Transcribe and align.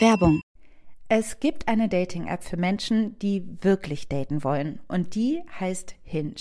Werbung. 0.00 0.40
Es 1.08 1.38
gibt 1.38 1.68
eine 1.68 1.88
Dating-App 1.88 2.42
für 2.42 2.56
Menschen, 2.56 3.16
die 3.20 3.44
wirklich 3.62 4.08
daten 4.08 4.42
wollen. 4.42 4.80
Und 4.88 5.14
die 5.14 5.42
heißt 5.60 5.94
Hinge. 6.02 6.34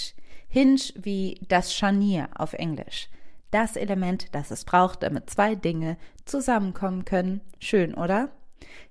Hinge 0.48 0.82
wie 0.96 1.40
das 1.48 1.74
Scharnier 1.74 2.30
auf 2.36 2.54
Englisch. 2.54 3.10
Das 3.52 3.76
Element, 3.76 4.34
das 4.34 4.50
es 4.50 4.66
braucht, 4.66 5.04
damit 5.04 5.30
zwei 5.30 5.54
Dinge 5.54 5.98
zusammenkommen 6.26 7.06
können. 7.06 7.42
Schön, 7.60 7.94
oder? 7.94 8.32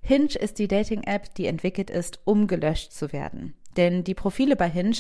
Hinge 0.01 0.37
ist 0.39 0.61
die 0.61 0.69
Dating-App, 0.69 1.35
die 1.35 1.47
entwickelt 1.47 1.91
ist, 1.91 2.21
um 2.25 2.47
gelöscht 2.47 2.93
zu 2.93 3.13
werden. 3.13 3.55
Denn 3.77 4.05
die 4.05 4.15
Profile 4.15 4.55
bei 4.55 4.69
Hinge 4.69 4.99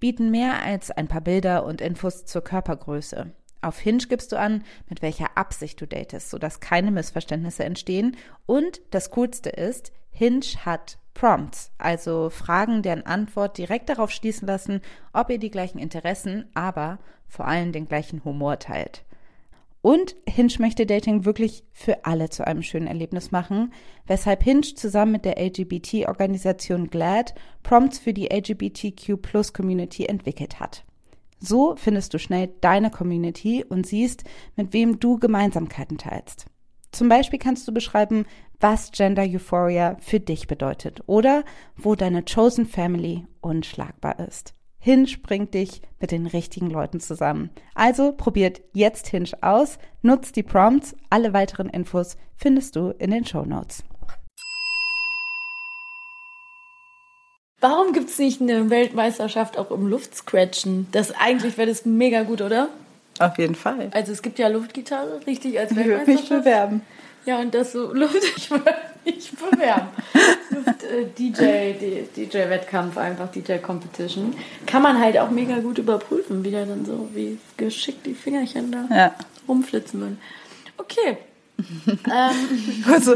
bieten 0.00 0.30
mehr 0.30 0.62
als 0.62 0.90
ein 0.90 1.08
paar 1.08 1.20
Bilder 1.20 1.66
und 1.66 1.82
Infos 1.82 2.24
zur 2.24 2.42
Körpergröße. 2.42 3.32
Auf 3.62 3.78
Hinge 3.78 4.04
gibst 4.08 4.32
du 4.32 4.38
an, 4.38 4.64
mit 4.88 5.02
welcher 5.02 5.36
Absicht 5.36 5.80
du 5.80 5.86
datest, 5.86 6.30
sodass 6.30 6.60
keine 6.60 6.90
Missverständnisse 6.90 7.64
entstehen. 7.64 8.16
Und 8.44 8.82
das 8.90 9.10
Coolste 9.12 9.50
ist, 9.50 9.92
Hinge 10.10 10.44
hat 10.64 10.98
Prompts, 11.14 11.70
also 11.78 12.28
Fragen, 12.28 12.82
deren 12.82 13.06
Antwort 13.06 13.58
direkt 13.58 13.88
darauf 13.88 14.10
schließen 14.10 14.48
lassen, 14.48 14.80
ob 15.12 15.30
ihr 15.30 15.38
die 15.38 15.50
gleichen 15.50 15.78
Interessen, 15.78 16.48
aber 16.54 16.98
vor 17.28 17.46
allem 17.46 17.72
den 17.72 17.86
gleichen 17.86 18.24
Humor 18.24 18.58
teilt. 18.58 19.04
Und 19.80 20.14
Hinge 20.28 20.54
möchte 20.58 20.86
Dating 20.86 21.24
wirklich 21.24 21.64
für 21.72 22.04
alle 22.04 22.30
zu 22.30 22.46
einem 22.46 22.62
schönen 22.62 22.86
Erlebnis 22.86 23.30
machen, 23.30 23.72
weshalb 24.06 24.42
Hinge 24.42 24.62
zusammen 24.62 25.12
mit 25.12 25.24
der 25.24 25.38
LGBT-Organisation 25.44 26.88
GLAD 26.88 27.34
Prompts 27.62 27.98
für 27.98 28.12
die 28.12 28.32
LGBTQ-Plus-Community 28.32 30.06
entwickelt 30.06 30.60
hat. 30.60 30.84
So 31.42 31.74
findest 31.76 32.14
du 32.14 32.18
schnell 32.18 32.50
deine 32.60 32.90
Community 32.90 33.64
und 33.68 33.84
siehst, 33.84 34.22
mit 34.54 34.72
wem 34.72 35.00
du 35.00 35.18
Gemeinsamkeiten 35.18 35.98
teilst. 35.98 36.46
Zum 36.92 37.08
Beispiel 37.08 37.40
kannst 37.40 37.66
du 37.66 37.72
beschreiben, 37.72 38.26
was 38.60 38.92
Gender 38.92 39.24
Euphoria 39.24 39.96
für 39.98 40.20
dich 40.20 40.46
bedeutet 40.46 41.02
oder 41.06 41.42
wo 41.74 41.96
deine 41.96 42.22
Chosen 42.22 42.66
Family 42.66 43.26
unschlagbar 43.40 44.20
ist. 44.20 44.54
Hinge 44.78 45.16
bringt 45.22 45.54
dich 45.54 45.82
mit 46.00 46.12
den 46.12 46.26
richtigen 46.26 46.70
Leuten 46.70 47.00
zusammen. 47.00 47.50
Also 47.74 48.12
probiert 48.12 48.60
jetzt 48.72 49.08
Hinge 49.08 49.30
aus, 49.40 49.78
nutzt 50.02 50.36
die 50.36 50.42
Prompts. 50.44 50.94
Alle 51.10 51.32
weiteren 51.32 51.68
Infos 51.68 52.16
findest 52.36 52.76
du 52.76 52.90
in 52.98 53.10
den 53.10 53.24
Show 53.24 53.44
Notes. 53.44 53.84
Warum 57.62 57.92
gibt 57.92 58.10
es 58.10 58.18
nicht 58.18 58.40
eine 58.42 58.68
Weltmeisterschaft 58.70 59.56
auch 59.56 59.70
im 59.70 59.86
Luftscratchen? 59.86 60.88
Das 60.92 61.12
eigentlich 61.12 61.56
wäre 61.56 61.68
das 61.68 61.86
mega 61.86 62.24
gut, 62.24 62.42
oder? 62.42 62.68
Auf 63.20 63.38
jeden 63.38 63.54
Fall. 63.54 63.88
Also 63.92 64.12
es 64.12 64.20
gibt 64.20 64.38
ja 64.40 64.48
Luftgitarre, 64.48 65.20
richtig 65.26 65.58
als 65.58 65.70
Ich 65.70 65.76
würde 65.78 66.04
mich 66.10 66.28
bewerben. 66.28 66.82
Ja, 67.24 67.38
und 67.38 67.54
das 67.54 67.70
so 67.72 67.92
Luft, 67.94 68.16
ich 68.36 68.50
würde 68.50 68.74
mich 69.04 69.30
bewerben. 69.30 69.88
Luft, 70.50 70.82
äh, 70.82 71.06
DJ, 71.16 72.02
DJ 72.16 72.36
Wettkampf 72.50 72.98
einfach, 72.98 73.28
DJ 73.30 73.58
Competition. 73.58 74.34
Kann 74.66 74.82
man 74.82 74.98
halt 74.98 75.16
auch 75.18 75.30
mega 75.30 75.58
gut 75.60 75.78
überprüfen, 75.78 76.42
wie 76.44 76.50
der 76.50 76.66
dann 76.66 76.84
so, 76.84 77.08
wie 77.14 77.38
geschickt 77.56 78.04
die 78.06 78.14
Fingerchen 78.14 78.72
da 78.72 78.88
Ja. 78.94 79.14
rumflitzen 79.46 80.00
würden. 80.00 80.18
Okay. 80.78 81.16
ähm, 81.88 82.84
Also, 82.92 83.14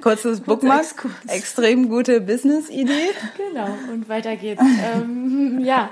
kurzes 0.00 0.40
Bookmark. 0.40 1.06
Extrem 1.28 1.88
gute 1.88 2.20
Business-Idee. 2.20 3.10
genau, 3.36 3.68
und 3.92 4.08
weiter 4.08 4.36
geht's. 4.36 4.62
ähm, 4.62 5.60
ja. 5.64 5.90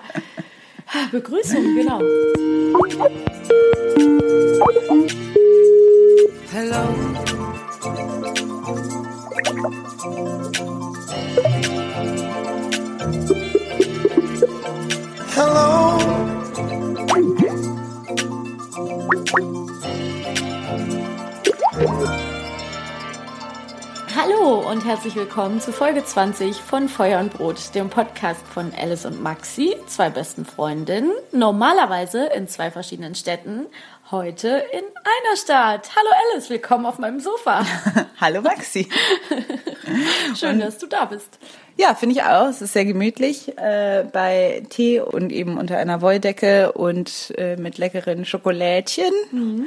Begrüßung, 1.10 1.74
genau. 1.74 2.00
Hello. 6.52 6.84
Hello. 15.34 16.03
Hallo 24.16 24.70
und 24.70 24.84
herzlich 24.84 25.16
willkommen 25.16 25.60
zu 25.60 25.72
Folge 25.72 26.04
20 26.04 26.56
von 26.56 26.88
Feuer 26.88 27.19
und 27.19 27.32
Brot, 27.32 27.75
dem 27.75 27.91
Podcast 27.91 28.47
von 28.47 28.72
Alice 28.80 29.06
und 29.06 29.20
Maxi, 29.20 29.75
zwei 29.88 30.08
besten 30.08 30.44
Freundinnen, 30.44 31.10
normalerweise 31.32 32.26
in 32.26 32.47
zwei 32.47 32.70
verschiedenen 32.70 33.16
Städten, 33.16 33.66
heute 34.12 34.48
in 34.72 34.84
einer 34.84 35.36
Stadt. 35.36 35.91
Hallo 35.97 36.08
Alice, 36.30 36.48
willkommen 36.48 36.86
auf 36.86 37.00
meinem 37.00 37.19
Sofa. 37.19 37.66
Hallo 38.20 38.41
Maxi. 38.41 38.88
Schön, 40.36 40.60
dass 40.60 40.78
du 40.78 40.86
da 40.86 41.06
bist. 41.06 41.41
Ja, 41.76 41.97
finde 41.97 42.14
ich 42.14 42.22
auch. 42.22 42.47
Es 42.47 42.62
ist 42.62 42.72
sehr 42.72 42.84
gemütlich 42.84 43.58
äh, 43.58 44.04
bei 44.12 44.62
Tee 44.69 45.00
und 45.00 45.32
eben 45.32 45.58
unter 45.58 45.76
einer 45.76 46.03
Wolldecke 46.03 46.70
und 46.70 47.34
äh, 47.36 47.56
mit 47.56 47.78
leckeren 47.78 48.24
Schokolädchen. 48.24 49.66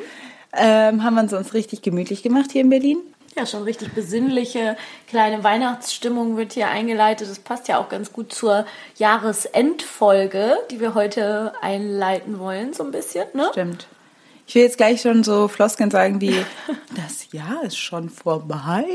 Ähm, 0.53 1.03
haben 1.03 1.15
wir 1.15 1.21
uns 1.21 1.33
uns 1.33 1.53
richtig 1.53 1.81
gemütlich 1.81 2.23
gemacht 2.23 2.53
hier 2.53 2.61
in 2.61 2.69
Berlin. 2.69 2.99
Ja, 3.37 3.45
schon 3.45 3.63
richtig 3.63 3.93
besinnliche 3.93 4.75
kleine 5.07 5.43
Weihnachtsstimmung 5.43 6.37
wird 6.37 6.53
hier 6.53 6.69
eingeleitet. 6.69 7.29
Das 7.29 7.37
passt 7.39 7.67
ja 7.67 7.77
auch 7.77 7.87
ganz 7.87 8.11
gut 8.11 8.33
zur 8.33 8.65
Jahresendfolge, 8.95 10.57
die 10.71 10.79
wir 10.79 10.93
heute 10.95 11.53
einleiten 11.61 12.39
wollen, 12.39 12.73
so 12.73 12.83
ein 12.83 12.91
bisschen, 12.91 13.25
ne? 13.33 13.47
Stimmt. 13.51 13.87
Ich 14.49 14.55
will 14.55 14.61
jetzt 14.63 14.77
gleich 14.77 15.01
schon 15.01 15.25
so 15.25 15.49
Floskeln 15.49 15.91
sagen 15.91 16.21
wie, 16.21 16.33
das 16.95 17.31
Jahr 17.33 17.63
ist 17.63 17.77
schon 17.77 18.09
vorbei, 18.09 18.85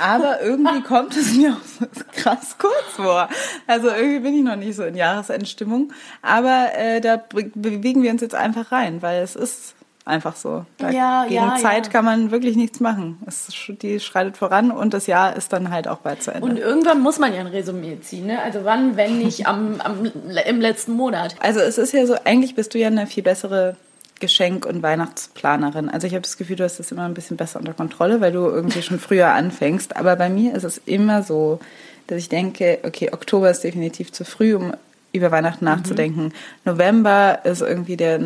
aber 0.00 0.40
irgendwie 0.40 0.82
kommt 0.82 1.16
es 1.16 1.34
mir 1.34 1.52
auch 1.54 1.66
so 1.92 2.04
krass 2.12 2.56
kurz 2.58 2.92
vor. 2.94 3.28
Also 3.66 3.88
irgendwie 3.88 4.20
bin 4.20 4.34
ich 4.38 4.44
noch 4.44 4.54
nicht 4.56 4.76
so 4.76 4.84
in 4.84 4.94
Jahresendstimmung, 4.94 5.92
aber 6.22 6.68
äh, 6.76 7.00
da 7.00 7.16
be- 7.16 7.50
bewegen 7.54 8.04
wir 8.04 8.12
uns 8.12 8.22
jetzt 8.22 8.36
einfach 8.36 8.70
rein, 8.70 9.02
weil 9.02 9.20
es 9.22 9.34
ist 9.34 9.73
einfach 10.04 10.36
so. 10.36 10.66
Da 10.78 10.90
Ja, 10.90 11.24
gegen 11.24 11.34
ja, 11.34 11.56
Zeit 11.56 11.86
ja. 11.86 11.92
kann 11.92 12.04
man 12.04 12.30
wirklich 12.30 12.56
nichts 12.56 12.80
machen. 12.80 13.18
Es, 13.26 13.48
die 13.68 14.00
schreitet 14.00 14.36
voran 14.36 14.70
und 14.70 14.94
das 14.94 15.06
Jahr 15.06 15.36
ist 15.36 15.52
dann 15.52 15.70
halt 15.70 15.88
auch 15.88 15.98
bald 15.98 16.22
zu 16.22 16.32
Ende. 16.32 16.46
Und 16.46 16.58
irgendwann 16.58 17.00
muss 17.00 17.18
man 17.18 17.32
ja 17.32 17.40
ein 17.40 17.46
Resümee 17.46 17.98
ziehen, 18.00 18.26
ne? 18.26 18.42
Also 18.42 18.64
wann, 18.64 18.96
wenn 18.96 19.18
nicht 19.18 19.46
am, 19.46 19.80
am, 19.80 20.10
im 20.46 20.60
letzten 20.60 20.92
Monat. 20.92 21.36
Also 21.40 21.60
es 21.60 21.78
ist 21.78 21.92
ja 21.92 22.06
so, 22.06 22.16
eigentlich 22.24 22.54
bist 22.54 22.74
du 22.74 22.78
ja 22.78 22.88
eine 22.88 23.06
viel 23.06 23.22
bessere 23.22 23.76
Geschenk- 24.20 24.66
und 24.66 24.82
Weihnachtsplanerin. 24.82 25.88
Also 25.88 26.06
ich 26.06 26.12
habe 26.12 26.22
das 26.22 26.36
Gefühl, 26.36 26.56
du 26.56 26.64
hast 26.64 26.78
das 26.78 26.92
immer 26.92 27.04
ein 27.04 27.14
bisschen 27.14 27.36
besser 27.36 27.58
unter 27.58 27.74
Kontrolle, 27.74 28.20
weil 28.20 28.32
du 28.32 28.46
irgendwie 28.46 28.82
schon 28.82 28.98
früher 28.98 29.32
anfängst. 29.32 29.96
Aber 29.96 30.16
bei 30.16 30.28
mir 30.28 30.54
ist 30.54 30.64
es 30.64 30.80
immer 30.84 31.22
so, 31.22 31.60
dass 32.06 32.18
ich 32.18 32.28
denke, 32.28 32.78
okay, 32.84 33.10
Oktober 33.12 33.50
ist 33.50 33.64
definitiv 33.64 34.12
zu 34.12 34.24
früh, 34.24 34.54
um 34.54 34.74
über 35.14 35.30
Weihnachten 35.30 35.64
nachzudenken. 35.64 36.32
November 36.64 37.40
ist 37.44 37.62
irgendwie 37.62 37.96
der, 37.96 38.20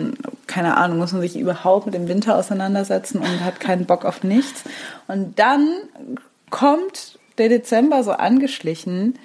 keine 0.47 0.77
Ahnung, 0.77 0.99
muss 0.99 1.13
man 1.13 1.21
sich 1.21 1.39
überhaupt 1.39 1.87
mit 1.87 1.95
dem 1.95 2.09
Winter 2.09 2.37
auseinandersetzen 2.37 3.19
und 3.19 3.45
hat 3.45 3.61
keinen 3.61 3.85
Bock 3.85 4.05
auf 4.05 4.25
nichts. 4.25 4.65
Und 5.07 5.39
dann 5.39 5.69
kommt 6.51 7.19
der 7.37 7.51
Dezember 7.51 8.03
so 8.03 8.13
angeschlichen. 8.13 9.19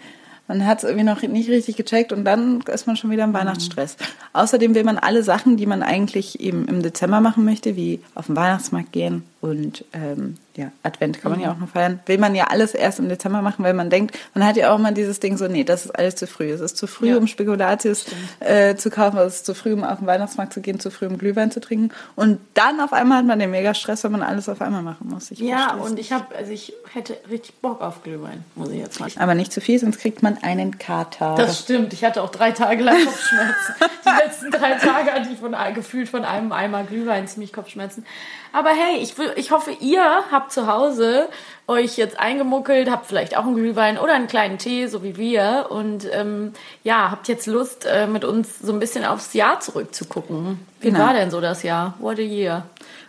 Man 0.48 0.66
hat 0.66 0.80
es 0.80 0.84
irgendwie 0.84 1.06
noch 1.06 1.22
nicht 1.22 1.50
richtig 1.50 1.78
gecheckt 1.78 2.12
und 2.12 2.26
dann 2.26 2.62
ist 2.62 2.86
man 2.86 2.98
schon 2.98 3.12
wieder 3.12 3.24
im 3.24 3.34
Weihnachtsstress. 3.34 3.96
Außerdem 4.34 4.76
will 4.76 4.84
man 4.84 4.98
alle 4.98 5.24
Sachen, 5.24 5.56
die 5.56 5.66
man 5.66 5.84
eigentlich 5.84 6.42
eben 6.42 6.68
im 6.68 6.84
Dezember 6.84 7.22
machen 7.22 7.46
möchte, 7.46 7.78
wie 7.78 8.02
auf 8.14 8.26
den 8.26 8.36
Weihnachtsmarkt 8.36 8.92
gehen 8.92 9.24
und 9.44 9.84
ähm, 9.92 10.38
ja, 10.56 10.72
Advent 10.84 11.22
kann 11.22 11.32
man 11.32 11.42
ja 11.42 11.52
auch 11.52 11.58
noch 11.58 11.68
feiern, 11.68 12.00
will 12.06 12.18
man 12.18 12.34
ja 12.34 12.46
alles 12.46 12.74
erst 12.74 13.00
im 13.00 13.10
Dezember 13.10 13.42
machen, 13.42 13.66
weil 13.66 13.74
man 13.74 13.90
denkt, 13.90 14.18
man 14.34 14.46
hat 14.48 14.56
ja 14.56 14.72
auch 14.74 14.78
mal 14.78 14.94
dieses 14.94 15.20
Ding 15.20 15.36
so, 15.36 15.48
nee, 15.50 15.66
das 15.66 15.84
ist 15.84 15.92
alles 15.92 16.16
zu 16.16 16.28
früh. 16.28 16.50
Es 16.50 16.62
ist 16.62 16.78
zu 16.78 16.88
früh, 16.88 17.10
Ja. 17.10 17.18
um 17.18 17.28
Spekulatius 17.28 18.06
äh, 18.40 18.76
zu 18.76 18.90
kaufen, 18.90 19.18
es 19.18 19.36
ist 19.38 19.46
zu 19.46 19.54
früh, 19.54 19.74
um 19.74 19.84
auf 19.84 19.98
den 19.98 20.08
Weihnachtsmarkt 20.08 20.54
zu 20.54 20.62
gehen, 20.62 20.80
zu 20.80 20.92
früh, 20.92 21.08
um 21.08 21.18
Glühwein 21.18 21.52
zu 21.52 21.60
trinken. 21.60 21.90
Und 22.16 22.40
dann 22.54 22.80
auf 22.80 22.94
einmal 22.94 23.18
hat 23.18 23.26
man 23.26 23.38
den 23.40 23.52
mega 23.52 23.74
Stress, 23.74 24.06
wenn 24.06 24.14
man 24.14 24.24
alles 24.24 24.48
auf 24.48 24.62
einmal 24.62 24.82
machen 24.82 25.10
muss. 25.10 25.30
Ich 25.32 25.40
Ja, 25.40 25.70
versteh's. 25.72 25.92
und 25.92 26.00
ich 26.00 26.14
habe, 26.14 26.34
also 26.36 26.52
ich 26.52 26.72
hätte 26.94 27.18
richtig 27.30 27.56
Bock 27.56 27.82
auf 27.82 28.02
Glühwein, 28.04 28.46
muss 28.56 28.70
ich 28.70 28.78
jetzt 28.80 29.02
mal 29.02 29.10
sagen. 29.10 29.24
Aber 29.24 29.36
nicht 29.36 29.52
zu 29.52 29.60
viel, 29.60 29.78
sonst 29.78 30.00
kriegt 30.00 30.24
man 30.24 30.38
einen 30.42 30.78
Kater. 30.78 31.36
Das 31.36 31.60
stimmt, 31.60 31.92
ich 31.92 32.06
hatte 32.06 32.22
auch 32.22 32.30
drei 32.30 32.52
Tage 32.52 32.82
lang 32.82 33.04
Kopfschmerzen. 33.04 33.74
Die 34.06 34.24
letzten 34.26 34.52
drei 34.52 34.76
Tage 34.76 35.12
hatte 35.12 35.30
ich 35.34 35.40
von, 35.40 35.54
gefühlt 35.74 36.08
von 36.08 36.24
einem 36.24 36.54
Eimer 36.54 36.84
Glühwein 36.84 37.28
ziemlich 37.28 37.52
Kopfschmerzen. 37.52 38.06
Aber 38.54 38.70
hey, 38.70 39.02
ich, 39.02 39.18
will, 39.18 39.34
ich 39.36 39.52
hoffe, 39.52 39.72
ihr 39.80 40.04
habt 40.32 40.52
zu 40.54 40.68
Hause 40.68 41.28
euch 41.68 41.98
jetzt 41.98 42.20
eingemuckelt, 42.20 42.90
habt 42.90 43.08
vielleicht 43.08 43.36
auch 43.36 43.44
einen 43.46 43.56
Glühwein 43.56 43.98
oder 43.98 44.14
einen 44.14 44.28
kleinen 44.28 44.58
Tee, 44.60 44.88
so 44.88 45.04
wie 45.04 45.18
wir. 45.18 45.68
Und 45.70 46.08
ähm, 46.14 46.54
ja, 46.84 47.10
habt 47.12 47.28
jetzt 47.28 47.48
Lust, 47.48 47.86
äh, 47.86 48.06
mit 48.08 48.24
uns 48.24 48.60
so 48.60 48.72
ein 48.72 48.80
bisschen 48.80 49.06
aufs 49.06 49.34
Jahr 49.34 49.60
zurückzugucken. 49.60 50.60
Wie 50.80 50.88
Genau. 50.92 51.00
war 51.00 51.14
denn 51.14 51.32
so 51.32 51.42
das 51.42 51.64
Jahr? 51.64 51.96
What 52.00 52.20
a 52.20 52.22
year. 52.22 52.66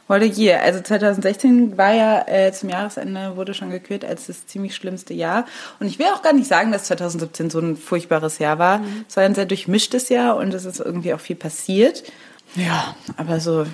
What 0.06 0.22
a 0.22 0.24
year. 0.24 0.60
Also 0.62 0.80
2016 0.80 1.76
war 1.78 1.92
ja 1.94 2.26
äh, 2.28 2.52
zum 2.52 2.68
Jahresende, 2.68 3.36
wurde 3.36 3.54
schon 3.54 3.70
gekürt 3.70 4.04
als 4.04 4.26
das 4.26 4.46
ziemlich 4.46 4.74
schlimmste 4.74 5.14
Jahr. 5.14 5.46
Und 5.80 5.86
ich 5.86 5.98
will 5.98 6.06
auch 6.14 6.22
gar 6.22 6.32
nicht 6.32 6.46
sagen, 6.46 6.72
dass 6.72 6.84
2017 6.84 7.50
so 7.50 7.58
ein 7.58 7.76
furchtbares 7.76 8.38
Jahr 8.38 8.58
war. 8.58 8.80
Es 9.08 9.16
war 9.16 9.24
ein 9.24 9.34
sehr 9.34 9.46
durchmischtes 9.46 10.08
Jahr 10.10 10.36
und 10.36 10.52
es 10.54 10.64
ist 10.64 10.80
irgendwie 10.80 11.12
auch 11.14 11.20
viel 11.20 11.36
passiert. 11.36 12.02
Ja, 12.54 12.94
aber 13.16 13.40
so 13.40 13.66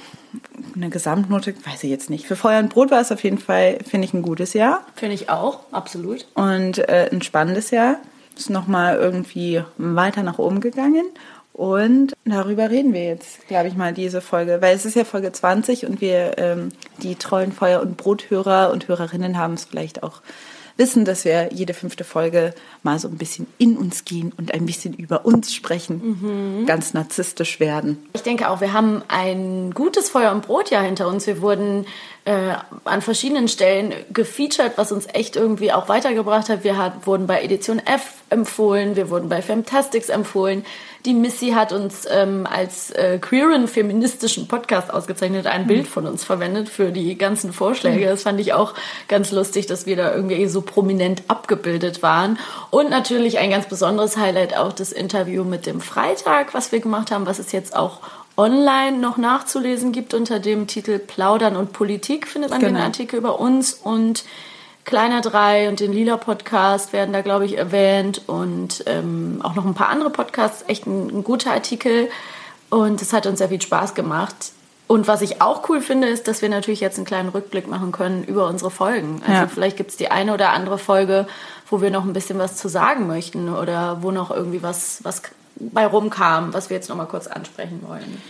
eine 0.75 0.91
Gesamtnote, 0.91 1.55
weiß 1.65 1.85
ich 1.85 1.91
jetzt 1.91 2.11
nicht. 2.11 2.27
Für 2.27 2.37
Feuer 2.37 2.61
und 2.61 2.71
Brot 2.71 2.91
war 2.91 3.01
es 3.01 3.13
auf 3.13 3.23
jeden 3.25 3.39
Fall, 3.39 3.79
finde 3.89 4.07
ich, 4.07 4.15
ein 4.15 4.23
gutes 4.23 4.55
Jahr 4.55 4.85
Finde 4.95 5.15
ich 5.15 5.29
auch, 5.31 5.61
absolut. 5.73 6.27
und 6.35 6.79
äh, 6.79 7.09
ein 7.11 7.23
spannendes 7.23 7.71
Jahr. 7.71 7.97
Ist 8.37 8.49
nochmal 8.49 8.97
irgendwie 8.97 9.63
weiter 9.77 10.23
nach 10.23 10.39
oben 10.39 10.61
gegangen. 10.61 11.05
Und 11.53 12.15
darüber 12.25 12.71
reden 12.71 12.95
wir 12.95 13.05
jetzt, 13.05 13.47
glaube 13.49 13.69
ich 13.69 13.77
mal, 13.77 13.93
diese 13.93 14.23
Folge. 14.23 14.63
Weil 14.63 14.75
es 14.75 14.87
ist 14.87 14.97
ja 14.97 15.05
Folge 15.05 15.31
20 15.31 15.85
und 15.85 16.01
wir, 16.01 16.39
ähm, 16.39 16.71
die 17.03 17.17
treuen 17.17 17.53
Feuer- 17.53 17.83
und 17.83 17.99
Brothörer 17.99 18.71
und 18.71 18.89
Hörerinnen 18.89 19.37
haben 19.37 19.55
es 19.55 19.67
vielleicht 19.67 20.03
auch 20.03 20.23
wissen, 20.81 21.05
dass 21.05 21.25
wir 21.25 21.51
jede 21.53 21.75
fünfte 21.75 22.03
Folge 22.03 22.53
mal 22.83 22.99
so 22.99 23.07
ein 23.07 23.17
bisschen 23.17 23.47
in 23.59 23.77
uns 23.77 24.05
gehen 24.05 24.33
und 24.37 24.53
ein 24.53 24.67
bisschen 24.67 24.95
über 24.95 25.25
uns 25.25 25.55
sprechen. 25.55 26.65
Ganz 26.67 26.93
narzisstisch 26.95 27.61
werden. 27.61 27.99
Ich 28.15 28.23
denke 28.23 28.49
auch, 28.49 28.61
wir 28.61 28.73
haben 28.73 29.03
ein 29.07 29.71
gutes 29.73 30.09
Feuer- 30.09 30.33
und 30.33 30.45
Brotjahr 30.45 30.83
hinter 30.83 31.07
uns. 31.07 31.29
Wir 31.29 31.41
wurden 31.41 31.87
äh, 32.25 32.55
an 32.85 33.01
verschiedenen 33.01 33.49
Stellen 33.49 33.95
gefeatured, 34.13 34.73
was 34.77 34.93
uns 34.93 35.07
echt 35.13 35.37
irgendwie 35.37 35.73
auch 35.73 35.89
weitergebracht 35.89 36.49
hat. 36.49 36.65
Wir 36.65 36.77
hat, 36.77 37.07
wurden 37.07 37.27
bei 37.27 37.43
Edition 37.43 37.79
F 37.79 38.15
empfohlen, 38.29 38.95
wir 38.97 39.11
wurden 39.11 39.29
bei 39.29 39.43
Femtastics 39.43 40.09
empfohlen. 40.11 40.65
Die 41.07 41.15
Missy 41.15 41.53
hat 41.53 41.73
uns 41.73 42.07
ähm, 42.11 42.47
als 42.47 42.91
äh, 42.91 43.19
queeren 43.19 43.69
feministischen 43.69 44.49
Podcast 44.49 44.93
ausgezeichnet, 44.93 45.47
ein 45.47 45.67
Bild 45.67 45.89
von 45.89 46.07
uns 46.07 46.25
verwendet 46.25 46.69
für 46.69 46.93
die 46.93 47.17
ganzen 47.17 47.55
Vorschläge. 47.55 48.05
Das 48.05 48.25
fand 48.25 48.39
ich 48.39 48.53
auch 48.53 48.75
ganz 49.09 49.33
lustig, 49.33 49.67
dass 49.67 49.87
wir 49.87 49.97
da 49.97 50.15
irgendwie 50.15 50.47
so 50.47 50.61
prominent 50.61 51.23
abgebildet 51.29 52.03
waren. 52.03 52.39
Und 52.69 52.91
natürlich 52.91 53.39
ein 53.39 53.49
ganz 53.51 53.67
besonderes 53.67 54.19
Highlight 54.19 54.55
auch 54.55 54.75
das 54.75 54.93
Interview 54.93 55.43
mit 55.43 55.65
dem 55.65 55.81
Freitag, 55.81 56.53
was 56.53 56.71
wir 56.71 56.81
gemacht 56.81 57.11
haben, 57.11 57.25
was 57.25 57.39
es 57.39 57.51
jetzt 57.53 57.75
auch 57.75 58.01
online 58.41 58.99
noch 58.99 59.19
nachzulesen 59.19 59.93
gibt 59.93 60.15
unter 60.15 60.39
dem 60.39 60.67
Titel 60.67 60.99
Plaudern 60.99 61.57
und 61.57 61.73
Politik 61.73 62.27
findet 62.27 62.51
man 62.51 62.61
den 62.61 62.75
Genau. 62.75 62.85
Artikel 62.87 63.17
über 63.19 63.39
uns 63.39 63.75
und 63.75 64.25
Kleiner 64.87 65.21
3 65.21 65.69
und 65.69 65.79
den 65.81 65.93
Lila 65.93 66.17
Podcast 66.17 66.93
werden 66.95 67.13
da, 67.13 67.21
glaube 67.21 67.45
ich, 67.45 67.59
erwähnt 67.59 68.23
und 68.27 68.83
ähm, 68.87 69.41
auch 69.43 69.55
noch 69.55 69.67
ein 69.67 69.75
paar 69.75 69.91
andere 69.91 70.09
Podcasts. 70.11 70.65
Echt 70.69 70.87
ein, 70.87 71.09
ein 71.19 71.23
guter 71.23 71.53
Artikel 71.53 72.09
und 72.71 73.03
es 73.03 73.13
hat 73.13 73.27
uns 73.27 73.39
sehr 73.39 73.51
viel 73.51 73.61
Spaß 73.61 73.95
gemacht. 73.95 74.35
Und 74.87 75.07
was 75.07 75.21
ich 75.23 75.41
auch 75.43 75.69
cool 75.69 75.81
finde, 75.83 76.09
ist, 76.09 76.27
dass 76.27 76.41
wir 76.43 76.49
natürlich 76.49 76.81
jetzt 76.81 76.97
einen 76.97 77.05
kleinen 77.07 77.29
Rückblick 77.29 77.69
machen 77.69 77.93
können 77.93 78.25
über 78.25 78.49
unsere 78.49 78.71
Folgen. 78.73 79.21
Also 79.23 79.43
Ja. 79.43 79.47
vielleicht 79.47 79.77
gibt 79.77 79.91
es 79.91 79.97
die 79.99 80.11
eine 80.11 80.33
oder 80.35 80.51
andere 80.51 80.79
Folge, 80.79 81.29
wo 81.71 81.81
wir 81.81 81.91
noch 81.91 82.05
ein 82.05 82.13
bisschen 82.13 82.39
was 82.39 82.57
zu 82.57 82.69
sagen 82.69 83.07
möchten 83.07 83.49
oder 83.49 84.03
wo 84.03 84.11
noch 84.11 84.31
irgendwie 84.31 84.63
was, 84.63 85.03
was 85.05 85.23
bei 85.57 85.87
rumkam, 85.87 86.53
was 86.53 86.71
wir 86.71 86.77
jetzt 86.77 86.89
noch 86.89 86.97
mal 86.97 87.07
kurz 87.07 87.27
ansprechen 87.27 87.81
wollen. 87.87 88.21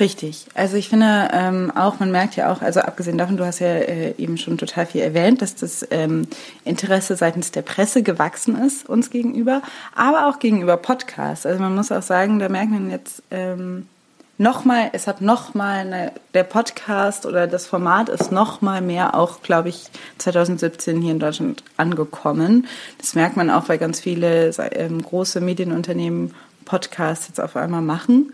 Richtig. 0.00 0.46
Also 0.54 0.76
ich 0.76 0.88
finde 0.88 1.28
ähm, 1.32 1.70
auch, 1.72 2.00
man 2.00 2.10
merkt 2.10 2.34
ja 2.34 2.52
auch, 2.52 2.62
also 2.62 2.80
abgesehen 2.80 3.16
davon, 3.16 3.36
du 3.36 3.46
hast 3.46 3.60
ja 3.60 3.68
äh, 3.68 4.14
eben 4.18 4.38
schon 4.38 4.58
total 4.58 4.86
viel 4.86 5.02
erwähnt, 5.02 5.40
dass 5.40 5.54
das 5.54 5.86
ähm, 5.92 6.26
Interesse 6.64 7.14
seitens 7.14 7.52
der 7.52 7.62
Presse 7.62 8.02
gewachsen 8.02 8.60
ist 8.60 8.88
uns 8.88 9.10
gegenüber, 9.10 9.62
aber 9.94 10.26
auch 10.26 10.40
gegenüber 10.40 10.76
Podcasts. 10.76 11.46
Also 11.46 11.60
man 11.60 11.76
muss 11.76 11.92
auch 11.92 12.02
sagen, 12.02 12.40
da 12.40 12.48
merkt 12.48 12.72
man 12.72 12.90
jetzt 12.90 13.22
ähm, 13.30 13.86
nochmal, 14.38 14.90
es 14.92 15.06
hat 15.06 15.20
nochmal 15.20 15.78
eine, 15.78 16.12
der 16.34 16.44
Podcast 16.44 17.26
oder 17.26 17.46
das 17.46 17.66
Format 17.66 18.08
ist 18.08 18.32
nochmal 18.32 18.80
mehr 18.80 19.14
auch, 19.14 19.42
glaube 19.42 19.68
ich, 19.68 19.86
2017 20.18 21.00
hier 21.00 21.12
in 21.12 21.18
Deutschland 21.18 21.62
angekommen. 21.76 22.66
Das 22.98 23.14
merkt 23.14 23.36
man 23.36 23.50
auch, 23.50 23.68
weil 23.68 23.78
ganz 23.78 24.00
viele 24.00 24.50
ähm, 24.72 25.02
große 25.02 25.40
Medienunternehmen 25.40 26.34
Podcasts 26.64 27.28
jetzt 27.28 27.40
auf 27.40 27.56
einmal 27.56 27.82
machen. 27.82 28.32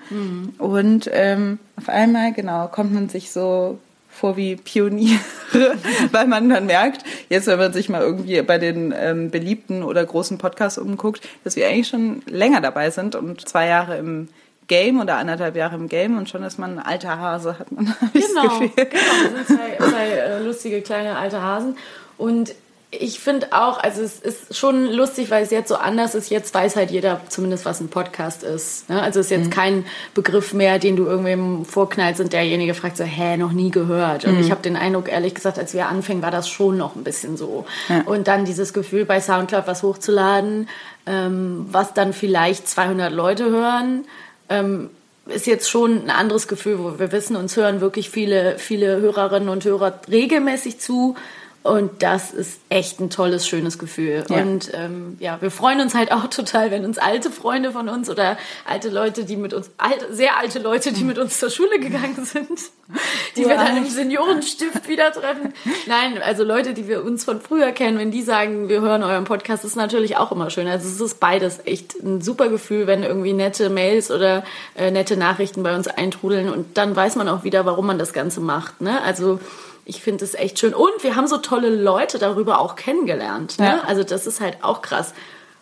Und 0.58 1.10
ähm, 1.12 1.58
auf 1.76 1.88
einmal, 1.88 2.32
genau, 2.32 2.68
kommt 2.68 2.92
man 2.92 3.08
sich 3.08 3.32
so 3.32 3.78
vor 4.08 4.36
wie 4.36 4.56
Pioniere, 4.56 5.18
weil 6.12 6.26
man 6.26 6.48
dann 6.48 6.66
merkt, 6.66 7.04
jetzt 7.28 7.46
wenn 7.46 7.58
man 7.58 7.72
sich 7.72 7.88
mal 7.88 8.02
irgendwie 8.02 8.40
bei 8.42 8.58
den 8.58 8.92
ähm, 8.96 9.30
beliebten 9.30 9.82
oder 9.82 10.04
großen 10.04 10.38
Podcasts 10.38 10.78
umguckt, 10.78 11.26
dass 11.44 11.56
wir 11.56 11.68
eigentlich 11.68 11.88
schon 11.88 12.22
länger 12.26 12.60
dabei 12.60 12.90
sind 12.90 13.14
und 13.14 13.48
zwei 13.48 13.66
Jahre 13.66 13.96
im 13.98 14.28
Game 14.70 15.00
oder 15.00 15.16
anderthalb 15.16 15.56
Jahre 15.56 15.74
im 15.74 15.88
Game 15.88 16.16
und 16.16 16.30
schon 16.30 16.44
ist 16.44 16.58
man 16.58 16.78
ein 16.78 16.84
alter 16.86 17.18
Hase, 17.18 17.58
hat 17.58 17.72
man 17.72 17.86
Genau, 18.14 18.42
das 18.44 18.58
genau. 18.58 18.60
Wir 18.60 19.44
sind 19.44 19.46
zwei, 19.48 19.76
zwei 19.90 20.08
äh, 20.08 20.38
lustige 20.42 20.80
kleine 20.80 21.18
alte 21.18 21.42
Hasen. 21.42 21.76
Und 22.16 22.54
ich 22.92 23.18
finde 23.20 23.48
auch, 23.52 23.78
also 23.78 24.00
es 24.02 24.18
ist 24.18 24.56
schon 24.56 24.86
lustig, 24.86 25.30
weil 25.30 25.42
es 25.44 25.50
jetzt 25.50 25.68
so 25.68 25.76
anders 25.76 26.14
ist. 26.14 26.28
Jetzt 26.30 26.52
weiß 26.54 26.74
halt 26.76 26.90
jeder 26.90 27.20
zumindest, 27.28 27.64
was 27.64 27.80
ein 27.80 27.88
Podcast 27.88 28.42
ist. 28.42 28.88
Ne? 28.88 29.00
Also 29.00 29.20
es 29.20 29.26
ist 29.26 29.30
jetzt 29.30 29.46
Mhm. 29.46 29.50
kein 29.50 29.84
Begriff 30.14 30.52
mehr, 30.52 30.78
den 30.80 30.96
du 30.96 31.06
irgendwem 31.06 31.64
vorknallst 31.64 32.20
und 32.20 32.32
derjenige 32.32 32.74
fragt 32.74 32.96
so, 32.96 33.04
hä, 33.04 33.36
noch 33.36 33.52
nie 33.52 33.70
gehört. 33.70 34.26
Mhm. 34.26 34.34
Und 34.34 34.40
ich 34.40 34.50
habe 34.52 34.62
den 34.62 34.76
Eindruck, 34.76 35.08
ehrlich 35.10 35.34
gesagt, 35.34 35.58
als 35.58 35.72
wir 35.74 35.88
anfingen, 35.88 36.22
war 36.22 36.32
das 36.32 36.48
schon 36.48 36.76
noch 36.76 36.94
ein 36.96 37.04
bisschen 37.04 37.36
so. 37.36 37.64
Ja. 37.88 38.02
Und 38.06 38.26
dann 38.28 38.44
dieses 38.44 38.72
Gefühl, 38.72 39.04
bei 39.04 39.20
Soundcloud 39.20 39.66
was 39.66 39.82
hochzuladen, 39.84 40.68
ähm, 41.06 41.66
was 41.70 41.94
dann 41.94 42.12
vielleicht 42.12 42.68
200 42.68 43.12
Leute 43.12 43.50
hören, 43.50 44.04
ähm, 44.50 44.90
ist 45.26 45.46
jetzt 45.46 45.70
schon 45.70 46.02
ein 46.02 46.10
anderes 46.10 46.48
Gefühl, 46.48 46.78
wo 46.78 46.98
wir 46.98 47.12
wissen, 47.12 47.36
uns 47.36 47.56
hören 47.56 47.80
wirklich 47.80 48.10
viele, 48.10 48.58
viele 48.58 49.00
Hörerinnen 49.00 49.48
und 49.48 49.64
Hörer 49.64 50.00
regelmäßig 50.10 50.80
zu. 50.80 51.16
Und 51.62 52.02
das 52.02 52.32
ist 52.32 52.58
echt 52.70 53.00
ein 53.00 53.10
tolles, 53.10 53.46
schönes 53.46 53.78
Gefühl. 53.78 54.24
Ja. 54.30 54.40
Und 54.40 54.70
ähm, 54.72 55.18
ja, 55.20 55.42
wir 55.42 55.50
freuen 55.50 55.80
uns 55.80 55.94
halt 55.94 56.10
auch 56.10 56.26
total, 56.28 56.70
wenn 56.70 56.86
uns 56.86 56.96
alte 56.96 57.30
Freunde 57.30 57.72
von 57.72 57.90
uns 57.90 58.08
oder 58.08 58.38
alte 58.64 58.88
Leute, 58.88 59.24
die 59.24 59.36
mit 59.36 59.52
uns, 59.52 59.70
alte, 59.76 60.14
sehr 60.14 60.38
alte 60.38 60.58
Leute, 60.58 60.90
die 60.90 61.04
mit 61.04 61.18
uns 61.18 61.38
zur 61.38 61.50
Schule 61.50 61.78
gegangen 61.78 62.24
sind, 62.24 62.48
die 63.36 63.46
wir 63.46 63.56
dann 63.56 63.76
im 63.76 63.84
Seniorenstift 63.84 64.88
wieder 64.88 65.12
treffen. 65.12 65.52
Nein, 65.86 66.22
also 66.22 66.44
Leute, 66.44 66.72
die 66.72 66.88
wir 66.88 67.04
uns 67.04 67.24
von 67.24 67.42
früher 67.42 67.72
kennen, 67.72 67.98
wenn 67.98 68.10
die 68.10 68.22
sagen, 68.22 68.70
wir 68.70 68.80
hören 68.80 69.02
euren 69.02 69.24
Podcast, 69.24 69.62
ist 69.66 69.76
natürlich 69.76 70.16
auch 70.16 70.32
immer 70.32 70.48
schön. 70.48 70.66
Also 70.66 70.88
es 70.88 70.98
ist 70.98 71.20
beides 71.20 71.58
echt 71.66 71.94
ein 72.02 72.22
super 72.22 72.48
Gefühl, 72.48 72.86
wenn 72.86 73.02
irgendwie 73.02 73.34
nette 73.34 73.68
Mails 73.68 74.10
oder 74.10 74.44
äh, 74.76 74.90
nette 74.90 75.18
Nachrichten 75.18 75.62
bei 75.62 75.76
uns 75.76 75.88
eintrudeln 75.88 76.48
und 76.48 76.78
dann 76.78 76.96
weiß 76.96 77.16
man 77.16 77.28
auch 77.28 77.44
wieder, 77.44 77.66
warum 77.66 77.86
man 77.86 77.98
das 77.98 78.14
Ganze 78.14 78.40
macht. 78.40 78.80
Ne? 78.80 79.02
Also 79.02 79.40
ich 79.84 80.02
finde 80.02 80.24
es 80.24 80.34
echt 80.34 80.58
schön. 80.58 80.74
Und 80.74 81.02
wir 81.02 81.16
haben 81.16 81.26
so 81.26 81.38
tolle 81.38 81.70
Leute 81.70 82.18
darüber 82.18 82.60
auch 82.60 82.76
kennengelernt. 82.76 83.58
Ne? 83.58 83.66
Ja. 83.66 83.80
Also 83.86 84.04
das 84.04 84.26
ist 84.26 84.40
halt 84.40 84.58
auch 84.62 84.82
krass, 84.82 85.14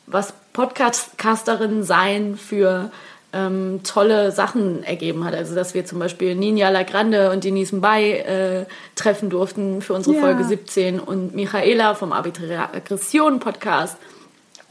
was 0.07 0.33
Podcasterinnen 0.53 1.83
sein 1.83 2.37
für 2.37 2.91
ähm, 3.33 3.81
tolle 3.85 4.33
Sachen 4.33 4.83
ergeben 4.83 5.25
hat. 5.25 5.35
Also 5.35 5.55
dass 5.55 5.75
wir 5.75 5.85
zum 5.85 5.99
Beispiel 5.99 6.35
Ninja 6.35 6.71
Lagrande 6.71 7.31
und 7.31 7.45
Denise 7.45 7.75
Mbay 7.75 8.13
äh, 8.13 8.67
treffen 8.97 9.31
durften 9.31 9.83
für 9.83 9.95
unsere 9.95 10.17
Ja. 10.17 10.23
Folge 10.23 10.45
17 10.45 10.99
und 10.99 11.35
Michaela 11.35 11.95
vom 11.95 12.13
Arbiträre 12.13 12.75
Aggression 12.75 13.39
Podcast. 13.39 13.97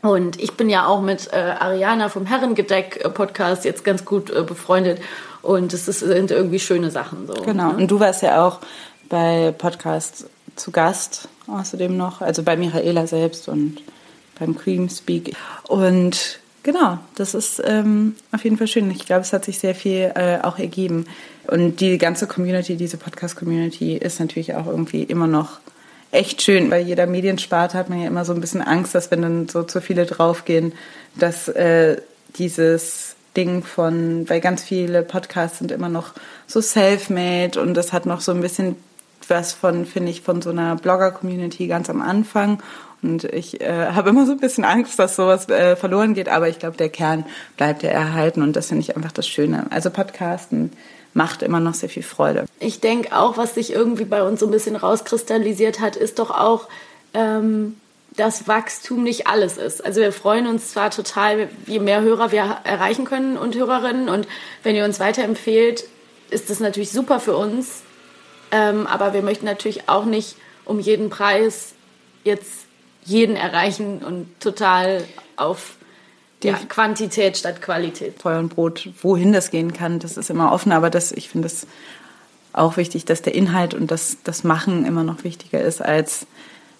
Und 0.01 0.39
ich 0.41 0.53
bin 0.53 0.69
ja 0.69 0.87
auch 0.87 1.01
mit 1.01 1.31
äh, 1.33 1.37
Ariana 1.37 2.09
vom 2.09 2.25
Herrengedeck 2.25 3.03
äh, 3.03 3.09
Podcast 3.09 3.65
jetzt 3.65 3.83
ganz 3.83 4.05
gut 4.05 4.29
äh, 4.29 4.43
befreundet. 4.43 4.99
Und 5.41 5.73
es 5.73 5.85
sind 5.85 6.31
irgendwie 6.31 6.59
schöne 6.59 6.91
Sachen 6.91 7.27
so. 7.27 7.33
Genau. 7.43 7.71
Ne? 7.71 7.77
Und 7.77 7.91
du 7.91 7.99
warst 7.99 8.21
ja 8.21 8.45
auch 8.45 8.59
bei 9.09 9.53
Podcasts 9.57 10.25
zu 10.55 10.71
Gast 10.71 11.29
außerdem 11.47 11.95
noch, 11.95 12.21
also 12.21 12.43
bei 12.43 12.57
Michaela 12.57 13.07
selbst 13.07 13.47
und 13.47 13.77
beim 14.39 14.55
Cream 14.55 14.89
Speak. 14.89 15.35
Und 15.67 16.39
genau, 16.63 16.99
das 17.15 17.33
ist 17.33 17.61
ähm, 17.65 18.15
auf 18.31 18.43
jeden 18.43 18.57
Fall 18.57 18.67
schön. 18.67 18.91
Ich 18.91 19.05
glaube, 19.05 19.21
es 19.21 19.33
hat 19.33 19.45
sich 19.45 19.59
sehr 19.59 19.75
viel 19.75 20.11
äh, 20.15 20.39
auch 20.41 20.59
ergeben. 20.59 21.05
Und 21.47 21.79
die 21.79 21.97
ganze 21.97 22.27
Community, 22.27 22.75
diese 22.75 22.97
Podcast-Community 22.97 23.95
ist 23.97 24.19
natürlich 24.19 24.53
auch 24.55 24.67
irgendwie 24.67 25.03
immer 25.03 25.27
noch 25.27 25.59
echt 26.11 26.41
schön. 26.41 26.69
Bei 26.69 26.79
jeder 26.79 27.07
Mediensparte 27.07 27.77
hat 27.77 27.89
man 27.89 28.01
ja 28.01 28.07
immer 28.07 28.25
so 28.25 28.33
ein 28.33 28.41
bisschen 28.41 28.61
Angst, 28.61 28.95
dass 28.95 29.11
wenn 29.11 29.21
dann 29.21 29.49
so 29.49 29.63
zu 29.63 29.81
viele 29.81 30.05
draufgehen, 30.05 30.73
dass 31.15 31.47
äh, 31.47 32.01
dieses 32.37 33.15
Ding 33.35 33.63
von, 33.63 34.27
weil 34.29 34.41
ganz 34.41 34.63
viele 34.63 35.03
Podcasts 35.03 35.59
sind 35.59 35.71
immer 35.71 35.89
noch 35.89 36.13
so 36.47 36.59
self-made 36.59 37.61
und 37.61 37.75
das 37.75 37.93
hat 37.93 38.05
noch 38.05 38.21
so 38.21 38.31
ein 38.31 38.41
bisschen 38.41 38.75
was 39.27 39.53
von, 39.53 39.85
finde 39.85 40.11
ich, 40.11 40.21
von 40.21 40.41
so 40.41 40.49
einer 40.49 40.75
Blogger-Community 40.75 41.67
ganz 41.67 41.89
am 41.89 42.01
Anfang. 42.01 42.61
Und 43.03 43.25
ich 43.25 43.61
äh, 43.61 43.87
habe 43.91 44.09
immer 44.09 44.25
so 44.25 44.31
ein 44.31 44.39
bisschen 44.39 44.63
Angst, 44.63 44.97
dass 44.97 45.15
sowas 45.15 45.47
äh, 45.49 45.75
verloren 45.75 46.13
geht, 46.13 46.29
aber 46.29 46.49
ich 46.49 46.59
glaube, 46.59 46.77
der 46.77 46.89
Kern 46.89 47.25
bleibt 47.55 47.83
ja 47.83 47.89
erhalten 47.89 48.41
und 48.41 48.55
das 48.55 48.67
finde 48.67 48.81
ich 48.81 48.95
einfach 48.95 49.11
das 49.11 49.27
Schöne. 49.27 49.67
Also 49.69 49.89
Podcasten 49.91 50.71
macht 51.13 51.41
immer 51.41 51.59
noch 51.59 51.73
sehr 51.73 51.89
viel 51.89 52.03
Freude. 52.03 52.45
Ich 52.59 52.79
denke 52.79 53.15
auch, 53.15 53.37
was 53.37 53.55
sich 53.55 53.71
irgendwie 53.71 54.05
bei 54.05 54.23
uns 54.23 54.39
so 54.39 54.47
ein 54.47 54.51
bisschen 54.51 54.75
rauskristallisiert 54.75 55.79
hat, 55.79 55.95
ist 55.95 56.19
doch 56.19 56.31
auch, 56.31 56.67
ähm, 57.13 57.77
dass 58.15 58.47
Wachstum 58.47 59.03
nicht 59.03 59.27
alles 59.27 59.57
ist. 59.57 59.85
Also 59.85 60.01
wir 60.01 60.11
freuen 60.11 60.47
uns 60.47 60.71
zwar 60.71 60.89
total, 60.89 61.49
je 61.67 61.79
mehr 61.79 62.01
Hörer 62.01 62.31
wir 62.31 62.57
erreichen 62.63 63.05
können 63.05 63.37
und 63.37 63.55
Hörerinnen 63.55 64.09
und 64.09 64.27
wenn 64.63 64.75
ihr 64.75 64.85
uns 64.85 64.99
weiterempfehlt, 64.99 65.85
ist 66.29 66.49
das 66.49 66.59
natürlich 66.59 66.91
super 66.91 67.19
für 67.19 67.37
uns. 67.37 67.83
Ähm, 68.51 68.87
aber 68.87 69.13
wir 69.13 69.21
möchten 69.21 69.45
natürlich 69.45 69.89
auch 69.89 70.05
nicht 70.05 70.35
um 70.65 70.79
jeden 70.79 71.09
Preis 71.09 71.73
jetzt 72.23 72.65
jeden 73.03 73.35
erreichen 73.35 73.99
und 73.99 74.39
total 74.39 75.03
auf 75.37 75.77
ja, 76.43 76.53
Quantität 76.69 77.37
statt 77.37 77.61
Qualität. 77.61 78.21
Feuer 78.21 78.39
und 78.39 78.49
Brot, 78.49 78.89
wohin 79.01 79.33
das 79.33 79.49
gehen 79.49 79.73
kann, 79.73 79.99
das 79.99 80.17
ist 80.17 80.29
immer 80.29 80.51
offen, 80.51 80.71
aber 80.71 80.89
das, 80.89 81.11
ich 81.11 81.29
finde 81.29 81.47
das 81.47 81.67
auch 82.53 82.77
wichtig, 82.77 83.05
dass 83.05 83.21
der 83.21 83.33
Inhalt 83.33 83.73
und 83.73 83.89
das, 83.91 84.17
das 84.23 84.43
Machen 84.43 84.85
immer 84.85 85.03
noch 85.03 85.23
wichtiger 85.23 85.61
ist 85.61 85.81
als 85.81 86.27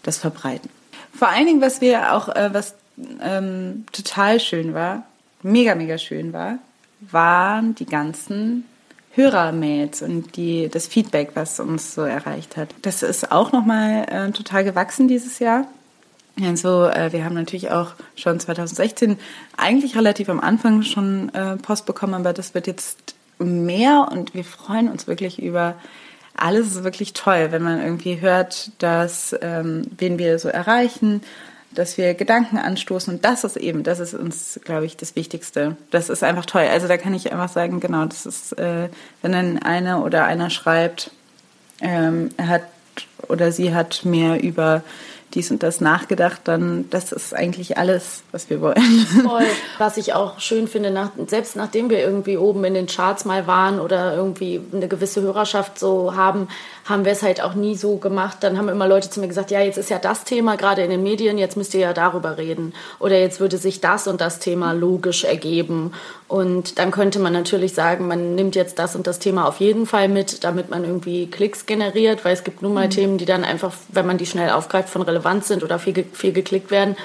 das 0.03 0.17
Verbreiten. 0.17 0.69
Vor 1.13 1.29
allen 1.29 1.45
Dingen, 1.45 1.61
was 1.61 1.81
wir 1.81 2.13
auch, 2.13 2.29
äh, 2.29 2.53
was 2.53 2.75
ähm, 3.21 3.85
total 3.91 4.39
schön 4.39 4.73
war, 4.73 5.03
mega, 5.41 5.75
mega 5.75 5.97
schön 5.97 6.33
war, 6.33 6.59
waren 6.99 7.75
die 7.75 7.85
ganzen 7.85 8.65
Hörermails 9.17 10.01
und 10.01 10.37
die, 10.37 10.69
das 10.69 10.87
Feedback, 10.87 11.31
was 11.33 11.59
uns 11.59 11.93
so 11.93 12.03
erreicht 12.03 12.55
hat. 12.55 12.73
Das 12.83 13.03
ist 13.03 13.31
auch 13.31 13.51
nochmal 13.51 14.05
äh, 14.09 14.31
total 14.31 14.63
gewachsen 14.63 15.07
dieses 15.07 15.39
Jahr. 15.39 15.67
Also 16.41 16.85
äh, 16.85 17.11
wir 17.11 17.25
haben 17.25 17.33
natürlich 17.33 17.71
auch 17.71 17.93
schon 18.15 18.39
2016 18.39 19.17
eigentlich 19.57 19.97
relativ 19.97 20.29
am 20.29 20.39
Anfang 20.39 20.83
schon 20.83 21.33
äh, 21.33 21.57
Post 21.57 21.85
bekommen, 21.85 22.13
aber 22.13 22.31
das 22.31 22.53
wird 22.53 22.67
jetzt 22.67 23.15
mehr 23.39 24.07
und 24.11 24.33
wir 24.33 24.43
freuen 24.43 24.89
uns 24.89 25.07
wirklich 25.07 25.41
über 25.41 25.75
alles 26.39 26.67
ist 26.67 26.83
wirklich 26.83 27.13
toll, 27.13 27.47
wenn 27.49 27.63
man 27.63 27.81
irgendwie 27.81 28.21
hört, 28.21 28.71
dass 28.77 29.35
ähm, 29.41 29.87
wen 29.97 30.19
wir 30.19 30.37
so 30.37 30.49
erreichen, 30.49 31.21
dass 31.71 31.97
wir 31.97 32.13
Gedanken 32.13 32.57
anstoßen 32.57 33.13
und 33.13 33.25
das 33.25 33.43
ist 33.43 33.57
eben, 33.57 33.83
das 33.83 33.99
ist 33.99 34.13
uns, 34.13 34.59
glaube 34.63 34.85
ich, 34.85 34.97
das 34.97 35.15
Wichtigste. 35.15 35.75
Das 35.91 36.09
ist 36.09 36.23
einfach 36.23 36.45
toll. 36.45 36.63
Also 36.71 36.87
da 36.87 36.97
kann 36.97 37.13
ich 37.13 37.31
einfach 37.31 37.49
sagen, 37.49 37.79
genau, 37.79 38.05
das 38.05 38.25
ist, 38.25 38.53
äh, 38.57 38.89
wenn 39.21 39.31
dann 39.31 39.59
eine 39.59 40.01
oder 40.01 40.25
einer 40.25 40.49
schreibt, 40.49 41.11
ähm, 41.81 42.29
er 42.37 42.47
hat 42.47 42.63
oder 43.27 43.51
sie 43.51 43.75
hat 43.75 44.05
mehr 44.05 44.41
über 44.41 44.83
dies 45.33 45.51
und 45.51 45.61
das 45.61 45.81
nachgedacht, 45.81 46.41
dann 46.45 46.89
das 46.89 47.11
ist 47.11 47.33
eigentlich 47.33 47.77
alles, 47.77 48.23
was 48.31 48.49
wir 48.49 48.61
wollen. 48.61 48.81
Voll. 49.23 49.43
Was 49.77 49.97
ich 49.97 50.13
auch 50.13 50.39
schön 50.39 50.67
finde, 50.67 50.89
nach, 50.89 51.11
selbst 51.27 51.55
nachdem 51.55 51.89
wir 51.89 51.99
irgendwie 51.99 52.37
oben 52.37 52.63
in 52.63 52.73
den 52.73 52.87
Charts 52.87 53.25
mal 53.25 53.45
waren 53.45 53.79
oder 53.79 54.15
irgendwie 54.15 54.61
eine 54.73 54.87
gewisse 54.87 55.21
Hörerschaft 55.21 55.77
so 55.77 56.15
haben, 56.15 56.47
haben 56.85 57.05
wir 57.05 57.11
es 57.11 57.21
halt 57.21 57.41
auch 57.41 57.53
nie 57.53 57.75
so 57.75 57.97
gemacht. 57.97 58.37
Dann 58.41 58.57
haben 58.57 58.69
immer 58.69 58.87
Leute 58.87 59.09
zu 59.09 59.19
mir 59.19 59.27
gesagt, 59.27 59.51
ja, 59.51 59.61
jetzt 59.61 59.77
ist 59.77 59.89
ja 59.89 59.99
das 59.99 60.23
Thema 60.23 60.55
gerade 60.55 60.83
in 60.83 60.89
den 60.89 61.03
Medien, 61.03 61.37
jetzt 61.37 61.57
müsst 61.57 61.73
ihr 61.73 61.81
ja 61.81 61.93
darüber 61.93 62.37
reden. 62.37 62.73
Oder 62.99 63.19
jetzt 63.19 63.39
würde 63.39 63.57
sich 63.57 63.81
das 63.81 64.07
und 64.07 64.21
das 64.21 64.39
Thema 64.39 64.71
logisch 64.71 65.23
ergeben. 65.23 65.91
Und 66.27 66.79
dann 66.79 66.91
könnte 66.91 67.19
man 67.19 67.33
natürlich 67.33 67.73
sagen, 67.73 68.07
man 68.07 68.35
nimmt 68.35 68.55
jetzt 68.55 68.79
das 68.79 68.95
und 68.95 69.07
das 69.07 69.19
Thema 69.19 69.47
auf 69.47 69.59
jeden 69.59 69.85
Fall 69.85 70.09
mit, 70.09 70.43
damit 70.43 70.69
man 70.69 70.83
irgendwie 70.83 71.27
Klicks 71.27 71.65
generiert, 71.65 72.25
weil 72.25 72.33
es 72.33 72.43
gibt 72.43 72.61
nun 72.61 72.73
mal 72.73 72.87
mhm. 72.87 72.91
Themen, 72.91 73.17
die 73.17 73.25
dann 73.25 73.43
einfach, 73.43 73.73
wenn 73.89 74.05
man 74.05 74.17
die 74.17 74.25
schnell 74.25 74.49
aufgreift, 74.49 74.89
von 74.89 75.01
relevant 75.27 75.45
sind 75.45 75.63
oder 75.63 75.79
viel, 75.79 76.05
viel 76.13 76.31
geklickt 76.31 76.71
werden. 76.71 76.95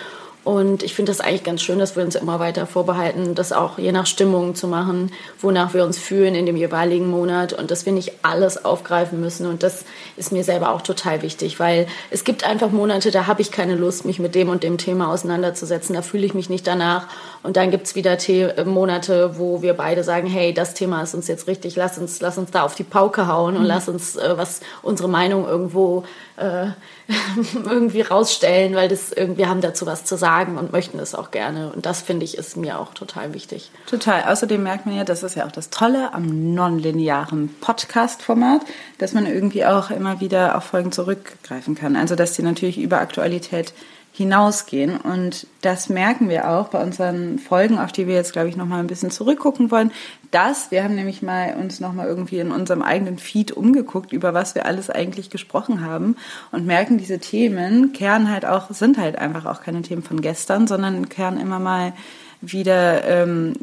Und 0.44 0.82
ich 0.82 0.94
finde 0.94 1.12
das 1.12 1.20
eigentlich 1.20 1.44
ganz 1.44 1.62
schön, 1.62 1.78
dass 1.78 1.94
wir 1.94 2.02
uns 2.02 2.16
immer 2.16 2.40
weiter 2.40 2.66
vorbehalten, 2.66 3.36
das 3.36 3.52
auch 3.52 3.78
je 3.78 3.92
nach 3.92 4.06
Stimmung 4.06 4.56
zu 4.56 4.66
machen, 4.66 5.12
wonach 5.40 5.72
wir 5.72 5.84
uns 5.84 5.98
fühlen 5.98 6.34
in 6.34 6.46
dem 6.46 6.56
jeweiligen 6.56 7.08
Monat 7.08 7.52
und 7.52 7.70
dass 7.70 7.86
wir 7.86 7.92
nicht 7.92 8.12
alles 8.22 8.64
aufgreifen 8.64 9.20
müssen. 9.20 9.46
Und 9.46 9.62
das 9.62 9.84
ist 10.16 10.32
mir 10.32 10.42
selber 10.42 10.72
auch 10.72 10.82
total 10.82 11.22
wichtig, 11.22 11.60
weil 11.60 11.86
es 12.10 12.24
gibt 12.24 12.42
einfach 12.42 12.72
Monate, 12.72 13.12
da 13.12 13.28
habe 13.28 13.40
ich 13.40 13.52
keine 13.52 13.76
Lust, 13.76 14.04
mich 14.04 14.18
mit 14.18 14.34
dem 14.34 14.48
und 14.48 14.64
dem 14.64 14.78
Thema 14.78 15.12
auseinanderzusetzen. 15.12 15.94
Da 15.94 16.02
fühle 16.02 16.26
ich 16.26 16.34
mich 16.34 16.50
nicht 16.50 16.66
danach. 16.66 17.06
Und 17.42 17.56
dann 17.56 17.70
gibt 17.70 17.86
es 17.86 17.94
wieder 17.94 18.18
The 18.18 18.42
äh, 18.42 18.64
Monate, 18.64 19.38
wo 19.38 19.62
wir 19.62 19.74
beide 19.74 20.04
sagen, 20.04 20.28
hey, 20.28 20.54
das 20.54 20.74
Thema 20.74 21.02
ist 21.02 21.14
uns 21.14 21.26
jetzt 21.26 21.48
richtig, 21.48 21.74
lass 21.76 21.98
uns, 21.98 22.20
lass 22.20 22.38
uns 22.38 22.50
da 22.50 22.62
auf 22.62 22.74
die 22.74 22.84
Pauke 22.84 23.26
hauen 23.26 23.56
und 23.56 23.62
mhm. 23.62 23.68
lass 23.68 23.88
uns 23.88 24.16
äh, 24.16 24.36
was 24.36 24.60
unsere 24.82 25.08
Meinung 25.08 25.46
irgendwo 25.46 26.04
äh, 26.36 26.66
irgendwie 27.64 28.02
rausstellen, 28.02 28.74
weil 28.74 28.88
das 28.88 29.12
irgendwie 29.12 29.46
haben 29.46 29.60
dazu 29.60 29.86
was 29.86 30.04
zu 30.04 30.16
sagen 30.16 30.56
und 30.56 30.72
möchten 30.72 30.98
es 31.00 31.14
auch 31.14 31.30
gerne. 31.32 31.72
Und 31.72 31.84
das 31.84 32.02
finde 32.02 32.24
ich 32.24 32.38
ist 32.38 32.56
mir 32.56 32.78
auch 32.78 32.94
total 32.94 33.34
wichtig. 33.34 33.70
Total. 33.86 34.24
Außerdem 34.24 34.62
merkt 34.62 34.86
man 34.86 34.96
ja, 34.96 35.04
das 35.04 35.22
ist 35.22 35.34
ja 35.34 35.46
auch 35.46 35.52
das 35.52 35.70
Tolle 35.70 36.14
am 36.14 36.54
nonlinearen 36.54 37.54
Podcast-Format, 37.60 38.62
dass 38.98 39.14
man 39.14 39.26
irgendwie 39.26 39.64
auch 39.64 39.90
immer 39.90 40.20
wieder 40.20 40.56
auf 40.56 40.64
Folgen 40.64 40.92
zurückgreifen 40.92 41.74
kann. 41.74 41.96
Also 41.96 42.14
dass 42.14 42.34
die 42.34 42.42
natürlich 42.42 42.78
über 42.78 43.00
Aktualität 43.00 43.72
hinausgehen. 44.12 44.98
Und 44.98 45.46
das 45.62 45.88
merken 45.88 46.28
wir 46.28 46.50
auch 46.50 46.68
bei 46.68 46.82
unseren 46.82 47.38
Folgen, 47.38 47.78
auf 47.78 47.92
die 47.92 48.06
wir 48.06 48.14
jetzt, 48.14 48.34
glaube 48.34 48.48
ich, 48.48 48.56
noch 48.56 48.66
mal 48.66 48.78
ein 48.78 48.86
bisschen 48.86 49.10
zurückgucken 49.10 49.70
wollen. 49.70 49.90
Das, 50.30 50.70
wir 50.70 50.84
haben 50.84 50.94
nämlich 50.94 51.22
mal 51.22 51.56
uns 51.58 51.80
noch 51.80 51.94
mal 51.94 52.06
irgendwie 52.06 52.38
in 52.38 52.52
unserem 52.52 52.82
eigenen 52.82 53.18
Feed 53.18 53.52
umgeguckt, 53.52 54.12
über 54.12 54.34
was 54.34 54.54
wir 54.54 54.66
alles 54.66 54.90
eigentlich 54.90 55.30
gesprochen 55.30 55.80
haben 55.80 56.16
und 56.52 56.66
merken, 56.66 56.98
diese 56.98 57.18
Themen 57.18 57.94
kehren 57.94 58.30
halt 58.30 58.44
auch, 58.44 58.70
sind 58.70 58.98
halt 58.98 59.16
einfach 59.16 59.46
auch 59.46 59.62
keine 59.62 59.80
Themen 59.80 60.02
von 60.02 60.20
gestern, 60.20 60.66
sondern 60.66 61.08
kehren 61.08 61.40
immer 61.40 61.58
mal 61.58 61.94
wieder, 62.42 63.04
ähm, 63.04 63.54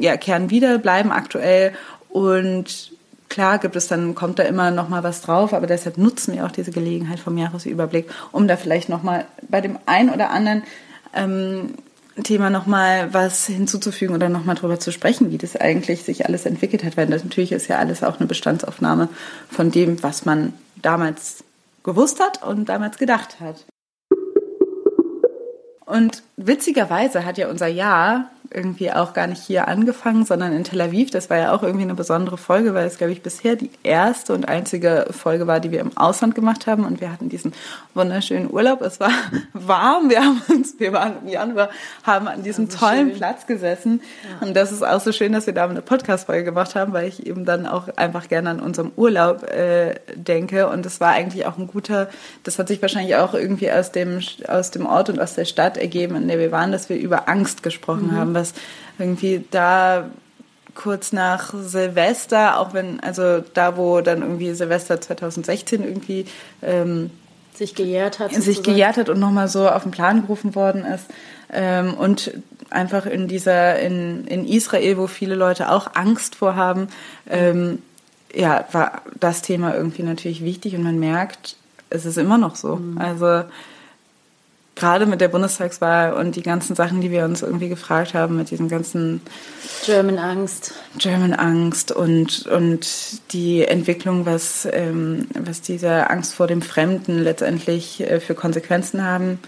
ja, 0.00 0.16
kehren 0.16 0.50
wieder, 0.50 0.78
bleiben 0.78 1.12
aktuell 1.12 1.74
und 2.08 2.97
Klar 3.28 3.58
gibt 3.58 3.76
es 3.76 3.88
dann, 3.88 4.14
kommt 4.14 4.38
da 4.38 4.44
immer 4.44 4.70
noch 4.70 4.88
mal 4.88 5.02
was 5.02 5.20
drauf, 5.20 5.52
aber 5.52 5.66
deshalb 5.66 5.98
nutzen 5.98 6.34
wir 6.34 6.46
auch 6.46 6.50
diese 6.50 6.70
Gelegenheit 6.70 7.20
vom 7.20 7.36
Jahresüberblick, 7.36 8.10
um 8.32 8.48
da 8.48 8.56
vielleicht 8.56 8.88
noch 8.88 9.02
mal 9.02 9.26
bei 9.48 9.60
dem 9.60 9.78
ein 9.86 10.10
oder 10.10 10.30
anderen 10.30 10.62
ähm, 11.14 11.74
Thema 12.22 12.50
noch 12.50 12.66
mal 12.66 13.12
was 13.12 13.46
hinzuzufügen 13.46 14.14
oder 14.14 14.28
noch 14.28 14.44
mal 14.44 14.54
drüber 14.54 14.80
zu 14.80 14.90
sprechen, 14.90 15.30
wie 15.30 15.38
das 15.38 15.56
eigentlich 15.56 16.02
sich 16.02 16.26
alles 16.26 16.46
entwickelt 16.46 16.84
hat, 16.84 16.96
weil 16.96 17.06
das 17.06 17.22
natürlich 17.22 17.52
ist 17.52 17.68
ja 17.68 17.78
alles 17.78 18.02
auch 18.02 18.18
eine 18.18 18.26
Bestandsaufnahme 18.26 19.08
von 19.50 19.70
dem, 19.70 20.02
was 20.02 20.24
man 20.24 20.52
damals 20.76 21.44
gewusst 21.84 22.20
hat 22.20 22.42
und 22.42 22.68
damals 22.68 22.98
gedacht 22.98 23.40
hat. 23.40 23.64
Und 25.86 26.22
witzigerweise 26.36 27.24
hat 27.24 27.38
ja 27.38 27.48
unser 27.48 27.68
Jahr 27.68 28.30
irgendwie 28.50 28.90
auch 28.90 29.12
gar 29.12 29.26
nicht 29.26 29.42
hier 29.42 29.68
angefangen, 29.68 30.24
sondern 30.24 30.52
in 30.52 30.64
Tel 30.64 30.80
Aviv. 30.80 31.10
Das 31.10 31.28
war 31.28 31.36
ja 31.36 31.52
auch 31.52 31.62
irgendwie 31.62 31.84
eine 31.84 31.94
besondere 31.94 32.38
Folge, 32.38 32.72
weil 32.72 32.86
es, 32.86 32.96
glaube 32.96 33.12
ich, 33.12 33.22
bisher 33.22 33.56
die 33.56 33.70
erste 33.82 34.32
und 34.32 34.48
einzige 34.48 35.06
Folge 35.10 35.46
war, 35.46 35.60
die 35.60 35.70
wir 35.70 35.80
im 35.80 35.96
Ausland 35.96 36.34
gemacht 36.34 36.66
haben. 36.66 36.84
Und 36.84 37.00
wir 37.00 37.12
hatten 37.12 37.28
diesen 37.28 37.52
wunderschönen 37.94 38.50
Urlaub. 38.50 38.80
Es 38.80 39.00
war 39.00 39.10
warm. 39.52 40.08
Wir 40.08 40.24
haben 40.24 40.40
uns, 40.48 40.78
wir 40.78 40.92
waren 40.92 41.14
im 41.22 41.28
Januar, 41.28 41.68
haben 42.04 42.26
an 42.26 42.42
diesem 42.42 42.66
also 42.66 42.78
tollen 42.78 43.08
schön. 43.10 43.18
Platz 43.18 43.46
gesessen. 43.46 44.00
Ja. 44.22 44.46
Und 44.46 44.56
das 44.56 44.72
ist 44.72 44.82
auch 44.82 45.00
so 45.00 45.12
schön, 45.12 45.32
dass 45.32 45.46
wir 45.46 45.52
da 45.52 45.68
eine 45.68 45.82
Podcast-Folge 45.82 46.44
gemacht 46.44 46.74
haben, 46.74 46.94
weil 46.94 47.06
ich 47.08 47.26
eben 47.26 47.44
dann 47.44 47.66
auch 47.66 47.88
einfach 47.96 48.28
gerne 48.28 48.50
an 48.50 48.60
unserem 48.60 48.92
Urlaub 48.96 49.42
äh, 49.42 49.96
denke. 50.14 50.68
Und 50.68 50.86
es 50.86 51.00
war 51.00 51.10
eigentlich 51.10 51.44
auch 51.44 51.58
ein 51.58 51.66
guter, 51.66 52.08
das 52.44 52.58
hat 52.58 52.68
sich 52.68 52.80
wahrscheinlich 52.80 53.16
auch 53.16 53.34
irgendwie 53.34 53.70
aus 53.70 53.92
dem, 53.92 54.20
aus 54.46 54.70
dem 54.70 54.86
Ort 54.86 55.10
und 55.10 55.20
aus 55.20 55.34
der 55.34 55.44
Stadt 55.44 55.76
ergeben, 55.76 56.16
in 56.16 56.28
der 56.28 56.38
wir 56.38 56.50
waren, 56.50 56.72
dass 56.72 56.88
wir 56.88 56.96
über 56.96 57.28
Angst 57.28 57.62
gesprochen 57.62 58.12
mhm. 58.12 58.16
haben 58.16 58.37
was 58.38 58.54
irgendwie 58.98 59.44
da 59.50 60.10
kurz 60.74 61.12
nach 61.12 61.52
Silvester, 61.54 62.58
auch 62.60 62.72
wenn, 62.72 63.00
also 63.00 63.42
da, 63.54 63.76
wo 63.76 64.00
dann 64.00 64.22
irgendwie 64.22 64.54
Silvester 64.54 65.00
2016 65.00 65.82
irgendwie 65.82 66.24
ähm, 66.62 67.10
sich 67.52 67.74
gejährt 67.74 68.20
hat. 68.20 68.32
Sich 68.32 68.62
gejährt 68.62 68.96
hat 68.96 69.08
und 69.08 69.18
nochmal 69.18 69.48
so 69.48 69.68
auf 69.68 69.82
den 69.82 69.90
Plan 69.90 70.22
gerufen 70.22 70.54
worden 70.54 70.84
ist. 70.84 71.06
Ähm, 71.52 71.94
und 71.94 72.32
einfach 72.70 73.06
in 73.06 73.26
dieser, 73.26 73.78
in, 73.80 74.26
in 74.26 74.46
Israel, 74.46 74.96
wo 74.98 75.08
viele 75.08 75.34
Leute 75.34 75.70
auch 75.70 75.94
Angst 75.94 76.36
vorhaben, 76.36 76.88
ähm, 77.28 77.82
ja, 78.32 78.66
war 78.72 79.02
das 79.18 79.42
Thema 79.42 79.74
irgendwie 79.74 80.02
natürlich 80.02 80.44
wichtig 80.44 80.76
und 80.76 80.84
man 80.84 80.98
merkt, 80.98 81.56
es 81.90 82.04
ist 82.04 82.18
immer 82.18 82.38
noch 82.38 82.54
so. 82.54 82.76
Mhm. 82.76 82.98
Also 82.98 83.44
gerade 84.78 85.06
mit 85.06 85.20
der 85.20 85.28
Bundestagswahl 85.28 86.12
und 86.12 86.36
die 86.36 86.42
ganzen 86.42 86.76
Sachen, 86.76 87.00
die 87.00 87.10
wir 87.10 87.24
uns 87.24 87.42
irgendwie 87.42 87.68
gefragt 87.68 88.14
haben, 88.14 88.36
mit 88.36 88.50
diesem 88.50 88.68
ganzen 88.68 89.20
German 89.84 90.18
Angst. 90.18 90.74
German 90.98 91.34
Angst 91.34 91.92
und, 91.92 92.46
und 92.46 93.32
die 93.32 93.64
Entwicklung, 93.64 94.26
was, 94.26 94.66
ähm, 94.70 95.28
was 95.38 95.60
diese 95.60 96.10
Angst 96.10 96.34
vor 96.34 96.46
dem 96.46 96.62
Fremden 96.62 97.22
letztendlich 97.22 98.00
äh, 98.00 98.20
für 98.20 98.34
Konsequenzen 98.34 99.04
haben 99.04 99.38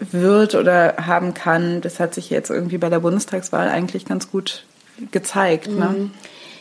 wird 0.00 0.54
oder 0.54 0.94
haben 0.98 1.34
kann, 1.34 1.80
das 1.80 2.00
hat 2.00 2.14
sich 2.14 2.30
jetzt 2.30 2.50
irgendwie 2.50 2.78
bei 2.78 2.88
der 2.88 3.00
Bundestagswahl 3.00 3.68
eigentlich 3.68 4.04
ganz 4.04 4.30
gut 4.30 4.64
gezeigt. 5.10 5.68
Ne? 5.68 5.86
Mhm. 5.86 6.10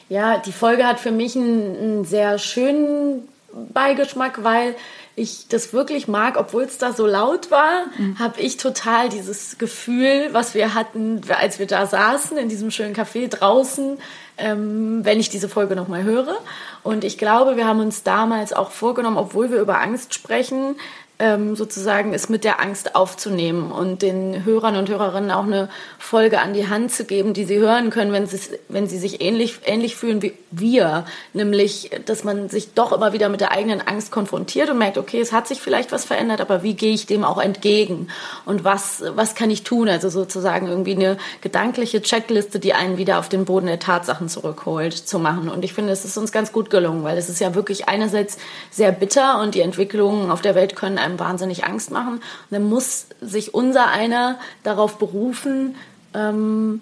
Ja, 0.10 0.38
die 0.38 0.51
Folge 0.51 0.86
hat 0.86 1.00
für 1.00 1.12
mich 1.12 1.36
einen, 1.36 1.77
einen 1.77 2.06
sehr 2.06 2.38
schönen 2.38 3.27
Beigeschmack, 3.74 4.44
weil 4.44 4.75
ich 5.15 5.48
das 5.48 5.72
wirklich 5.72 6.07
mag, 6.07 6.38
obwohl 6.38 6.63
es 6.63 6.77
da 6.77 6.91
so 6.91 7.05
laut 7.05 7.50
war, 7.50 7.86
mhm. 7.98 8.19
habe 8.19 8.41
ich 8.41 8.57
total 8.57 9.07
dieses 9.07 9.57
Gefühl, 9.57 10.29
was 10.34 10.53
wir 10.53 10.74
hatten, 10.74 11.22
als 11.29 11.57
wir 11.57 11.67
da 11.67 11.86
saßen 11.86 12.38
in 12.38 12.50
diesem 12.50 12.69
schönen 12.69 12.93
Café 12.93 13.29
draußen, 13.29 13.98
ähm, 14.38 15.05
wenn 15.05 15.19
ich 15.19 15.29
diese 15.29 15.48
Folge 15.48 15.75
nochmal 15.75 16.03
höre. 16.03 16.38
Und 16.84 17.05
ich 17.05 17.17
glaube, 17.17 17.55
wir 17.55 17.65
haben 17.65 17.79
uns 17.79 18.03
damals 18.03 18.51
auch 18.51 18.72
vorgenommen, 18.72 19.17
obwohl 19.17 19.51
wir 19.51 19.62
über 19.62 19.79
Angst 19.79 20.13
sprechen, 20.13 20.75
ähm, 21.19 21.55
sozusagen 21.55 22.13
es 22.13 22.27
mit 22.27 22.43
der 22.43 22.60
Angst 22.60 22.95
aufzunehmen 22.95 23.72
und 23.72 24.01
den 24.01 24.43
Hörern 24.43 24.75
und 24.75 24.89
Hörerinnen 24.89 25.31
auch 25.31 25.45
eine 25.45 25.69
Folge 26.00 26.41
an 26.41 26.53
die 26.53 26.67
Hand 26.67 26.91
zu 26.91 27.05
geben, 27.05 27.34
die 27.34 27.45
sie 27.45 27.60
hören 27.60 27.91
können, 27.91 28.12
wenn 28.12 28.27
sie, 28.27 28.39
wenn 28.67 28.88
sie 28.88 28.98
sich 28.98 29.22
ähnlich, 29.22 29.60
ähnlich 29.65 29.95
fühlen 29.95 30.22
wie 30.22 30.34
wir. 30.51 31.05
Nämlich, 31.34 31.91
dass 32.05 32.24
man 32.24 32.50
sich 32.50 32.74
doch 32.74 32.91
immer 32.91 33.13
wieder 33.13 33.29
mit 33.29 33.41
der 33.41 33.51
eigenen 33.51 33.81
Angst 33.81 34.12
konfrontiert 34.12 34.69
und 34.69 34.77
merkt, 34.77 34.98
okay, 34.98 35.22
es 35.22 35.31
hat 35.31 35.48
sich 35.48 35.62
vielleicht 35.62 35.91
was 35.91 36.03
verändert, 36.03 36.41
aber 36.41 36.63
wie 36.63 36.74
gehe 36.74 36.93
ich 36.93 37.05
dem 37.05 37.24
auch 37.24 37.41
entgegen? 37.41 38.10
Und 38.45 38.63
was, 38.63 39.03
was 39.15 39.36
kann 39.36 39.50
ich 39.50 39.63
tun? 39.63 39.88
Also 39.88 40.10
sozusagen 40.10 40.67
irgendwie 40.67 40.95
eine 40.95 41.17
gedankliche 41.41 42.01
Checkliste, 42.01 42.60
die 42.60 42.74
einen 42.74 42.98
wieder 42.98 43.19
auf 43.19 43.29
den 43.29 43.45
Boden 43.45 43.67
der 43.67 43.79
Tatsachen 43.79 44.15
Sachen 44.15 44.29
zurückholt, 44.29 44.93
zu 44.93 45.19
machen. 45.19 45.50
Und 45.50 45.65
ich 45.65 45.74
finde, 45.74 45.91
es 45.91 46.05
ist 46.05 46.17
uns 46.17 46.31
ganz 46.31 46.51
gut 46.51 46.69
gelungen, 46.69 47.03
weil 47.03 47.17
es 47.17 47.29
ist 47.29 47.39
ja 47.39 47.53
wirklich 47.55 47.88
einerseits 47.88 48.38
sehr 48.72 48.91
bitter 48.91 49.41
und 49.41 49.55
die 49.55 49.62
Entwicklungen 49.62 50.31
auf 50.31 50.41
der 50.41 50.55
Welt 50.55 50.75
können 50.75 50.98
einem 51.06 51.20
wahnsinnig 51.20 51.64
Angst 51.66 51.92
machen. 51.92 52.16
Und 52.16 52.24
dann 52.52 52.64
muss 52.64 53.08
sich 53.22 53.54
unser 53.54 53.88
einer 53.88 54.38
darauf 54.64 54.98
berufen, 54.98 55.76
ähm, 56.14 56.82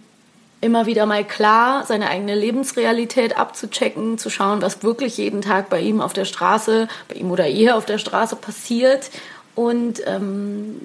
immer 0.62 0.86
wieder 0.86 1.06
mal 1.06 1.26
klar 1.26 1.86
seine 1.86 2.10
eigene 2.10 2.36
Lebensrealität 2.36 3.38
abzuchecken, 3.38 4.18
zu 4.18 4.30
schauen, 4.30 4.62
was 4.62 4.82
wirklich 4.82 5.18
jeden 5.18 5.42
Tag 5.42 5.70
bei 5.70 5.82
ihm 5.82 6.00
auf 6.00 6.14
der 6.14 6.26
Straße, 6.26 6.88
bei 7.10 7.16
ihm 7.16 7.32
oder 7.32 7.48
ihr 7.48 7.76
auf 7.76 7.86
der 7.86 7.98
Straße 7.98 8.38
passiert 8.38 9.12
und 9.56 10.02
ähm, 10.08 10.80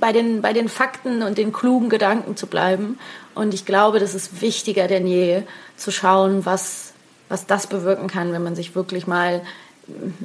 bei, 0.00 0.12
den, 0.12 0.42
bei 0.42 0.52
den 0.52 0.68
Fakten 0.68 1.22
und 1.22 1.38
den 1.38 1.52
klugen 1.52 1.88
Gedanken 1.88 2.36
zu 2.36 2.46
bleiben. 2.46 2.98
Und 3.34 3.54
ich 3.54 3.64
glaube, 3.64 4.00
das 4.00 4.14
ist 4.14 4.42
wichtiger 4.42 4.88
denn 4.88 5.06
je, 5.06 5.42
zu 5.76 5.90
schauen, 5.90 6.44
was, 6.44 6.92
was 7.28 7.46
das 7.46 7.66
bewirken 7.68 8.08
kann, 8.08 8.32
wenn 8.32 8.42
man 8.42 8.56
sich 8.56 8.74
wirklich 8.74 9.06
mal 9.06 9.42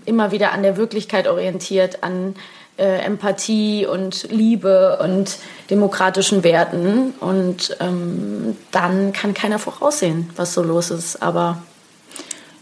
immer 0.05 0.31
wieder 0.31 0.51
an 0.51 0.63
der 0.63 0.77
Wirklichkeit 0.77 1.27
orientiert, 1.27 2.03
an 2.03 2.35
äh, 2.77 2.99
Empathie 2.99 3.85
und 3.85 4.27
Liebe 4.31 4.99
und 5.01 5.37
demokratischen 5.69 6.43
Werten. 6.43 7.13
Und 7.19 7.77
ähm, 7.79 8.57
dann 8.71 9.13
kann 9.13 9.33
keiner 9.33 9.59
voraussehen, 9.59 10.29
was 10.35 10.53
so 10.53 10.63
los 10.63 10.91
ist. 10.91 11.21
Aber 11.21 11.63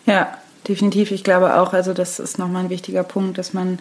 ja, 0.06 0.38
definitiv. 0.68 1.12
Ich 1.12 1.24
glaube 1.24 1.56
auch, 1.60 1.74
also 1.74 1.94
das 1.94 2.20
ist 2.20 2.38
nochmal 2.38 2.66
ein 2.66 2.70
wichtiger 2.70 3.04
Punkt, 3.04 3.38
dass 3.38 3.54
man 3.54 3.80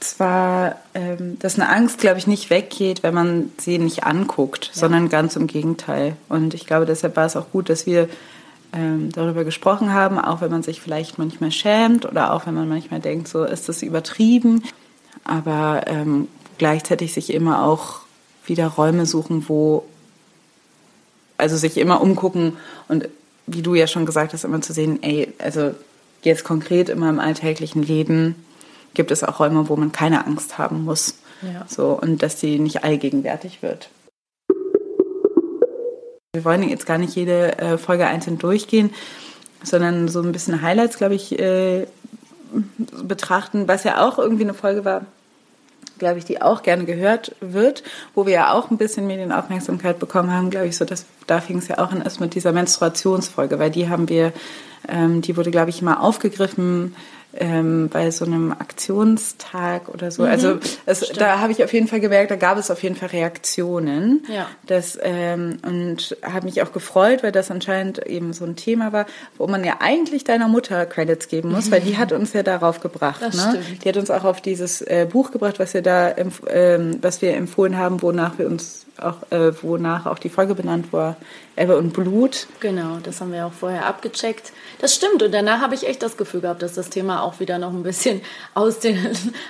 zwar, 0.00 0.76
ähm, 0.94 1.38
dass 1.38 1.58
eine 1.58 1.68
Angst, 1.68 1.98
glaube 1.98 2.18
ich, 2.18 2.26
nicht 2.26 2.50
weggeht, 2.50 3.02
wenn 3.02 3.14
man 3.14 3.52
sie 3.58 3.78
nicht 3.78 4.04
anguckt, 4.04 4.66
ja. 4.66 4.80
sondern 4.80 5.08
ganz 5.08 5.36
im 5.36 5.46
Gegenteil. 5.46 6.16
Und 6.28 6.54
ich 6.54 6.66
glaube, 6.66 6.86
deshalb 6.86 7.16
war 7.16 7.26
es 7.26 7.36
auch 7.36 7.50
gut, 7.52 7.68
dass 7.68 7.86
wir 7.86 8.08
ähm, 8.72 9.10
darüber 9.12 9.44
gesprochen 9.44 9.92
haben, 9.92 10.18
auch 10.18 10.40
wenn 10.40 10.50
man 10.50 10.62
sich 10.62 10.80
vielleicht 10.80 11.18
manchmal 11.18 11.52
schämt 11.52 12.06
oder 12.06 12.32
auch 12.32 12.46
wenn 12.46 12.54
man 12.54 12.68
manchmal 12.68 13.00
denkt, 13.00 13.28
so 13.28 13.44
ist 13.44 13.68
das 13.68 13.82
übertrieben 13.82 14.62
aber 15.24 15.82
ähm, 15.86 16.28
gleichzeitig 16.58 17.12
sich 17.12 17.32
immer 17.32 17.64
auch 17.64 18.00
wieder 18.46 18.66
Räume 18.66 19.06
suchen, 19.06 19.48
wo, 19.48 19.84
also 21.38 21.56
sich 21.56 21.78
immer 21.78 22.00
umgucken 22.00 22.56
und 22.88 23.08
wie 23.46 23.62
du 23.62 23.74
ja 23.74 23.86
schon 23.86 24.06
gesagt 24.06 24.32
hast, 24.32 24.44
immer 24.44 24.60
zu 24.60 24.72
sehen, 24.72 25.02
ey, 25.02 25.32
also 25.38 25.74
jetzt 26.22 26.44
konkret 26.44 26.88
immer 26.88 27.08
im 27.08 27.18
alltäglichen 27.18 27.82
Leben 27.82 28.36
gibt 28.94 29.10
es 29.10 29.24
auch 29.24 29.40
Räume, 29.40 29.68
wo 29.68 29.76
man 29.76 29.92
keine 29.92 30.26
Angst 30.26 30.58
haben 30.58 30.84
muss. 30.84 31.16
Ja. 31.42 31.66
So, 31.68 31.98
und 32.00 32.22
dass 32.22 32.36
die 32.36 32.58
nicht 32.58 32.84
allgegenwärtig 32.84 33.62
wird. 33.62 33.88
Wir 36.34 36.46
wollen 36.46 36.66
jetzt 36.66 36.86
gar 36.86 36.96
nicht 36.96 37.14
jede 37.14 37.58
äh, 37.58 37.76
Folge 37.76 38.06
einzeln 38.06 38.38
durchgehen, 38.38 38.88
sondern 39.62 40.08
so 40.08 40.22
ein 40.22 40.32
bisschen 40.32 40.62
Highlights, 40.62 40.96
glaube 40.96 41.14
ich, 41.14 41.38
äh, 41.38 41.86
betrachten, 43.04 43.68
was 43.68 43.84
ja 43.84 44.00
auch 44.02 44.18
irgendwie 44.18 44.44
eine 44.44 44.54
Folge 44.54 44.86
war, 44.86 45.04
glaube 45.98 46.18
ich, 46.18 46.24
die 46.24 46.40
auch 46.40 46.62
gerne 46.62 46.86
gehört 46.86 47.36
wird, 47.40 47.82
wo 48.14 48.24
wir 48.24 48.32
ja 48.32 48.52
auch 48.54 48.70
ein 48.70 48.78
bisschen 48.78 49.06
Medienaufmerksamkeit 49.06 49.98
bekommen 49.98 50.32
haben, 50.32 50.48
glaube 50.48 50.68
ich, 50.68 50.76
so 50.78 50.86
dass 50.86 51.04
da 51.26 51.42
fing 51.42 51.58
es 51.58 51.68
ja 51.68 51.76
auch 51.76 51.92
an 51.92 52.00
erst 52.00 52.18
mit 52.18 52.34
dieser 52.34 52.52
Menstruationsfolge, 52.52 53.58
weil 53.58 53.70
die 53.70 53.90
haben 53.90 54.08
wir, 54.08 54.32
ähm, 54.88 55.20
die 55.20 55.36
wurde, 55.36 55.50
glaube 55.50 55.68
ich, 55.68 55.82
mal 55.82 55.96
aufgegriffen 55.96 56.96
ähm, 57.34 57.88
bei 57.88 58.10
so 58.10 58.24
einem 58.24 58.52
Aktionstag 58.52 59.88
oder 59.88 60.10
so. 60.10 60.22
Mhm, 60.22 60.28
also 60.28 60.58
es, 60.86 61.00
da 61.10 61.40
habe 61.40 61.52
ich 61.52 61.64
auf 61.64 61.72
jeden 61.72 61.88
Fall 61.88 62.00
gemerkt, 62.00 62.30
da 62.30 62.36
gab 62.36 62.58
es 62.58 62.70
auf 62.70 62.82
jeden 62.82 62.96
Fall 62.96 63.08
Reaktionen. 63.08 64.24
Ja. 64.28 64.46
Das, 64.66 64.98
ähm, 65.02 65.58
und 65.66 66.16
habe 66.22 66.46
mich 66.46 66.62
auch 66.62 66.72
gefreut, 66.72 67.22
weil 67.22 67.32
das 67.32 67.50
anscheinend 67.50 68.06
eben 68.06 68.32
so 68.32 68.44
ein 68.44 68.56
Thema 68.56 68.92
war, 68.92 69.06
wo 69.38 69.46
man 69.46 69.64
ja 69.64 69.76
eigentlich 69.80 70.24
deiner 70.24 70.48
Mutter 70.48 70.84
Credits 70.86 71.28
geben 71.28 71.50
muss, 71.50 71.70
weil 71.70 71.80
die 71.80 71.96
hat 71.98 72.12
uns 72.12 72.32
ja 72.32 72.42
darauf 72.42 72.80
gebracht. 72.80 73.22
Das 73.22 73.34
ne? 73.34 73.62
Stimmt. 73.62 73.84
Die 73.84 73.88
hat 73.88 73.96
uns 73.96 74.10
auch 74.10 74.24
auf 74.24 74.40
dieses 74.40 74.82
äh, 74.82 75.06
Buch 75.10 75.30
gebracht, 75.30 75.58
was 75.58 75.74
wir 75.74 75.82
da, 75.82 76.14
ähm, 76.16 76.98
was 77.00 77.22
wir 77.22 77.34
empfohlen 77.34 77.78
haben, 77.78 78.02
wonach 78.02 78.38
wir 78.38 78.46
uns 78.46 78.86
auch, 78.98 79.16
äh, 79.30 79.52
wonach 79.62 80.06
auch 80.06 80.18
die 80.18 80.28
Folge 80.28 80.54
benannt 80.54 80.92
war, 80.92 81.16
Ebbe 81.56 81.76
und 81.76 81.92
Blut. 81.92 82.46
Genau, 82.60 82.98
das 83.02 83.20
haben 83.20 83.32
wir 83.32 83.46
auch 83.46 83.52
vorher 83.52 83.86
abgecheckt. 83.86 84.52
Das 84.80 84.94
stimmt. 84.94 85.22
Und 85.22 85.32
danach 85.32 85.60
habe 85.60 85.74
ich 85.74 85.86
echt 85.86 86.02
das 86.02 86.16
Gefühl 86.16 86.40
gehabt, 86.40 86.62
dass 86.62 86.74
das 86.74 86.88
Thema 86.88 87.22
auch 87.22 87.40
wieder 87.40 87.58
noch 87.58 87.70
ein 87.70 87.82
bisschen 87.82 88.22
aus, 88.54 88.78
den, 88.78 88.98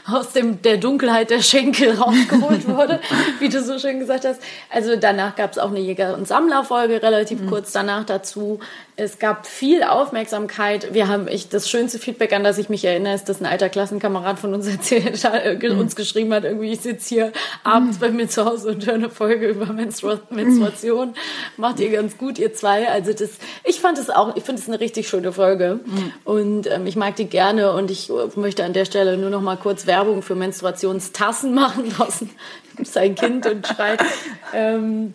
aus 0.06 0.32
dem, 0.32 0.60
der 0.62 0.78
Dunkelheit 0.78 1.30
der 1.30 1.42
Schenkel 1.42 1.94
rausgeholt 1.98 2.66
wurde, 2.66 3.00
wie 3.38 3.48
du 3.48 3.62
so 3.62 3.78
schön 3.78 4.00
gesagt 4.00 4.24
hast. 4.24 4.40
Also 4.68 4.96
danach 4.96 5.36
gab 5.36 5.52
es 5.52 5.58
auch 5.58 5.70
eine 5.70 5.80
Jäger- 5.80 6.14
und 6.14 6.26
Sammlerfolge 6.26 7.02
relativ 7.02 7.40
mhm. 7.40 7.46
kurz 7.48 7.72
danach 7.72 8.04
dazu. 8.04 8.58
Es 8.94 9.18
gab 9.18 9.46
viel 9.46 9.84
Aufmerksamkeit. 9.84 10.92
Wir 10.92 11.08
haben 11.08 11.26
ich, 11.26 11.48
das 11.48 11.70
schönste 11.70 11.98
Feedback, 11.98 12.34
an 12.34 12.44
das 12.44 12.58
ich 12.58 12.68
mich 12.68 12.84
erinnere, 12.84 13.14
ist, 13.14 13.26
dass 13.26 13.40
ein 13.40 13.46
alter 13.46 13.70
Klassenkamerad 13.70 14.38
von 14.38 14.52
uns 14.52 14.66
erzählt, 14.68 15.24
äh, 15.24 15.56
mhm. 15.56 15.80
uns 15.80 15.96
geschrieben 15.96 16.32
hat, 16.34 16.44
irgendwie, 16.44 16.72
ich 16.72 16.80
sitze 16.80 17.08
hier 17.08 17.32
abends 17.64 17.96
mhm. 17.96 18.00
bei 18.00 18.10
mir 18.10 18.28
zu 18.28 18.44
Hause 18.44 18.68
und 18.68 18.86
höre 18.86 18.94
eine 18.94 19.08
Folge 19.08 19.48
über 19.48 19.72
Menstru 19.72 20.16
Menstruation. 20.28 21.14
Macht 21.56 21.80
ihr 21.80 21.90
ganz 21.90 22.18
gut, 22.18 22.38
ihr 22.38 22.52
zwei. 22.52 22.86
Also 22.88 23.14
das, 23.14 23.30
ich 23.64 23.80
fand 23.80 23.96
es 23.96 24.10
auch, 24.10 24.36
ich 24.36 24.42
finde 24.44 24.60
es 24.60 24.68
eine 24.68 24.78
richtig 24.78 25.08
schöne 25.08 25.32
Folge. 25.32 25.80
Mhm. 25.84 26.12
Und 26.24 26.70
ähm, 26.70 26.86
ich 26.86 26.96
mag 26.96 27.16
die 27.16 27.26
gerne 27.26 27.72
und 27.72 27.90
ich 27.90 28.12
möchte 28.36 28.62
an 28.62 28.74
der 28.74 28.84
Stelle 28.84 29.16
nur 29.16 29.30
noch 29.30 29.40
mal 29.40 29.56
kurz 29.56 29.86
Werbung 29.86 30.20
für 30.20 30.34
Menstruationstassen 30.34 31.54
machen. 31.54 31.88
Draußen 31.88 32.28
ist 32.76 32.98
ein 32.98 33.14
Kind 33.14 33.46
und 33.46 33.66
schreit. 33.66 34.00
Ähm, 34.52 35.14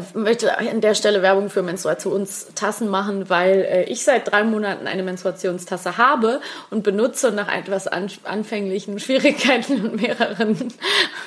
ich 0.00 0.14
möchte 0.14 0.58
an 0.58 0.80
der 0.80 0.94
Stelle 0.94 1.22
Werbung 1.22 1.50
für 1.50 1.62
Menstruationstassen 1.62 2.88
machen, 2.88 3.28
weil 3.28 3.60
äh, 3.60 3.84
ich 3.84 4.04
seit 4.04 4.30
drei 4.30 4.44
Monaten 4.44 4.86
eine 4.86 5.02
Menstruationstasse 5.02 5.98
habe 5.98 6.40
und 6.70 6.82
benutze 6.82 7.32
nach 7.32 7.52
etwas 7.52 7.86
anfänglichen 7.88 8.98
Schwierigkeiten 8.98 9.84
und 9.84 10.00
mehreren, 10.00 10.72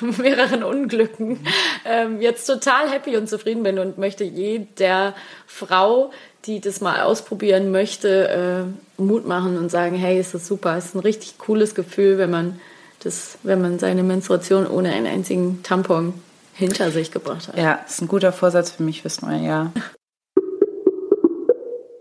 mehreren 0.00 0.62
Unglücken 0.62 1.46
ähm, 1.84 2.20
jetzt 2.20 2.46
total 2.46 2.90
happy 2.90 3.16
und 3.16 3.28
zufrieden 3.28 3.62
bin 3.62 3.78
und 3.78 3.98
möchte 3.98 4.24
jeder 4.24 5.14
Frau, 5.46 6.10
die 6.46 6.60
das 6.60 6.80
mal 6.80 7.00
ausprobieren 7.00 7.70
möchte, 7.70 8.66
äh, 8.98 9.02
Mut 9.02 9.26
machen 9.26 9.58
und 9.58 9.70
sagen, 9.70 9.96
hey, 9.96 10.18
ist 10.18 10.34
das 10.34 10.46
super, 10.46 10.76
ist 10.78 10.94
ein 10.94 11.00
richtig 11.00 11.38
cooles 11.38 11.74
Gefühl, 11.74 12.18
wenn 12.18 12.30
man 12.30 12.60
das, 13.02 13.38
wenn 13.42 13.60
man 13.60 13.78
seine 13.78 14.02
Menstruation 14.02 14.66
ohne 14.66 14.92
einen 14.92 15.06
einzigen 15.06 15.62
Tampon 15.62 16.14
hinter 16.56 16.90
sich 16.90 17.10
gebracht 17.10 17.48
hat. 17.48 17.58
Ja, 17.58 17.80
ist 17.86 18.00
ein 18.00 18.08
guter 18.08 18.32
Vorsatz 18.32 18.70
für 18.70 18.82
mich 18.82 19.02
fürs 19.02 19.22
neue 19.22 19.44
Jahr. 19.44 19.72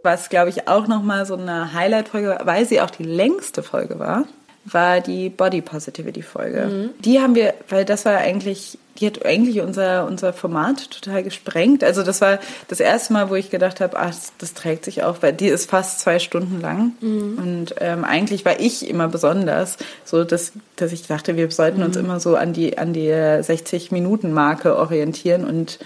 Was, 0.04 0.30
glaube 0.30 0.50
ich, 0.50 0.68
auch 0.68 0.88
nochmal 0.88 1.26
so 1.26 1.36
eine 1.36 1.74
Highlight-Folge 1.74 2.30
war, 2.30 2.46
weil 2.46 2.66
sie 2.66 2.80
auch 2.80 2.90
die 2.90 3.04
längste 3.04 3.64
Folge 3.64 4.00
war, 4.00 4.26
war 4.64 5.02
die 5.02 5.30
Body 5.30 5.62
Positivity 5.62 6.22
Folge. 6.22 6.66
Mhm. 6.66 7.02
Die 7.02 7.20
haben 7.20 7.36
wir, 7.36 7.54
weil 7.70 7.86
das 7.86 8.06
war 8.06 8.18
eigentlich, 8.18 8.78
die 9.00 9.08
hat 9.08 9.26
eigentlich 9.26 9.60
unser, 9.62 10.06
unser 10.06 10.32
Format 10.32 10.90
total 10.90 11.22
gesprengt. 11.24 11.84
Also 11.84 12.02
das 12.02 12.22
war 12.22 12.40
das 12.70 12.80
erste 12.80 13.12
Mal, 13.12 13.30
wo 13.30 13.36
ich 13.36 13.50
gedacht 13.50 13.82
habe, 13.82 13.98
ach, 13.98 14.08
das, 14.08 14.32
das 14.38 14.54
trägt 14.54 14.86
sich 14.86 15.04
auch, 15.04 15.18
weil 15.22 15.34
die 15.34 15.48
ist 15.48 15.70
fast 15.70 16.00
zwei 16.00 16.20
Stunden 16.20 16.62
lang. 16.62 16.94
Mhm. 17.02 17.38
Und 17.38 17.76
ähm, 17.82 18.06
eigentlich 18.06 18.46
war 18.46 18.60
ich 18.60 18.90
immer 18.90 19.10
besonders, 19.10 19.78
so 20.06 20.24
dass, 20.24 20.54
dass 20.78 20.94
ich 20.94 21.08
dachte, 21.08 21.36
wir 21.36 21.52
sollten 21.52 21.80
mhm. 21.80 21.86
uns 21.86 21.98
immer 21.98 22.20
so 22.22 22.36
an 22.36 22.54
die, 22.54 22.78
an 22.78 22.94
die 22.94 23.10
60-Minuten-Marke 23.10 24.78
orientieren. 24.78 25.44
Und 25.44 25.80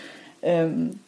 ähm, 0.44 1.00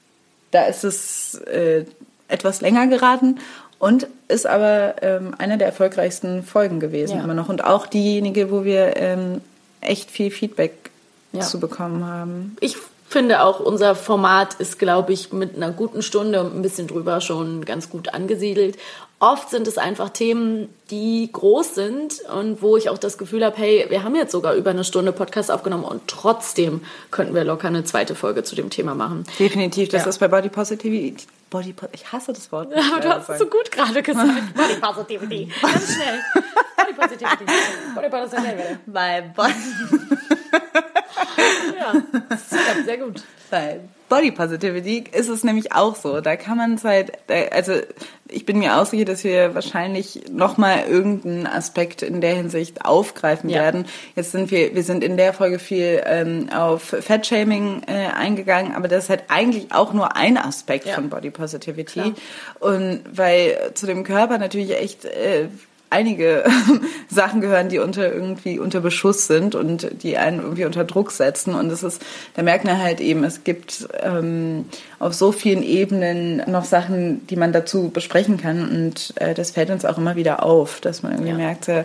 da 0.49 0.65
ist 0.65 0.83
es 0.83 1.35
äh, 1.35 1.85
etwas 2.27 2.61
länger 2.61 2.87
geraten 2.87 3.37
und 3.77 4.07
ist 4.27 4.47
aber 4.47 4.95
ähm, 5.01 5.35
einer 5.37 5.57
der 5.57 5.67
erfolgreichsten 5.67 6.43
Folgen 6.43 6.79
gewesen 6.79 7.17
ja. 7.17 7.23
immer 7.23 7.33
noch 7.33 7.49
und 7.49 7.63
auch 7.63 7.85
diejenige, 7.85 8.51
wo 8.51 8.63
wir 8.63 8.97
ähm, 8.97 9.41
echt 9.81 10.09
viel 10.09 10.31
Feedback 10.31 10.90
ja. 11.31 11.41
zu 11.41 11.59
bekommen 11.59 12.05
haben. 12.05 12.55
Ich 12.59 12.77
finde 13.09 13.43
auch, 13.43 13.59
unser 13.59 13.95
Format 13.95 14.55
ist, 14.55 14.79
glaube 14.79 15.13
ich, 15.13 15.33
mit 15.33 15.55
einer 15.55 15.71
guten 15.71 16.01
Stunde 16.01 16.41
und 16.41 16.55
ein 16.55 16.61
bisschen 16.61 16.87
drüber 16.87 17.19
schon 17.21 17.65
ganz 17.65 17.89
gut 17.89 18.13
angesiedelt. 18.13 18.77
Oft 19.19 19.51
sind 19.51 19.67
es 19.67 19.77
einfach 19.77 20.09
Themen, 20.09 20.69
die 20.89 21.29
groß 21.31 21.75
sind 21.75 22.21
und 22.35 22.63
wo 22.63 22.75
ich 22.75 22.89
auch 22.89 22.97
das 22.97 23.19
Gefühl 23.19 23.45
habe, 23.45 23.55
hey, 23.57 23.85
wir 23.89 24.03
haben 24.03 24.15
jetzt 24.15 24.31
sogar 24.31 24.55
über 24.55 24.71
eine 24.71 24.83
Stunde 24.83 25.11
Podcast 25.11 25.51
aufgenommen 25.51 25.83
und 25.83 26.07
trotzdem 26.07 26.81
könnten 27.11 27.35
wir 27.35 27.43
locker 27.43 27.67
eine 27.67 27.83
zweite 27.83 28.15
Folge 28.15 28.43
zu 28.43 28.55
dem 28.55 28.71
Thema 28.71 28.95
machen. 28.95 29.25
Definitiv, 29.37 29.89
das 29.89 30.03
ja. 30.03 30.09
ist 30.09 30.17
bei 30.17 30.27
Body 30.27 30.49
Positivity 30.49 31.27
Body 31.51 31.75
ich 31.91 32.11
hasse 32.11 32.31
das 32.31 32.51
Wort. 32.53 32.71
Ja, 32.73 32.81
aber 32.93 33.01
du 33.01 33.09
hast 33.09 33.29
es 33.29 33.39
so 33.39 33.45
gut 33.45 33.69
gerade 33.71 34.01
gesagt. 34.01 34.53
Body 34.55 34.75
Positivity. 34.79 35.51
Ganz 35.61 35.95
schnell. 35.95 36.19
Body 36.77 36.93
Positivity. 36.93 37.45
Body 37.95 38.09
Positivity. 38.09 38.77
Bei 38.87 39.21
Body. 39.21 39.53
ja, 41.79 42.01
das 42.29 42.47
klappt 42.49 42.85
sehr 42.85 42.97
gut. 42.97 43.23
Bei 43.49 43.79
Body 44.07 44.31
Positivity 44.31 45.03
ist 45.11 45.27
es 45.29 45.43
nämlich 45.43 45.73
auch 45.73 45.95
so. 45.95 46.21
Da 46.21 46.35
kann 46.37 46.57
man 46.57 46.75
es 46.75 46.83
halt, 46.85 47.11
also 47.51 47.73
ich 48.29 48.45
bin 48.45 48.59
mir 48.59 48.77
auch 48.77 48.85
sicher, 48.85 49.03
dass 49.05 49.23
wir 49.25 49.55
wahrscheinlich 49.55 50.23
nochmal 50.31 50.85
irgendeinen 50.89 51.47
Aspekt 51.47 52.01
in 52.01 52.21
der 52.21 52.35
Hinsicht 52.35 52.85
aufgreifen 52.85 53.49
Ja. 53.49 53.61
werden. 53.61 53.85
Jetzt 54.15 54.31
sind 54.31 54.51
wir, 54.51 54.73
wir 54.73 54.83
sind 54.83 55.03
in 55.03 55.17
der 55.17 55.33
Folge 55.33 55.59
viel 55.59 56.01
ähm, 56.05 56.49
auf 56.53 56.95
Fat-Shaming 56.97 57.83
äh, 57.87 58.07
eingegangen, 58.15 58.73
aber 58.73 58.87
das 58.87 59.05
ist 59.05 59.09
halt 59.09 59.23
eigentlich 59.27 59.73
auch 59.73 59.91
nur 59.93 60.15
ein 60.15 60.37
Aspekt 60.37 60.85
Ja. 60.85 60.95
von 60.95 61.09
Body 61.09 61.29
Positivity. 61.29 61.91
Klar. 62.01 62.13
Und 62.59 63.01
weil 63.11 63.71
zu 63.73 63.85
dem 63.85 64.03
Körper 64.05 64.37
natürlich 64.37 64.77
echt 64.77 65.03
äh, 65.05 65.47
einige 65.91 66.43
Sachen 67.09 67.41
gehören, 67.41 67.69
die 67.69 67.79
unter 67.79 68.11
irgendwie 68.11 68.57
unter 68.57 68.79
Beschuss 68.79 69.27
sind 69.27 69.53
und 69.53 70.01
die 70.03 70.17
einen 70.17 70.39
irgendwie 70.41 70.65
unter 70.65 70.83
Druck 70.83 71.11
setzen. 71.11 71.53
Und 71.53 71.71
es 71.71 71.83
ist, 71.83 72.01
da 72.33 72.41
merkt 72.43 72.65
man 72.65 72.81
halt 72.81 72.99
eben, 73.01 73.23
es 73.23 73.43
gibt 73.43 73.87
ähm, 74.01 74.65
auf 74.99 75.13
so 75.13 75.31
vielen 75.31 75.61
Ebenen 75.61 76.41
noch 76.49 76.65
Sachen, 76.65 77.27
die 77.27 77.35
man 77.35 77.51
dazu 77.51 77.89
besprechen 77.89 78.37
kann. 78.37 78.67
Und 78.67 79.13
äh, 79.17 79.33
das 79.33 79.51
fällt 79.51 79.69
uns 79.69 79.85
auch 79.85 79.97
immer 79.97 80.15
wieder 80.15 80.43
auf, 80.43 80.79
dass 80.81 81.03
man 81.03 81.11
irgendwie 81.11 81.31
Ja. 81.31 81.37
merkt, 81.37 81.67
äh, 81.67 81.83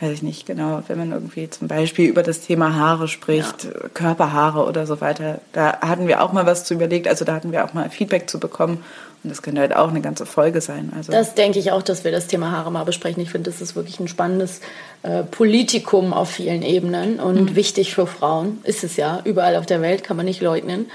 weiß 0.00 0.12
ich 0.12 0.22
nicht 0.22 0.44
genau, 0.46 0.82
wenn 0.88 0.98
man 0.98 1.12
irgendwie 1.12 1.48
zum 1.48 1.68
Beispiel 1.68 2.06
über 2.10 2.22
das 2.22 2.40
Thema 2.40 2.74
Haare 2.74 3.08
spricht, 3.08 3.68
Körperhaare 3.94 4.66
oder 4.66 4.86
so 4.86 5.00
weiter, 5.00 5.40
da 5.54 5.80
hatten 5.80 6.06
wir 6.06 6.20
auch 6.22 6.34
mal 6.34 6.44
was 6.44 6.64
zu 6.64 6.74
überlegt, 6.74 7.08
also 7.08 7.24
da 7.24 7.34
hatten 7.34 7.50
wir 7.50 7.64
auch 7.64 7.72
mal 7.72 7.88
Feedback 7.88 8.28
zu 8.28 8.38
bekommen 8.38 8.84
und 9.22 9.30
das 9.30 9.42
könnte 9.42 9.60
halt 9.60 9.74
auch 9.74 9.88
eine 9.88 10.00
ganze 10.00 10.24
Folge 10.26 10.60
sein. 10.60 10.92
Also 10.96 11.10
Das 11.10 11.34
denke 11.34 11.58
ich 11.58 11.72
auch, 11.72 11.82
dass 11.82 12.04
wir 12.04 12.12
das 12.12 12.26
Thema 12.28 12.52
Haare 12.52 12.70
mal 12.70 12.84
besprechen. 12.84 13.22
Ich 13.22 13.30
finde, 13.30 13.50
das 13.50 13.60
ist 13.60 13.74
wirklich 13.74 13.98
ein 13.98 14.08
spannendes 14.08 14.60
äh, 15.02 15.24
Politikum 15.24 16.12
auf 16.12 16.30
vielen 16.30 16.62
Ebenen 16.62 17.18
und 17.18 17.56
wichtig 17.56 17.94
für 17.94 18.06
Frauen. 18.06 18.60
Ist 18.62 18.84
es 18.84 18.96
ja. 18.96 19.20
Überall 19.24 19.56
auf 19.56 19.66
der 19.66 19.82
Welt 19.82 20.04
kann 20.04 20.16
man 20.16 20.26
nicht 20.26 20.40
leugnen. 20.40 20.86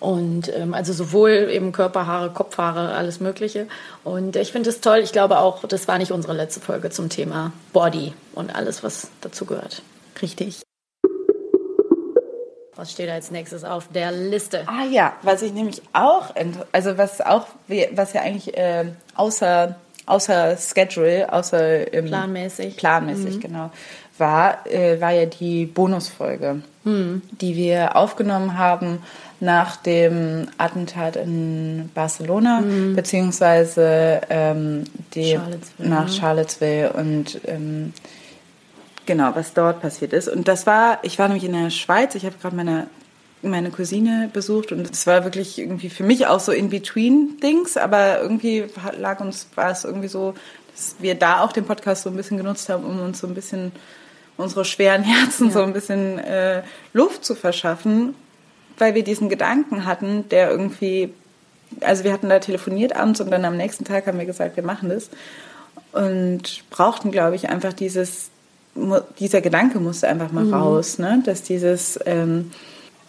Und 0.00 0.54
ähm, 0.54 0.74
also 0.74 0.92
sowohl 0.92 1.48
eben 1.50 1.72
Körperhaare, 1.72 2.30
Kopfhaare, 2.30 2.94
alles 2.94 3.20
Mögliche. 3.20 3.66
Und 4.04 4.36
ich 4.36 4.52
finde 4.52 4.70
es 4.70 4.80
toll. 4.80 4.98
Ich 4.98 5.12
glaube 5.12 5.38
auch, 5.38 5.64
das 5.64 5.88
war 5.88 5.98
nicht 5.98 6.12
unsere 6.12 6.34
letzte 6.34 6.60
Folge 6.60 6.90
zum 6.90 7.08
Thema 7.08 7.52
Body 7.72 8.12
und 8.34 8.54
alles, 8.54 8.82
was 8.82 9.08
dazu 9.22 9.44
gehört. 9.44 9.82
richtig. 10.22 10.67
Was 12.78 12.92
steht 12.92 13.10
als 13.10 13.32
nächstes 13.32 13.64
auf 13.64 13.88
der 13.92 14.12
Liste? 14.12 14.62
Ah 14.68 14.84
ja, 14.88 15.14
was 15.22 15.42
ich 15.42 15.52
nämlich 15.52 15.82
auch, 15.92 16.32
also 16.70 16.96
was 16.96 17.20
auch, 17.20 17.48
was 17.66 18.12
ja 18.12 18.20
eigentlich 18.20 18.56
äh, 18.56 18.84
außer, 19.16 19.74
außer 20.06 20.56
Schedule, 20.56 21.32
außer 21.32 21.92
ähm, 21.92 22.06
Planmäßig. 22.06 22.76
planmäßig 22.76 23.40
genau, 23.40 23.72
war, 24.16 24.64
äh, 24.68 25.00
war 25.00 25.10
ja 25.10 25.26
die 25.26 25.66
Bonusfolge, 25.66 26.62
die 26.84 27.56
wir 27.56 27.96
aufgenommen 27.96 28.56
haben 28.56 29.02
nach 29.40 29.74
dem 29.76 30.46
Attentat 30.56 31.16
in 31.16 31.90
Barcelona, 31.94 32.62
beziehungsweise 32.94 34.20
ähm, 34.30 34.84
die, 35.14 35.32
Charlottesville, 35.32 35.88
nach 35.88 36.06
ne? 36.06 36.12
Charlottesville 36.12 36.92
und 36.92 37.40
ähm, 37.46 37.92
Genau, 39.08 39.34
was 39.34 39.54
dort 39.54 39.80
passiert 39.80 40.12
ist. 40.12 40.28
Und 40.28 40.48
das 40.48 40.66
war, 40.66 40.98
ich 41.00 41.18
war 41.18 41.28
nämlich 41.28 41.46
in 41.46 41.54
der 41.54 41.70
Schweiz, 41.70 42.14
ich 42.14 42.26
habe 42.26 42.36
gerade 42.42 42.54
meine, 42.54 42.88
meine 43.40 43.70
Cousine 43.70 44.28
besucht 44.30 44.70
und 44.70 44.90
es 44.90 45.06
war 45.06 45.24
wirklich 45.24 45.58
irgendwie 45.58 45.88
für 45.88 46.02
mich 46.02 46.26
auch 46.26 46.40
so 46.40 46.52
in-between-Dings, 46.52 47.78
aber 47.78 48.20
irgendwie 48.20 48.66
lag 48.98 49.20
uns, 49.20 49.48
war 49.54 49.70
es 49.70 49.84
irgendwie 49.84 50.08
so, 50.08 50.34
dass 50.76 50.96
wir 50.98 51.14
da 51.14 51.40
auch 51.40 51.52
den 51.52 51.64
Podcast 51.64 52.02
so 52.02 52.10
ein 52.10 52.16
bisschen 52.16 52.36
genutzt 52.36 52.68
haben, 52.68 52.84
um 52.84 53.00
uns 53.00 53.20
so 53.20 53.26
ein 53.26 53.32
bisschen 53.32 53.72
unsere 54.36 54.66
schweren 54.66 55.04
Herzen 55.04 55.50
so 55.50 55.62
ein 55.62 55.72
bisschen 55.72 56.18
äh, 56.18 56.62
Luft 56.92 57.24
zu 57.24 57.34
verschaffen, 57.34 58.14
weil 58.76 58.94
wir 58.94 59.04
diesen 59.04 59.30
Gedanken 59.30 59.86
hatten, 59.86 60.28
der 60.28 60.50
irgendwie, 60.50 61.14
also 61.80 62.04
wir 62.04 62.12
hatten 62.12 62.28
da 62.28 62.40
telefoniert 62.40 62.94
abends 62.94 63.22
und 63.22 63.30
dann 63.30 63.46
am 63.46 63.56
nächsten 63.56 63.86
Tag 63.86 64.06
haben 64.06 64.18
wir 64.18 64.26
gesagt, 64.26 64.56
wir 64.56 64.64
machen 64.64 64.90
das 64.90 65.08
und 65.92 66.68
brauchten, 66.68 67.10
glaube 67.10 67.36
ich, 67.36 67.48
einfach 67.48 67.72
dieses, 67.72 68.28
dieser 69.18 69.40
Gedanke 69.40 69.80
musste 69.80 70.08
einfach 70.08 70.32
mal 70.32 70.52
raus, 70.52 70.98
ne? 70.98 71.22
dass 71.24 71.42
dieses, 71.42 71.98
ähm, 72.06 72.50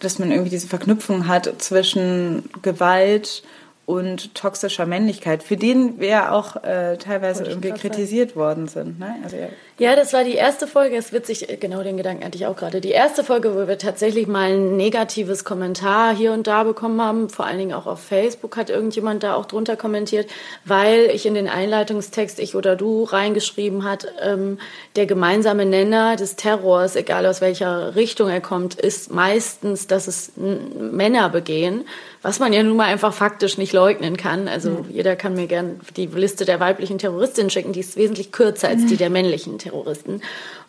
dass 0.00 0.18
man 0.18 0.30
irgendwie 0.30 0.50
diese 0.50 0.68
Verknüpfung 0.68 1.26
hat 1.26 1.50
zwischen 1.58 2.48
Gewalt 2.62 3.42
und 3.90 4.36
toxischer 4.36 4.86
Männlichkeit, 4.86 5.42
für 5.42 5.56
den 5.56 5.98
wir 5.98 6.32
auch 6.32 6.62
äh, 6.62 6.96
teilweise 6.96 7.44
irgendwie 7.44 7.72
kritisiert 7.72 8.36
worden 8.36 8.68
sind. 8.68 9.00
Ne? 9.00 9.16
Also, 9.24 9.36
ja. 9.36 9.48
Ja, 9.80 9.96
das 9.96 10.12
war 10.12 10.24
die 10.24 10.34
erste 10.34 10.66
Folge. 10.66 10.94
Es 10.96 11.06
ist 11.06 11.12
witzig, 11.14 11.58
genau 11.58 11.82
den 11.82 11.96
Gedanken 11.96 12.22
hatte 12.22 12.36
ich 12.36 12.46
auch 12.46 12.54
gerade. 12.54 12.82
Die 12.82 12.90
erste 12.90 13.24
Folge, 13.24 13.54
wo 13.54 13.66
wir 13.66 13.78
tatsächlich 13.78 14.26
mal 14.26 14.52
ein 14.52 14.76
negatives 14.76 15.42
Kommentar 15.42 16.14
hier 16.14 16.32
und 16.32 16.46
da 16.46 16.64
bekommen 16.64 17.00
haben. 17.00 17.30
Vor 17.30 17.46
allen 17.46 17.56
Dingen 17.56 17.72
auch 17.72 17.86
auf 17.86 17.98
Facebook 17.98 18.58
hat 18.58 18.68
irgendjemand 18.68 19.22
da 19.22 19.34
auch 19.34 19.46
drunter 19.46 19.76
kommentiert, 19.76 20.30
weil 20.66 21.10
ich 21.14 21.24
in 21.24 21.32
den 21.32 21.48
Einleitungstext, 21.48 22.40
ich 22.40 22.54
oder 22.54 22.76
du, 22.76 23.04
reingeschrieben 23.04 23.82
hat, 23.84 24.06
ähm, 24.22 24.58
der 24.96 25.06
gemeinsame 25.06 25.64
Nenner 25.64 26.16
des 26.16 26.36
Terrors, 26.36 26.94
egal 26.94 27.24
aus 27.24 27.40
welcher 27.40 27.96
Richtung 27.96 28.28
er 28.28 28.42
kommt, 28.42 28.74
ist 28.74 29.10
meistens, 29.10 29.86
dass 29.86 30.08
es 30.08 30.32
Männer 30.36 31.30
begehen, 31.30 31.86
was 32.22 32.38
man 32.38 32.52
ja 32.52 32.62
nun 32.62 32.76
mal 32.76 32.86
einfach 32.86 33.14
faktisch 33.14 33.56
nicht 33.56 33.72
leugnen 33.72 34.16
kann. 34.16 34.46
Also 34.46 34.84
jeder 34.90 35.16
kann 35.16 35.34
mir 35.34 35.46
gern 35.46 35.80
die 35.96 36.06
Liste 36.06 36.44
der 36.44 36.60
weiblichen 36.60 36.98
Terroristinnen 36.98 37.50
schicken, 37.50 37.72
die 37.72 37.80
ist 37.80 37.96
wesentlich 37.96 38.30
kürzer 38.30 38.68
als 38.68 38.86
die 38.86 38.96
der 38.96 39.10
männlichen 39.10 39.58
Terroristen. 39.58 40.20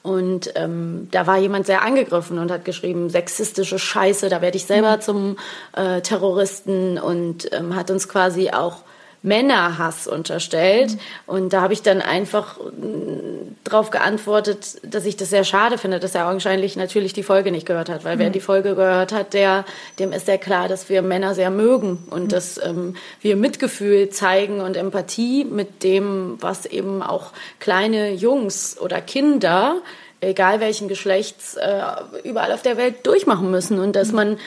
Und 0.01 0.51
ähm, 0.55 1.09
da 1.11 1.27
war 1.27 1.37
jemand 1.37 1.65
sehr 1.65 1.83
angegriffen 1.83 2.39
und 2.39 2.51
hat 2.51 2.65
geschrieben, 2.65 3.09
sexistische 3.09 3.77
Scheiße, 3.77 4.29
da 4.29 4.41
werde 4.41 4.57
ich 4.57 4.65
selber 4.65 4.99
zum 4.99 5.37
äh, 5.75 6.01
Terroristen. 6.01 6.97
Und 6.97 7.51
ähm, 7.53 7.75
hat 7.75 7.91
uns 7.91 8.07
quasi 8.07 8.49
auch 8.49 8.77
Männerhass 9.23 10.07
unterstellt. 10.07 10.97
Und 11.27 11.53
da 11.53 11.61
habe 11.61 11.73
ich 11.73 11.81
dann 11.81 12.01
einfach 12.01 12.57
darauf 13.63 13.91
geantwortet, 13.91 14.79
dass 14.83 15.05
ich 15.05 15.15
das 15.15 15.29
sehr 15.29 15.43
schade 15.43 15.77
finde, 15.77 15.99
dass 15.99 16.15
er 16.15 16.27
augenscheinlich 16.27 16.75
natürlich 16.75 17.13
die 17.13 17.23
Folge 17.23 17.51
nicht 17.51 17.67
gehört 17.67 17.89
hat. 17.89 18.03
Weil 18.03 18.17
wer 18.17 18.29
die 18.31 18.39
Folge 18.39 18.75
gehört 18.75 19.11
hat, 19.11 19.33
der, 19.33 19.65
dem 19.99 20.11
ist 20.11 20.25
sehr 20.25 20.39
klar, 20.39 20.67
dass 20.67 20.89
wir 20.89 21.01
Männer 21.01 21.35
sehr 21.35 21.51
mögen 21.51 21.99
und 22.09 22.31
dass 22.31 22.63
ähm, 22.63 22.95
wir 23.21 23.35
Mitgefühl 23.35 24.09
zeigen 24.09 24.59
und 24.59 24.75
Empathie 24.75 25.45
mit 25.45 25.83
dem, 25.83 26.37
was 26.39 26.65
eben 26.65 27.03
auch 27.03 27.31
kleine 27.59 28.11
Jungs 28.13 28.77
oder 28.79 29.01
Kinder 29.01 29.81
egal 30.21 30.59
welchen 30.59 30.87
Geschlechts, 30.87 31.55
äh, 31.55 31.81
überall 32.23 32.51
auf 32.51 32.61
der 32.61 32.77
Welt 32.77 33.05
durchmachen 33.07 33.49
müssen. 33.49 33.79
Und 33.79 33.95
dass 33.95 34.11
man, 34.11 34.33
äh, 34.33 34.37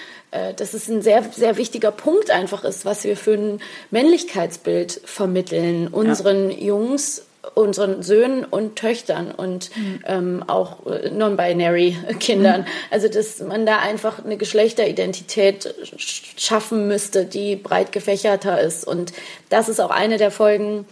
dass 0.56 0.74
es 0.74 0.88
ein 0.88 1.02
sehr, 1.02 1.22
sehr 1.32 1.56
wichtiger 1.56 1.90
Punkt 1.90 2.30
einfach 2.30 2.64
ist, 2.64 2.84
was 2.84 3.04
wir 3.04 3.16
für 3.16 3.34
ein 3.34 3.60
Männlichkeitsbild 3.90 5.00
vermitteln, 5.04 5.88
unseren 5.88 6.50
Jungs, 6.50 7.24
unseren 7.54 8.02
Söhnen 8.02 8.44
und 8.44 8.76
Töchtern 8.76 9.30
und 9.30 9.70
ähm, 10.06 10.42
auch 10.46 10.86
äh, 10.86 11.10
non-binary 11.10 11.96
Kindern. 12.18 12.66
Also, 12.90 13.08
dass 13.08 13.40
man 13.40 13.66
da 13.66 13.78
einfach 13.80 14.24
eine 14.24 14.36
Geschlechteridentität 14.38 15.74
sch- 15.84 16.22
schaffen 16.38 16.88
müsste, 16.88 17.26
die 17.26 17.56
breit 17.56 17.92
gefächerter 17.92 18.60
ist. 18.60 18.86
Und 18.86 19.12
das 19.50 19.68
ist 19.68 19.80
auch 19.80 19.90
eine 19.90 20.16
der 20.16 20.30
Folgen, 20.30 20.86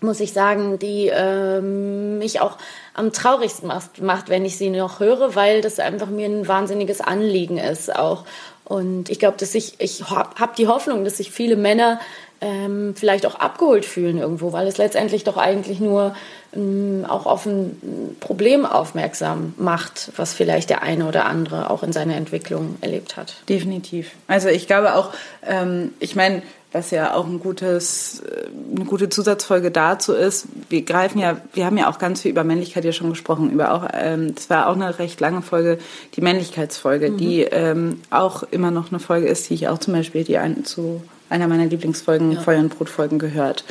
muss 0.00 0.20
ich 0.20 0.32
sagen, 0.32 0.78
die 0.78 1.10
ähm, 1.12 2.18
mich 2.18 2.40
auch 2.40 2.56
am 2.94 3.12
traurigsten 3.12 3.68
macht, 3.68 4.00
macht, 4.00 4.28
wenn 4.30 4.44
ich 4.46 4.56
sie 4.56 4.70
noch 4.70 5.00
höre, 5.00 5.34
weil 5.34 5.60
das 5.60 5.78
einfach 5.78 6.08
mir 6.08 6.26
ein 6.26 6.48
wahnsinniges 6.48 7.00
Anliegen 7.00 7.58
ist 7.58 7.94
auch. 7.94 8.24
Und 8.70 9.10
ich 9.10 9.18
glaube, 9.18 9.36
dass 9.36 9.56
ich, 9.56 9.74
ich 9.78 10.10
habe 10.10 10.30
hab 10.38 10.54
die 10.54 10.68
Hoffnung, 10.68 11.02
dass 11.02 11.16
sich 11.16 11.32
viele 11.32 11.56
Männer 11.56 11.98
ähm, 12.40 12.94
vielleicht 12.94 13.26
auch 13.26 13.34
abgeholt 13.34 13.84
fühlen 13.84 14.16
irgendwo, 14.16 14.52
weil 14.52 14.68
es 14.68 14.78
letztendlich 14.78 15.24
doch 15.24 15.36
eigentlich 15.36 15.80
nur 15.80 16.14
ähm, 16.54 17.04
auch 17.08 17.26
auf 17.26 17.46
ein 17.46 18.16
Problem 18.20 18.64
aufmerksam 18.64 19.54
macht, 19.56 20.12
was 20.14 20.34
vielleicht 20.34 20.70
der 20.70 20.82
eine 20.82 21.08
oder 21.08 21.26
andere 21.26 21.68
auch 21.68 21.82
in 21.82 21.92
seiner 21.92 22.14
Entwicklung 22.14 22.76
erlebt 22.80 23.16
hat. 23.16 23.42
Definitiv. 23.48 24.12
Also 24.28 24.48
ich 24.48 24.68
glaube 24.68 24.94
auch, 24.94 25.10
ähm, 25.44 25.92
ich 25.98 26.14
meine, 26.14 26.40
was 26.72 26.92
ja 26.92 27.14
auch 27.14 27.26
ein 27.26 27.40
gutes, 27.40 28.20
äh, 28.20 28.46
eine 28.76 28.84
gute 28.84 29.08
Zusatzfolge 29.08 29.70
dazu 29.70 30.12
ist, 30.12 30.46
wir 30.68 30.82
greifen 30.82 31.18
ja, 31.18 31.38
wir 31.52 31.66
haben 31.66 31.76
ja 31.76 31.90
auch 31.90 31.98
ganz 31.98 32.22
viel 32.22 32.30
über 32.30 32.44
Männlichkeit 32.44 32.84
ja 32.84 32.92
schon 32.92 33.10
gesprochen, 33.10 33.50
über 33.50 33.72
auch, 33.74 33.88
ähm, 33.92 34.34
das 34.34 34.50
war 34.50 34.68
auch 34.68 34.74
eine 34.74 34.98
recht 34.98 35.20
lange 35.20 35.42
Folge, 35.42 35.78
die 36.14 36.20
Männlichkeitsfolge, 36.20 37.10
die 37.12 37.42
ähm, 37.42 38.00
auch 38.10 38.44
immer 38.44 38.70
noch 38.70 38.90
eine 38.90 39.00
Folge 39.00 39.26
ist, 39.26 39.50
die 39.50 39.54
ich 39.54 39.68
auch 39.68 39.78
zum 39.78 39.94
Beispiel 39.94 40.24
die 40.24 40.38
ein, 40.38 40.64
zu 40.64 41.02
einer 41.28 41.48
meiner 41.48 41.66
Lieblingsfolgen, 41.66 42.40
Feuer 42.40 42.60
und 42.60 42.76
Brotfolgen 42.76 43.18
gehört. 43.18 43.64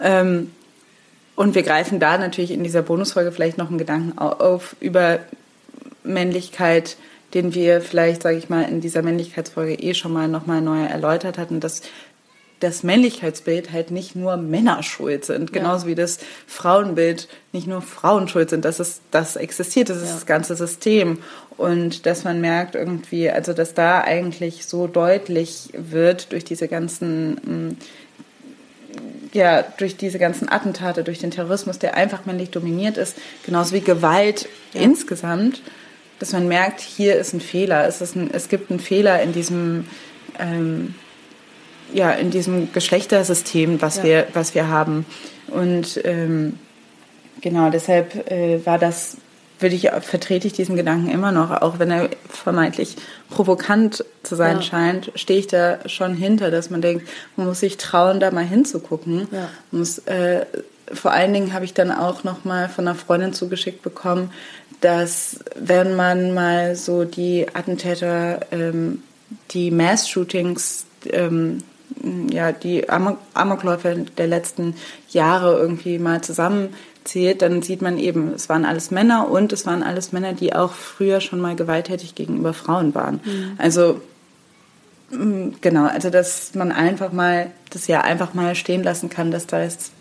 Ähm, 0.00 0.50
und 1.34 1.54
wir 1.54 1.62
greifen 1.62 1.98
da 1.98 2.18
natürlich 2.18 2.50
in 2.50 2.62
dieser 2.62 2.82
Bonusfolge 2.82 3.32
vielleicht 3.32 3.58
noch 3.58 3.68
einen 3.68 3.78
Gedanken 3.78 4.18
au- 4.18 4.32
auf 4.32 4.76
über 4.80 5.20
Männlichkeit, 6.04 6.96
den 7.34 7.54
wir 7.54 7.80
vielleicht, 7.80 8.22
sage 8.22 8.36
ich 8.36 8.50
mal, 8.50 8.62
in 8.62 8.80
dieser 8.80 9.02
Männlichkeitsfolge 9.02 9.74
eh 9.74 9.94
schon 9.94 10.12
mal 10.12 10.28
nochmal 10.28 10.60
neu 10.60 10.82
erläutert 10.84 11.38
hatten, 11.38 11.60
dass 11.60 11.82
das 12.62 12.82
Männlichkeitsbild 12.82 13.72
halt 13.72 13.90
nicht 13.90 14.14
nur 14.14 14.36
Männer 14.36 14.82
schuld 14.82 15.24
sind, 15.24 15.52
genauso 15.52 15.86
wie 15.86 15.94
das 15.94 16.18
Frauenbild 16.46 17.28
nicht 17.52 17.66
nur 17.66 17.82
Frauen 17.82 18.28
schuld 18.28 18.50
sind, 18.50 18.64
dass 18.64 18.78
es 18.78 19.00
das 19.10 19.36
existiert, 19.36 19.88
das 19.90 19.98
ist 19.98 20.08
Ja. 20.08 20.14
das 20.14 20.26
ganze 20.26 20.54
System 20.56 21.18
und 21.56 22.06
dass 22.06 22.24
man 22.24 22.40
merkt 22.40 22.74
irgendwie, 22.74 23.30
also 23.30 23.52
dass 23.52 23.74
da 23.74 24.00
eigentlich 24.02 24.66
so 24.66 24.86
deutlich 24.86 25.70
wird 25.72 26.32
durch 26.32 26.44
diese 26.44 26.68
ganzen 26.68 27.34
mm, 27.34 27.76
ja, 29.32 29.62
durch 29.62 29.96
diese 29.96 30.18
ganzen 30.18 30.50
Attentate, 30.50 31.04
durch 31.04 31.18
den 31.18 31.30
Terrorismus, 31.30 31.78
der 31.78 31.94
einfach 31.96 32.26
männlich 32.26 32.50
dominiert 32.50 32.98
ist, 32.98 33.16
genauso 33.46 33.74
wie 33.74 33.80
Gewalt 33.80 34.46
insgesamt, 34.74 35.62
dass 36.18 36.32
man 36.32 36.46
merkt, 36.48 36.80
hier 36.80 37.16
ist 37.16 37.32
ein 37.32 37.40
Fehler. 37.40 37.86
Es, 37.86 38.02
ist 38.02 38.14
ein, 38.14 38.30
es 38.32 38.48
gibt 38.48 38.70
einen 38.70 38.78
Fehler 38.78 39.22
in 39.22 39.32
diesem, 39.32 39.86
ähm, 40.38 40.94
ja, 41.92 42.10
in 42.12 42.30
diesem 42.30 42.72
Geschlechtersystem, 42.72 43.80
was, 43.82 43.98
Ja. 43.98 44.04
wir, 44.04 44.26
was 44.34 44.54
wir 44.54 44.68
haben. 44.68 45.04
Und 45.48 46.00
ähm, 46.04 46.58
genau, 47.40 47.70
deshalb 47.70 48.30
äh, 48.30 48.64
war 48.64 48.78
das, 48.78 49.16
würde 49.60 49.74
ich, 49.76 49.90
vertrete 50.00 50.46
ich 50.46 50.52
diesen 50.54 50.76
Gedanken 50.76 51.10
immer 51.10 51.30
noch, 51.32 51.50
auch 51.62 51.78
wenn 51.78 51.90
er 51.90 52.08
vermeintlich 52.28 52.96
provokant 53.30 54.04
zu 54.22 54.34
sein 54.34 54.56
Ja. 54.56 54.62
scheint, 54.62 55.12
stehe 55.14 55.38
ich 55.38 55.46
da 55.46 55.78
schon 55.88 56.14
hinter, 56.14 56.50
dass 56.50 56.70
man 56.70 56.80
denkt, 56.82 57.08
man 57.36 57.46
muss 57.46 57.60
sich 57.60 57.76
trauen, 57.76 58.18
da 58.20 58.30
mal 58.30 58.44
hinzugucken. 58.44 59.28
Ja. 59.30 59.48
Man 59.70 59.80
Muss, 59.80 59.98
äh, 59.98 60.46
vor 60.92 61.12
allen 61.12 61.32
Dingen 61.32 61.52
habe 61.52 61.64
ich 61.64 61.74
dann 61.74 61.90
auch 61.90 62.24
noch 62.24 62.44
mal 62.44 62.68
von 62.68 62.86
einer 62.86 62.96
Freundin 62.96 63.32
zugeschickt 63.32 63.82
bekommen, 63.82 64.30
dass 64.80 65.38
wenn 65.54 65.94
man 65.94 66.34
mal 66.34 66.74
so 66.74 67.04
die 67.04 67.46
Attentäter, 67.54 68.40
ähm, 68.50 69.02
die 69.52 69.70
Mass-Shootings, 69.70 70.84
ähm, 71.10 71.58
ja, 72.30 72.52
die 72.52 72.88
Amok 72.88 73.18
Amokläufe 73.34 74.06
der 74.16 74.26
letzten 74.26 74.74
Jahre 75.10 75.58
irgendwie 75.58 75.98
mal 75.98 76.20
zusammenzählt, 76.22 77.42
dann 77.42 77.62
sieht 77.62 77.82
man 77.82 77.98
eben, 77.98 78.32
es 78.34 78.48
waren 78.48 78.64
alles 78.64 78.90
Männer 78.90 79.30
und 79.30 79.52
es 79.52 79.66
waren 79.66 79.82
alles 79.82 80.12
Männer, 80.12 80.32
die 80.32 80.54
auch 80.54 80.72
früher 80.72 81.20
schon 81.20 81.40
mal 81.40 81.56
gewalttätig 81.56 82.14
gegenüber 82.14 82.54
Frauen 82.54 82.94
waren. 82.94 83.20
Also 83.58 84.00
mm, 85.10 85.50
genau, 85.60 85.86
also 85.86 86.10
dass 86.10 86.54
man 86.54 86.72
einfach 86.72 87.12
mal 87.12 87.50
das 87.70 87.86
ja 87.86 88.02
einfach 88.02 88.34
mal 88.34 88.54
stehen 88.54 88.82
lassen 88.82 89.08
kann, 89.08 89.30
dass 89.30 89.46
da 89.46 89.62
ist, 89.62 89.92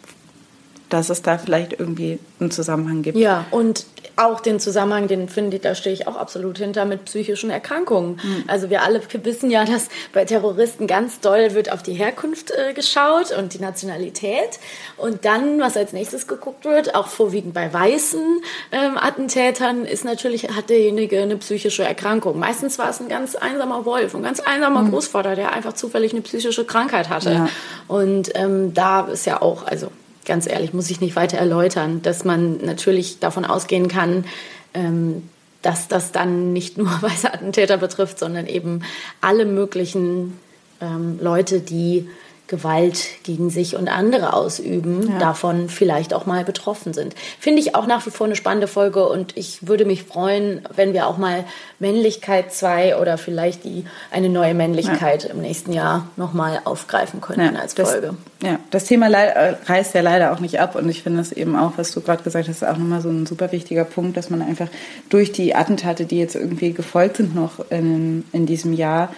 dass 0.91 1.09
es 1.09 1.21
da 1.21 1.37
vielleicht 1.37 1.79
irgendwie 1.79 2.19
einen 2.39 2.51
Zusammenhang 2.51 3.01
gibt. 3.01 3.17
Ja, 3.17 3.45
und 3.51 3.85
auch 4.17 4.41
den 4.41 4.59
Zusammenhang, 4.59 5.07
den 5.07 5.29
finde 5.29 5.57
ich, 5.57 5.63
da 5.63 5.73
stehe 5.73 5.93
ich 5.93 6.07
auch 6.07 6.17
absolut 6.17 6.57
hinter 6.57 6.85
mit 6.85 7.05
psychischen 7.05 7.49
Erkrankungen. 7.49 8.19
Also 8.47 8.69
wir 8.69 8.83
alle 8.83 9.01
wissen 9.23 9.49
ja, 9.49 9.63
dass 9.63 9.87
bei 10.13 10.25
Terroristen 10.25 10.85
ganz 10.85 11.21
doll 11.21 11.53
wird 11.53 11.71
auf 11.71 11.81
die 11.81 11.93
Herkunft 11.93 12.51
äh, 12.51 12.73
geschaut 12.73 13.31
und 13.31 13.53
die 13.53 13.59
Nationalität. 13.59 14.59
Und 14.97 15.23
dann, 15.23 15.59
was 15.61 15.77
als 15.77 15.93
nächstes 15.93 16.27
geguckt 16.27 16.65
wird, 16.65 16.93
auch 16.93 17.07
vorwiegend 17.07 17.53
bei 17.53 17.71
weißen 17.71 18.41
ähm, 18.73 18.97
Attentätern, 18.97 19.85
ist 19.85 20.03
natürlich, 20.03 20.49
hat 20.49 20.69
derjenige 20.69 21.21
eine 21.21 21.37
psychische 21.37 21.83
Erkrankung. 21.83 22.37
Meistens 22.37 22.77
war 22.79 22.89
es 22.89 22.99
ein 22.99 23.07
ganz 23.07 23.35
einsamer 23.35 23.85
Wolf, 23.85 24.13
ein 24.13 24.23
ganz 24.23 24.41
einsamer 24.41 24.89
Großvater, 24.89 25.35
der 25.35 25.53
einfach 25.53 25.73
zufällig 25.73 26.11
eine 26.11 26.21
psychische 26.21 26.65
Krankheit 26.65 27.09
hatte. 27.09 27.31
Ja. 27.31 27.49
Und 27.87 28.31
ähm, 28.35 28.73
da 28.73 29.07
ist 29.07 29.25
ja 29.25 29.41
auch, 29.41 29.65
also 29.65 29.87
ganz 30.25 30.47
ehrlich, 30.47 30.73
muss 30.73 30.89
ich 30.89 31.01
nicht 31.01 31.15
weiter 31.15 31.37
erläutern, 31.37 32.01
dass 32.01 32.23
man 32.23 32.57
natürlich 32.63 33.19
davon 33.19 33.45
ausgehen 33.45 33.87
kann, 33.87 34.25
ähm, 34.73 35.29
dass 35.61 35.87
das 35.87 36.11
dann 36.11 36.53
nicht 36.53 36.77
nur 36.77 36.89
weiße 37.01 37.33
Attentäter 37.33 37.77
betrifft, 37.77 38.19
sondern 38.19 38.47
eben 38.47 38.83
alle 39.21 39.45
möglichen 39.45 40.37
ähm, 40.81 41.19
Leute, 41.21 41.59
die 41.59 42.07
Gewalt 42.51 43.07
gegen 43.23 43.49
sich 43.49 43.77
und 43.77 43.87
andere 43.87 44.33
ausüben, 44.33 45.17
davon 45.19 45.69
vielleicht 45.69 46.13
auch 46.13 46.25
mal 46.25 46.43
betroffen 46.43 46.93
sind. 46.93 47.15
Finde 47.39 47.61
ich 47.61 47.75
auch 47.75 47.87
nach 47.87 48.05
wie 48.05 48.09
vor 48.09 48.27
eine 48.27 48.35
spannende 48.35 48.67
Folge 48.67 49.07
und 49.07 49.37
ich 49.37 49.65
würde 49.65 49.85
mich 49.85 50.03
freuen, 50.03 50.61
wenn 50.75 50.91
wir 50.91 51.07
auch 51.07 51.17
mal 51.17 51.45
Männlichkeit 51.79 52.53
2 52.53 52.97
oder 52.97 53.17
vielleicht 53.17 53.63
die 53.63 53.85
eine 54.11 54.27
neue 54.27 54.53
Männlichkeit 54.53 55.23
im 55.23 55.41
nächsten 55.41 55.71
Jahr 55.71 56.09
nochmal 56.17 56.59
aufgreifen 56.65 57.21
könnten 57.21 57.55
als 57.55 57.73
das, 57.73 57.91
Folge. 57.91 58.15
Ja, 58.43 58.59
das 58.69 58.83
Thema 58.83 59.09
äh, 59.09 59.55
reißt 59.65 59.95
ja 59.95 60.01
leider 60.01 60.33
auch 60.33 60.41
nicht 60.41 60.59
ab 60.59 60.75
und 60.75 60.89
ich 60.89 61.03
finde 61.03 61.21
es 61.21 61.31
eben 61.31 61.55
auch, 61.55 61.73
was 61.77 61.91
du 61.93 62.01
gerade 62.01 62.21
gesagt 62.21 62.49
hast, 62.49 62.63
auch 62.63 62.77
nochmal 62.77 63.01
so 63.01 63.07
ein 63.07 63.25
super 63.25 63.53
wichtiger 63.53 63.85
Punkt, 63.85 64.17
dass 64.17 64.29
man 64.29 64.41
einfach 64.41 64.67
durch 65.09 65.31
die 65.31 65.55
Attentate, 65.55 66.03
die 66.03 66.19
jetzt 66.19 66.35
irgendwie 66.35 66.73
gefolgt 66.73 67.17
sind 67.17 67.33
noch 67.33 67.71
in, 67.71 68.25
in 68.33 68.45
diesem 68.45 68.73
Jahr, 68.73 69.13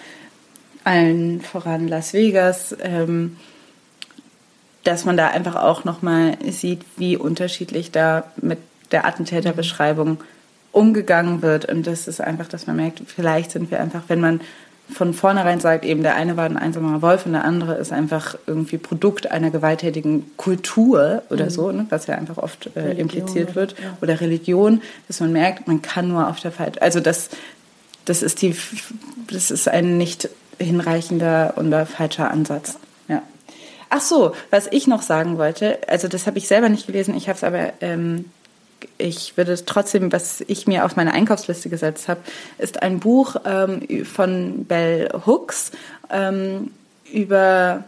allen 0.83 1.41
voran 1.41 1.87
Las 1.87 2.13
Vegas, 2.13 2.75
ähm, 2.81 3.37
dass 4.83 5.05
man 5.05 5.17
da 5.17 5.27
einfach 5.27 5.55
auch 5.55 5.85
nochmal 5.85 6.37
sieht, 6.49 6.81
wie 6.97 7.15
unterschiedlich 7.15 7.91
da 7.91 8.25
mit 8.37 8.59
der 8.91 9.05
Attentäterbeschreibung 9.05 10.17
umgegangen 10.71 11.41
wird. 11.41 11.65
Und 11.65 11.87
das 11.87 12.07
ist 12.07 12.19
einfach, 12.19 12.47
dass 12.47 12.67
man 12.67 12.75
merkt, 12.75 13.01
vielleicht 13.05 13.51
sind 13.51 13.71
wir 13.71 13.79
einfach, 13.79 14.03
wenn 14.07 14.19
man 14.19 14.41
von 14.91 15.13
vornherein 15.13 15.61
sagt, 15.61 15.85
eben 15.85 16.03
der 16.03 16.15
eine 16.15 16.35
war 16.35 16.43
ein 16.43 16.57
einsamer 16.57 17.01
Wolf 17.01 17.25
und 17.25 17.31
der 17.31 17.45
andere 17.45 17.75
ist 17.75 17.93
einfach 17.93 18.35
irgendwie 18.45 18.77
Produkt 18.77 19.31
einer 19.31 19.49
gewalttätigen 19.49 20.35
Kultur 20.35 21.23
oder 21.29 21.49
so, 21.49 21.71
ne, 21.71 21.85
was 21.89 22.05
ja 22.07 22.15
einfach 22.15 22.37
oft 22.37 22.69
äh, 22.75 22.79
Religion 22.79 22.99
impliziert 22.99 23.55
wird, 23.55 23.75
ja. 23.79 23.97
oder 24.01 24.19
Religion, 24.19 24.81
dass 25.07 25.21
man 25.21 25.31
merkt, 25.31 25.67
man 25.67 25.81
kann 25.81 26.09
nur 26.09 26.27
auf 26.27 26.39
der 26.41 26.51
Falsch, 26.51 26.77
also 26.81 26.99
das, 26.99 27.29
das 28.03 28.21
ist 28.21 28.41
die, 28.41 28.55
das 29.31 29.51
ist 29.51 29.69
ein 29.69 29.97
nicht 29.97 30.29
hinreichender 30.59 31.53
oder 31.57 31.85
falscher 31.85 32.31
Ansatz. 32.31 32.77
Ja. 33.07 33.21
Ach 33.89 34.01
so, 34.01 34.33
was 34.49 34.67
ich 34.71 34.87
noch 34.87 35.01
sagen 35.01 35.37
wollte, 35.37 35.79
also 35.87 36.07
das 36.07 36.27
habe 36.27 36.37
ich 36.37 36.47
selber 36.47 36.69
nicht 36.69 36.87
gelesen, 36.87 37.15
ich 37.15 37.27
habe 37.29 37.37
es 37.37 37.43
aber, 37.43 37.73
ähm, 37.81 38.25
ich 38.97 39.37
würde 39.37 39.53
es 39.53 39.65
trotzdem, 39.65 40.11
was 40.11 40.41
ich 40.41 40.67
mir 40.67 40.85
auf 40.85 40.95
meine 40.95 41.13
Einkaufsliste 41.13 41.69
gesetzt 41.69 42.07
habe, 42.07 42.21
ist 42.57 42.81
ein 42.81 42.99
Buch 42.99 43.35
ähm, 43.45 44.05
von 44.05 44.65
Bell 44.65 45.09
Hooks 45.25 45.71
ähm, 46.09 46.71
über 47.11 47.83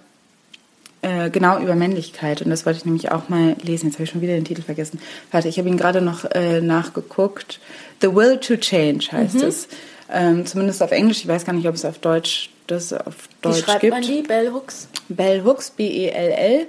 äh, 1.06 1.30
genau 1.30 1.60
über 1.60 1.76
Männlichkeit 1.76 2.42
und 2.42 2.50
das 2.50 2.66
wollte 2.66 2.80
ich 2.80 2.86
nämlich 2.86 3.12
auch 3.12 3.30
mal 3.30 3.56
lesen. 3.62 3.88
Jetzt 3.88 3.96
habe 3.96 4.06
ich 4.06 4.10
schon 4.10 4.22
wieder 4.22 4.34
den 4.34 4.46
Titel 4.46 4.64
vergessen. 4.64 5.00
Warte, 5.32 5.48
ich 5.48 5.60
habe 5.60 5.70
ihn 5.70 5.78
gerade 5.78 6.02
noch 6.02 6.26
äh, 6.32 6.62
nachgeguckt. 6.62 7.60
The 8.02 8.16
Will 8.16 8.40
to 8.40 8.58
Change 8.58 9.12
heißt 9.12 9.36
es. 9.36 9.68
Ähm, 10.12 10.46
zumindest 10.48 10.82
auf 10.82 10.92
Englisch. 10.92 11.20
Ich 11.20 11.28
weiß 11.28 11.46
gar 11.46 11.54
nicht, 11.54 11.68
ob 11.68 11.76
es 11.76 11.86
auf 11.86 12.00
Deutsch 12.00 12.50
das 12.68 12.94
auf 12.94 13.16
Wie 13.28 13.42
Deutsch 13.42 13.64
schreibt 13.64 13.82
gibt. 13.82 13.94
man 13.94 14.02
die? 14.02 14.22
Bell 14.22 14.52
Hooks? 14.52 14.88
Bell 15.10 15.44
Hooks, 15.44 15.72
B-E-L-L, 15.72 16.68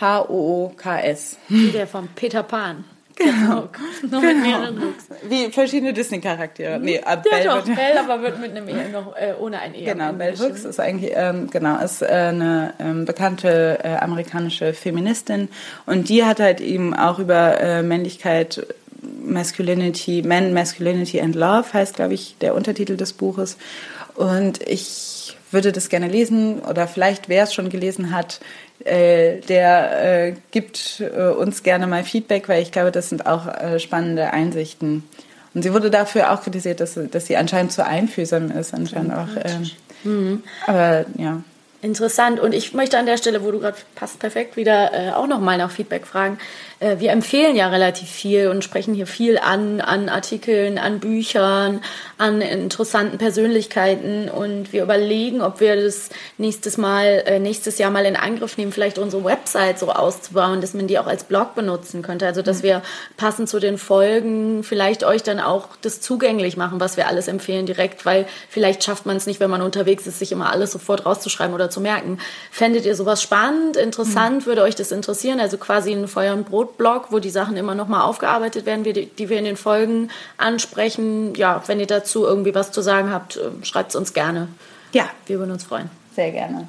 H-O-O-K-S. 0.00 1.36
Wie 1.48 1.70
der 1.70 1.86
von 1.86 2.08
Peter 2.14 2.42
Pan. 2.42 2.84
Genau. 3.14 3.68
Nur 4.10 4.20
mit 4.22 4.40
mehreren 4.40 4.82
Hooks. 4.82 5.04
Wie 5.28 5.52
verschiedene 5.52 5.92
Disney-Charaktere. 5.92 6.80
Nee, 6.80 6.96
äh, 6.96 7.00
Ja 7.04 7.16
Bell 7.16 7.44
doch, 7.44 7.66
wird- 7.66 7.76
Bell, 7.76 7.98
aber 7.98 8.22
wird 8.22 8.40
mit 8.40 8.52
einem 8.56 8.66
E 8.66 8.88
noch 8.90 9.14
äh, 9.14 9.34
ohne 9.38 9.58
ein 9.60 9.74
E. 9.74 9.84
Genau, 9.84 10.14
Bell 10.14 10.34
Hooks 10.38 10.64
ist 10.64 10.80
eigentlich 10.80 11.12
ähm, 11.14 11.50
genau 11.50 11.78
ist 11.78 12.00
äh, 12.00 12.06
eine 12.06 12.72
ähm, 12.80 13.04
bekannte 13.04 13.78
äh, 13.84 13.96
amerikanische 13.96 14.72
Feministin 14.72 15.48
und 15.84 16.08
die 16.08 16.24
hat 16.24 16.40
halt 16.40 16.62
eben 16.62 16.94
auch 16.94 17.18
über 17.18 17.60
äh, 17.60 17.82
Männlichkeit, 17.82 18.66
Masculinity, 19.22 20.22
Men, 20.22 20.54
Masculinity 20.54 21.20
and 21.20 21.34
Love 21.34 21.66
heißt 21.74 21.96
glaube 21.96 22.14
ich 22.14 22.36
der 22.40 22.54
Untertitel 22.54 22.96
des 22.96 23.12
Buches 23.12 23.58
und 24.14 24.62
ich 24.66 25.21
würde 25.52 25.72
das 25.72 25.88
gerne 25.88 26.08
lesen 26.08 26.58
oder 26.60 26.86
vielleicht 26.88 27.28
wer 27.28 27.44
es 27.44 27.54
schon 27.54 27.68
gelesen 27.70 28.10
hat, 28.14 28.40
äh, 28.84 29.40
der 29.48 30.26
äh, 30.28 30.34
gibt 30.50 31.00
äh, 31.00 31.28
uns 31.28 31.62
gerne 31.62 31.86
mal 31.86 32.04
Feedback, 32.04 32.48
weil 32.48 32.62
ich 32.62 32.72
glaube, 32.72 32.90
das 32.92 33.08
sind 33.08 33.26
auch 33.26 33.46
äh, 33.46 33.78
spannende 33.78 34.32
Einsichten. 34.32 35.04
Und 35.54 35.62
sie 35.62 35.72
wurde 35.74 35.90
dafür 35.90 36.32
auch 36.32 36.42
kritisiert, 36.42 36.80
dass, 36.80 36.94
sie- 36.94 37.08
dass 37.08 37.26
sie 37.26 37.36
anscheinend 37.36 37.72
zu 37.72 37.84
einfühlsam 37.84 38.50
ist, 38.50 38.72
anscheinend 38.74 39.12
auch. 39.12 39.28
Ähm, 40.04 40.42
Aber 40.66 41.04
ja. 41.18 41.42
Interessant. 41.82 42.38
Und 42.40 42.54
ich 42.54 42.74
möchte 42.74 42.96
an 42.96 43.06
der 43.06 43.16
Stelle, 43.16 43.42
wo 43.44 43.50
du 43.50 43.58
gerade 43.58 43.76
passt 43.96 44.18
perfekt, 44.20 44.56
wieder 44.56 44.92
äh, 44.94 45.10
auch 45.12 45.26
nochmal 45.26 45.58
nach 45.58 45.70
Feedback 45.70 46.06
fragen. 46.06 46.38
Äh, 46.82 46.98
wir 46.98 47.10
empfehlen 47.10 47.56
ja 47.56 47.68
relativ 47.68 48.10
viel 48.10 48.48
und 48.48 48.64
sprechen 48.64 48.94
hier 48.94 49.06
viel 49.06 49.38
an, 49.38 49.80
an 49.80 50.08
Artikeln, 50.08 50.78
an 50.78 50.98
Büchern, 51.00 51.80
an 52.18 52.40
interessanten 52.40 53.18
Persönlichkeiten. 53.18 54.28
Und 54.28 54.72
wir 54.72 54.82
überlegen, 54.82 55.40
ob 55.40 55.60
wir 55.60 55.76
das 55.76 56.10
nächstes 56.38 56.76
Mal, 56.76 57.22
äh, 57.26 57.38
nächstes 57.38 57.78
Jahr 57.78 57.90
mal 57.90 58.04
in 58.04 58.16
Angriff 58.16 58.58
nehmen, 58.58 58.72
vielleicht 58.72 58.98
unsere 58.98 59.24
Website 59.24 59.78
so 59.78 59.90
auszubauen, 59.90 60.60
dass 60.60 60.74
man 60.74 60.86
die 60.86 60.98
auch 60.98 61.06
als 61.06 61.24
Blog 61.24 61.54
benutzen 61.54 62.02
könnte. 62.02 62.26
Also, 62.26 62.42
dass 62.42 62.62
wir 62.62 62.82
passend 63.16 63.48
zu 63.48 63.60
den 63.60 63.78
Folgen 63.78 64.64
vielleicht 64.64 65.04
euch 65.04 65.22
dann 65.22 65.40
auch 65.40 65.68
das 65.80 66.00
zugänglich 66.00 66.56
machen, 66.56 66.80
was 66.80 66.96
wir 66.96 67.06
alles 67.06 67.28
empfehlen 67.28 67.66
direkt, 67.66 68.04
weil 68.04 68.26
vielleicht 68.48 68.82
schafft 68.84 69.06
man 69.06 69.16
es 69.16 69.26
nicht, 69.26 69.40
wenn 69.40 69.50
man 69.50 69.62
unterwegs 69.62 70.06
ist, 70.06 70.18
sich 70.18 70.32
immer 70.32 70.52
alles 70.52 70.72
sofort 70.72 71.06
rauszuschreiben 71.06 71.54
oder 71.54 71.70
zu 71.70 71.80
merken. 71.80 72.18
Fändet 72.50 72.84
ihr 72.84 72.96
sowas 72.96 73.22
spannend, 73.22 73.76
interessant, 73.76 74.46
würde 74.46 74.62
euch 74.62 74.74
das 74.74 74.92
interessieren? 74.92 75.40
Also 75.40 75.58
quasi 75.58 75.92
ein 75.92 76.08
Feuer- 76.08 76.34
und 76.34 76.46
Brot-Blog, 76.76 77.06
wo 77.10 77.18
die 77.18 77.30
Sachen 77.30 77.56
immer 77.56 77.74
nochmal 77.74 78.02
aufgearbeitet 78.02 78.66
werden, 78.66 78.84
die, 78.84 79.06
die 79.06 79.28
wir 79.28 79.38
in 79.38 79.44
den 79.44 79.56
Folgen 79.56 80.10
ansprechen. 80.38 81.34
Ja, 81.34 81.62
wenn 81.66 81.80
ihr 81.80 81.86
dazu 81.86 82.24
irgendwie 82.24 82.54
was 82.54 82.72
zu 82.72 82.80
sagen 82.82 83.10
habt, 83.12 83.38
schreibt 83.62 83.90
es 83.90 83.96
uns 83.96 84.12
gerne. 84.12 84.48
Ja, 84.92 85.08
Wir 85.26 85.38
würden 85.38 85.52
uns 85.52 85.64
freuen. 85.64 85.90
sehr 86.14 86.30
gerne. 86.32 86.68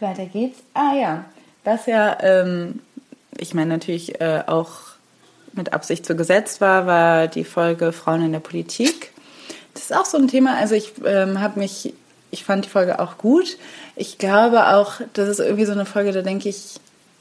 Weiter 0.00 0.26
geht's. 0.26 0.58
Ah 0.74 0.94
ja, 0.94 1.24
was 1.64 1.86
ja, 1.86 2.16
ähm, 2.20 2.80
ich 3.36 3.52
meine 3.54 3.70
natürlich 3.70 4.20
äh, 4.20 4.44
auch 4.46 4.70
mit 5.52 5.72
Absicht 5.72 6.06
so 6.06 6.14
gesetzt 6.14 6.60
war, 6.60 6.86
war 6.86 7.26
die 7.26 7.42
Folge 7.44 7.92
Frauen 7.92 8.24
in 8.24 8.32
der 8.32 8.38
Politik. 8.38 9.10
Das 9.74 9.84
ist 9.84 9.96
auch 9.96 10.04
so 10.04 10.16
ein 10.16 10.28
Thema. 10.28 10.56
Also 10.56 10.76
ich 10.76 10.92
ähm, 11.04 11.40
habe 11.40 11.58
mich, 11.58 11.94
ich 12.30 12.44
fand 12.44 12.64
die 12.64 12.68
Folge 12.68 13.00
auch 13.00 13.18
gut. 13.18 13.58
Ich 13.96 14.18
glaube 14.18 14.68
auch, 14.68 15.00
das 15.14 15.28
ist 15.28 15.40
irgendwie 15.40 15.64
so 15.64 15.72
eine 15.72 15.84
Folge, 15.84 16.12
da 16.12 16.22
denke 16.22 16.48
ich 16.48 16.76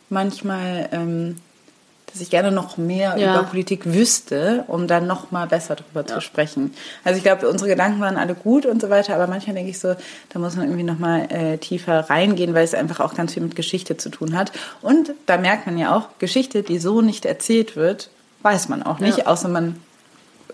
manchmal, 0.10 0.90
ähm, 0.92 1.38
dass 2.12 2.22
ich 2.22 2.30
gerne 2.30 2.52
noch 2.52 2.78
mehr 2.78 3.18
Ja. 3.18 3.34
über 3.34 3.44
Politik 3.44 3.86
wüsste, 3.86 4.64
um 4.68 4.88
dann 4.88 5.08
noch 5.08 5.32
mal 5.32 5.46
besser 5.46 5.76
darüber 5.76 6.08
zu 6.08 6.22
sprechen. 6.22 6.74
Also 7.04 7.18
ich 7.18 7.24
glaube, 7.24 7.50
unsere 7.50 7.70
Gedanken 7.70 8.00
waren 8.00 8.16
alle 8.18 8.34
gut 8.34 8.66
und 8.66 8.82
so 8.82 8.90
weiter, 8.90 9.14
aber 9.14 9.28
manchmal 9.28 9.56
denke 9.56 9.72
ich 9.72 9.80
so, 9.80 9.94
da 10.30 10.40
muss 10.40 10.56
man 10.56 10.66
irgendwie 10.66 10.84
noch 10.84 11.00
mal 11.00 11.30
äh, 11.30 11.58
tiefer 11.58 12.10
reingehen, 12.10 12.54
weil 12.54 12.64
es 12.64 12.74
einfach 12.74 13.02
auch 13.02 13.14
ganz 13.14 13.34
viel 13.34 13.44
mit 13.44 13.56
Geschichte 13.58 13.98
zu 13.98 14.10
tun 14.10 14.38
hat. 14.38 14.52
Und 14.82 15.12
da 15.26 15.38
merkt 15.38 15.66
man 15.68 15.78
ja 15.78 15.96
auch, 15.96 16.08
Geschichte, 16.20 16.64
die 16.64 16.80
so 16.80 17.02
nicht 17.02 17.26
erzählt 17.26 17.76
wird, 17.76 18.10
weiß 18.42 18.70
man 18.70 18.84
auch 18.84 19.00
nicht, 19.00 19.18
Ja. 19.20 19.26
außer 19.28 19.50
man 19.50 19.76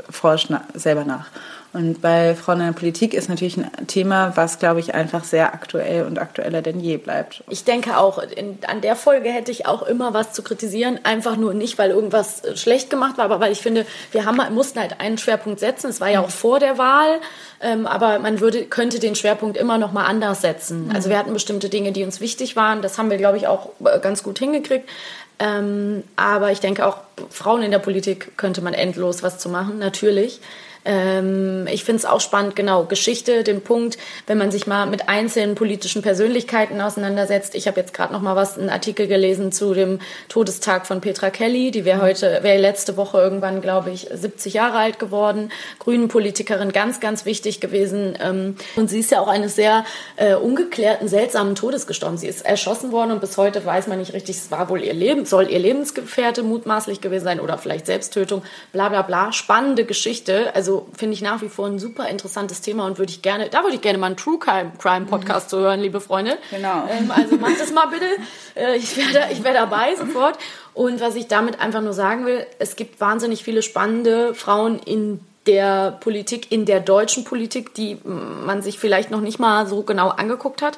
forscht 0.09 0.47
na 0.49 0.63
selber 0.73 1.05
nach. 1.05 1.27
Und 1.73 2.01
bei 2.03 2.35
Frauen 2.35 2.59
in 2.59 2.67
der 2.67 2.73
Politik 2.73 3.15
ist 3.15 3.29
natürlich 3.29 3.57
ein 3.57 3.87
Thema, 3.87 4.33
was, 4.35 4.59
glaube 4.59 4.79
ich, 4.79 4.93
einfach 4.93 5.23
sehr 5.23 5.55
aktuell 5.55 6.05
und 6.05 6.19
aktueller 6.19 6.61
denn 6.61 6.79
je 6.79 6.97
bleibt. 6.97 7.43
Ich 7.49 7.63
denke 7.63 7.97
auch, 7.97 8.19
in, 8.19 8.59
an 8.67 8.81
der 8.81 8.95
Folge 8.95 9.29
hätte 9.29 9.51
ich 9.51 9.65
auch 9.65 9.81
immer 9.81 10.13
was 10.13 10.33
zu 10.33 10.43
kritisieren. 10.43 10.99
Einfach 11.01 11.35
nur 11.35 11.55
nicht, 11.55 11.79
weil 11.79 11.89
irgendwas 11.89 12.43
äh, 12.43 12.55
schlecht 12.55 12.91
gemacht 12.91 13.17
war, 13.17 13.25
aber 13.25 13.39
weil 13.39 13.51
ich 13.51 13.61
finde, 13.61 13.87
wir 14.11 14.25
haben, 14.25 14.39
mussten 14.53 14.79
halt 14.79 14.99
einen 14.99 15.17
Schwerpunkt 15.17 15.59
setzen. 15.59 15.89
Es 15.89 15.99
war 15.99 16.09
ja 16.09 16.21
auch 16.21 16.29
vor 16.29 16.59
der 16.59 16.77
Wahl, 16.77 17.19
ähm, 17.59 17.87
aber 17.87 18.19
man 18.19 18.39
würde, 18.39 18.65
könnte 18.65 18.99
den 18.99 19.15
Schwerpunkt 19.15 19.57
immer 19.57 19.79
noch 19.79 19.93
mal 19.93 20.05
anders 20.05 20.41
setzen. 20.41 20.91
Also 20.93 21.09
wir 21.09 21.17
hatten 21.17 21.33
bestimmte 21.33 21.69
Dinge, 21.69 21.91
die 21.91 22.03
uns 22.03 22.21
wichtig 22.21 22.55
waren. 22.55 22.83
Das 22.83 22.99
haben 22.99 23.09
wir, 23.09 23.17
glaube 23.17 23.37
ich, 23.37 23.47
auch 23.47 23.69
äh, 23.83 23.99
ganz 23.99 24.21
gut 24.21 24.37
hingekriegt. 24.37 24.87
Ähm, 25.39 26.03
aber 26.15 26.51
ich 26.51 26.59
denke 26.59 26.85
auch, 26.85 26.97
Frauen 27.31 27.63
in 27.63 27.71
der 27.71 27.79
Politik 27.79 28.37
könnte 28.37 28.61
man 28.61 28.75
endlos 28.75 29.23
was 29.23 29.39
zu 29.39 29.49
machen, 29.49 29.79
natürlich. 29.79 30.39
Ähm, 30.85 31.67
ich 31.71 31.83
finde 31.83 31.99
es 31.99 32.05
auch 32.05 32.21
spannend, 32.21 32.55
genau, 32.55 32.83
Geschichte, 32.85 33.43
den 33.43 33.61
Punkt, 33.61 33.97
wenn 34.27 34.37
man 34.37 34.51
sich 34.51 34.67
mal 34.67 34.85
mit 34.85 35.09
einzelnen 35.09 35.55
politischen 35.55 36.01
Persönlichkeiten 36.01 36.81
auseinandersetzt. 36.81 37.55
Ich 37.55 37.67
habe 37.67 37.79
jetzt 37.79 37.93
gerade 37.93 38.13
noch 38.13 38.21
mal 38.21 38.35
was, 38.35 38.57
einen 38.57 38.69
Artikel 38.69 39.07
gelesen 39.07 39.51
zu 39.51 39.73
dem 39.73 39.99
Todestag 40.29 40.85
von 40.85 41.01
Petra 41.01 41.29
Kelly, 41.29 41.71
die 41.71 41.85
wäre 41.85 42.01
heute, 42.01 42.39
wäre 42.41 42.59
letzte 42.59 42.97
Woche 42.97 43.19
irgendwann, 43.19 43.61
glaube 43.61 43.91
ich, 43.91 44.07
70 44.11 44.53
Jahre 44.53 44.77
alt 44.77 44.99
geworden. 44.99 45.51
Grünen 45.79 46.07
Politikerin, 46.07 46.71
ganz, 46.71 46.99
ganz 46.99 47.25
wichtig 47.25 47.59
gewesen. 47.59 48.17
Ähm, 48.21 48.55
und 48.75 48.89
sie 48.89 48.99
ist 48.99 49.11
ja 49.11 49.19
auch 49.19 49.27
eines 49.27 49.55
sehr 49.55 49.85
äh, 50.17 50.35
ungeklärten, 50.35 51.07
seltsamen 51.07 51.55
Todes 51.55 51.87
gestorben. 51.87 52.17
Sie 52.17 52.27
ist 52.27 52.45
erschossen 52.45 52.91
worden 52.91 53.11
und 53.11 53.21
bis 53.21 53.37
heute 53.37 53.63
weiß 53.65 53.87
man 53.87 53.99
nicht 53.99 54.13
richtig, 54.13 54.37
es 54.37 54.51
war 54.51 54.69
wohl 54.69 54.83
ihr 54.83 54.93
Leben, 54.93 55.25
soll 55.25 55.49
ihr 55.49 55.59
Lebensgefährte 55.59 56.43
mutmaßlich 56.43 57.01
gewesen 57.01 57.23
sein 57.23 57.39
oder 57.39 57.57
vielleicht 57.57 57.85
Selbsttötung, 57.85 58.43
bla 58.71 58.89
bla 58.89 59.01
bla. 59.01 59.31
Spannende 59.31 59.85
Geschichte. 59.85 60.53
Also 60.55 60.72
finde 60.95 61.13
ich 61.13 61.21
nach 61.21 61.41
wie 61.41 61.49
vor 61.49 61.67
ein 61.67 61.79
super 61.79 62.07
interessantes 62.09 62.61
Thema 62.61 62.85
und 62.85 62.97
würde 62.97 63.11
ich 63.11 63.21
gerne, 63.21 63.49
da 63.49 63.63
würde 63.63 63.75
ich 63.75 63.81
gerne 63.81 63.97
mal 63.97 64.07
einen 64.07 64.17
True 64.17 64.39
Crime, 64.39 65.05
Podcast 65.05 65.49
zu 65.49 65.57
hören, 65.57 65.79
liebe 65.79 66.01
Freunde. 66.01 66.37
Genau. 66.51 66.87
Ähm, 66.89 67.11
also 67.11 67.37
macht 67.37 67.59
das 67.59 67.71
mal 67.71 67.87
bitte. 67.87 68.05
Äh, 68.55 68.77
ich 68.77 68.95
wäre 68.95 69.31
ich 69.31 69.43
wär 69.43 69.53
dabei 69.53 69.95
sofort. 69.95 70.37
Und 70.73 71.01
was 71.01 71.15
ich 71.15 71.27
damit 71.27 71.59
einfach 71.59 71.81
nur 71.81 71.93
sagen 71.93 72.25
will, 72.25 72.45
es 72.59 72.75
gibt 72.75 72.99
wahnsinnig 72.99 73.43
viele 73.43 73.61
spannende 73.61 74.33
Frauen 74.33 74.79
in 74.79 75.19
der 75.45 75.97
Politik, 75.99 76.51
in 76.51 76.65
der 76.65 76.79
deutschen 76.79 77.23
Politik, 77.23 77.73
die 77.73 77.97
man 78.03 78.61
sich 78.61 78.79
vielleicht 78.79 79.11
noch 79.11 79.21
nicht 79.21 79.39
mal 79.39 79.67
so 79.67 79.83
genau 79.83 80.09
angeguckt 80.09 80.61
hat. 80.61 80.77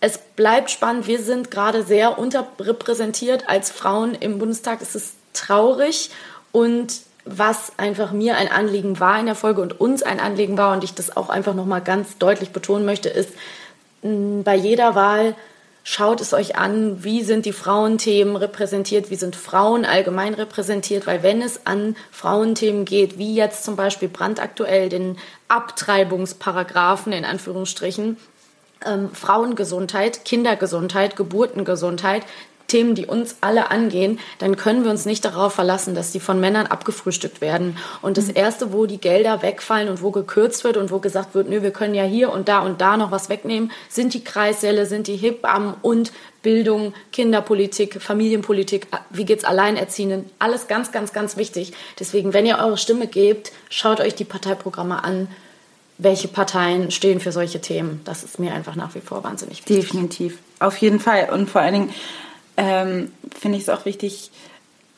Es 0.00 0.18
bleibt 0.18 0.70
spannend. 0.70 1.06
Wir 1.06 1.20
sind 1.20 1.50
gerade 1.50 1.82
sehr 1.82 2.18
unterrepräsentiert 2.18 3.48
als 3.48 3.70
Frauen 3.70 4.14
im 4.14 4.38
Bundestag. 4.38 4.80
Es 4.82 4.94
ist 4.94 5.14
traurig 5.32 6.10
und 6.52 7.00
was 7.26 7.72
einfach 7.76 8.12
mir 8.12 8.36
ein 8.36 8.50
Anliegen 8.50 9.00
war 9.00 9.18
in 9.18 9.26
der 9.26 9.34
Folge 9.34 9.60
und 9.60 9.80
uns 9.80 10.02
ein 10.02 10.20
Anliegen 10.20 10.56
war 10.56 10.72
und 10.72 10.84
ich 10.84 10.94
das 10.94 11.16
auch 11.16 11.28
einfach 11.28 11.54
noch 11.54 11.66
mal 11.66 11.80
ganz 11.80 12.18
deutlich 12.18 12.50
betonen 12.50 12.86
möchte, 12.86 13.08
ist 13.08 13.30
bei 14.02 14.54
jeder 14.54 14.94
Wahl 14.94 15.34
schaut 15.82 16.20
es 16.20 16.32
euch 16.32 16.56
an, 16.56 17.04
wie 17.04 17.22
sind 17.22 17.46
die 17.46 17.52
Frauenthemen 17.52 18.34
repräsentiert, 18.34 19.08
wie 19.10 19.14
sind 19.16 19.36
Frauen 19.36 19.84
allgemein 19.84 20.34
repräsentiert, 20.34 21.06
weil 21.06 21.22
wenn 21.22 21.40
es 21.40 21.64
an 21.64 21.96
Frauenthemen 22.10 22.84
geht, 22.84 23.18
wie 23.18 23.36
jetzt 23.36 23.64
zum 23.64 23.76
Beispiel 23.76 24.08
brandaktuell 24.08 24.88
den 24.88 25.16
Abtreibungsparagraphen 25.46 27.12
in 27.12 27.24
Anführungsstrichen, 27.24 28.16
ähm, 28.84 29.10
Frauengesundheit, 29.12 30.24
Kindergesundheit, 30.24 31.14
Geburtengesundheit, 31.14 32.22
Themen, 32.68 32.94
die 32.94 33.06
uns 33.06 33.36
alle 33.40 33.70
angehen, 33.70 34.18
dann 34.38 34.56
können 34.56 34.84
wir 34.84 34.90
uns 34.90 35.06
nicht 35.06 35.24
darauf 35.24 35.54
verlassen, 35.54 35.94
dass 35.94 36.12
die 36.12 36.20
von 36.20 36.40
Männern 36.40 36.66
abgefrühstückt 36.66 37.40
werden. 37.40 37.76
Und 38.02 38.16
das 38.16 38.28
Erste, 38.28 38.72
wo 38.72 38.86
die 38.86 38.98
Gelder 38.98 39.42
wegfallen 39.42 39.88
und 39.88 40.02
wo 40.02 40.10
gekürzt 40.10 40.64
wird 40.64 40.76
und 40.76 40.90
wo 40.90 40.98
gesagt 40.98 41.34
wird, 41.34 41.48
nö, 41.48 41.62
wir 41.62 41.70
können 41.70 41.94
ja 41.94 42.04
hier 42.04 42.32
und 42.32 42.48
da 42.48 42.60
und 42.60 42.80
da 42.80 42.96
noch 42.96 43.10
was 43.10 43.28
wegnehmen, 43.28 43.70
sind 43.88 44.14
die 44.14 44.24
Kreissäle, 44.24 44.86
sind 44.86 45.06
die 45.06 45.16
Hebammen 45.16 45.74
und 45.82 46.12
Bildung, 46.42 46.94
Kinderpolitik, 47.12 48.00
Familienpolitik, 48.00 48.86
wie 49.10 49.24
geht's 49.24 49.44
Alleinerziehenden, 49.44 50.30
alles 50.38 50.68
ganz, 50.68 50.92
ganz, 50.92 51.12
ganz 51.12 51.36
wichtig. 51.36 51.72
Deswegen, 51.98 52.32
wenn 52.32 52.46
ihr 52.46 52.58
eure 52.58 52.78
Stimme 52.78 53.08
gebt, 53.08 53.52
schaut 53.68 54.00
euch 54.00 54.14
die 54.14 54.24
Parteiprogramme 54.24 55.02
an, 55.02 55.28
welche 55.98 56.28
Parteien 56.28 56.90
stehen 56.90 57.20
für 57.20 57.32
solche 57.32 57.60
Themen. 57.60 58.00
Das 58.04 58.22
ist 58.22 58.38
mir 58.38 58.52
einfach 58.52 58.76
nach 58.76 58.94
wie 58.94 59.00
vor 59.00 59.24
wahnsinnig 59.24 59.58
wichtig. 59.60 59.76
Definitiv. 59.76 60.38
Auf 60.60 60.76
jeden 60.78 61.00
Fall. 61.00 61.30
Und 61.32 61.48
vor 61.48 61.62
allen 61.62 61.74
Dingen 61.74 61.94
ähm, 62.56 63.12
finde 63.38 63.58
ich 63.58 63.64
es 63.64 63.68
auch 63.68 63.84
wichtig, 63.84 64.30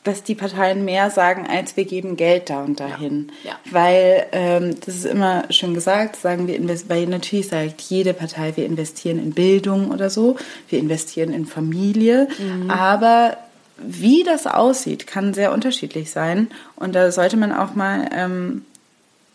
dass 0.05 0.23
die 0.23 0.35
Parteien 0.35 0.85
mehr 0.85 1.11
sagen, 1.11 1.47
als 1.47 1.77
wir 1.77 1.85
geben 1.85 2.16
Geld 2.16 2.49
da 2.51 2.62
und 2.62 2.81
dahin. 2.81 3.31
Ja. 3.44 3.51
Ja. 3.51 3.59
Weil, 3.71 4.27
ähm, 4.33 4.77
das 4.85 4.94
ist 4.94 5.05
immer 5.05 5.44
schön 5.51 5.75
gesagt, 5.75 6.16
sagen 6.16 6.47
wir, 6.47 6.57
invest- 6.59 6.88
weil 6.88 7.07
natürlich 7.07 7.49
sagt 7.49 7.81
jede 7.83 8.14
Partei, 8.14 8.57
wir 8.57 8.64
investieren 8.64 9.18
in 9.18 9.33
Bildung 9.33 9.90
oder 9.90 10.09
so, 10.09 10.37
wir 10.71 10.79
investieren 10.79 11.33
in 11.33 11.44
Familie, 11.47 12.29
aber 12.68 13.37
wie 13.77 14.25
das 14.25 14.47
aussieht, 14.47 15.07
kann 15.07 15.35
sehr 15.35 15.53
unterschiedlich 15.53 16.11
sein. 16.11 16.49
Und 16.77 16.94
da 16.94 17.12
sollte 17.12 17.37
man 17.37 17.53
auch 17.53 17.75
mal 17.75 18.09
ähm, 18.12 18.64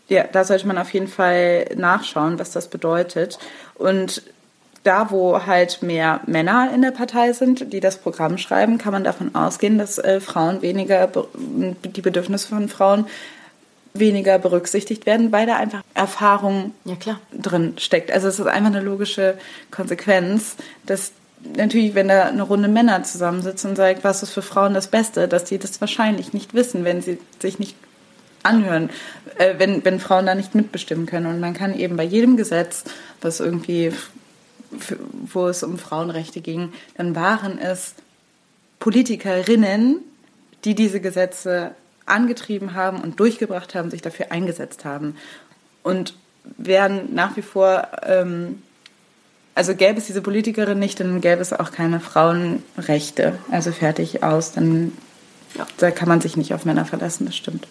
ja, 0.09 0.25
da 0.25 0.43
sollte 0.43 0.67
man 0.67 0.77
auf 0.77 0.93
jeden 0.93 1.07
Fall 1.07 1.65
nachschauen, 1.77 2.37
was 2.37 2.51
das 2.51 2.67
bedeutet. 2.67 3.39
Und 3.75 4.21
da, 4.83 5.11
wo 5.11 5.45
halt 5.45 5.81
mehr 5.81 6.21
Männer 6.25 6.71
in 6.73 6.81
der 6.81 6.91
Partei 6.91 7.33
sind, 7.33 7.71
die 7.73 7.79
das 7.79 7.97
Programm 7.97 8.37
schreiben, 8.37 8.77
kann 8.77 8.93
man 8.93 9.03
davon 9.03 9.33
ausgehen, 9.33 9.77
dass 9.77 9.97
äh, 9.97 10.19
Frauen 10.19 10.61
weniger, 10.61 11.09
die 11.33 12.01
Bedürfnisse 12.01 12.47
von 12.49 12.69
Frauen 12.69 13.05
weniger 13.93 14.39
berücksichtigt 14.39 15.05
werden, 15.05 15.31
weil 15.31 15.45
da 15.45 15.55
einfach 15.55 15.83
Erfahrung 15.93 16.73
Ja, 16.83 16.95
klar. 16.95 17.19
drin 17.31 17.75
steckt. 17.77 18.11
Also 18.11 18.27
es 18.27 18.39
ist 18.39 18.47
einfach 18.47 18.71
eine 18.71 18.81
logische 18.81 19.37
Konsequenz, 19.71 20.55
dass 20.85 21.11
natürlich, 21.55 21.93
wenn 21.95 22.07
da 22.07 22.23
eine 22.23 22.41
Runde 22.41 22.67
Männer 22.67 23.03
zusammensitzen 23.03 23.71
und 23.71 23.75
sagt, 23.75 24.03
was 24.03 24.23
ist 24.23 24.31
für 24.31 24.41
Frauen 24.41 24.73
das 24.73 24.87
Beste, 24.87 25.27
dass 25.27 25.43
die 25.43 25.59
das 25.59 25.79
wahrscheinlich 25.79 26.33
nicht 26.33 26.53
wissen, 26.53 26.83
wenn 26.83 27.01
sie 27.01 27.19
sich 27.39 27.59
nicht 27.59 27.75
anhören, 28.41 28.89
äh, 29.37 29.55
wenn, 29.57 29.83
wenn 29.85 29.99
Frauen 29.99 30.25
da 30.25 30.35
nicht 30.35 30.55
mitbestimmen 30.55 31.05
können. 31.05 31.27
Und 31.27 31.39
man 31.39 31.53
kann 31.53 31.77
eben 31.77 31.95
bei 31.95 32.03
jedem 32.03 32.37
Gesetz, 32.37 32.83
was 33.21 33.39
irgendwie, 33.39 33.93
wo 35.31 35.47
es 35.47 35.63
um 35.63 35.77
Frauenrechte 35.77 36.41
ging, 36.41 36.73
dann 36.97 37.15
waren 37.15 37.57
es 37.59 37.95
Politikerinnen, 38.79 39.99
die 40.65 40.75
diese 40.75 40.99
Gesetze 40.99 41.71
angetrieben 42.05 42.73
haben 42.73 43.01
und 43.01 43.19
durchgebracht 43.19 43.75
haben, 43.75 43.89
sich 43.89 44.01
dafür 44.01 44.31
eingesetzt 44.31 44.85
haben. 44.85 45.15
Und 45.83 46.15
werden 46.57 47.13
nach 47.13 47.37
wie 47.37 47.41
vor, 47.41 47.87
ähm, 48.03 48.61
also 49.55 49.75
gäbe 49.75 49.99
es 49.99 50.07
diese 50.07 50.21
Politikerin 50.21 50.79
nicht, 50.79 50.99
dann 50.99 51.21
gäbe 51.21 51.41
es 51.41 51.53
auch 51.53 51.71
keine 51.71 51.99
Frauenrechte. 51.99 53.37
Also 53.51 53.71
fertig 53.71 54.23
aus, 54.23 54.51
dann 54.51 54.91
Ja. 55.57 55.67
da 55.77 55.91
kann 55.91 56.09
man 56.09 56.19
sich 56.19 56.35
nicht 56.35 56.53
auf 56.53 56.65
Männer 56.65 56.85
verlassen, 56.85 57.25
das 57.25 57.35
stimmt. 57.35 57.67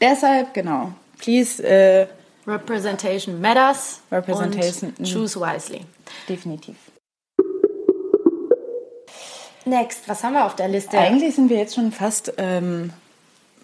Deshalb, 0.00 0.54
genau, 0.54 0.92
please, 1.18 1.62
äh, 1.66 2.06
Representation 2.48 3.40
matters. 3.40 4.00
Representation, 4.10 4.94
Und 4.98 5.06
choose 5.06 5.38
wisely. 5.38 5.84
definitiv. 6.28 6.76
Next, 9.64 10.08
was 10.08 10.24
haben 10.24 10.32
wir 10.32 10.46
auf 10.46 10.56
der 10.56 10.68
Liste? 10.68 10.98
Eigentlich 10.98 11.34
sind 11.34 11.50
wir 11.50 11.58
jetzt 11.58 11.74
schon 11.74 11.92
fast, 11.92 12.32
ähm, 12.38 12.92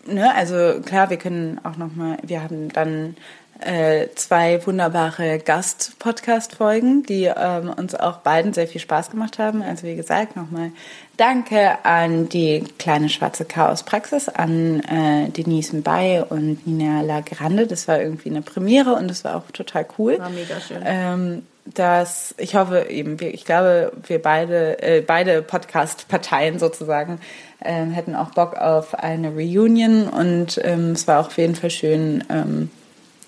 ne, 0.06 0.34
also 0.34 0.80
klar, 0.84 1.08
wir 1.08 1.16
können 1.16 1.60
auch 1.64 1.76
noch 1.78 1.94
mal, 1.94 2.18
wir 2.22 2.42
haben 2.42 2.68
dann 2.70 3.16
äh, 3.60 4.08
zwei 4.14 4.64
wunderbare 4.66 5.38
Gast-Podcast-Folgen, 5.38 7.04
die 7.04 7.24
ähm, 7.24 7.70
uns 7.70 7.94
auch 7.94 8.18
beiden 8.18 8.52
sehr 8.52 8.66
viel 8.66 8.80
Spaß 8.80 9.10
gemacht 9.10 9.38
haben. 9.38 9.62
Also 9.62 9.86
wie 9.86 9.96
gesagt, 9.96 10.36
nochmal 10.36 10.70
Danke 11.16 11.84
an 11.84 12.28
die 12.28 12.64
kleine 12.78 13.08
schwarze 13.08 13.44
Chaos-Praxis, 13.44 14.28
an 14.28 14.80
äh, 14.80 15.28
Denise 15.30 15.76
Mbay 15.76 16.24
und 16.28 16.66
Nina 16.66 17.02
Lagrande. 17.02 17.68
Das 17.68 17.86
war 17.86 18.00
irgendwie 18.00 18.30
eine 18.30 18.42
Premiere 18.42 18.94
und 18.94 19.08
das 19.08 19.22
war 19.22 19.36
auch 19.36 19.48
total 19.52 19.86
cool. 19.98 20.18
War 20.18 20.30
mega 20.30 20.60
schön. 20.60 20.82
Ähm, 20.84 21.46
dass 21.66 22.34
ich 22.36 22.56
hoffe 22.56 22.86
eben, 22.90 23.16
ich 23.20 23.44
glaube, 23.44 23.92
wir 24.06 24.20
beide, 24.20 24.82
äh, 24.82 25.00
beide 25.00 25.40
Podcast-Parteien 25.40 26.58
sozusagen 26.58 27.20
ähm, 27.64 27.92
hätten 27.92 28.16
auch 28.16 28.30
Bock 28.30 28.56
auf 28.56 28.94
eine 28.94 29.30
Reunion 29.30 30.08
und 30.08 30.60
ähm, 30.62 30.92
es 30.92 31.06
war 31.06 31.20
auch 31.20 31.28
auf 31.28 31.38
jeden 31.38 31.54
Fall 31.54 31.70
schön. 31.70 32.24
Ähm, 32.28 32.70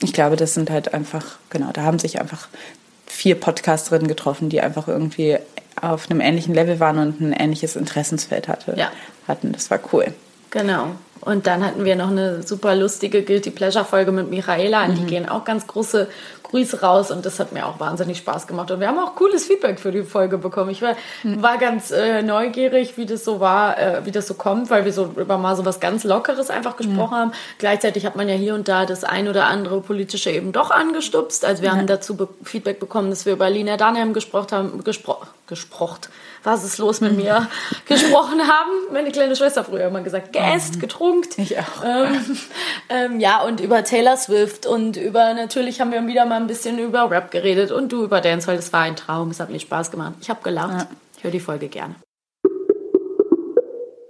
ich 0.02 0.12
glaube, 0.12 0.36
das 0.36 0.54
sind 0.54 0.70
halt 0.70 0.94
einfach, 0.94 1.24
genau, 1.50 1.70
da 1.72 1.82
haben 1.82 1.98
sich 1.98 2.20
einfach 2.20 2.48
vier 3.06 3.34
Podcasterinnen 3.34 4.08
getroffen, 4.08 4.48
die 4.48 4.60
einfach 4.60 4.88
irgendwie 4.88 5.38
auf 5.80 6.10
einem 6.10 6.20
ähnlichen 6.20 6.54
Level 6.54 6.80
waren 6.80 6.98
und 6.98 7.20
ein 7.20 7.32
ähnliches 7.32 7.76
Interessensfeld 7.76 8.48
hatte, 8.48 8.74
Ja. 8.76 8.90
hatten. 9.28 9.52
Das 9.52 9.70
war 9.70 9.78
cool. 9.92 10.06
Genau. 10.50 10.88
Und 11.22 11.46
dann 11.46 11.64
hatten 11.64 11.84
wir 11.84 11.96
noch 11.96 12.10
eine 12.10 12.42
super 12.42 12.74
lustige 12.76 13.22
Guilty 13.22 13.50
Pleasure 13.50 13.84
Folge 13.84 14.12
mit 14.12 14.30
Michaela. 14.30 14.82
An 14.82 14.94
die 14.94 15.02
Mhm. 15.02 15.06
gehen 15.06 15.28
auch 15.28 15.44
ganz 15.44 15.66
große 15.66 16.08
Grüße 16.50 16.80
raus 16.80 17.10
und 17.10 17.26
das 17.26 17.38
hat 17.40 17.52
mir 17.52 17.66
auch 17.66 17.80
wahnsinnig 17.80 18.18
Spaß 18.18 18.46
gemacht. 18.46 18.70
Und 18.70 18.80
wir 18.80 18.88
haben 18.88 18.98
auch 18.98 19.14
cooles 19.14 19.44
Feedback 19.46 19.80
für 19.80 19.92
die 19.92 20.02
Folge 20.02 20.38
bekommen. 20.38 20.70
Ich 20.70 20.82
war, 20.82 20.94
Mhm. 21.22 21.42
war 21.42 21.58
ganz 21.58 21.90
äh, 21.90 22.22
neugierig, 22.22 22.96
wie 22.96 23.06
das 23.06 23.24
so 23.24 23.40
war, 23.40 23.78
äh, 23.78 24.04
wie 24.04 24.10
das 24.12 24.26
so 24.26 24.34
kommt, 24.34 24.70
weil 24.70 24.84
wir 24.84 24.92
so 24.92 25.12
über 25.16 25.38
mal 25.38 25.56
so 25.56 25.64
was 25.64 25.80
ganz 25.80 26.04
Lockeres 26.04 26.50
einfach 26.50 26.76
gesprochen 26.76 27.10
Mhm. 27.14 27.20
haben. 27.20 27.32
Gleichzeitig 27.58 28.06
hat 28.06 28.16
man 28.16 28.28
ja 28.28 28.34
hier 28.34 28.54
und 28.54 28.68
da 28.68 28.86
das 28.86 29.04
ein 29.04 29.28
oder 29.28 29.46
andere 29.46 29.80
politische 29.80 30.30
eben 30.30 30.52
doch 30.52 30.70
angestupst. 30.70 31.44
Also 31.44 31.62
wir 31.62 31.72
haben 31.72 31.86
dazu 31.86 32.16
be 32.16 32.28
Feedback 32.44 32.80
bekommen, 32.80 33.10
dass 33.10 33.26
wir 33.26 33.32
über 33.32 33.50
Lina 33.50 33.76
Dunham 33.76 34.12
gesprochen 34.12 34.52
haben, 34.52 34.84
gespro 34.84 35.16
gesprochen. 35.46 36.00
Was 36.42 36.64
ist 36.64 36.78
los 36.78 37.00
mit 37.00 37.16
mir? 37.16 37.48
gesprochen 37.86 38.40
haben. 38.40 38.70
Meine 38.92 39.10
kleine 39.10 39.36
Schwester 39.36 39.64
früher 39.64 39.86
immer 39.86 40.02
gesagt, 40.02 40.32
geäst, 40.32 40.80
getrunkt. 40.80 41.38
Ich 41.38 41.58
auch. 41.58 41.84
Ähm, 41.84 42.38
ähm, 42.88 43.20
ja, 43.20 43.42
und 43.42 43.60
über 43.60 43.84
Taylor 43.84 44.16
Swift 44.16 44.66
und 44.66 44.96
über, 44.96 45.34
natürlich 45.34 45.80
haben 45.80 45.92
wir 45.92 46.06
wieder 46.06 46.26
mal 46.26 46.36
ein 46.36 46.46
bisschen 46.46 46.78
über 46.78 47.10
Rap 47.10 47.30
geredet 47.30 47.70
und 47.70 47.92
du 47.92 48.04
über 48.04 48.20
Dancehall. 48.20 48.56
Das 48.56 48.72
war 48.72 48.82
ein 48.82 48.96
Traum, 48.96 49.30
es 49.30 49.40
hat 49.40 49.50
mir 49.50 49.60
Spaß 49.60 49.90
gemacht. 49.90 50.14
Ich 50.20 50.30
habe 50.30 50.40
gelacht. 50.42 50.86
Ich 51.16 51.24
höre 51.24 51.30
die 51.30 51.40
Folge 51.40 51.68
gerne. 51.68 51.94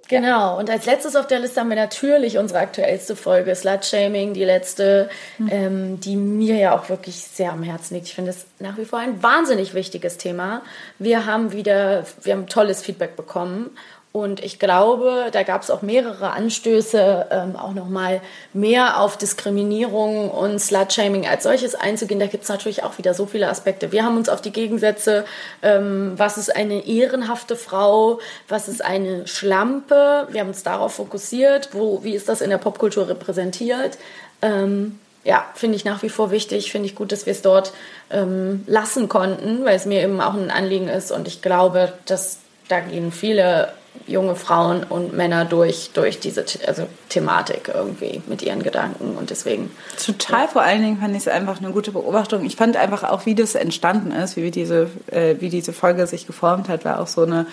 Genau, 0.09 0.59
und 0.59 0.71
als 0.71 0.87
letztes 0.87 1.17
auf 1.17 1.27
der 1.27 1.41
Liste 1.41 1.61
haben 1.61 1.69
wir 1.69 1.77
natürlich 1.77 2.39
unsere 2.39 2.61
aktuellste 2.61 3.17
Folge, 3.17 3.55
Slut-Shaming, 3.55 4.35
die 4.35 4.45
letzte, 4.45 5.09
ähm, 5.51 5.99
die 5.99 6.15
mir 6.15 6.57
ja 6.57 6.79
auch 6.79 6.89
wirklich 6.89 7.17
sehr 7.17 7.51
am 7.51 7.65
Herzen 7.65 7.95
liegt. 7.95 8.07
Ich 8.07 8.15
finde 8.15 8.31
es 8.31 8.47
nach 8.61 8.79
wie 8.79 8.85
vor 8.85 9.01
ein 9.01 9.23
wahnsinnig 9.23 9.75
wichtiges 9.75 10.17
Thema. 10.17 10.63
Wir 11.01 11.27
haben 11.27 11.53
wieder, 11.53 12.05
wir 12.23 12.35
haben 12.35 12.47
tolles 12.47 12.83
Feedback 12.83 13.17
bekommen 13.17 13.71
und 14.17 14.43
ich 14.43 14.59
glaube, 14.59 15.29
da 15.31 15.43
gab 15.43 15.61
es 15.61 15.71
auch 15.71 15.83
mehrere 15.83 16.31
Anstöße, 16.31 17.27
ähm, 17.31 17.55
auch 17.55 17.75
nochmal 17.75 18.23
mehr 18.55 18.99
auf 18.99 19.19
Diskriminierung 19.19 20.31
und 20.31 20.59
Slut-Shaming 20.59 21.27
als 21.27 21.43
solches 21.43 21.75
einzugehen. 21.75 22.19
Da 22.19 22.27
gibt 22.27 22.45
es 22.45 22.49
natürlich 22.49 22.83
auch 22.83 22.97
wieder 22.97 23.13
so 23.13 23.27
viele 23.27 23.47
Aspekte. 23.47 23.93
Wir 23.93 24.05
haben 24.05 24.17
uns 24.17 24.31
auf 24.31 24.41
die 24.41 24.53
Gegensätze, 24.53 25.27
ähm, 25.61 26.15
was 26.17 26.39
ist 26.39 26.57
eine 26.57 26.87
ehrenhafte 26.87 27.57
Frau, 27.57 28.19
was 28.49 28.69
ist 28.69 28.83
eine 28.83 29.27
Schlampe, 29.27 30.27
wir 30.31 30.41
haben 30.41 30.49
uns 30.49 30.63
darauf 30.63 30.95
fokussiert, 30.95 31.69
wo, 31.73 32.03
wie 32.03 32.15
ist 32.15 32.31
das 32.31 32.41
in 32.41 32.49
der 32.49 32.57
Popkultur 32.57 33.11
repräsentiert. 33.11 33.99
Ähm, 34.41 34.99
ja, 35.25 35.45
finde 35.55 35.77
ich 35.77 35.85
nach 35.85 36.03
wie 36.03 36.09
vor 36.09 36.31
wichtig. 36.31 36.73
Finde 36.73 36.87
ich 36.87 36.95
gut, 36.95 37.13
dass 37.13 37.27
wir 37.27 37.33
es 37.33 37.43
dort 37.43 37.75
ähm, 38.11 38.65
lassen 38.67 39.11
konnten, 39.11 39.67
weil 39.67 39.77
es 39.77 39.85
mir 39.85 40.03
eben 40.03 40.23
auch 40.23 40.33
ein 40.33 40.51
Anliegen 40.51 40.89
ist. 40.89 41.13
Und 41.13 41.29
ich 41.29 41.43
glaube, 41.43 41.93
dass 42.07 42.39
da 42.69 42.81
gehen 42.81 43.13
viele 43.13 43.73
junge 44.07 44.37
Frauen 44.37 44.85
und 44.85 45.17
Männer 45.17 45.45
durch, 45.45 45.91
durch 45.93 46.21
diese 46.21 46.45
also 46.67 46.87
Thematik 47.09 47.71
irgendwie 47.73 48.23
mit 48.27 48.43
ihren 48.43 48.63
Gedanken. 48.63 49.17
Und 49.17 49.31
deswegen, 49.31 49.71
Total, 50.05 50.49
vor 50.49 50.63
allen 50.63 50.83
Dingen 50.83 50.99
fand 50.99 51.13
ich 51.13 51.23
es 51.23 51.29
einfach 51.29 51.61
eine 51.61 51.71
gute 51.71 51.93
Beobachtung. 51.93 52.45
Ich 52.45 52.57
fand 52.57 52.77
einfach 52.77 53.05
auch, 53.05 53.27
wie 53.27 53.35
das 53.35 53.55
entstanden 53.55 54.13
ist, 54.13 54.37
wie 54.37 54.51
diese, 54.51 54.89
äh, 55.07 55.37
wie 55.41 55.49
diese 55.49 55.73
Folge 55.73 56.07
sich 56.07 56.27
geformt 56.27 56.69
hat, 56.69 56.85
war 56.85 57.01
auch 57.01 57.07
so 57.07 57.23
eine, 57.23 57.47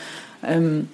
ähm, 0.44 0.90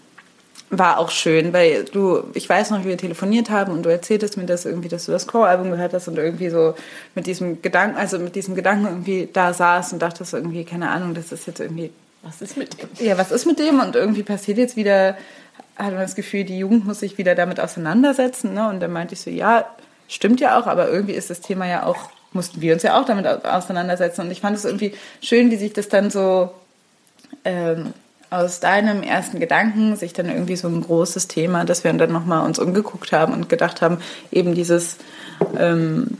war 0.69 0.99
auch 0.99 1.09
schön, 1.09 1.51
weil 1.51 1.85
du, 1.85 2.23
ich 2.33 2.47
weiß 2.47 2.69
noch, 2.71 2.81
wie 2.81 2.89
wir 2.89 2.97
telefoniert 2.97 3.49
haben 3.49 3.73
und 3.73 3.83
du 3.83 3.89
erzähltest 3.89 4.37
mir 4.37 4.45
das 4.45 4.65
irgendwie, 4.65 4.87
dass 4.87 5.05
du 5.05 5.11
das 5.11 5.27
Crow-Album 5.27 5.71
gehört 5.71 5.93
hast 5.93 6.07
und 6.07 6.17
irgendwie 6.17 6.49
so 6.49 6.75
mit 7.15 7.25
diesem 7.25 7.61
Gedanken, 7.61 7.97
also 7.97 8.19
mit 8.19 8.35
diesem 8.35 8.53
Gedanken 8.53 8.85
irgendwie 8.85 9.29
da 9.31 9.53
saß 9.53 9.93
und 9.93 10.01
dachtest 10.01 10.33
irgendwie, 10.33 10.63
keine 10.65 10.89
Ahnung, 10.89 11.15
das 11.15 11.31
ist 11.31 11.47
jetzt 11.47 11.59
irgendwie 11.59 11.91
was 12.23 12.41
ist 12.41 12.57
mit 12.57 12.81
dem? 12.81 12.89
ja, 13.05 13.17
was 13.17 13.31
ist 13.31 13.45
mit 13.45 13.59
dem? 13.59 13.79
Und 13.79 13.95
irgendwie 13.95 14.23
passiert 14.23 14.57
jetzt 14.57 14.75
wieder, 14.75 15.17
hat 15.77 15.91
man 15.91 16.01
das 16.01 16.15
Gefühl, 16.15 16.43
die 16.43 16.59
Jugend 16.59 16.85
muss 16.85 16.99
sich 16.99 17.17
wieder 17.17 17.35
damit 17.35 17.59
auseinandersetzen. 17.59 18.53
Ne? 18.53 18.69
Und 18.69 18.79
dann 18.81 18.91
meinte 18.91 19.13
ich 19.13 19.21
so, 19.21 19.29
ja, 19.29 19.65
stimmt 20.07 20.39
ja 20.41 20.59
auch, 20.59 20.67
aber 20.67 20.89
irgendwie 20.89 21.13
ist 21.13 21.29
das 21.29 21.41
Thema 21.41 21.67
ja 21.67 21.85
auch, 21.85 22.09
mussten 22.33 22.61
wir 22.61 22.73
uns 22.73 22.83
ja 22.83 22.99
auch 22.99 23.05
damit 23.05 23.25
au- 23.25 23.47
auseinandersetzen. 23.47 24.21
Und 24.21 24.31
ich 24.31 24.41
fand 24.41 24.57
es 24.57 24.65
irgendwie 24.65 24.93
schön, 25.21 25.49
wie 25.51 25.57
sich 25.57 25.73
das 25.73 25.87
dann 25.87 26.09
so 26.09 26.51
ähm, 27.45 27.93
aus 28.29 28.59
deinem 28.59 29.01
ersten 29.01 29.39
Gedanken 29.39 29.95
sich 29.95 30.13
dann 30.13 30.29
irgendwie 30.29 30.55
so 30.55 30.67
ein 30.67 30.81
großes 30.81 31.27
Thema, 31.27 31.65
dass 31.65 31.83
wir 31.83 31.91
dann 31.93 32.11
nochmal 32.11 32.45
uns 32.45 32.59
umgeguckt 32.59 33.11
haben 33.11 33.33
und 33.33 33.49
gedacht 33.49 33.81
haben, 33.81 33.99
eben 34.31 34.53
dieses 34.53 34.97
ähm, 35.57 36.17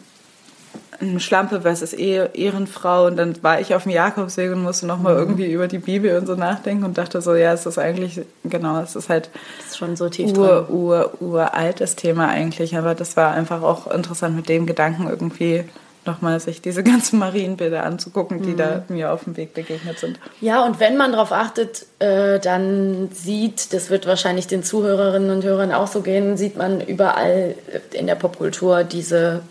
Schlampe 1.19 1.61
versus 1.61 1.93
Ehe, 1.93 2.29
Ehrenfrau 2.33 3.05
und 3.07 3.17
dann 3.17 3.41
war 3.43 3.59
ich 3.61 3.73
auf 3.75 3.83
dem 3.83 3.91
Jakobsweg 3.91 4.51
und 4.51 4.63
musste 4.63 4.85
nochmal 4.85 5.13
Mhm. 5.13 5.19
irgendwie 5.19 5.51
über 5.51 5.67
die 5.67 5.79
Bibel 5.79 6.17
und 6.17 6.27
so 6.27 6.35
nachdenken 6.35 6.83
und 6.83 6.97
dachte 6.97 7.21
so, 7.21 7.35
ja, 7.35 7.53
es 7.53 7.65
ist 7.65 7.77
eigentlich, 7.77 8.21
genau, 8.43 8.79
es 8.81 8.95
ist 8.95 9.09
halt 9.09 9.29
Das 9.59 9.67
ist 9.67 9.77
schon 9.77 9.95
so 9.95 10.09
tief 10.09 10.37
ur, 10.37 10.63
drin. 10.67 10.75
ur, 10.75 11.11
uralt 11.21 11.81
das 11.81 11.95
Thema 11.95 12.27
eigentlich, 12.27 12.77
aber 12.77 12.95
das 12.95 13.15
war 13.17 13.31
einfach 13.33 13.61
auch 13.61 13.87
interessant 13.91 14.35
mit 14.35 14.49
dem 14.49 14.65
Gedanken 14.65 15.07
irgendwie 15.09 15.63
nochmal 16.05 16.39
sich 16.39 16.61
diese 16.61 16.81
ganzen 16.91 17.19
Marienbilder 17.19 17.83
anzugucken, 17.83 18.41
die 18.41 18.55
da 18.55 18.83
Mhm. 18.87 18.95
mir 18.95 19.11
auf 19.13 19.25
dem 19.25 19.37
Weg 19.37 19.53
begegnet 19.53 19.99
sind. 19.99 20.19
Ja, 20.41 20.65
und 20.65 20.79
wenn 20.79 20.97
man 20.97 21.11
darauf 21.11 21.31
achtet, 21.31 21.85
äh, 21.99 22.39
dann 22.39 23.09
sieht, 23.13 23.73
das 23.73 23.89
wird 23.89 24.07
wahrscheinlich 24.07 24.47
den 24.47 24.63
Zuhörerinnen 24.63 25.29
und 25.29 25.43
Hörern 25.43 25.71
auch 25.73 25.87
so 25.87 26.01
gehen, 26.01 26.35
sieht 26.37 26.57
man 26.57 26.81
überall 26.81 27.55
in 27.93 28.07
der 28.07 28.15
Popkultur 28.15 28.83
diese 28.83 29.41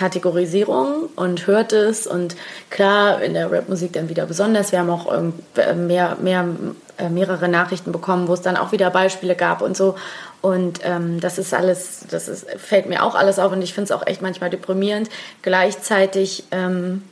Kategorisierung 0.00 1.10
und 1.14 1.46
hört 1.46 1.74
es. 1.74 2.06
Und 2.06 2.34
klar, 2.70 3.20
in 3.20 3.34
der 3.34 3.52
Rapmusik 3.52 3.92
dann 3.92 4.08
wieder 4.08 4.24
besonders. 4.24 4.72
Wir 4.72 4.78
haben 4.78 4.88
auch 4.88 5.12
äh, 5.12 5.74
mehr, 5.74 6.16
mehr, 6.22 6.48
äh, 6.96 7.10
mehrere 7.10 7.50
Nachrichten 7.50 7.92
bekommen, 7.92 8.26
wo 8.26 8.32
es 8.32 8.40
dann 8.40 8.56
auch 8.56 8.72
wieder 8.72 8.88
Beispiele 8.88 9.36
gab 9.36 9.60
und 9.60 9.76
so. 9.76 9.96
Und 10.40 10.80
ähm, 10.84 11.20
das 11.20 11.36
ist 11.36 11.52
alles, 11.52 12.06
das 12.10 12.28
ist, 12.28 12.46
fällt 12.52 12.88
mir 12.88 13.02
auch 13.02 13.14
alles 13.14 13.38
auf 13.38 13.52
und 13.52 13.60
ich 13.60 13.74
finde 13.74 13.92
es 13.92 14.00
auch 14.00 14.06
echt 14.06 14.22
manchmal 14.22 14.48
deprimierend. 14.48 15.10
Gleichzeitig 15.42 16.44
ähm, 16.50 17.02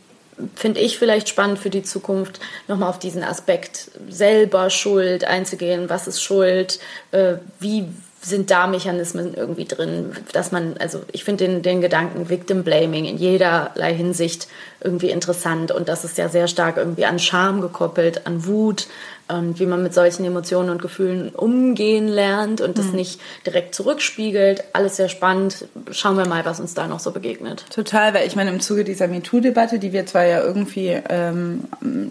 finde 0.55 0.81
ich 0.81 0.99
vielleicht 0.99 1.29
spannend 1.29 1.59
für 1.59 1.69
die 1.69 1.83
Zukunft, 1.83 2.41
nochmal 2.69 2.89
auf 2.89 2.99
diesen 2.99 3.23
Aspekt 3.23 3.91
selber 4.09 4.71
Schuld 4.71 5.25
einzugehen. 5.25 5.91
Was 5.91 6.09
ist 6.09 6.23
Schuld? 6.23 6.81
Äh, 7.11 7.35
wie 7.61 7.85
sind 8.21 8.51
da 8.51 8.67
Mechanismen 8.67 9.35
irgendwie 9.35 9.65
drin, 9.65 10.13
dass 10.33 10.51
man, 10.51 10.77
also 10.79 11.03
ich 11.13 11.25
finde 11.25 11.47
den, 11.47 11.63
den 11.63 11.81
Gedanken 11.81 12.29
Victim 12.29 12.65
Blaming 12.65 13.05
in 13.05 13.17
jederlei 13.17 13.95
Hinsicht 13.95 14.49
irgendwie 14.83 15.11
interessant 15.11 15.71
und 15.71 15.89
das 15.89 16.05
ist 16.05 16.19
ja 16.19 16.29
sehr 16.29 16.49
stark 16.49 16.77
irgendwie 16.77 17.07
an 17.07 17.19
Scham 17.19 17.61
gekoppelt, 17.61 18.27
an 18.27 18.47
Wut 18.47 18.89
und 19.29 19.61
wie 19.61 19.67
man 19.67 19.83
mit 19.83 19.93
solchen 19.93 20.25
Emotionen 20.25 20.71
und 20.71 20.81
Gefühlen 20.81 21.29
umgehen 21.31 22.09
lernt 22.09 22.61
und 22.61 22.79
das 22.79 22.93
nicht 22.93 23.21
direkt 23.45 23.75
zurückspiegelt. 23.75 24.65
Alles 24.73 24.97
sehr 24.97 25.11
spannend. 25.11 25.67
Schauen 25.91 26.17
wir 26.17 26.27
mal, 26.27 26.45
was 26.47 26.61
uns 26.61 26.75
da 26.75 26.87
noch 26.87 27.01
so 27.01 27.11
begegnet. 27.11 27.67
Total, 27.71 28.15
weil 28.15 28.27
ich 28.27 28.37
meine, 28.37 28.51
im 28.51 28.61
Zuge 28.61 28.85
dieser 28.85 29.07
MeToo-Debatte, 29.07 29.79
die 29.79 29.93
wir 29.93 30.07
zwar 30.07 30.25
ja 30.25 30.43
irgendwie 30.43 30.99
ähm, 31.11 31.65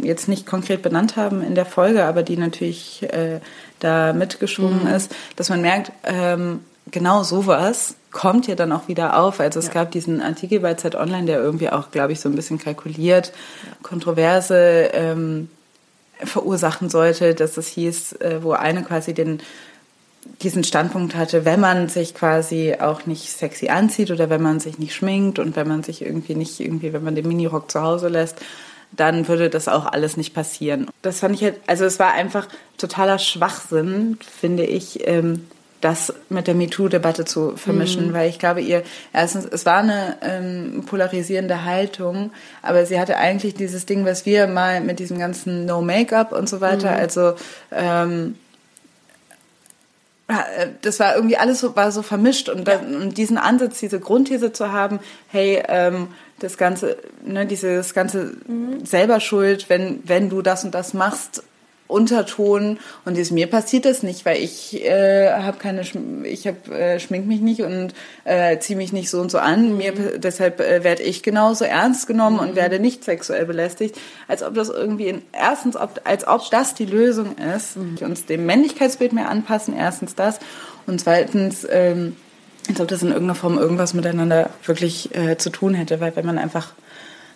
jetzt 0.03 0.27
nicht 0.27 0.45
konkret 0.45 0.83
benannt 0.83 1.15
haben 1.15 1.41
in 1.41 1.55
der 1.55 1.65
Folge, 1.65 2.05
aber 2.05 2.21
die 2.21 2.37
natürlich 2.37 3.01
äh, 3.11 3.39
da 3.79 4.13
mitgeschwungen 4.13 4.87
ist, 4.87 5.13
dass 5.35 5.49
man 5.49 5.61
merkt, 5.61 5.91
ähm, 6.03 6.61
genau 6.91 7.23
sowas 7.23 7.95
kommt 8.11 8.47
ja 8.47 8.55
dann 8.55 8.71
auch 8.71 8.87
wieder 8.87 9.19
auf. 9.19 9.39
Also 9.39 9.59
es 9.59 9.71
gab 9.71 9.91
diesen 9.91 10.21
Artikel 10.21 10.59
bei 10.59 10.73
Zeit 10.73 10.95
Online, 10.95 11.25
der 11.25 11.39
irgendwie 11.39 11.69
auch, 11.69 11.91
glaube 11.91 12.13
ich, 12.13 12.19
so 12.19 12.29
ein 12.29 12.35
bisschen 12.35 12.57
kalkuliert, 12.57 13.33
Kontroverse 13.83 14.89
ähm, 14.93 15.49
verursachen 16.23 16.89
sollte, 16.89 17.35
dass 17.35 17.57
es 17.57 17.67
hieß, 17.67 18.13
äh, 18.13 18.39
wo 18.41 18.53
eine 18.53 18.83
quasi 18.83 19.13
den 19.13 19.41
diesen 20.41 20.63
Standpunkt 20.63 21.15
hatte, 21.15 21.45
wenn 21.45 21.59
man 21.59 21.87
sich 21.87 22.13
quasi 22.13 22.75
auch 22.79 23.05
nicht 23.05 23.29
sexy 23.31 23.69
anzieht 23.69 24.11
oder 24.11 24.29
wenn 24.29 24.41
man 24.41 24.59
sich 24.59 24.77
nicht 24.77 24.93
schminkt 24.93 25.39
und 25.39 25.55
wenn 25.55 25.67
man 25.67 25.83
sich 25.83 26.01
irgendwie 26.01 26.35
nicht 26.35 26.59
irgendwie, 26.59 26.91
wenn 26.91 27.03
man 27.03 27.15
den 27.15 27.27
Minirock 27.27 27.71
zu 27.71 27.81
Hause 27.81 28.09
lässt, 28.09 28.37
dann 28.91 29.27
würde 29.27 29.49
das 29.49 29.67
auch 29.67 29.85
alles 29.85 30.17
nicht 30.17 30.33
passieren. 30.33 30.87
Das 31.01 31.19
fand 31.19 31.35
ich 31.35 31.43
halt, 31.43 31.55
also 31.67 31.85
es 31.85 31.99
war 31.99 32.13
einfach 32.13 32.47
totaler 32.77 33.19
Schwachsinn, 33.19 34.17
finde 34.39 34.63
ich, 34.65 35.07
ähm, 35.07 35.47
das 35.81 36.13
mit 36.29 36.47
der 36.47 36.55
MeToo-Debatte 36.55 37.25
zu 37.25 37.55
vermischen, 37.55 38.11
weil 38.13 38.29
ich 38.29 38.39
glaube, 38.39 38.61
ihr, 38.61 38.83
erstens, 39.13 39.45
es 39.45 39.65
war 39.65 39.77
eine 39.77 40.17
ähm, 40.21 40.83
polarisierende 40.87 41.65
Haltung, 41.65 42.31
aber 42.63 42.85
sie 42.85 42.99
hatte 42.99 43.17
eigentlich 43.17 43.53
dieses 43.53 43.85
Ding, 43.85 44.03
was 44.03 44.25
wir 44.25 44.47
mal 44.47 44.81
mit 44.81 44.97
diesem 44.97 45.19
ganzen 45.19 45.65
No-Make-up 45.65 46.31
und 46.31 46.49
so 46.49 46.61
weiter, 46.61 46.91
also 46.91 47.33
ähm, 47.71 48.35
äh, 48.35 48.46
das 50.81 50.99
war 50.99 51.15
irgendwie 51.15 51.37
alles 51.37 51.61
so, 51.61 51.75
war 51.75 51.91
so 51.91 52.01
vermischt 52.01 52.49
und, 52.49 52.67
dann, 52.67 53.01
und 53.01 53.17
diesen 53.17 53.37
Ansatz, 53.37 53.79
diese 53.79 53.99
Grundthese 53.99 54.51
zu 54.51 54.71
haben, 54.71 54.99
hey, 55.29 55.63
ähm, 55.67 56.09
das 56.39 56.57
Ganze, 56.57 56.97
ne, 57.23 57.45
dieses 57.45 57.93
ganze 57.93 58.33
selber 58.83 59.21
schuld, 59.21 59.69
wenn, 59.69 60.01
wenn 60.03 60.29
du 60.29 60.41
das 60.41 60.65
und 60.65 60.75
das 60.75 60.93
machst, 60.93 61.43
Unterton 61.87 62.79
und 63.05 63.17
ist 63.17 63.31
mir 63.31 63.47
passiert 63.47 63.85
das 63.85 64.03
nicht, 64.03 64.25
weil 64.25 64.37
ich 64.37 64.83
äh, 64.83 65.31
habe 65.31 65.57
keine, 65.57 65.83
Schm 65.83 66.25
ich 66.25 66.47
habe 66.47 66.75
äh, 66.75 66.99
schmink 66.99 67.27
mich 67.27 67.41
nicht 67.41 67.61
und 67.61 67.93
äh, 68.25 68.59
ziehe 68.59 68.77
mich 68.77 68.93
nicht 68.93 69.09
so 69.09 69.21
und 69.21 69.31
so 69.31 69.37
an. 69.37 69.77
Mir 69.77 69.93
deshalb 70.17 70.59
äh, 70.59 70.83
werde 70.83 71.03
ich 71.03 71.23
genauso 71.23 71.65
ernst 71.65 72.07
genommen 72.07 72.39
und 72.39 72.55
werde 72.55 72.79
nicht 72.79 73.03
sexuell 73.03 73.45
belästigt, 73.45 73.97
als 74.27 74.43
ob 74.43 74.53
das 74.53 74.69
irgendwie 74.69 75.07
in, 75.07 75.21
erstens, 75.31 75.75
ob, 75.75 76.01
als 76.03 76.27
ob 76.27 76.49
das 76.51 76.73
die 76.75 76.85
Lösung 76.85 77.35
ist, 77.55 77.75
wir 77.75 78.07
uns 78.07 78.25
dem 78.25 78.45
Männlichkeitsbild 78.45 79.13
mehr 79.13 79.29
anpassen. 79.29 79.75
Erstens 79.77 80.15
das 80.15 80.39
und 80.85 80.99
zweitens 80.99 81.65
ähm, 81.69 82.15
als 82.69 82.81
ob 82.81 82.87
das 82.87 83.01
in 83.01 83.09
irgendeiner 83.09 83.35
Form 83.35 83.57
irgendwas 83.57 83.93
miteinander 83.93 84.49
wirklich 84.65 85.15
äh, 85.15 85.37
zu 85.37 85.49
tun 85.49 85.73
hätte, 85.73 85.99
weil 85.99 86.15
wenn 86.15 86.25
man 86.25 86.37
einfach 86.37 86.73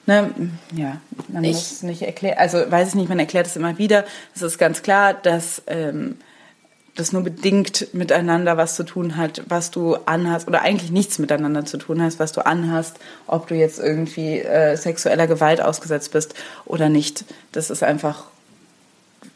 Ne, 0.07 0.31
ja, 0.75 0.97
man 1.27 1.43
Ich- 1.43 1.53
muss 1.53 1.83
nicht 1.83 2.01
erklären, 2.01 2.37
also 2.39 2.57
weiß 2.69 2.89
ich 2.89 2.95
nicht, 2.95 3.09
man 3.09 3.19
erklärt 3.19 3.45
es 3.47 3.55
immer 3.55 3.77
wieder. 3.77 4.03
Es 4.35 4.41
ist 4.41 4.57
ganz 4.57 4.81
klar, 4.81 5.13
dass 5.13 5.61
ähm, 5.67 6.17
das 6.95 7.13
nur 7.13 7.23
bedingt 7.23 7.93
miteinander 7.93 8.57
was 8.57 8.75
zu 8.75 8.83
tun 8.83 9.15
hat, 9.15 9.43
was 9.47 9.71
du 9.71 9.95
anhast, 10.05 10.47
oder 10.47 10.61
eigentlich 10.63 10.91
nichts 10.91 11.19
miteinander 11.19 11.65
zu 11.65 11.77
tun 11.77 12.01
hast, 12.01 12.19
was 12.19 12.31
du 12.33 12.45
anhast, 12.45 12.97
ob 13.27 13.47
du 13.47 13.55
jetzt 13.55 13.79
irgendwie 13.79 14.39
äh, 14.39 14.75
sexueller 14.75 15.27
Gewalt 15.27 15.61
ausgesetzt 15.61 16.11
bist 16.11 16.33
oder 16.65 16.89
nicht. 16.89 17.23
Das 17.51 17.69
ist 17.69 17.83
einfach, 17.83 18.25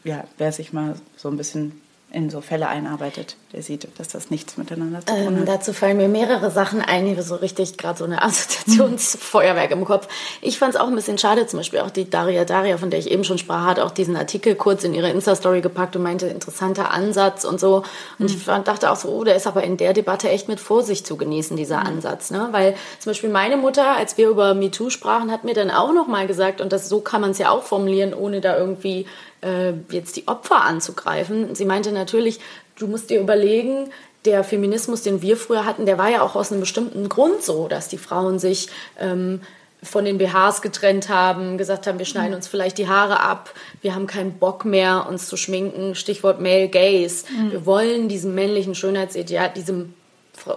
ja, 0.04 0.24
wer 0.36 0.52
sich 0.52 0.72
mal 0.72 0.96
so 1.16 1.28
ein 1.30 1.36
bisschen 1.36 1.80
in 2.12 2.30
so 2.30 2.40
Fälle 2.40 2.68
einarbeitet, 2.68 3.36
der 3.52 3.62
sieht, 3.62 3.88
dass 3.98 4.08
das 4.08 4.30
nichts 4.30 4.56
miteinander 4.56 5.00
zu 5.00 5.06
tun 5.06 5.26
Ähm, 5.26 5.40
hat. 5.40 5.48
dazu 5.48 5.72
fallen 5.72 5.96
mir 5.96 6.08
mehrere 6.08 6.50
Sachen 6.52 6.80
ein, 6.80 7.04
hier 7.04 7.20
so 7.22 7.34
richtig 7.34 7.76
gerade 7.76 7.98
so 7.98 8.04
eine 8.04 8.22
Assoziationsfeuerwerk 8.22 9.72
im 9.72 9.84
Kopf. 9.84 10.08
Ich 10.40 10.58
fand 10.58 10.74
es 10.74 10.80
auch 10.80 10.86
ein 10.86 10.94
bisschen 10.94 11.18
schade, 11.18 11.46
zum 11.46 11.58
Beispiel 11.58 11.80
auch 11.80 11.90
die 11.90 12.08
Daria 12.08 12.44
Daria, 12.44 12.78
von 12.78 12.90
der 12.90 13.00
ich 13.00 13.10
eben 13.10 13.24
schon 13.24 13.38
sprach, 13.38 13.66
hat 13.66 13.80
auch 13.80 13.90
diesen 13.90 14.16
Artikel 14.16 14.54
kurz 14.54 14.84
in 14.84 14.94
ihre 14.94 15.10
Insta-Story 15.10 15.60
gepackt 15.60 15.96
und 15.96 16.02
meinte, 16.02 16.26
interessanter 16.26 16.92
Ansatz 16.92 17.44
und 17.44 17.58
so. 17.58 17.82
Und 18.18 18.30
ich 18.30 18.38
fand, 18.38 18.68
dachte 18.68 18.90
auch 18.90 18.96
so, 18.96 19.08
oh, 19.08 19.24
der 19.24 19.34
ist 19.36 19.48
aber 19.48 19.64
in 19.64 19.76
der 19.76 19.92
Debatte 19.92 20.28
echt 20.28 20.48
mit 20.48 20.60
Vorsicht 20.60 21.06
zu 21.06 21.16
genießen, 21.16 21.56
dieser 21.56 21.80
Ansatz. 21.84 22.30
Ne? 22.30 22.48
Weil 22.52 22.74
zum 23.00 23.10
Beispiel 23.10 23.30
meine 23.30 23.56
Mutter, 23.56 23.96
als 23.96 24.16
wir 24.16 24.28
über 24.28 24.54
MeToo 24.54 24.90
sprachen, 24.90 25.30
hat 25.32 25.44
mir 25.44 25.54
dann 25.54 25.70
auch 25.70 25.92
nochmal 25.92 26.28
gesagt, 26.28 26.60
und 26.60 26.72
das 26.72 26.88
so 26.88 27.00
kann 27.00 27.20
man 27.20 27.32
es 27.32 27.38
ja 27.38 27.50
auch 27.50 27.64
formulieren, 27.64 28.14
ohne 28.14 28.40
da 28.40 28.56
irgendwie 28.56 29.06
äh, 29.46 29.72
jetzt 29.90 30.16
die 30.16 30.26
Opfer 30.28 30.62
anzugreifen. 30.62 31.54
Sie 31.54 31.64
meinte 31.64 31.92
natürlich, 31.92 32.40
du 32.78 32.86
musst 32.86 33.10
dir 33.10 33.20
überlegen, 33.20 33.90
der 34.24 34.42
Feminismus, 34.42 35.02
den 35.02 35.22
wir 35.22 35.36
früher 35.36 35.64
hatten, 35.64 35.86
der 35.86 35.98
war 35.98 36.10
ja 36.10 36.22
auch 36.22 36.34
aus 36.34 36.50
einem 36.50 36.60
bestimmten 36.60 37.08
Grund 37.08 37.42
so, 37.42 37.68
dass 37.68 37.88
die 37.88 37.98
Frauen 37.98 38.38
sich 38.40 38.68
ähm, 38.98 39.40
von 39.82 40.04
den 40.04 40.18
BHs 40.18 40.62
getrennt 40.62 41.08
haben, 41.08 41.58
gesagt 41.58 41.86
haben, 41.86 41.98
wir 41.98 42.06
schneiden 42.06 42.34
uns 42.34 42.48
vielleicht 42.48 42.78
die 42.78 42.88
Haare 42.88 43.20
ab, 43.20 43.54
wir 43.82 43.94
haben 43.94 44.08
keinen 44.08 44.32
Bock 44.32 44.64
mehr, 44.64 45.06
uns 45.08 45.28
zu 45.28 45.36
schminken, 45.36 45.94
Stichwort 45.94 46.40
Male 46.40 46.68
Gaze. 46.68 47.24
Wir 47.50 47.66
wollen 47.66 48.08
diesem 48.08 48.34
männlichen 48.34 48.74
Schönheitsideal, 48.74 49.52
diesem 49.54 49.94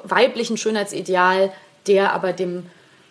weiblichen 0.03 0.57
Schönheitsideal, 0.57 1.51
der 1.85 2.13
aber 2.13 2.33
dem 2.33 2.65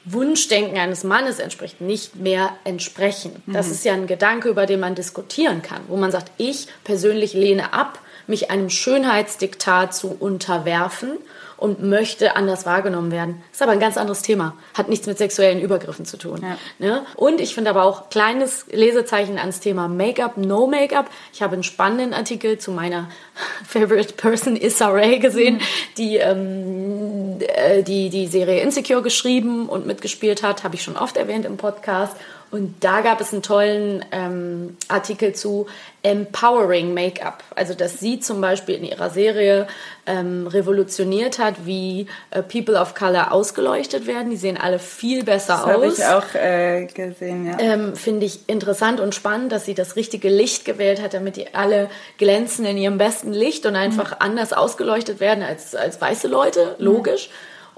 Wunschdenken 0.04 0.78
eines 0.78 1.04
Mannes 1.04 1.38
entspricht, 1.38 1.80
nicht 1.80 2.16
mehr 2.16 2.50
entsprechen. 2.64 3.42
Das 3.46 3.70
ist 3.70 3.84
ja 3.84 3.92
ein 3.92 4.06
Gedanke, 4.06 4.48
über 4.48 4.64
den 4.64 4.80
man 4.80 4.94
diskutieren 4.94 5.60
kann, 5.62 5.82
wo 5.88 5.96
man 5.96 6.10
sagt, 6.10 6.32
ich 6.38 6.68
persönlich 6.84 7.34
lehne 7.34 7.72
ab, 7.72 8.00
mich 8.26 8.50
einem 8.50 8.70
Schönheitsdiktat 8.70 9.94
zu 9.94 10.16
unterwerfen 10.18 11.18
und 11.58 11.82
möchte 11.82 12.36
anders 12.36 12.64
wahrgenommen 12.66 13.10
werden. 13.10 13.42
Ist 13.52 13.62
aber 13.62 13.72
ein 13.72 13.80
ganz 13.80 13.96
anderes 13.96 14.22
Thema. 14.22 14.56
Hat 14.74 14.88
nichts 14.88 15.06
mit 15.06 15.18
sexuellen 15.18 15.60
Übergriffen 15.60 16.06
zu 16.06 16.16
tun. 16.16 16.40
Ne? 16.78 17.04
Und 17.16 17.40
ich 17.40 17.54
finde 17.54 17.70
aber 17.70 17.82
auch 17.84 18.08
kleines 18.10 18.66
Lesezeichen 18.70 19.38
ans 19.38 19.60
Thema 19.60 19.88
Make-up, 19.88 20.36
No 20.36 20.66
Make-up. 20.66 21.10
Ich 21.32 21.42
habe 21.42 21.54
einen 21.54 21.64
spannenden 21.64 22.14
Artikel 22.14 22.58
zu 22.58 22.70
meiner 22.70 23.08
Favorite 23.66 24.14
Person 24.14 24.56
Issa 24.56 24.88
Rae 24.88 25.18
gesehen, 25.18 25.60
die 25.96 26.16
ähm, 26.16 27.38
äh, 27.40 27.82
die 27.82 28.08
die 28.08 28.28
Serie 28.28 28.60
Insecure 28.62 29.02
geschrieben 29.02 29.68
und 29.68 29.86
mitgespielt 29.86 30.42
hat, 30.42 30.64
habe 30.64 30.76
ich 30.76 30.82
schon 30.82 30.96
oft 30.96 31.16
erwähnt 31.16 31.44
im 31.44 31.56
Podcast. 31.56 32.16
Und 32.50 32.76
da 32.80 33.02
gab 33.02 33.20
es 33.20 33.32
einen 33.32 33.42
tollen 33.42 34.04
ähm, 34.10 34.76
Artikel 34.88 35.34
zu 35.34 35.66
Empowering 36.02 36.94
Make-up. 36.94 37.42
Also, 37.54 37.74
dass 37.74 38.00
sie 38.00 38.20
zum 38.20 38.40
Beispiel 38.40 38.76
in 38.76 38.84
ihrer 38.84 39.10
Serie 39.10 39.66
ähm, 40.06 40.46
revolutioniert 40.46 41.38
hat, 41.38 41.66
wie 41.66 42.06
äh, 42.30 42.42
People 42.42 42.80
of 42.80 42.94
Color 42.94 43.32
ausgeleuchtet 43.32 44.06
werden. 44.06 44.30
Die 44.30 44.36
sehen 44.36 44.56
alle 44.56 44.78
viel 44.78 45.24
besser 45.24 45.54
Das 45.54 45.66
habe 45.66 45.86
aus. 45.86 45.98
ich 45.98 46.04
auch 46.06 46.34
äh, 46.34 46.86
gesehen, 46.86 47.46
ja. 47.46 47.58
Ähm, 47.58 47.94
Finde 47.94 48.24
ich 48.24 48.48
interessant 48.48 49.00
und 49.00 49.14
spannend, 49.14 49.52
dass 49.52 49.66
sie 49.66 49.74
das 49.74 49.96
richtige 49.96 50.30
Licht 50.30 50.64
gewählt 50.64 51.02
hat, 51.02 51.12
damit 51.12 51.36
die 51.36 51.54
alle 51.54 51.90
glänzen 52.16 52.64
in 52.64 52.78
ihrem 52.78 52.96
besten 52.96 53.32
Licht 53.32 53.66
und 53.66 53.76
einfach 53.76 54.20
anders 54.20 54.54
ausgeleuchtet 54.54 55.20
werden 55.20 55.44
als, 55.44 55.74
als 55.74 56.00
weiße 56.00 56.28
Leute, 56.28 56.76
logisch. 56.78 57.28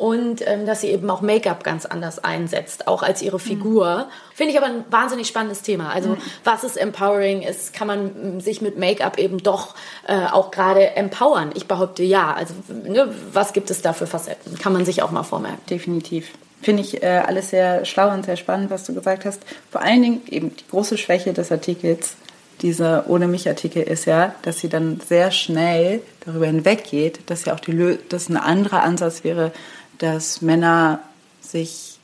Und 0.00 0.40
ähm, 0.46 0.64
dass 0.64 0.80
sie 0.80 0.86
eben 0.88 1.10
auch 1.10 1.20
Make-up 1.20 1.62
ganz 1.62 1.84
anders 1.84 2.24
einsetzt, 2.24 2.88
auch 2.88 3.02
als 3.02 3.20
ihre 3.20 3.38
Figur. 3.38 4.08
Finde 4.34 4.52
ich 4.52 4.58
aber 4.58 4.68
ein 4.68 4.84
wahnsinnig 4.88 5.28
spannendes 5.28 5.60
Thema. 5.60 5.90
Also 5.90 6.16
was 6.42 6.64
ist 6.64 6.78
empowering 6.78 7.42
ist, 7.42 7.74
kann 7.74 7.86
man 7.86 7.98
m, 8.16 8.40
sich 8.40 8.62
mit 8.62 8.78
Make-up 8.78 9.18
eben 9.18 9.42
doch 9.42 9.74
äh, 10.08 10.24
auch 10.32 10.52
gerade 10.52 10.96
empowern. 10.96 11.50
Ich 11.54 11.66
behaupte 11.66 12.02
ja. 12.02 12.32
Also 12.32 12.54
ne, 12.88 13.14
was 13.34 13.52
gibt 13.52 13.68
es 13.68 13.82
da 13.82 13.92
für 13.92 14.06
Facetten? 14.06 14.58
Kann 14.58 14.72
man 14.72 14.86
sich 14.86 15.02
auch 15.02 15.10
mal 15.10 15.22
vormerken. 15.22 15.60
Definitiv. 15.68 16.30
Finde 16.62 16.80
ich 16.80 17.02
äh, 17.02 17.22
alles 17.26 17.50
sehr 17.50 17.84
schlau 17.84 18.10
und 18.10 18.24
sehr 18.24 18.38
spannend, 18.38 18.70
was 18.70 18.84
du 18.84 18.94
gesagt 18.94 19.26
hast. 19.26 19.42
Vor 19.70 19.82
allen 19.82 20.00
Dingen 20.00 20.22
eben 20.30 20.56
die 20.56 20.66
große 20.70 20.96
Schwäche 20.96 21.34
des 21.34 21.52
Artikels, 21.52 22.14
dieser 22.62 23.04
Ohne 23.10 23.28
mich-Artikel, 23.28 23.82
ist 23.82 24.06
ja, 24.06 24.34
dass 24.42 24.60
sie 24.60 24.70
dann 24.70 24.98
sehr 25.06 25.30
schnell 25.30 26.00
darüber 26.24 26.46
hinweggeht, 26.46 27.20
dass 27.26 27.44
ja 27.44 27.54
auch 27.54 27.60
die 27.60 27.72
Lö 27.72 27.98
dass 28.08 28.30
ein 28.30 28.38
anderer 28.38 28.82
Ansatz 28.82 29.24
wäre, 29.24 29.52
dass 30.00 30.42
Männer 30.42 30.98
sich 31.40 31.98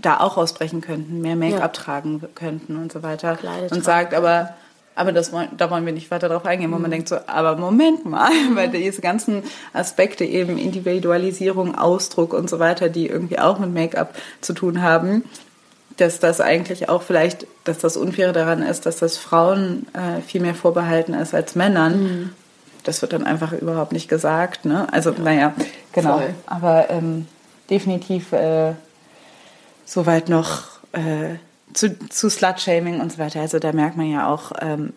da 0.00 0.18
auch 0.20 0.36
ausbrechen 0.36 0.80
könnten, 0.80 1.20
mehr 1.20 1.36
Make-up 1.36 1.60
Ja. 1.60 1.68
tragen 1.68 2.22
könnten 2.34 2.76
und 2.76 2.90
so 2.90 3.02
weiter. 3.02 3.36
Kleider 3.36 3.70
und 3.74 3.84
sagt 3.84 4.14
aber, 4.14 4.54
aber 4.94 5.12
das 5.12 5.32
wollen, 5.32 5.48
da 5.56 5.70
wollen 5.70 5.84
wir 5.86 5.92
nicht 5.92 6.10
weiter 6.10 6.28
drauf 6.28 6.44
eingehen, 6.46 6.72
wo 6.72 6.78
man 6.78 6.90
denkt 6.90 7.08
so, 7.08 7.16
aber 7.26 7.56
Moment 7.56 8.04
mal, 8.06 8.30
weil 8.54 8.70
diese 8.70 9.00
ganzen 9.02 9.42
Aspekte 9.72 10.24
eben 10.24 10.56
Individualisierung, 10.58 11.74
Ausdruck 11.76 12.32
und 12.32 12.48
so 12.48 12.58
weiter, 12.58 12.88
die 12.88 13.06
irgendwie 13.06 13.38
auch 13.38 13.58
mit 13.58 13.72
Make-up 13.72 14.14
zu 14.40 14.54
tun 14.54 14.82
haben, 14.82 15.24
dass 15.98 16.18
das 16.20 16.40
eigentlich 16.40 16.88
auch 16.88 17.02
vielleicht, 17.02 17.46
dass 17.64 17.78
das 17.78 17.96
Unfaire 17.96 18.32
daran 18.32 18.62
ist, 18.62 18.86
dass 18.86 18.96
das 18.96 19.18
Frauen 19.18 19.86
äh, 19.92 20.22
viel 20.22 20.40
mehr 20.40 20.54
vorbehalten 20.54 21.12
ist 21.12 21.34
als 21.34 21.54
Männern. 21.54 22.32
Das 22.84 23.02
wird 23.02 23.12
dann 23.12 23.24
einfach 23.24 23.52
überhaupt 23.52 23.92
nicht 23.92 24.08
gesagt. 24.08 24.64
Ne? 24.64 24.86
Also, 24.90 25.10
naja, 25.10 25.54
genau. 25.92 26.18
Voll. 26.18 26.34
Aber 26.46 26.90
ähm, 26.90 27.26
definitiv 27.72 28.32
äh, 28.32 28.74
soweit 29.84 30.28
noch 30.28 30.64
äh, 30.92 31.36
zu, 31.74 31.98
zu 32.08 32.28
Slut-Shaming 32.30 33.00
und 33.00 33.12
so 33.12 33.18
weiter. 33.18 33.40
Also 33.40 33.58
da 33.58 33.72
merkt 33.72 33.96
man 33.96 34.08
ja 34.10 34.28
auch, 34.28 34.52
ähm, 34.60 34.92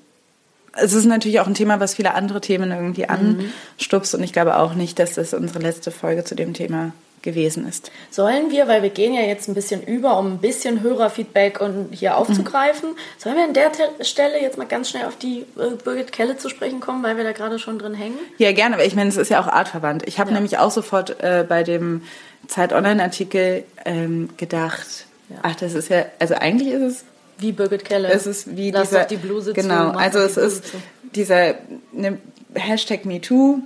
es 0.78 0.94
ist 0.94 1.06
natürlich 1.06 1.40
auch 1.40 1.48
ein 1.48 1.54
Thema, 1.54 1.80
was 1.80 1.96
viele 1.96 2.14
andere 2.16 2.42
Themen 2.42 2.70
irgendwie 2.72 3.06
anstupst. 3.08 4.14
Und 4.14 4.22
ich 4.24 4.34
glaube 4.34 4.58
auch 4.58 4.74
nicht, 4.74 5.00
dass 5.00 5.14
das 5.16 5.34
unsere 5.34 5.60
letzte 5.60 5.90
Folge 5.90 6.26
zu 6.26 6.36
dem 6.36 6.54
Thema 6.54 6.92
gewesen 7.22 7.68
ist. 7.68 7.92
Sollen 8.12 8.52
wir, 8.52 8.68
weil 8.68 8.84
wir 8.84 8.92
gehen 8.92 9.14
ja 9.14 9.22
jetzt 9.22 9.48
ein 9.48 9.56
bisschen 9.56 9.82
über, 9.82 10.20
um 10.20 10.34
ein 10.34 10.38
bisschen 10.38 10.84
Hörerfeedback 10.84 11.60
und 11.60 11.90
hier 11.92 12.18
aufzugreifen, 12.18 12.90
sollen 13.18 13.36
wir 13.38 13.46
an 13.46 13.54
der 13.54 13.72
Te- 13.72 14.04
Stelle 14.06 14.40
jetzt 14.40 14.60
mal 14.60 14.68
ganz 14.68 14.90
schnell 14.92 15.06
auf 15.06 15.16
die 15.16 15.40
äh, 15.58 15.76
Birgit 15.84 16.12
Kelle 16.12 16.38
zu 16.38 16.50
sprechen 16.50 16.82
kommen, 16.82 17.02
weil 17.04 17.18
wir 17.18 17.24
da 17.24 17.32
gerade 17.32 17.58
schon 17.58 17.80
drin 17.80 17.96
hängen? 17.96 18.20
Ja, 18.38 18.52
gerne, 18.52 18.78
weil 18.78 18.86
ich 18.86 18.96
meine, 18.96 19.10
es 19.10 19.18
ist 19.18 19.30
ja 19.30 19.42
auch 19.42 19.48
artverwandt. 19.48 20.04
Ich 20.06 20.20
habe 20.20 20.30
Ja. 20.30 20.36
nämlich 20.36 20.60
auch 20.60 20.70
sofort 20.70 21.20
äh, 21.24 21.44
bei 21.50 21.64
dem 21.64 22.04
Zeit 22.48 22.74
Online-Artikel 22.74 23.64
ähm, 23.86 24.30
gedacht, 24.38 25.06
ach, 25.42 25.56
das 25.56 25.74
ist 25.74 25.90
ja, 25.90 26.06
also 26.20 26.36
eigentlich 26.36 26.70
ist 26.70 26.82
es 26.82 27.04
Wie 27.38 27.52
Birgit 27.52 27.86
Kelle. 27.86 28.10
Es 28.10 28.28
ist 28.28 28.56
wie 28.56 28.72
Lass 28.72 28.90
dieser, 28.90 29.02
doch 29.02 29.08
die 29.08 29.18
Bluse 29.18 29.54
zu. 29.54 29.62
genau, 29.62 29.94
mach 29.94 30.02
also 30.02 30.20
es 30.20 30.38
ist 30.38 30.66
zu. 30.68 30.78
dieser 31.16 31.56
ne, 31.92 32.18
Hashtag 32.54 33.06
MeToo 33.06 33.60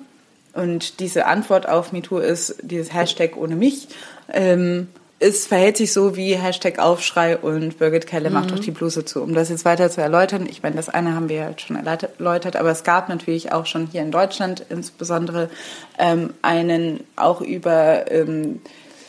und 0.53 0.99
diese 0.99 1.25
Antwort 1.25 1.67
auf 1.69 1.91
MeToo 1.91 2.17
ist 2.17 2.55
dieses 2.61 2.93
Hashtag 2.93 3.37
ohne 3.37 3.55
mich. 3.55 3.87
Ähm, 4.31 4.87
es 5.19 5.47
verhält 5.47 5.77
sich 5.77 5.91
so 5.91 6.15
wie 6.15 6.35
Hashtag 6.35 6.79
Aufschrei 6.79 7.37
und 7.37 7.77
Birgit 7.77 8.07
Kelle 8.07 8.29
macht 8.29 8.51
Mhm. 8.51 8.55
doch 8.55 8.59
die 8.63 8.71
Bluse 8.71 9.03
zu. 9.03 9.21
Um 9.21 9.33
das 9.33 9.49
jetzt 9.49 9.65
weiter 9.65 9.89
zu 9.89 10.01
erläutern, 10.01 10.47
ich 10.49 10.63
meine, 10.63 10.77
das 10.77 10.87
eine 10.87 11.13
haben 11.13 11.27
wir 11.27 11.35
ja 11.35 11.51
schon 11.57 11.75
erläutert, 11.75 12.55
aber 12.55 12.71
es 12.71 12.83
gab 12.83 13.09
natürlich 13.09 13.51
auch 13.51 13.65
schon 13.65 13.87
hier 13.87 14.01
in 14.01 14.11
Deutschland 14.11 14.65
insbesondere 14.69 15.49
ähm, 15.97 16.33
einen 16.41 17.01
auch 17.17 17.41
über, 17.41 18.09
ähm, 18.09 18.61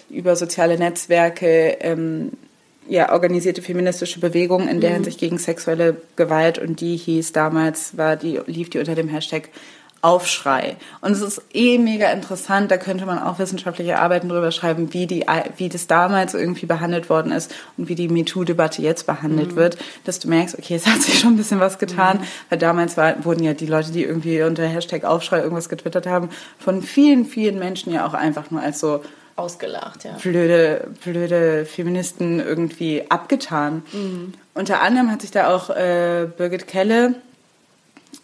über 0.08 0.34
soziale 0.34 0.78
Netzwerke 0.78 1.76
ähm, 1.80 2.32
ja, 2.88 3.12
organisierte 3.12 3.62
feministische 3.62 4.18
Bewegung 4.18 4.66
in 4.66 4.80
der 4.80 4.90
Hinsicht 4.90 5.20
gegen 5.20 5.38
sexuelle 5.38 5.96
Gewalt 6.16 6.58
und 6.58 6.80
die 6.80 6.96
hieß 6.96 7.30
damals, 7.30 7.96
war 7.96 8.16
die, 8.16 8.40
lief 8.46 8.68
die 8.68 8.80
unter 8.80 8.96
dem 8.96 9.08
Hashtag 9.08 9.50
Aufschrei. 10.02 10.76
Und 11.02 11.12
es 11.12 11.20
ist 11.20 11.42
eh 11.52 11.76
mega 11.76 12.10
interessant, 12.10 12.70
da 12.70 12.78
könnte 12.78 13.04
man 13.04 13.18
auch 13.18 13.38
wissenschaftliche 13.38 13.98
Arbeiten 13.98 14.30
drüber 14.30 14.50
schreiben, 14.50 14.94
wie, 14.94 15.06
die, 15.06 15.26
wie 15.58 15.68
das 15.68 15.86
damals 15.86 16.32
irgendwie 16.32 16.64
behandelt 16.64 17.10
worden 17.10 17.32
ist 17.32 17.54
und 17.76 17.88
wie 17.88 17.94
die 17.94 18.08
MeToo-Debatte 18.08 18.80
jetzt 18.80 19.06
behandelt 19.06 19.52
mhm. 19.52 19.56
wird, 19.56 19.78
dass 20.04 20.18
du 20.18 20.28
merkst, 20.28 20.58
okay, 20.58 20.74
es 20.74 20.86
hat 20.86 21.02
sich 21.02 21.18
schon 21.18 21.34
ein 21.34 21.36
bisschen 21.36 21.60
was 21.60 21.78
getan, 21.78 22.18
mhm. 22.18 22.24
weil 22.48 22.58
damals 22.58 22.96
war, 22.96 23.24
wurden 23.24 23.44
ja 23.44 23.52
die 23.52 23.66
Leute, 23.66 23.92
die 23.92 24.04
irgendwie 24.04 24.42
unter 24.42 24.66
Hashtag 24.66 25.04
Aufschrei 25.04 25.40
irgendwas 25.40 25.68
getwittert 25.68 26.06
haben, 26.06 26.30
von 26.58 26.82
vielen, 26.82 27.26
vielen 27.26 27.58
Menschen 27.58 27.92
ja 27.92 28.06
auch 28.06 28.14
einfach 28.14 28.50
nur 28.50 28.62
als 28.62 28.80
so 28.80 29.02
ausgelacht, 29.36 30.04
ja. 30.04 30.12
Blöde, 30.22 30.88
blöde 31.02 31.64
Feministen 31.64 32.40
irgendwie 32.40 33.04
abgetan. 33.10 33.82
Mhm. 33.92 34.34
Unter 34.54 34.82
anderem 34.82 35.10
hat 35.10 35.22
sich 35.22 35.30
da 35.30 35.54
auch 35.54 35.70
äh, 35.70 36.26
Birgit 36.36 36.66
Kelle 36.66 37.14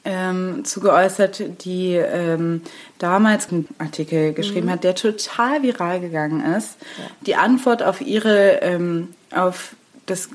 ähm, 0.07 0.65
zugeäußert, 0.65 1.65
die 1.65 1.95
ähm, 1.95 2.63
damals 2.99 3.51
einen 3.51 3.67
Artikel 3.79 4.33
geschrieben 4.33 4.67
mhm. 4.67 4.71
hat, 4.71 4.85
der 4.85 4.95
total 4.95 5.63
viral 5.63 6.01
gegangen 6.01 6.55
ist. 6.55 6.79
Ja. 6.99 7.05
Die 7.27 7.35
Antwort 7.35 7.83
auf 7.83 8.01
ihre, 8.01 8.63
ähm, 8.63 9.09
auf 9.35 9.75
das, 10.07 10.29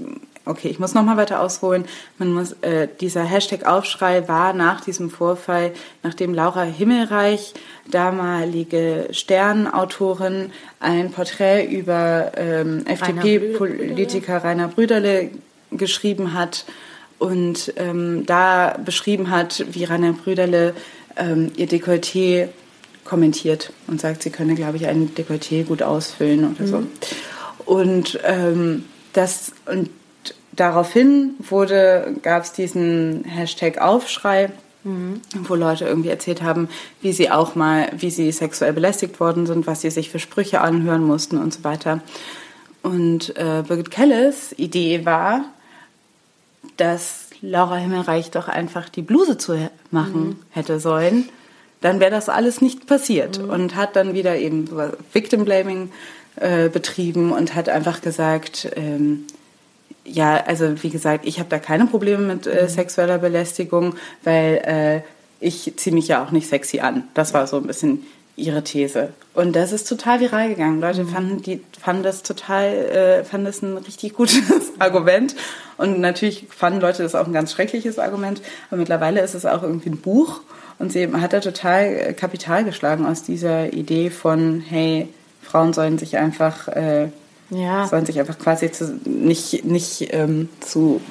okay, 0.44 0.68
ich 0.68 0.78
muss 0.78 0.94
nochmal 0.94 1.16
weiter 1.16 1.40
ausholen. 1.40 1.86
Man 2.18 2.34
muss, 2.34 2.52
äh, 2.62 2.90
dieser 3.00 3.24
Hashtag 3.24 3.66
Aufschrei 3.66 4.28
war 4.28 4.52
nach 4.52 4.82
diesem 4.82 5.10
Vorfall, 5.10 5.72
nachdem 6.04 6.34
Laura 6.34 6.64
Himmelreich, 6.64 7.54
damalige 7.90 9.08
Sternautorin, 9.12 10.52
ein 10.82 11.12
Porträt 11.12 11.66
über 11.66 12.34
ähm, 12.36 12.86
FDP-Politiker 12.86 14.44
Rainer 14.44 14.68
Brüderle 14.68 15.30
geschrieben 15.72 16.34
hat, 16.34 16.66
und 17.22 17.74
ähm, 17.76 18.26
da 18.26 18.80
beschrieben 18.84 19.30
hat, 19.30 19.64
wie 19.70 19.84
Rainer 19.84 20.14
Brüderle 20.14 20.74
ähm, 21.16 21.52
ihr 21.56 21.68
Dekolleté 21.68 22.48
kommentiert 23.06 23.72
und 23.86 24.02
sagt, 24.02 24.24
sie 24.24 24.32
könne, 24.32 24.56
glaube 24.56 24.78
ich, 24.78 24.88
ein 24.88 25.12
Dekolleté 25.16 25.64
gut 25.64 25.84
ausfüllen 25.84 26.52
oder 26.52 26.66
so. 26.66 26.78
Mhm. 26.80 26.88
Und 27.66 28.20
ähm, 28.24 28.86
das 29.14 29.54
und 29.68 29.92
daraufhin 30.54 31.36
wurde 31.38 32.16
gab 32.24 32.42
es 32.42 32.54
diesen 32.54 33.24
Hashtag 33.26 33.78
Aufschrei, 33.78 34.50
mhm. 34.84 35.22
wo 35.44 35.54
Leute 35.54 35.86
irgendwie 35.86 36.10
erzählt 36.10 36.42
haben, 36.42 36.70
wie 37.04 37.14
sie 37.14 37.30
auch 37.30 37.54
mal, 37.54 37.92
wie 37.96 38.10
sie 38.10 38.32
sexuell 38.32 38.74
belästigt 38.74 39.20
worden 39.20 39.46
sind, 39.46 39.68
was 39.68 39.82
sie 39.82 39.92
sich 39.92 40.10
für 40.10 40.18
Sprüche 40.18 40.62
anhören 40.62 41.04
mussten 41.04 41.38
und 41.38 41.54
so 41.54 41.64
weiter. 41.64 42.02
Und 42.82 43.38
äh, 43.38 43.62
Birgit 43.68 43.92
Kelles 43.92 44.58
Idee 44.58 45.06
war, 45.06 45.46
dass 46.82 47.28
Laura 47.42 47.76
Himmelreich 47.76 48.32
doch 48.32 48.48
einfach 48.48 48.90
die 48.90 49.04
Bluse 49.04 49.38
zu 49.38 49.70
machen 49.92 50.30
mhm. 50.30 50.40
hätte 50.50 50.80
sollen, 50.80 51.30
dann 51.80 52.00
wäre 52.00 52.10
das 52.10 52.28
alles 52.28 52.60
nicht 52.60 52.88
passiert. 52.88 53.40
Mhm. 53.40 53.50
Und 53.52 53.76
hat 53.76 53.96
dann 53.96 54.16
wieder 54.16 54.36
eben 54.36 54.68
Victim 55.14 55.46
Blaming 55.46 55.92
äh, 56.38 56.70
betrieben 56.70 57.32
und 57.32 57.54
hat 57.54 57.70
einfach 57.70 58.02
gesagt, 58.02 58.72
ähm, 58.76 59.26
ja, 60.06 60.44
also 60.44 60.82
wie 60.82 60.90
gesagt, 60.90 61.28
ich 61.28 61.38
habe 61.38 61.50
da 61.50 61.60
keine 61.60 61.86
Probleme 61.86 62.24
mit 62.24 62.48
äh, 62.48 62.64
mhm. 62.64 62.68
sexueller 62.68 63.20
Belästigung, 63.20 63.96
weil 64.24 64.62
äh, 64.66 65.02
ich 65.40 65.74
ziehe 65.78 65.94
mich 65.94 66.08
ja 66.08 66.24
auch 66.24 66.32
nicht 66.32 66.48
sexy 66.48 66.80
an. 66.80 67.04
Das 67.14 67.36
war 67.36 67.46
so 67.46 67.58
ein 67.58 67.68
bisschen 67.68 68.08
ihre 68.42 68.64
These. 68.64 69.10
Und 69.34 69.56
das 69.56 69.72
ist 69.72 69.88
total 69.88 70.20
viral 70.20 70.50
gegangen. 70.50 70.82
Leute 70.82 71.04
mhm. 71.04 71.10
fanden, 71.10 71.42
die, 71.42 71.62
fanden 71.80 72.04
das 72.04 72.24
total, 72.24 72.68
äh, 72.68 73.24
fanden 73.24 73.46
das 73.46 73.62
ein 73.62 73.78
richtig 73.78 74.14
gutes 74.14 74.42
Argument. 74.80 75.36
Und 75.78 76.00
natürlich 76.00 76.48
fanden 76.50 76.82
Leute 76.82 77.04
das 77.04 77.16
auch 77.16 77.28
ein 77.28 77.34
ganz 77.34 77.52
schreckliches 77.54 78.00
Argument. 78.00 78.42
Aber 78.70 78.78
mittlerweile 78.78 79.22
ist 79.22 79.36
es 79.36 79.46
auch 79.46 79.64
irgendwie 79.64 79.90
ein 79.90 80.02
Buch. 80.02 80.42
Und 80.80 80.92
sie 80.92 81.12
hat 81.14 81.34
da 81.34 81.40
total 81.40 81.86
äh, 81.86 82.14
Kapital 82.14 82.66
geschlagen 82.66 83.06
aus 83.06 83.24
dieser 83.24 83.72
Idee 83.72 84.10
von, 84.10 84.62
hey, 84.62 85.08
Frauen 85.42 85.74
sollen 85.74 85.98
sich 85.98 86.18
einfach, 86.18 86.68
äh, 86.68 87.10
ja. 87.50 87.88
sollen 87.88 88.06
sich 88.06 88.20
einfach 88.20 88.40
quasi 88.40 88.72
zu, 88.72 89.00
nicht, 89.06 89.64
nicht 89.64 90.14
ähm, 90.14 90.50
zu 90.60 91.02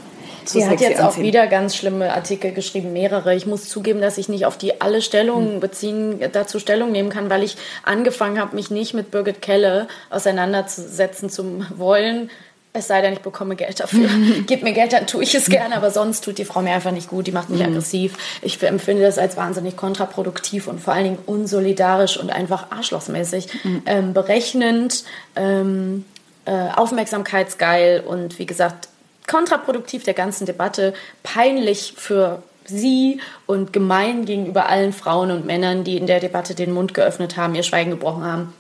Sie 0.52 0.66
hat 0.66 0.80
jetzt 0.80 1.00
auch 1.00 1.18
wieder 1.18 1.46
ganz 1.46 1.76
schlimme 1.76 2.12
Artikel 2.12 2.52
geschrieben, 2.52 2.92
mehrere. 2.92 3.34
Ich 3.34 3.46
muss 3.46 3.68
zugeben, 3.68 4.00
dass 4.00 4.18
ich 4.18 4.28
nicht 4.28 4.46
auf 4.46 4.58
die 4.58 4.80
alle 4.80 5.02
Stellungen 5.02 5.54
hm. 5.54 5.60
beziehen, 5.60 6.20
dazu 6.32 6.58
Stellung 6.58 6.92
nehmen 6.92 7.10
kann, 7.10 7.30
weil 7.30 7.42
ich 7.42 7.56
angefangen 7.82 8.40
habe, 8.40 8.56
mich 8.56 8.70
nicht 8.70 8.94
mit 8.94 9.10
Birgit 9.10 9.42
Kelle 9.42 9.88
auseinanderzusetzen 10.10 11.30
zu 11.30 11.64
wollen. 11.76 12.30
Es 12.72 12.86
sei 12.86 13.00
denn, 13.00 13.12
ich 13.12 13.20
bekomme 13.20 13.56
Geld 13.56 13.80
dafür. 13.80 14.08
Gib 14.46 14.62
mir 14.62 14.72
Geld, 14.72 14.92
dann 14.92 15.06
tue 15.06 15.24
ich 15.24 15.34
es 15.34 15.46
gerne, 15.50 15.76
aber 15.76 15.90
sonst 15.90 16.22
tut 16.24 16.38
die 16.38 16.44
Frau 16.44 16.62
mir 16.62 16.72
einfach 16.72 16.92
nicht 16.92 17.08
gut, 17.08 17.26
die 17.26 17.32
macht 17.32 17.50
mich 17.50 17.60
mhm. 17.60 17.66
aggressiv. 17.66 18.16
Ich 18.42 18.62
empfinde 18.62 19.02
das 19.02 19.18
als 19.18 19.36
wahnsinnig 19.36 19.76
kontraproduktiv 19.76 20.68
und 20.68 20.80
vor 20.80 20.94
allen 20.94 21.04
Dingen 21.04 21.18
unsolidarisch 21.26 22.16
und 22.16 22.30
einfach 22.30 22.70
arschlochsmäßig, 22.70 23.48
mhm. 23.64 23.82
ähm, 23.86 24.12
berechnend, 24.12 25.04
ähm, 25.34 26.04
äh, 26.44 26.68
aufmerksamkeitsgeil 26.76 28.00
und 28.00 28.38
wie 28.38 28.46
gesagt, 28.46 28.88
kontraproduktiv 29.30 30.02
der 30.04 30.14
ganzen 30.14 30.44
Debatte, 30.44 30.92
peinlich 31.22 31.94
für 31.96 32.42
sie 32.64 33.20
und 33.46 33.72
gemein 33.72 34.24
gegenüber 34.24 34.68
allen 34.68 34.92
Frauen 34.92 35.30
und 35.30 35.46
Männern, 35.46 35.84
die 35.84 35.96
in 35.96 36.06
der 36.06 36.20
Debatte 36.20 36.54
den 36.54 36.72
Mund 36.72 36.94
geöffnet 36.94 37.36
haben, 37.36 37.54
ihr 37.54 37.62
Schweigen 37.62 37.90
gebrochen 37.90 38.24
haben. 38.24 38.52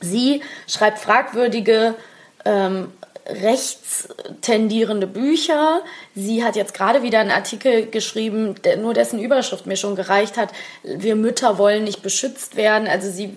Sie 0.00 0.42
schreibt 0.66 0.98
fragwürdige, 0.98 1.94
ähm, 2.44 2.88
rechtstendierende 3.26 5.06
Bücher. 5.06 5.80
Sie 6.14 6.42
hat 6.42 6.56
jetzt 6.56 6.74
gerade 6.74 7.02
wieder 7.02 7.20
einen 7.20 7.30
Artikel 7.30 7.86
geschrieben, 7.86 8.56
der, 8.64 8.76
nur 8.76 8.94
dessen 8.94 9.20
Überschrift 9.20 9.66
mir 9.66 9.76
schon 9.76 9.94
gereicht 9.94 10.36
hat. 10.36 10.50
Wir 10.82 11.14
Mütter 11.14 11.58
wollen 11.58 11.84
nicht 11.84 12.02
beschützt 12.02 12.56
werden. 12.56 12.88
Also 12.88 13.10
sie 13.10 13.36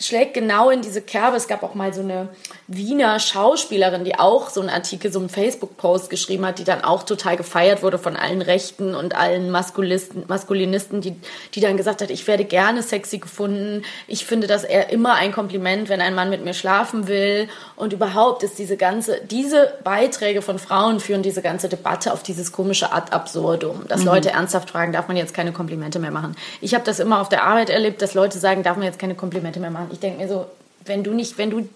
schlägt 0.00 0.34
genau 0.34 0.70
in 0.70 0.82
diese 0.82 1.00
Kerbe. 1.00 1.36
Es 1.36 1.48
gab 1.48 1.62
auch 1.62 1.74
mal 1.74 1.94
so 1.94 2.00
eine 2.00 2.28
Wiener 2.66 3.18
Schauspielerin, 3.20 4.04
die 4.04 4.18
auch 4.18 4.50
so 4.50 4.60
einen 4.60 4.70
Artikel, 4.70 5.12
so 5.12 5.18
einen 5.18 5.28
Facebook-Post 5.28 6.10
geschrieben 6.10 6.44
hat, 6.46 6.58
die 6.58 6.64
dann 6.64 6.82
auch 6.82 7.02
total 7.04 7.36
gefeiert 7.36 7.82
wurde 7.82 7.98
von 7.98 8.16
allen 8.16 8.42
Rechten 8.42 8.94
und 8.94 9.14
allen 9.14 9.50
Maskulisten, 9.50 10.24
Maskulinisten, 10.26 11.00
die, 11.00 11.14
die 11.54 11.60
dann 11.60 11.76
gesagt 11.76 12.02
hat, 12.02 12.10
ich 12.10 12.26
werde 12.26 12.44
gerne 12.44 12.82
sexy 12.82 13.18
gefunden. 13.18 13.84
Ich 14.08 14.26
finde 14.26 14.46
das 14.46 14.64
eher 14.64 14.90
immer 14.90 15.14
ein 15.14 15.32
Kompliment, 15.32 15.88
wenn 15.88 16.00
ein 16.00 16.14
Mann 16.14 16.30
mit 16.30 16.44
mir 16.44 16.54
schlafen 16.54 17.06
will. 17.06 17.48
Und 17.76 17.92
überhaupt 17.92 18.42
ist 18.42 18.58
diese 18.58 18.76
ganze, 18.76 19.20
diese 19.30 19.74
Beiträge 19.84 20.42
von 20.42 20.58
Frauen 20.58 21.00
führen 21.00 21.22
diese 21.22 21.42
ganze 21.42 21.68
Debatte 21.68 22.12
auf 22.12 22.22
dieses 22.22 22.52
komische 22.52 22.92
Ad 22.92 23.12
absurdum, 23.12 23.84
dass 23.88 24.00
mhm. 24.00 24.06
Leute 24.06 24.30
ernsthaft 24.30 24.70
fragen, 24.70 24.92
darf 24.92 25.08
man 25.08 25.16
jetzt 25.16 25.34
keine 25.34 25.52
Komplimente 25.52 25.98
mehr 25.98 26.10
machen? 26.10 26.34
Ich 26.60 26.74
habe 26.74 26.84
das 26.84 26.98
immer 26.98 27.20
auf 27.20 27.28
der 27.28 27.44
Arbeit 27.44 27.70
erlebt, 27.70 28.02
dass 28.02 28.14
Leute 28.14 28.38
sagen, 28.38 28.62
darf 28.62 28.76
man 28.76 28.86
jetzt 28.86 28.98
keine 28.98 29.14
Komplimente 29.14 29.60
mehr 29.60 29.70
machen? 29.70 29.81
Ich 29.90 30.00
denke 30.00 30.22
mir 30.22 30.28
so, 30.28 30.46
wenn 30.84 31.04
du 31.04 31.12
nicht, 31.12 31.38
wenn 31.38 31.50
du 31.50 31.68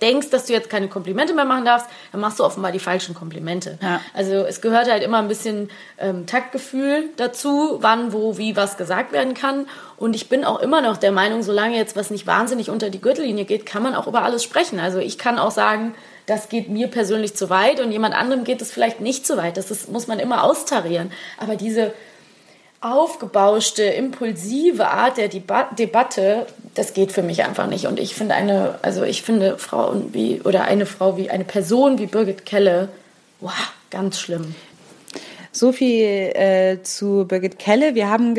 denkst, 0.00 0.30
dass 0.30 0.46
du 0.46 0.52
jetzt 0.52 0.70
keine 0.70 0.88
Komplimente 0.88 1.34
mehr 1.34 1.44
machen 1.44 1.64
darfst, 1.64 1.86
dann 2.12 2.20
machst 2.20 2.38
du 2.38 2.44
offenbar 2.44 2.72
die 2.72 2.78
falschen 2.78 3.14
Komplimente. 3.14 3.78
Ja. 3.82 4.00
Also 4.14 4.32
es 4.32 4.60
gehört 4.60 4.90
halt 4.90 5.02
immer 5.02 5.18
ein 5.18 5.28
bisschen 5.28 5.70
ähm, 5.98 6.26
Taktgefühl 6.26 7.10
dazu, 7.16 7.78
wann, 7.80 8.12
wo, 8.12 8.38
wie 8.38 8.56
was 8.56 8.76
gesagt 8.76 9.12
werden 9.12 9.34
kann. 9.34 9.66
Und 9.96 10.14
ich 10.14 10.28
bin 10.28 10.44
auch 10.44 10.60
immer 10.60 10.80
noch 10.80 10.96
der 10.96 11.12
Meinung, 11.12 11.42
solange 11.42 11.76
jetzt 11.76 11.96
was 11.96 12.10
nicht 12.10 12.26
wahnsinnig 12.26 12.70
unter 12.70 12.90
die 12.90 13.00
Gürtellinie 13.00 13.44
geht, 13.44 13.66
kann 13.66 13.82
man 13.82 13.94
auch 13.94 14.06
über 14.06 14.22
alles 14.22 14.44
sprechen. 14.44 14.78
Also 14.78 14.98
ich 14.98 15.18
kann 15.18 15.38
auch 15.38 15.50
sagen, 15.50 15.94
das 16.26 16.48
geht 16.48 16.68
mir 16.68 16.88
persönlich 16.88 17.34
zu 17.34 17.50
weit 17.50 17.80
und 17.80 17.90
jemand 17.90 18.14
anderem 18.14 18.44
geht 18.44 18.62
es 18.62 18.70
vielleicht 18.70 19.00
nicht 19.00 19.26
zu 19.26 19.36
weit. 19.36 19.56
Das 19.56 19.70
ist, 19.70 19.90
muss 19.90 20.06
man 20.06 20.18
immer 20.18 20.44
austarieren. 20.44 21.10
Aber 21.38 21.56
diese 21.56 21.92
aufgebauschte, 22.82 23.84
impulsive 23.84 24.88
Art 24.88 25.16
der 25.16 25.28
Deba 25.28 25.70
Debatte, 25.78 26.46
das 26.74 26.94
geht 26.94 27.12
für 27.12 27.22
mich 27.22 27.44
einfach 27.44 27.66
nicht. 27.66 27.86
Und 27.86 28.00
ich 28.00 28.14
finde 28.14 28.34
eine, 28.34 28.78
also 28.82 29.04
ich 29.04 29.22
finde 29.22 29.58
Frauen 29.58 30.12
wie, 30.12 30.40
oder 30.42 30.64
eine 30.64 30.86
Frau 30.86 31.16
wie, 31.16 31.30
eine 31.30 31.44
Person 31.44 31.98
wie 31.98 32.06
Birgit 32.06 32.44
Kelle, 32.44 32.88
wow, 33.40 33.52
ganz 33.90 34.18
schlimm. 34.18 34.54
So 35.52 35.70
viel 35.70 36.06
äh, 36.34 36.82
zu 36.82 37.26
Birgit 37.28 37.58
Kelle. 37.58 37.94
Wir 37.94 38.08
haben 38.08 38.34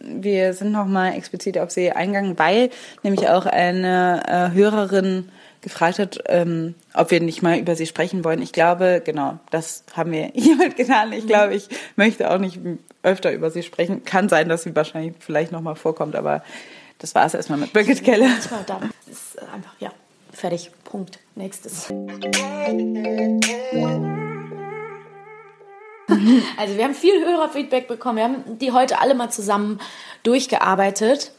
wir 0.00 0.54
sind 0.54 0.72
noch 0.72 0.86
mal 0.86 1.14
explizit 1.14 1.56
auf 1.56 1.70
sie 1.70 1.92
eingegangen, 1.92 2.38
weil 2.38 2.70
nämlich 3.02 3.28
auch 3.28 3.46
eine 3.46 4.22
äh, 4.26 4.54
Hörerin 4.54 5.28
gefragt 5.60 5.98
hat, 5.98 6.18
ähm, 6.26 6.74
ob 6.98 7.10
wir 7.10 7.20
nicht 7.20 7.42
mal 7.42 7.58
über 7.58 7.76
sie 7.76 7.86
sprechen 7.86 8.24
wollen. 8.24 8.42
Ich 8.42 8.52
glaube, 8.52 9.02
genau, 9.04 9.38
das 9.50 9.84
haben 9.94 10.12
wir 10.12 10.24
hiermit 10.34 10.76
getan. 10.76 11.12
Ich 11.12 11.26
glaube, 11.26 11.54
ich 11.54 11.68
möchte 11.96 12.30
auch 12.30 12.38
nicht 12.38 12.58
öfter 13.02 13.32
über 13.32 13.50
sie 13.50 13.62
sprechen. 13.62 14.04
Kann 14.04 14.28
sein, 14.28 14.48
dass 14.48 14.64
sie 14.64 14.74
wahrscheinlich 14.74 15.14
vielleicht 15.18 15.52
noch 15.52 15.60
mal 15.60 15.74
vorkommt, 15.74 16.16
aber 16.16 16.42
das 16.98 17.14
war 17.14 17.24
es 17.26 17.34
erstmal 17.34 17.58
mit 17.58 17.72
Birgit 17.72 18.04
Keller. 18.04 18.28
Manchmal 18.28 18.64
da 18.66 18.80
ist 19.10 19.40
einfach, 19.52 19.74
ja, 19.78 19.92
fertig, 20.32 20.70
Punkt. 20.84 21.20
Nächstes. 21.36 21.88
Also 26.56 26.76
wir 26.76 26.84
haben 26.84 26.94
viel 26.94 27.24
Hörerfeedback 27.24 27.86
bekommen. 27.86 28.16
Wir 28.16 28.24
haben 28.24 28.58
die 28.58 28.72
heute 28.72 29.00
alle 29.00 29.14
mal 29.14 29.30
zusammen 29.30 29.78
durchgearbeitet. 30.24 31.32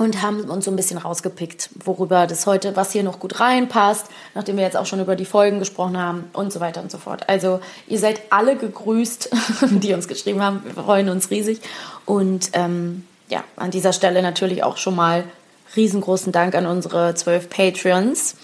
Und 0.00 0.22
haben 0.22 0.44
uns 0.44 0.64
so 0.64 0.70
ein 0.70 0.76
bisschen 0.76 0.96
rausgepickt, 0.96 1.68
worüber 1.84 2.26
das 2.26 2.46
heute, 2.46 2.74
was 2.74 2.90
hier 2.90 3.02
noch 3.02 3.20
gut 3.20 3.38
reinpasst, 3.38 4.06
nachdem 4.34 4.56
wir 4.56 4.64
jetzt 4.64 4.78
auch 4.78 4.86
schon 4.86 4.98
über 4.98 5.14
die 5.14 5.26
Folgen 5.26 5.58
gesprochen 5.58 5.98
haben 5.98 6.24
und 6.32 6.50
so 6.54 6.58
weiter 6.60 6.80
und 6.80 6.90
so 6.90 6.96
fort. 6.96 7.28
Also 7.28 7.60
ihr 7.86 7.98
seid 7.98 8.22
alle 8.30 8.56
gegrüßt, 8.56 9.28
die 9.70 9.92
uns 9.92 10.08
geschrieben 10.08 10.42
haben. 10.42 10.62
Wir 10.64 10.72
freuen 10.72 11.10
uns 11.10 11.30
riesig. 11.30 11.60
Und 12.06 12.48
ähm, 12.54 13.04
ja, 13.28 13.44
an 13.56 13.70
dieser 13.70 13.92
Stelle 13.92 14.22
natürlich 14.22 14.62
auch 14.64 14.78
schon 14.78 14.96
mal 14.96 15.24
riesengroßen 15.76 16.32
Dank 16.32 16.54
an 16.54 16.64
unsere 16.64 17.14
zwölf 17.14 17.50
Patreons. 17.50 18.36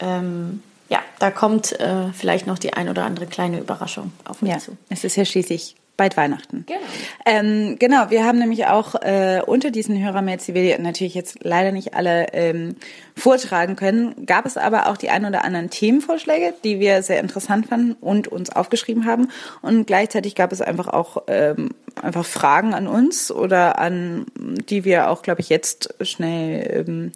Ähm, 0.00 0.62
ja, 0.88 1.00
da 1.18 1.30
kommt 1.30 1.78
äh, 1.80 2.14
vielleicht 2.14 2.46
noch 2.46 2.58
die 2.58 2.72
ein 2.72 2.88
oder 2.88 3.04
andere 3.04 3.26
kleine 3.26 3.60
Überraschung 3.60 4.10
auf 4.24 4.40
mich 4.40 4.52
Ja, 4.52 4.58
zu. 4.58 4.78
es 4.88 5.04
ist 5.04 5.16
ja 5.16 5.26
schließlich 5.26 5.76
bald 5.96 6.16
Weihnachten. 6.16 6.64
Genau. 6.66 6.80
Ähm, 7.24 7.76
genau, 7.78 8.10
wir 8.10 8.24
haben 8.24 8.38
nämlich 8.38 8.66
auch 8.66 8.94
äh, 8.96 9.42
unter 9.46 9.70
diesen 9.70 10.02
Hörermails, 10.02 10.46
die 10.46 10.54
wir 10.54 10.78
natürlich 10.78 11.14
jetzt 11.14 11.38
leider 11.42 11.72
nicht 11.72 11.94
alle 11.94 12.32
ähm, 12.32 12.76
vortragen 13.16 13.76
können, 13.76 14.26
gab 14.26 14.44
es 14.44 14.56
aber 14.56 14.88
auch 14.88 14.96
die 14.96 15.10
ein 15.10 15.24
oder 15.24 15.44
anderen 15.44 15.70
Themenvorschläge, 15.70 16.54
die 16.64 16.80
wir 16.80 17.02
sehr 17.02 17.20
interessant 17.20 17.66
fanden 17.66 17.92
und 18.00 18.28
uns 18.28 18.50
aufgeschrieben 18.50 19.06
haben. 19.06 19.28
Und 19.62 19.86
gleichzeitig 19.86 20.34
gab 20.34 20.52
es 20.52 20.60
einfach 20.60 20.88
auch 20.88 21.22
ähm, 21.28 21.70
einfach 22.02 22.24
Fragen 22.24 22.74
an 22.74 22.88
uns 22.88 23.30
oder 23.30 23.78
an, 23.78 24.26
die 24.36 24.84
wir 24.84 25.10
auch, 25.10 25.22
glaube 25.22 25.40
ich, 25.40 25.48
jetzt 25.48 25.94
schnell 26.00 26.84
ähm, 26.86 27.12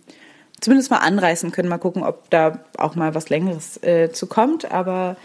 zumindest 0.60 0.90
mal 0.90 0.98
anreißen 0.98 1.50
können. 1.50 1.68
Mal 1.68 1.78
gucken, 1.78 2.04
ob 2.04 2.30
da 2.30 2.60
auch 2.76 2.94
mal 2.94 3.14
was 3.14 3.28
Längeres 3.28 3.82
äh, 3.82 4.10
zu 4.12 4.26
kommt. 4.26 4.70
Aber 4.70 5.16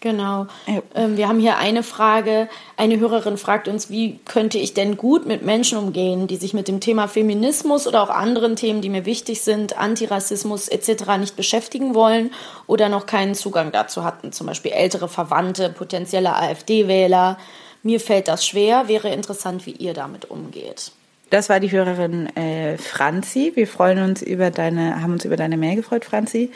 Genau. 0.00 0.46
Ja. 0.66 0.82
Ähm, 0.94 1.18
wir 1.18 1.28
haben 1.28 1.40
hier 1.40 1.58
eine 1.58 1.82
Frage. 1.82 2.48
Eine 2.78 2.98
Hörerin 2.98 3.36
fragt 3.36 3.68
uns, 3.68 3.90
wie 3.90 4.18
könnte 4.24 4.58
ich 4.58 4.72
denn 4.72 4.96
gut 4.96 5.26
mit 5.26 5.42
Menschen 5.42 5.76
umgehen, 5.76 6.26
die 6.26 6.36
sich 6.36 6.54
mit 6.54 6.68
dem 6.68 6.80
Thema 6.80 7.06
Feminismus 7.06 7.86
oder 7.86 8.02
auch 8.02 8.08
anderen 8.08 8.56
Themen, 8.56 8.80
die 8.80 8.88
mir 8.88 9.04
wichtig 9.04 9.42
sind, 9.42 9.76
Antirassismus 9.76 10.68
etc. 10.68 11.18
nicht 11.18 11.36
beschäftigen 11.36 11.94
wollen 11.94 12.30
oder 12.66 12.88
noch 12.88 13.04
keinen 13.04 13.34
Zugang 13.34 13.72
dazu 13.72 14.02
hatten, 14.02 14.32
zum 14.32 14.46
Beispiel 14.46 14.72
ältere 14.72 15.08
Verwandte, 15.08 15.68
potenzielle 15.68 16.34
AfD-Wähler. 16.34 17.36
Mir 17.82 18.00
fällt 18.00 18.28
das 18.28 18.46
schwer. 18.46 18.88
Wäre 18.88 19.10
interessant, 19.10 19.66
wie 19.66 19.72
ihr 19.72 19.92
damit 19.92 20.30
umgeht. 20.30 20.92
Das 21.28 21.50
war 21.50 21.60
die 21.60 21.70
Hörerin 21.70 22.34
äh, 22.36 22.78
Franzi. 22.78 23.52
Wir 23.54 23.66
freuen 23.66 24.02
uns 24.02 24.22
über 24.22 24.50
deine, 24.50 25.02
haben 25.02 25.12
uns 25.12 25.26
über 25.26 25.36
deine 25.36 25.58
Mail 25.58 25.76
gefreut, 25.76 26.06
Franzi. 26.06 26.50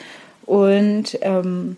Und 0.47 1.19
ähm, 1.21 1.77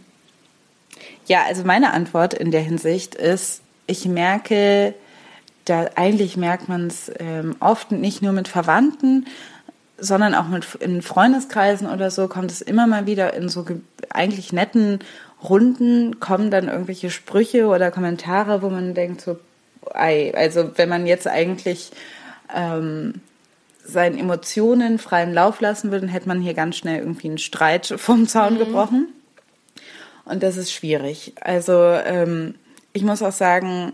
ja, 1.27 1.45
also 1.47 1.65
meine 1.65 1.93
Antwort 1.93 2.35
in 2.35 2.51
der 2.51 2.63
Hinsicht 2.63 3.15
ist, 3.15 3.61
ich 3.87 4.07
merke, 4.07 4.95
da 5.65 5.87
eigentlich 5.95 6.37
merkt 6.37 6.69
man 6.69 6.87
es 6.87 7.11
ähm, 7.19 7.57
oft 7.61 7.93
nicht 7.93 8.23
nur 8.23 8.33
mit 8.33 8.49
Verwandten, 8.49 9.27
sondern 9.99 10.35
auch 10.35 10.49
mit 10.49 10.67
in 10.77 11.03
Freundeskreisen 11.03 11.89
oder 11.89 12.11
so 12.11 12.29
kommt 12.29 12.51
es 12.51 12.61
immer 12.61 12.87
mal 12.87 13.07
wieder 13.07 13.35
in 13.35 13.49
so 13.49 13.65
ge- 13.65 13.81
eigentlich 14.11 14.53
netten 14.53 15.01
Runden 15.43 16.19
kommen 16.21 16.51
dann 16.51 16.69
irgendwelche 16.69 17.11
Sprüche 17.11 17.67
oder 17.67 17.91
Kommentare, 17.91 18.63
wo 18.63 18.69
man 18.69 18.95
denkt 18.95 19.21
so, 19.21 19.39
ei, 19.95 20.33
also 20.35 20.71
wenn 20.77 20.89
man 20.89 21.07
jetzt 21.07 21.27
eigentlich 21.29 21.91
ähm, 22.55 23.15
seinen 23.85 24.19
Emotionen 24.19 24.99
freien 24.99 25.33
Lauf 25.33 25.61
lassen 25.61 25.91
würde, 25.91 26.07
dann 26.07 26.13
hätte 26.13 26.29
man 26.29 26.41
hier 26.41 26.55
ganz 26.55 26.77
schnell 26.77 26.99
irgendwie 27.01 27.29
einen 27.29 27.39
Streit 27.39 27.87
vom 27.97 28.27
Zaun 28.27 28.59
gebrochen. 28.59 29.09
Und 30.27 30.43
das 30.43 30.57
ist 30.57 30.73
schwierig. 30.73 31.33
Also 31.41 31.73
ähm, 31.83 32.55
ich 32.93 33.03
muss 33.03 33.23
auch 33.23 33.33
sagen, 33.33 33.93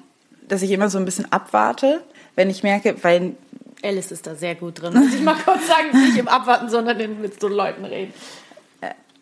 dass 0.48 0.62
ich 0.62 0.70
immer 0.72 0.90
so 0.90 0.98
ein 0.98 1.04
bisschen 1.04 1.30
abwarte, 1.30 2.02
wenn 2.34 2.50
ich 2.50 2.62
merke, 2.62 2.96
weil 3.02 3.36
Alice 3.82 4.12
ist 4.12 4.26
da 4.26 4.34
sehr 4.34 4.54
gut 4.54 4.82
drin. 4.82 4.94
Muss 4.94 5.14
ich 5.14 5.22
mal 5.22 5.36
kurz 5.44 5.66
sagen, 5.66 5.90
nicht 5.92 6.18
im 6.18 6.28
Abwarten, 6.28 6.68
sondern 6.68 7.20
mit 7.20 7.40
so 7.40 7.48
Leuten 7.48 7.84
reden. 7.84 8.12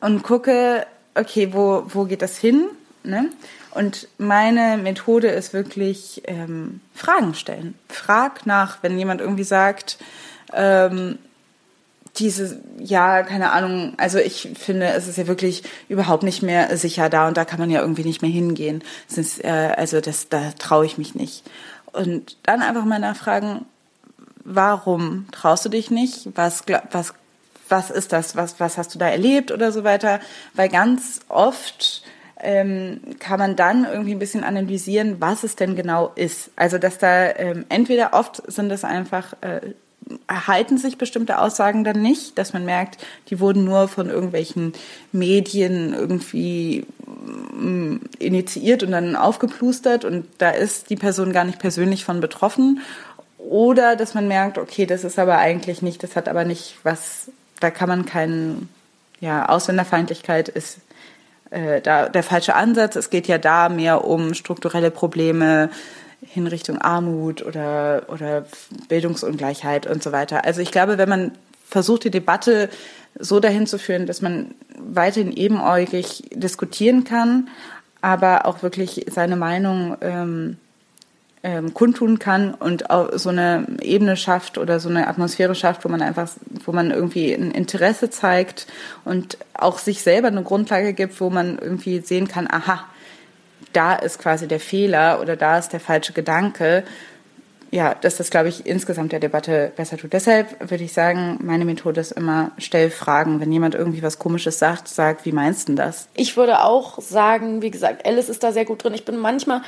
und 0.00 0.22
gucke, 0.22 0.86
okay, 1.14 1.52
wo, 1.52 1.84
wo 1.88 2.04
geht 2.04 2.22
das 2.22 2.38
hin? 2.38 2.68
Ne? 3.02 3.30
Und 3.72 4.08
meine 4.18 4.76
Methode 4.76 5.28
ist 5.28 5.52
wirklich 5.52 6.22
ähm, 6.26 6.80
Fragen 6.94 7.34
stellen. 7.34 7.74
Frag 7.88 8.46
nach, 8.46 8.82
wenn 8.82 8.98
jemand 8.98 9.20
irgendwie 9.20 9.44
sagt, 9.44 9.98
ähm, 10.52 11.18
diese, 12.16 12.61
ja, 12.78 13.22
keine 13.22 13.52
Ahnung, 13.52 13.94
also 13.96 14.18
ich 14.18 14.50
finde, 14.58 14.88
es 14.88 15.06
ist 15.06 15.18
ja 15.18 15.26
wirklich 15.26 15.62
überhaupt 15.88 16.22
nicht 16.22 16.42
mehr 16.42 16.76
sicher 16.76 17.08
da 17.08 17.28
und 17.28 17.36
da 17.36 17.44
kann 17.44 17.61
man 17.61 17.70
ja 17.70 17.80
irgendwie 17.80 18.04
nicht 18.04 18.22
mehr 18.22 18.30
hingehen. 18.30 18.82
Es 19.08 19.18
ist, 19.18 19.44
äh, 19.44 19.74
also 19.76 20.00
das, 20.00 20.28
da 20.28 20.52
traue 20.58 20.86
ich 20.86 20.98
mich 20.98 21.14
nicht. 21.14 21.44
Und 21.92 22.36
dann 22.42 22.62
einfach 22.62 22.84
mal 22.84 22.98
nachfragen, 22.98 23.64
warum 24.44 25.26
traust 25.32 25.64
du 25.64 25.68
dich 25.68 25.90
nicht? 25.90 26.28
Was, 26.34 26.64
was, 26.90 27.14
was 27.68 27.90
ist 27.90 28.12
das? 28.12 28.36
Was, 28.36 28.61
was 28.61 28.78
hast 28.78 28.94
du 28.94 28.98
da 28.98 29.08
erlebt 29.08 29.52
oder 29.52 29.72
so 29.72 29.84
weiter? 29.84 30.20
Weil 30.54 30.68
ganz 30.68 31.20
oft 31.28 32.02
ähm, 32.42 33.00
kann 33.18 33.38
man 33.38 33.56
dann 33.56 33.84
irgendwie 33.84 34.14
ein 34.14 34.18
bisschen 34.18 34.44
analysieren, 34.44 35.20
was 35.20 35.44
es 35.44 35.56
denn 35.56 35.76
genau 35.76 36.12
ist. 36.14 36.50
Also 36.56 36.78
dass 36.78 36.98
da 36.98 37.30
ähm, 37.36 37.66
entweder 37.68 38.14
oft 38.14 38.42
sind 38.50 38.70
es 38.70 38.84
einfach 38.84 39.34
äh, 39.42 39.74
erhalten 40.26 40.78
sich 40.78 40.98
bestimmte 40.98 41.38
Aussagen 41.38 41.84
dann 41.84 42.02
nicht, 42.02 42.38
dass 42.38 42.52
man 42.52 42.64
merkt, 42.64 42.98
die 43.28 43.40
wurden 43.40 43.64
nur 43.64 43.88
von 43.88 44.08
irgendwelchen 44.08 44.72
Medien 45.12 45.94
irgendwie 45.94 46.86
mm, 47.52 47.96
initiiert 48.18 48.82
und 48.82 48.92
dann 48.92 49.16
aufgeplustert 49.16 50.04
und 50.04 50.26
da 50.38 50.50
ist 50.50 50.90
die 50.90 50.96
Person 50.96 51.32
gar 51.32 51.44
nicht 51.44 51.58
persönlich 51.58 52.04
von 52.04 52.20
betroffen. 52.20 52.80
Oder 53.38 53.96
dass 53.96 54.14
man 54.14 54.28
merkt, 54.28 54.58
okay, 54.58 54.86
das 54.86 55.04
ist 55.04 55.18
aber 55.18 55.38
eigentlich 55.38 55.82
nicht, 55.82 56.02
das 56.02 56.14
hat 56.14 56.28
aber 56.28 56.44
nicht 56.44 56.76
was, 56.82 57.30
da 57.58 57.70
kann 57.70 57.88
man 57.88 58.04
keinen, 58.04 58.68
ja, 59.20 59.48
Ausländerfeindlichkeit 59.48 60.48
ist 60.48 60.78
äh, 61.50 61.80
da 61.80 62.08
der 62.08 62.22
falsche 62.22 62.54
Ansatz. 62.54 62.96
Es 62.96 63.11
geht 63.11 63.26
ja 63.26 63.38
da 63.38 63.68
mehr 63.68 64.04
um 64.04 64.34
strukturelle 64.34 64.90
Probleme 64.90 65.70
in 66.35 66.47
Richtung 66.47 66.79
Armut 66.79 67.45
oder, 67.45 68.05
oder 68.09 68.45
Bildungsungleichheit 68.89 69.87
und 69.87 70.03
so 70.03 70.12
weiter. 70.12 70.45
Also 70.45 70.61
ich 70.61 70.71
glaube, 70.71 70.99
wenn 70.99 71.09
man 71.09 71.33
versucht, 71.66 72.05
die 72.05 72.11
Debatte 72.11 72.68
so 73.18 73.41
dahin 73.41 73.66
zu 73.66 73.79
führen, 73.79 74.07
dass 74.07 74.23
man 74.23 74.55
weiterhin 74.79 75.33
ebenäugig 75.33 76.25
diskutieren 76.33 77.05
kann, 77.05 77.49
aber 78.01 78.47
auch 78.47 78.62
wirklich 78.62 79.07
seine 79.11 79.37
Meinung 79.37 79.97
ähm, 80.01 80.57
ähm, 81.43 81.73
kundtun 81.73 82.18
kann 82.18 82.55
und 82.55 82.91
auch 82.91 83.11
so 83.14 83.31
eine 83.31 83.66
Ebene 83.81 84.16
schafft 84.16 84.59
oder 84.59 84.79
so 84.79 84.89
eine 84.89 85.07
Atmosphäre 85.07 85.55
schafft, 85.55 85.85
wo 85.85 85.89
man 85.89 86.03
einfach, 86.03 86.29
wo 86.64 86.73
man 86.73 86.91
irgendwie 86.91 87.33
ein 87.33 87.51
Interesse 87.51 88.11
zeigt 88.11 88.66
und 89.05 89.39
auch 89.55 89.79
sich 89.79 90.03
selber 90.03 90.29
eine 90.29 90.43
Grundlage 90.43 90.93
gibt, 90.93 91.21
wo 91.21 91.31
man 91.31 91.59
irgendwie 91.59 92.01
sehen 92.01 92.29
kann, 92.29 92.47
aha, 92.51 92.85
da 93.73 93.95
ist 93.95 94.18
quasi 94.18 94.49
der 94.49 94.61
Fehler 94.61 95.21
oder 95.21 95.37
da 95.37 95.59
ist 95.59 95.73
der 95.73 95.81
falsche 95.81 96.12
Gedanke. 96.12 96.85
Ja, 97.73 97.95
dass 97.95 98.16
das, 98.16 98.31
glaube 98.31 98.49
ich, 98.49 98.66
insgesamt 98.66 99.12
der 99.12 99.21
Debatte 99.21 99.71
besser 99.77 99.97
tut. 99.97 100.12
Deshalb 100.12 100.71
würde 100.71 100.83
ich 100.83 100.93
sagen, 100.93 101.39
meine 101.41 101.64
Methode 101.64 102.01
ist 102.01 102.11
immer, 102.11 102.51
stell 102.59 102.91
Fragen. 102.91 103.39
Wenn 103.41 103.53
jemand 103.53 103.77
irgendwie 103.77 104.03
was 104.03 104.18
Komisches 104.18 104.59
sagt, 104.59 104.89
sag, 104.89 105.25
wie 105.25 105.31
meinst 105.31 105.68
du 105.68 105.75
das? 105.75 106.09
Ich 106.14 106.37
würde 106.37 106.64
auch 106.64 107.01
sagen, 107.01 107.62
wie 107.62 107.71
gesagt, 107.71 108.07
Alice 108.07 108.29
ist 108.29 108.43
da 108.43 108.51
sehr 108.51 108.64
gut 108.64 108.83
drin. 108.83 108.95
Ich 108.95 109.05
bin 109.05 109.16
manchmal, 109.18 109.62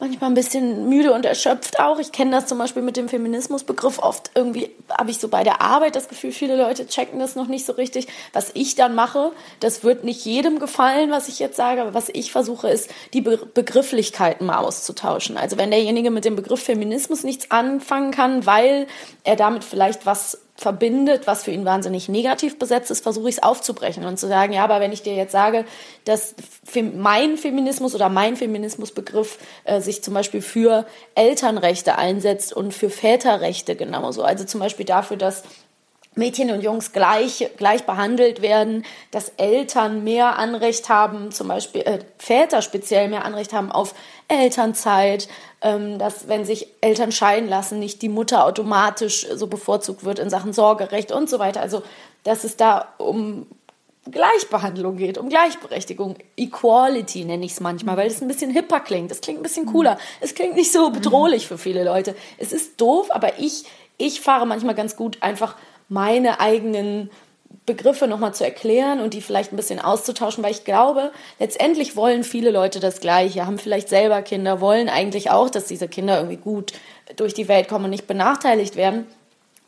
manchmal 0.00 0.30
ein 0.30 0.34
bisschen 0.34 0.88
müde 0.88 1.12
und 1.12 1.24
erschöpft 1.24 1.80
auch. 1.80 1.98
Ich 1.98 2.12
kenne 2.12 2.30
das 2.30 2.46
zum 2.46 2.58
Beispiel 2.58 2.82
mit 2.82 2.96
dem 2.96 3.08
Feminismusbegriff. 3.08 3.98
Oft 3.98 4.30
irgendwie 4.34 4.70
habe 4.96 5.10
ich 5.10 5.18
so 5.18 5.28
bei 5.28 5.42
der 5.42 5.60
Arbeit 5.60 5.96
das 5.96 6.08
Gefühl, 6.08 6.30
viele 6.30 6.56
Leute 6.56 6.86
checken 6.86 7.18
das 7.18 7.34
noch 7.34 7.48
nicht 7.48 7.66
so 7.66 7.72
richtig. 7.72 8.06
Was 8.32 8.50
ich 8.54 8.76
dann 8.76 8.94
mache, 8.94 9.32
das 9.60 9.82
wird 9.82 10.04
nicht 10.04 10.24
jedem 10.24 10.60
gefallen, 10.60 11.10
was 11.10 11.28
ich 11.28 11.38
jetzt 11.40 11.56
sage, 11.56 11.80
aber 11.80 11.94
was 11.94 12.08
ich 12.10 12.30
versuche, 12.30 12.68
ist, 12.68 12.90
die 13.12 13.20
Be 13.20 13.38
Begrifflichkeiten 13.38 14.46
mal 14.46 14.58
auszutauschen. 14.58 15.36
Also 15.36 15.58
wenn 15.58 15.70
derjenige 15.70 16.10
mit 16.10 16.24
dem 16.24 16.36
Begriff 16.36 16.62
Feminismus 16.62 17.24
nichts 17.24 17.50
anfangen 17.50 18.10
kann, 18.10 18.46
weil 18.46 18.86
er 19.24 19.36
damit 19.36 19.64
vielleicht 19.64 20.06
was 20.06 20.38
verbindet, 20.58 21.28
was 21.28 21.44
für 21.44 21.52
ihn 21.52 21.64
wahnsinnig 21.64 22.08
negativ 22.08 22.58
besetzt 22.58 22.90
ist, 22.90 23.04
versuche 23.04 23.28
ich 23.28 23.36
es 23.36 23.42
aufzubrechen 23.44 24.04
und 24.04 24.18
zu 24.18 24.26
sagen, 24.26 24.52
ja, 24.52 24.64
aber 24.64 24.80
wenn 24.80 24.90
ich 24.90 25.02
dir 25.02 25.14
jetzt 25.14 25.30
sage, 25.30 25.64
dass 26.04 26.34
mein 26.96 27.36
Feminismus 27.36 27.94
oder 27.94 28.08
mein 28.08 28.36
Feminismusbegriff 28.36 29.38
äh, 29.64 29.80
sich 29.80 30.02
zum 30.02 30.14
Beispiel 30.14 30.42
für 30.42 30.84
Elternrechte 31.14 31.96
einsetzt 31.96 32.52
und 32.52 32.74
für 32.74 32.90
Väterrechte 32.90 33.76
genauso, 33.76 34.24
also 34.24 34.44
zum 34.44 34.58
Beispiel 34.58 34.84
dafür, 34.84 35.16
dass 35.16 35.44
Mädchen 36.16 36.50
und 36.50 36.62
Jungs 36.62 36.92
gleich, 36.92 37.48
gleich 37.56 37.86
behandelt 37.86 38.42
werden, 38.42 38.84
dass 39.12 39.28
Eltern 39.36 40.02
mehr 40.02 40.36
Anrecht 40.36 40.88
haben, 40.88 41.30
zum 41.30 41.46
Beispiel 41.46 41.82
äh, 41.82 42.00
Väter 42.18 42.62
speziell 42.62 43.08
mehr 43.08 43.24
Anrecht 43.24 43.52
haben 43.52 43.70
auf 43.70 43.94
Elternzeit, 44.26 45.28
dass 45.60 46.28
wenn 46.28 46.44
sich 46.44 46.68
Eltern 46.80 47.10
scheiden 47.10 47.48
lassen, 47.48 47.78
nicht 47.78 48.00
die 48.02 48.08
Mutter 48.08 48.44
automatisch 48.44 49.26
so 49.34 49.48
bevorzugt 49.48 50.04
wird 50.04 50.18
in 50.18 50.30
Sachen 50.30 50.52
Sorgerecht 50.52 51.10
und 51.10 51.28
so 51.28 51.38
weiter. 51.38 51.60
Also 51.60 51.82
dass 52.22 52.44
es 52.44 52.56
da 52.56 52.88
um 52.98 53.46
Gleichbehandlung 54.10 54.96
geht, 54.96 55.18
um 55.18 55.28
Gleichberechtigung. 55.28 56.16
Equality 56.36 57.24
nenne 57.24 57.44
ich 57.44 57.52
es 57.52 57.60
manchmal, 57.60 57.96
weil 57.96 58.06
es 58.06 58.22
ein 58.22 58.28
bisschen 58.28 58.50
hipper 58.50 58.80
klingt. 58.80 59.10
Es 59.10 59.20
klingt 59.20 59.40
ein 59.40 59.42
bisschen 59.42 59.66
cooler. 59.66 59.98
Es 60.20 60.34
klingt 60.34 60.54
nicht 60.54 60.72
so 60.72 60.90
bedrohlich 60.90 61.46
für 61.46 61.58
viele 61.58 61.84
Leute. 61.84 62.14
Es 62.38 62.52
ist 62.52 62.80
doof, 62.80 63.08
aber 63.10 63.38
ich, 63.38 63.64
ich 63.96 64.20
fahre 64.20 64.46
manchmal 64.46 64.74
ganz 64.74 64.96
gut 64.96 65.18
einfach 65.22 65.56
meine 65.88 66.40
eigenen 66.40 67.10
Begriffe 67.66 68.08
nochmal 68.08 68.34
zu 68.34 68.44
erklären 68.44 69.00
und 69.00 69.14
die 69.14 69.20
vielleicht 69.20 69.52
ein 69.52 69.56
bisschen 69.56 69.80
auszutauschen, 69.80 70.42
weil 70.42 70.52
ich 70.52 70.64
glaube, 70.64 71.12
letztendlich 71.38 71.96
wollen 71.96 72.24
viele 72.24 72.50
Leute 72.50 72.80
das 72.80 73.00
Gleiche, 73.00 73.46
haben 73.46 73.58
vielleicht 73.58 73.88
selber 73.88 74.22
Kinder, 74.22 74.60
wollen 74.60 74.88
eigentlich 74.88 75.30
auch, 75.30 75.50
dass 75.50 75.66
diese 75.66 75.88
Kinder 75.88 76.16
irgendwie 76.16 76.36
gut 76.36 76.72
durch 77.16 77.34
die 77.34 77.48
Welt 77.48 77.68
kommen 77.68 77.84
und 77.84 77.90
nicht 77.90 78.06
benachteiligt 78.06 78.76
werden. 78.76 79.06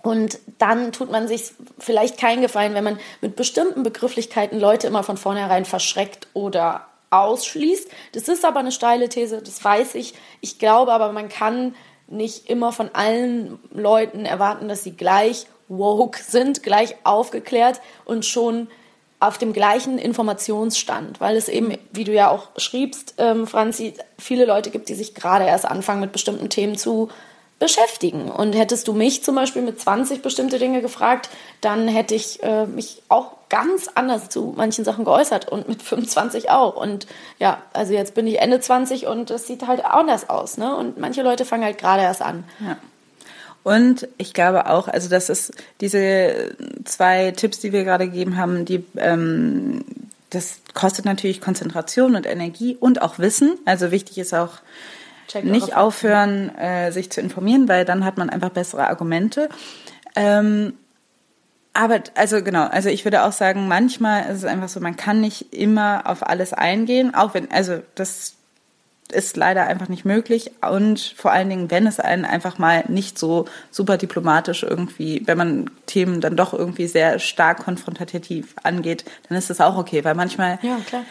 Und 0.03 0.39
dann 0.59 0.93
tut 0.93 1.11
man 1.11 1.29
sich 1.29 1.53
vielleicht 1.79 2.19
keinen 2.19 2.41
Gefallen, 2.41 2.73
wenn 2.75 2.85
man 2.85 2.99
mit 3.21 3.37
bestimmten 3.37 3.83
Begrifflichkeiten 3.83 4.59
Leute 4.59 4.87
immer 4.87 5.03
von 5.03 5.19
vornherein 5.19 5.67
verschreckt 5.67 6.29
oder 6.33 6.87
ausschließt. 7.11 7.91
Das 8.13 8.29
ist 8.29 8.45
aber 8.45 8.61
eine 8.61 8.73
steile 8.73 9.09
These, 9.09 9.43
das 9.43 9.63
weiß 9.63 9.95
ich. 9.97 10.15
Ich 10.41 10.59
glaube 10.59 10.93
aber, 10.93 11.13
man 11.13 11.29
kann 11.29 11.75
nicht 12.09 12.49
immer 12.49 12.73
von 12.73 12.91
allen 12.95 13.59
Leuten 13.73 14.25
erwarten, 14.25 14.69
dass 14.69 14.85
sie 14.85 14.97
gleich 14.97 15.47
woke 15.71 16.21
sind, 16.23 16.63
gleich 16.63 16.97
aufgeklärt 17.05 17.81
und 18.05 18.27
schon 18.27 18.69
auf 19.21 19.39
dem 19.39 19.53
gleichen 19.53 19.99
Informationsstand, 19.99 21.21
weil 21.21 21.37
es 21.37 21.49
eben, 21.49 21.77
wie 21.93 22.05
du 22.05 22.13
ja 22.13 22.31
auch 22.31 22.49
schriebst, 22.57 23.15
ähm, 23.19 23.47
Franzi, 23.47 23.95
viele 24.19 24.47
Leute 24.47 24.71
gibt, 24.71 24.89
die 24.89 24.95
sich 24.95 25.15
gerade 25.15 25.45
erst 25.45 25.67
anfangen, 25.67 26.01
mit 26.01 26.13
bestimmten 26.13 26.49
Themen 26.49 26.77
zu 26.77 27.11
beschäftigen. 27.59 28.31
Und 28.31 28.55
hättest 28.55 28.89
du 28.89 28.95
mich 28.95 29.23
zum 29.23 29.35
Beispiel 29.35 29.61
mit 29.61 29.79
20 29.79 30.23
bestimmte 30.23 30.59
Dinge 30.59 30.81
gefragt, 30.81 31.29
dann 31.61 31.87
hätte 31.87 32.15
ich 32.15 32.43
äh, 32.43 32.65
mich 32.65 33.03
auch 33.11 33.33
ganz 33.51 33.89
anders 33.95 34.31
zu 34.31 34.55
manchen 34.57 34.85
Sachen 34.85 35.05
geäußert 35.05 35.49
und 35.53 35.69
mit 35.69 35.83
25 35.83 36.51
auch. 36.51 36.75
Und 36.75 37.07
ja, 37.39 37.61
also 37.75 37.93
jetzt 37.93 38.15
bin 38.15 38.27
ich 38.27 38.41
Ende 38.41 38.61
20 38.61 39.07
und 39.07 39.29
das 39.29 39.47
sieht 39.47 39.67
halt 39.67 39.85
anders 39.85 40.31
aus. 40.31 40.57
Ne? 40.57 40.75
Und 40.75 40.99
manche 40.99 41.23
Leute 41.23 41.45
fangen 41.45 41.65
halt 41.65 41.77
gerade 41.77 42.03
erst 42.03 42.23
an. 42.23 42.45
Ja. 42.61 42.79
Und 43.63 44.09
ich 44.17 44.33
glaube 44.33 44.67
auch, 44.71 44.89
also 44.89 45.09
das 45.09 45.29
ist 45.29 45.53
diese 45.81 46.55
zwei 46.85 47.33
Tipps, 47.33 47.61
die 47.61 47.73
wir 47.73 47.85
gerade 47.85 48.07
gegeben 48.07 48.37
haben, 48.37 48.65
die 48.65 48.85
ähm, 48.97 49.85
das 50.31 50.61
kostet 50.75 51.05
natürlich 51.05 51.41
Konzentration 51.41 52.15
und 52.15 52.27
Energie 52.27 52.77
und 52.79 53.03
auch 53.03 53.19
Wissen. 53.19 53.59
Also 53.65 53.91
wichtig 53.91 54.19
ist 54.19 54.33
auch 54.33 54.59
Check 55.29 55.45
nicht 55.45 55.71
eure 55.71 55.79
aufhören, 55.79 56.55
äh, 56.57 56.93
sich 56.93 57.11
zu 57.11 57.21
informieren, 57.21 57.69
weil 57.69 57.85
dann 57.85 58.05
hat 58.05 58.17
man 58.17 58.31
einfach 58.31 58.51
bessere 58.51 58.89
Argumente. 58.89 59.49
Ähm, 60.17 60.75
aber 61.73 62.01
also 62.15 62.43
genau, 62.43 62.67
also 62.67 62.89
ich 62.89 63.05
würde 63.05 63.25
auch 63.25 63.33
sagen, 63.33 63.69
manchmal 63.69 64.25
ist 64.31 64.39
es 64.39 64.45
einfach 64.45 64.69
so, 64.69 64.81
man 64.81 64.97
kann 64.97 65.21
nicht 65.21 65.53
immer 65.53 66.03
auf 66.07 66.27
alles 66.27 66.53
eingehen, 66.53 67.15
auch 67.15 67.35
wenn, 67.35 67.51
also 67.51 67.81
das 67.95 68.35
ist 69.13 69.37
leider 69.37 69.67
einfach 69.67 69.89
nicht 69.89 70.05
möglich 70.05 70.51
und 70.69 71.01
vor 71.17 71.33
allen 71.33 71.49
Dingen, 71.49 71.71
wenn 71.71 71.87
es 71.87 72.01
einen 72.01 72.25
einfach 72.25 72.59
mal 72.59 72.85
nicht 72.89 73.19
so 73.19 73.47
super 73.71 73.97
diplomatisch 73.97 74.63
irgendwie, 74.63 75.23
wenn 75.27 75.39
man 75.39 75.71
Themen 75.87 76.21
dann 76.21 76.37
doch 76.37 76.53
irgendwie 76.53 76.87
sehr 76.87 77.19
stark 77.19 77.65
konfrontativ 77.65 78.55
angeht, 78.63 79.05
dann 79.29 79.39
ist 79.39 79.51
das 79.51 79.61
auch 79.61 79.77
okay, 79.77 80.05
weil 80.05 80.15
manchmal 80.15 80.59
Ja, 80.63 80.79
klar. 80.87 81.03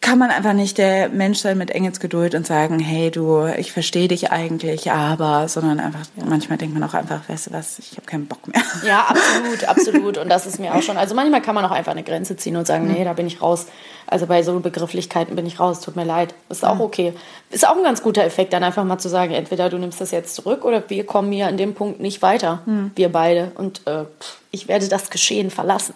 Kann 0.00 0.18
man 0.18 0.30
einfach 0.30 0.52
nicht 0.52 0.78
der 0.78 1.08
Mensch 1.08 1.38
sein 1.38 1.58
mit 1.58 1.70
Engelsgeduld 1.70 2.34
und 2.34 2.46
sagen, 2.46 2.78
hey 2.78 3.10
du, 3.10 3.46
ich 3.46 3.72
verstehe 3.72 4.08
dich 4.08 4.30
eigentlich, 4.30 4.92
aber, 4.92 5.48
sondern 5.48 5.80
einfach, 5.80 6.06
manchmal 6.14 6.58
denkt 6.58 6.78
man 6.78 6.88
auch 6.88 6.94
einfach, 6.94 7.28
weißt 7.28 7.48
du 7.48 7.52
was, 7.52 7.78
ich 7.78 7.92
habe 7.92 8.06
keinen 8.06 8.26
Bock 8.26 8.46
mehr. 8.46 8.62
Ja, 8.86 9.06
absolut, 9.08 9.64
absolut. 9.64 10.18
Und 10.18 10.28
das 10.28 10.46
ist 10.46 10.60
mir 10.60 10.74
auch 10.74 10.82
schon. 10.82 10.96
Also 10.96 11.14
manchmal 11.14 11.42
kann 11.42 11.54
man 11.54 11.64
auch 11.64 11.70
einfach 11.70 11.92
eine 11.92 12.04
Grenze 12.04 12.36
ziehen 12.36 12.56
und 12.56 12.66
sagen, 12.66 12.86
nee, 12.86 13.04
da 13.04 13.14
bin 13.14 13.26
ich 13.26 13.42
raus. 13.42 13.66
Also 14.06 14.26
bei 14.26 14.42
so 14.44 14.60
Begrifflichkeiten 14.60 15.34
bin 15.34 15.46
ich 15.46 15.58
raus, 15.58 15.80
tut 15.80 15.96
mir 15.96 16.04
leid. 16.04 16.34
Ist 16.50 16.64
auch 16.64 16.78
okay. 16.78 17.12
Ist 17.50 17.66
auch 17.66 17.76
ein 17.76 17.82
ganz 17.82 18.02
guter 18.02 18.22
Effekt, 18.22 18.52
dann 18.52 18.62
einfach 18.62 18.84
mal 18.84 18.98
zu 18.98 19.08
sagen, 19.08 19.34
entweder 19.34 19.70
du 19.70 19.78
nimmst 19.78 20.00
das 20.00 20.12
jetzt 20.12 20.36
zurück 20.36 20.64
oder 20.64 20.88
wir 20.88 21.04
kommen 21.04 21.32
hier 21.32 21.48
an 21.48 21.56
dem 21.56 21.74
Punkt 21.74 22.00
nicht 22.00 22.22
weiter. 22.22 22.62
Wir 22.94 23.10
beide. 23.10 23.50
Und 23.56 23.84
äh, 23.86 24.04
ich 24.52 24.68
werde 24.68 24.88
das 24.88 25.10
Geschehen 25.10 25.50
verlassen. 25.50 25.94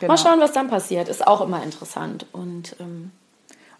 Genau. 0.00 0.12
Mal 0.12 0.18
schauen, 0.18 0.38
was 0.38 0.52
dann 0.52 0.68
passiert. 0.68 1.08
Ist 1.08 1.26
auch 1.26 1.40
immer 1.40 1.62
interessant. 1.62 2.26
Und 2.32 2.76
ähm, 2.78 3.10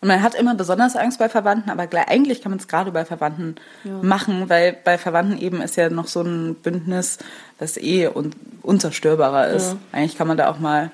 Und 0.01 0.09
man 0.09 0.23
hat 0.23 0.35
immer 0.37 0.55
besonders 0.55 0.95
Angst 0.95 1.19
bei 1.19 1.29
Verwandten, 1.29 1.71
aber 1.71 1.89
eigentlich 2.07 2.41
kann 2.41 2.53
man 2.53 2.61
es 2.61 2.69
gerade 2.69 2.93
bei 2.93 3.05
Verwandten 3.05 3.57
machen, 4.01 4.49
weil 4.49 4.77
bei 4.85 4.97
Verwandten 4.97 5.39
eben 5.39 5.61
ist 5.61 5.77
ja 5.77 5.91
noch 5.91 6.07
so 6.07 6.23
ein 6.23 6.55
Bündnis, 6.55 7.19
das 7.59 7.77
eh 7.77 8.07
un 8.07 8.31
unzerstörbarer 8.63 9.49
ist. 9.49 9.73
Ja. 9.73 9.77
Eigentlich 9.93 10.17
kann 10.17 10.29
man 10.29 10.37
da 10.37 10.51
auch 10.51 10.59
mal 10.61 10.93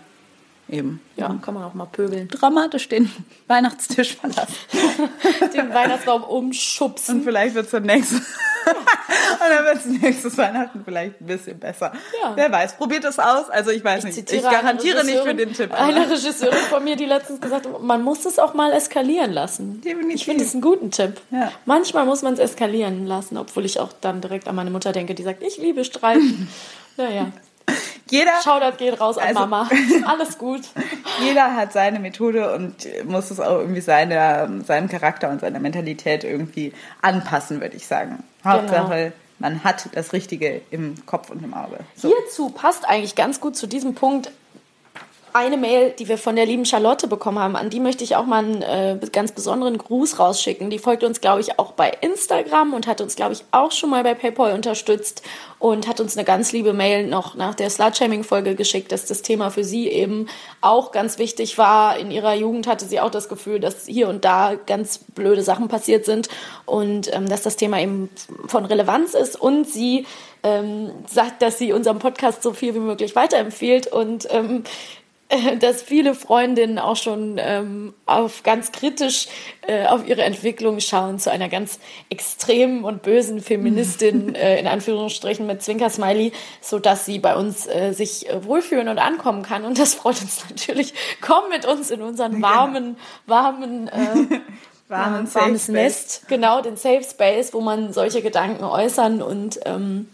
eben 0.75 1.01
ja, 1.16 1.35
kann 1.43 1.55
man 1.55 1.62
auch 1.64 1.75
mal 1.75 1.87
pöbeln. 1.87 2.29
dramatisch 2.29 2.89
den 2.89 3.11
Weihnachtstisch 3.47 4.16
verlassen. 4.16 4.55
Den 5.55 5.72
Weihnachtsbaum 5.72 6.25
umschubsen. 6.25 7.18
Und 7.18 7.25
vielleicht 7.25 7.55
wird 7.55 7.66
es 7.66 7.70
dann 7.72 7.85
nächstes 7.85 8.20
Und 8.66 9.51
dann 9.51 9.64
wird 9.66 9.77
es 9.77 9.85
nächstes 10.03 10.39
Weihnachten 10.39 10.83
vielleicht 10.85 11.20
ein 11.20 11.27
bisschen 11.27 11.59
besser. 11.59 11.93
Ja. 12.22 12.33
Wer 12.35 12.51
weiß, 12.51 12.77
probiert 12.77 13.05
es 13.05 13.18
aus. 13.18 13.51
Also 13.51 13.70
ich 13.70 13.85
weiß 13.85 14.05
nicht, 14.05 14.16
ich 14.18 14.27
zitiere 14.27 14.49
eine 14.49 14.57
garantiere 14.57 15.05
nicht 15.05 15.18
für 15.18 15.35
den 15.35 15.53
Tipp. 15.53 15.70
aber- 15.72 15.83
Eine 15.83 16.11
Regisseurin 16.11 16.57
von 16.70 16.83
mir, 16.83 16.97
die 16.97 17.05
letztens 17.05 17.41
gesagt 17.41 17.66
hat, 17.66 17.83
man 17.83 18.03
muss 18.03 18.25
es 18.25 18.39
auch 18.39 18.55
mal 18.55 18.72
eskalieren 18.72 19.33
lassen. 19.33 19.81
Definitiv. 19.83 20.14
Ich 20.14 20.25
finde 20.25 20.45
es 20.45 20.53
einen 20.55 20.62
guten 20.62 20.91
Tipp. 20.91 21.20
Ja. 21.31 21.53
Manchmal 21.66 22.07
muss 22.07 22.22
man 22.22 22.35
es 22.35 22.39
eskalieren 22.41 23.07
lassen, 23.07 23.37
obwohl 23.37 23.64
ich 23.66 23.79
auch 23.81 23.91
dann 24.01 24.20
direkt 24.22 24.49
an 24.49 24.55
meine 24.57 24.70
Mutter 24.70 24.93
denke, 24.93 25.14
die 25.14 25.22
sagt, 25.25 25.43
ich 25.43 25.59
liebe 25.59 25.85
Streit. 25.85 26.18
naja, 26.97 27.33
Jeder, 28.11 28.33
Shoutout 28.43 28.77
geht 28.77 29.01
raus 29.01 29.17
an 29.19 29.29
Also- 29.29 29.41
Mama. 29.41 29.69
Alles 30.07 30.39
gut. 30.39 30.61
jeder 31.25 31.57
hat 31.57 31.73
seine 31.73 31.99
Methode 31.99 32.55
und 32.55 32.87
muss 33.07 33.31
es 33.31 33.41
auch 33.41 33.59
irgendwie 33.59 33.81
seiner, 33.81 34.49
seinem 34.65 34.89
Charakter 34.89 35.31
und 35.31 35.41
seiner 35.41 35.59
Mentalität 35.59 36.23
irgendwie 36.23 36.73
anpassen, 37.03 37.61
würde 37.61 37.77
ich 37.77 37.87
sagen. 37.87 38.23
Genau. 38.43 38.55
Hauptsache, 38.57 39.12
man 39.39 39.65
hat 39.65 39.89
das 39.95 40.12
Richtige 40.12 40.61
im 40.71 40.95
Kopf 41.07 41.31
und 41.31 41.43
im 41.43 41.55
Auge. 41.55 41.79
So. 41.97 42.09
Hierzu 42.09 42.51
passt 42.51 42.87
eigentlich 42.89 43.15
ganz 43.15 43.41
gut 43.41 43.57
zu 43.57 43.67
diesem 43.67 43.95
Punkt 43.95 44.31
eine 45.35 45.57
Mail, 45.57 45.91
die 45.91 46.09
wir 46.09 46.16
von 46.16 46.37
der 46.37 46.47
lieben 46.47 46.64
Charlotte 46.64 47.09
bekommen 47.09 47.41
haben. 47.41 47.57
An 47.57 47.68
die 47.68 47.80
möchte 47.80 48.05
ich 48.05 48.14
auch 48.14 48.24
mal 48.24 48.45
einen 48.45 48.62
äh, 48.62 49.01
ganz 49.11 49.32
besonderen 49.32 49.76
Gruß 49.76 50.20
rausschicken. 50.20 50.70
Die 50.70 50.78
folgt 50.78 51.03
uns, 51.03 51.20
glaube 51.20 51.41
ich, 51.41 51.59
auch 51.59 51.72
bei 51.72 51.91
Instagram 52.03 52.72
und 52.72 52.87
hat 52.87 53.01
uns, 53.01 53.16
glaube 53.16 53.32
ich, 53.32 53.45
auch 53.51 53.72
schon 53.72 53.91
mal 53.91 54.05
bei 54.05 54.14
PayPal 54.14 54.53
unterstützt 54.53 55.22
und 55.59 55.89
hat 55.89 55.99
uns 55.99 56.16
eine 56.16 56.24
ganz 56.24 56.53
liebe 56.53 56.72
Mail 56.72 57.09
noch 57.09 57.35
nach 57.35 57.57
der 57.57 57.68
Slutshaming-Folge 57.68 58.55
geschickt, 58.55 58.93
dass 58.93 59.07
das 59.07 59.22
Thema 59.22 59.51
für 59.51 59.64
sie 59.64 59.89
eben 59.89 60.28
auch 60.61 60.93
ganz 60.93 61.18
wichtig 61.18 61.59
war. 61.59 61.99
In 61.99 62.12
ihrer 62.12 62.35
Jugend 62.35 62.68
hatte 62.68 62.85
sie 62.85 63.01
auch 63.01 63.11
das 63.11 63.28
Gefühl, 63.28 63.59
dass 63.59 63.87
hier 63.87 64.09
und 64.09 64.24
da 64.24 64.55
ganz 64.55 64.99
blöde 64.99 65.43
Sachen 65.43 65.66
passiert 65.66 66.05
sind 66.05 66.28
und 66.64 67.12
ähm, 67.12 67.28
dass 67.28 67.43
das 67.43 67.57
Thema 67.57 67.80
eben 67.80 68.09
von 68.47 68.66
Relevanz 68.66 69.14
ist 69.14 69.35
und 69.41 69.68
sie 69.68 70.07
ähm, 70.45 70.93
sagt, 71.09 71.43
dass 71.43 71.59
sie 71.59 71.72
unseren 71.72 71.99
Podcast 71.99 72.45
so 72.45 72.53
viel 72.53 72.74
wie 72.76 72.80
möglich 72.80 73.16
weiterempfiehlt 73.16 73.89
und 73.89 74.28
ähm, 74.30 74.62
äh, 74.62 75.04
dass 75.61 75.82
viele 75.82 76.14
Freundinnen 76.14 76.78
auch 76.78 76.97
schon 76.97 77.37
ähm, 77.39 77.95
auf 78.07 78.43
ganz 78.43 78.72
kritisch 78.72 79.28
äh, 79.66 79.87
auf 79.87 80.07
ihre 80.07 80.22
Entwicklung 80.22 80.80
schauen 80.80 81.18
zu 81.18 81.30
einer 81.30 81.49
ganz 81.49 81.78
extremen 82.11 82.85
und 82.85 83.03
bösen 83.03 83.41
Feministin 83.41 84.35
äh, 84.35 84.59
in 84.59 84.66
Anführungsstrichen 84.66 85.47
mit 85.47 85.62
Zwinkersmiley, 85.62 86.32
so 86.61 86.78
dass 86.78 87.05
sie 87.05 87.18
bei 87.18 87.37
uns 87.37 87.66
äh, 87.66 87.93
sich 87.93 88.28
äh, 88.28 88.45
wohlfühlen 88.45 88.89
und 88.89 88.99
ankommen 88.99 89.43
kann 89.43 89.64
und 89.64 89.78
das 89.78 89.95
freut 89.95 90.20
uns 90.20 90.45
natürlich. 90.49 90.95
Komm 91.20 91.49
mit 91.51 91.66
uns 91.66 91.91
in 91.91 92.03
unseren 92.03 92.41
warmen, 92.43 92.97
warmen 93.26 93.89
äh, 93.89 94.41
Warmen 94.89 95.26
ja, 95.26 95.35
warmes. 95.41 95.68
Nest, 95.68 96.28
genau, 96.28 96.61
den 96.61 96.76
Safe 96.76 97.03
Space, 97.03 97.55
wo 97.55 97.62
man 97.62 97.95
solche 97.95 98.20
Gedanken 98.20 98.64
äußern 98.64 99.22
und 99.22 99.59
ähm, 99.64 100.09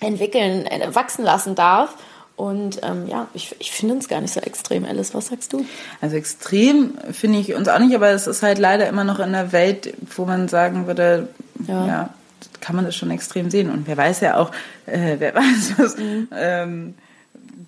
entwickeln, 0.00 0.66
äh, 0.66 0.94
wachsen 0.94 1.24
lassen 1.24 1.54
darf. 1.54 1.94
Und 2.40 2.80
ähm, 2.82 3.06
ja, 3.06 3.28
ich, 3.34 3.54
ich 3.58 3.70
finde 3.70 3.96
uns 3.96 4.08
gar 4.08 4.22
nicht 4.22 4.32
so 4.32 4.40
extrem, 4.40 4.86
Alice. 4.86 5.12
Was 5.12 5.26
sagst 5.26 5.52
du? 5.52 5.66
Also 6.00 6.16
extrem 6.16 6.94
finde 7.12 7.38
ich 7.38 7.52
uns 7.52 7.68
auch 7.68 7.78
nicht, 7.78 7.94
aber 7.94 8.08
es 8.12 8.26
ist 8.26 8.42
halt 8.42 8.58
leider 8.58 8.88
immer 8.88 9.04
noch 9.04 9.18
in 9.18 9.26
einer 9.26 9.52
Welt, 9.52 9.92
wo 10.16 10.24
man 10.24 10.48
sagen 10.48 10.86
würde, 10.86 11.28
Ja. 11.68 11.86
ja, 11.86 12.14
kann 12.62 12.76
man 12.76 12.86
das 12.86 12.96
schon 12.96 13.10
extrem 13.10 13.50
sehen. 13.50 13.70
Und 13.70 13.86
wer 13.86 13.98
weiß 13.98 14.20
ja 14.20 14.38
auch, 14.38 14.52
äh, 14.86 15.16
wer 15.18 15.34
weiß, 15.34 15.74
was, 15.76 15.96
ähm, 16.34 16.94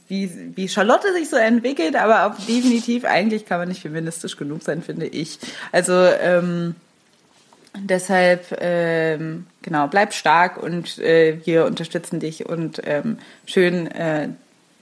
wie, 0.09 0.31
wie 0.57 0.69
Charlotte 0.71 1.13
sich 1.13 1.29
so 1.29 1.37
entwickelt, 1.37 1.95
aber 1.95 2.25
auch 2.25 2.35
definitiv, 2.47 3.05
eigentlich 3.05 3.45
kann 3.45 3.59
man 3.59 3.69
nicht 3.69 3.83
feministisch 3.83 4.39
genug 4.39 4.63
sein, 4.63 4.81
finde 4.81 5.05
ich. 5.05 5.39
Also 5.71 5.93
ähm, 5.93 6.77
deshalb, 7.79 8.57
ähm, 8.59 9.45
genau, 9.61 9.87
bleib 9.89 10.15
stark 10.15 10.57
und 10.57 10.99
äh, 10.99 11.41
wir 11.45 11.67
unterstützen 11.67 12.21
dich 12.21 12.47
und 12.47 12.81
ähm, 12.87 13.19
schön, 13.45 13.87
äh, 13.91 14.29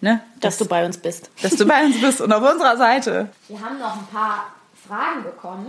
ne, 0.01 0.20
Dass 0.40 0.59
du 0.59 0.66
bei 0.66 0.84
uns 0.86 0.98
bist. 0.98 1.30
dass 1.42 1.57
du 1.57 1.66
bei 1.66 1.84
uns 1.84 2.01
bist 2.01 2.20
und 2.20 2.32
auf 2.32 2.42
unserer 2.51 2.76
Seite. 2.76 3.28
Wir 3.48 3.61
haben 3.61 3.78
noch 3.78 3.94
ein 3.96 4.07
paar 4.12 4.46
Fragen 4.86 5.22
bekommen. 5.24 5.68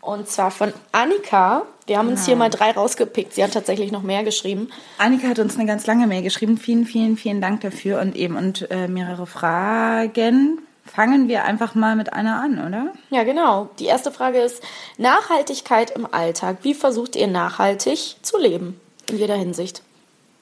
Und 0.00 0.28
zwar 0.28 0.52
von 0.52 0.72
Annika. 0.92 1.62
Wir 1.86 1.98
haben 1.98 2.08
uns 2.08 2.26
hier 2.26 2.36
mal 2.36 2.48
drei 2.50 2.70
rausgepickt. 2.70 3.34
Sie 3.34 3.42
hat 3.42 3.52
tatsächlich 3.52 3.90
noch 3.90 4.02
mehr 4.02 4.22
geschrieben. 4.22 4.68
Annika 4.98 5.26
hat 5.28 5.38
uns 5.40 5.56
eine 5.56 5.66
ganz 5.66 5.86
lange 5.86 6.06
Mail 6.06 6.22
geschrieben. 6.22 6.58
Vielen, 6.58 6.86
vielen, 6.86 7.16
vielen 7.16 7.40
Dank 7.40 7.62
dafür 7.62 8.00
und 8.00 8.14
eben 8.14 8.36
und 8.36 8.70
äh, 8.70 8.86
mehrere 8.86 9.26
Fragen. 9.26 10.60
Fangen 10.84 11.26
wir 11.26 11.44
einfach 11.44 11.74
mal 11.74 11.96
mit 11.96 12.12
einer 12.12 12.40
an, 12.40 12.64
oder? 12.64 12.92
Ja, 13.10 13.24
genau. 13.24 13.68
Die 13.80 13.86
erste 13.86 14.12
Frage 14.12 14.38
ist 14.38 14.62
Nachhaltigkeit 14.98 15.90
im 15.90 16.06
Alltag. 16.12 16.58
Wie 16.62 16.74
versucht 16.74 17.16
ihr 17.16 17.26
nachhaltig 17.26 18.16
zu 18.22 18.38
leben? 18.38 18.80
In 19.10 19.18
jeder 19.18 19.34
Hinsicht. 19.34 19.82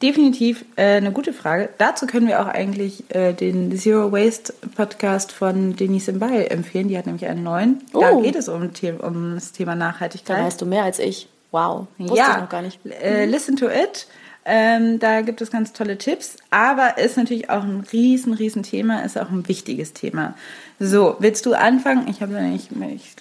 Definitiv 0.04 0.64
äh, 0.76 0.96
eine 0.96 1.12
gute 1.12 1.32
Frage. 1.32 1.70
Dazu 1.78 2.06
können 2.06 2.28
wir 2.28 2.40
auch 2.42 2.46
eigentlich 2.46 3.04
äh, 3.14 3.32
den 3.32 3.76
Zero 3.78 4.12
Waste 4.12 4.52
Podcast 4.76 5.32
von 5.32 5.74
Denise 5.76 6.12
Mbay 6.12 6.46
empfehlen. 6.48 6.88
Die 6.88 6.98
hat 6.98 7.06
nämlich 7.06 7.26
einen 7.26 7.42
neuen. 7.42 7.82
Da 7.92 8.10
Oh. 8.12 8.20
geht 8.20 8.36
es 8.36 8.48
um, 8.48 8.70
um 9.00 9.34
das 9.34 9.52
Thema 9.52 9.72
Da 9.72 9.76
Nachhaltigkeit. 9.76 10.44
weißt 10.44 10.60
du 10.60 10.66
mehr 10.66 10.84
als 10.84 10.98
ich. 10.98 11.28
Wow. 11.52 11.86
Wusste 11.98 12.16
ja, 12.18 12.32
ich 12.34 12.40
noch 12.42 12.48
gar 12.50 12.60
nicht. 12.62 12.78
Äh, 13.02 13.24
listen 13.24 13.56
to 13.56 13.66
it. 13.66 14.06
Ähm, 14.44 14.98
da 14.98 15.22
gibt 15.22 15.40
es 15.40 15.50
ganz 15.50 15.72
tolle 15.72 15.96
Tipps, 15.96 16.36
aber 16.50 16.98
ist 16.98 17.16
natürlich 17.16 17.48
auch 17.48 17.62
ein 17.62 17.82
riesen, 17.92 18.34
riesen 18.34 18.62
Thema, 18.62 19.00
ist 19.02 19.16
auch 19.18 19.30
ein 19.30 19.48
wichtiges 19.48 19.94
Thema. 19.94 20.34
So, 20.78 21.16
willst 21.18 21.46
du 21.46 21.54
anfangen? 21.54 22.08
Ich 22.08 22.20
habe 22.20 22.34
nicht, 22.42 22.68
ich 22.94 23.16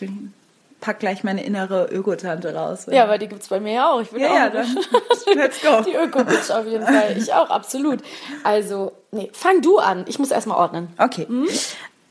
pack 0.83 0.99
gleich 0.99 1.23
meine 1.23 1.41
innere 1.45 1.85
Ökotante 1.85 2.53
raus. 2.53 2.87
Ja, 2.91 3.03
aber 3.05 3.17
die 3.17 3.29
gibt's 3.29 3.47
bei 3.47 3.61
mir 3.61 3.73
ja 3.73 3.91
auch. 3.91 4.01
Ich 4.01 4.09
bin 4.09 4.19
Ja, 4.19 4.27
auch 4.31 4.35
ja, 4.35 4.49
dann 4.49 4.77
let's 5.35 5.61
go. 5.61 5.81
Die 5.81 5.95
Öko-Bitch 5.95 6.51
auf 6.51 6.67
jeden 6.67 6.85
Fall. 6.85 7.15
Ich 7.17 7.33
auch, 7.33 7.49
absolut. 7.49 8.01
Also, 8.43 8.91
nee, 9.11 9.29
fang 9.31 9.61
du 9.61 9.77
an. 9.79 10.03
Ich 10.07 10.19
muss 10.19 10.29
erstmal 10.29 10.57
ordnen. 10.57 10.89
Okay. 10.97 11.25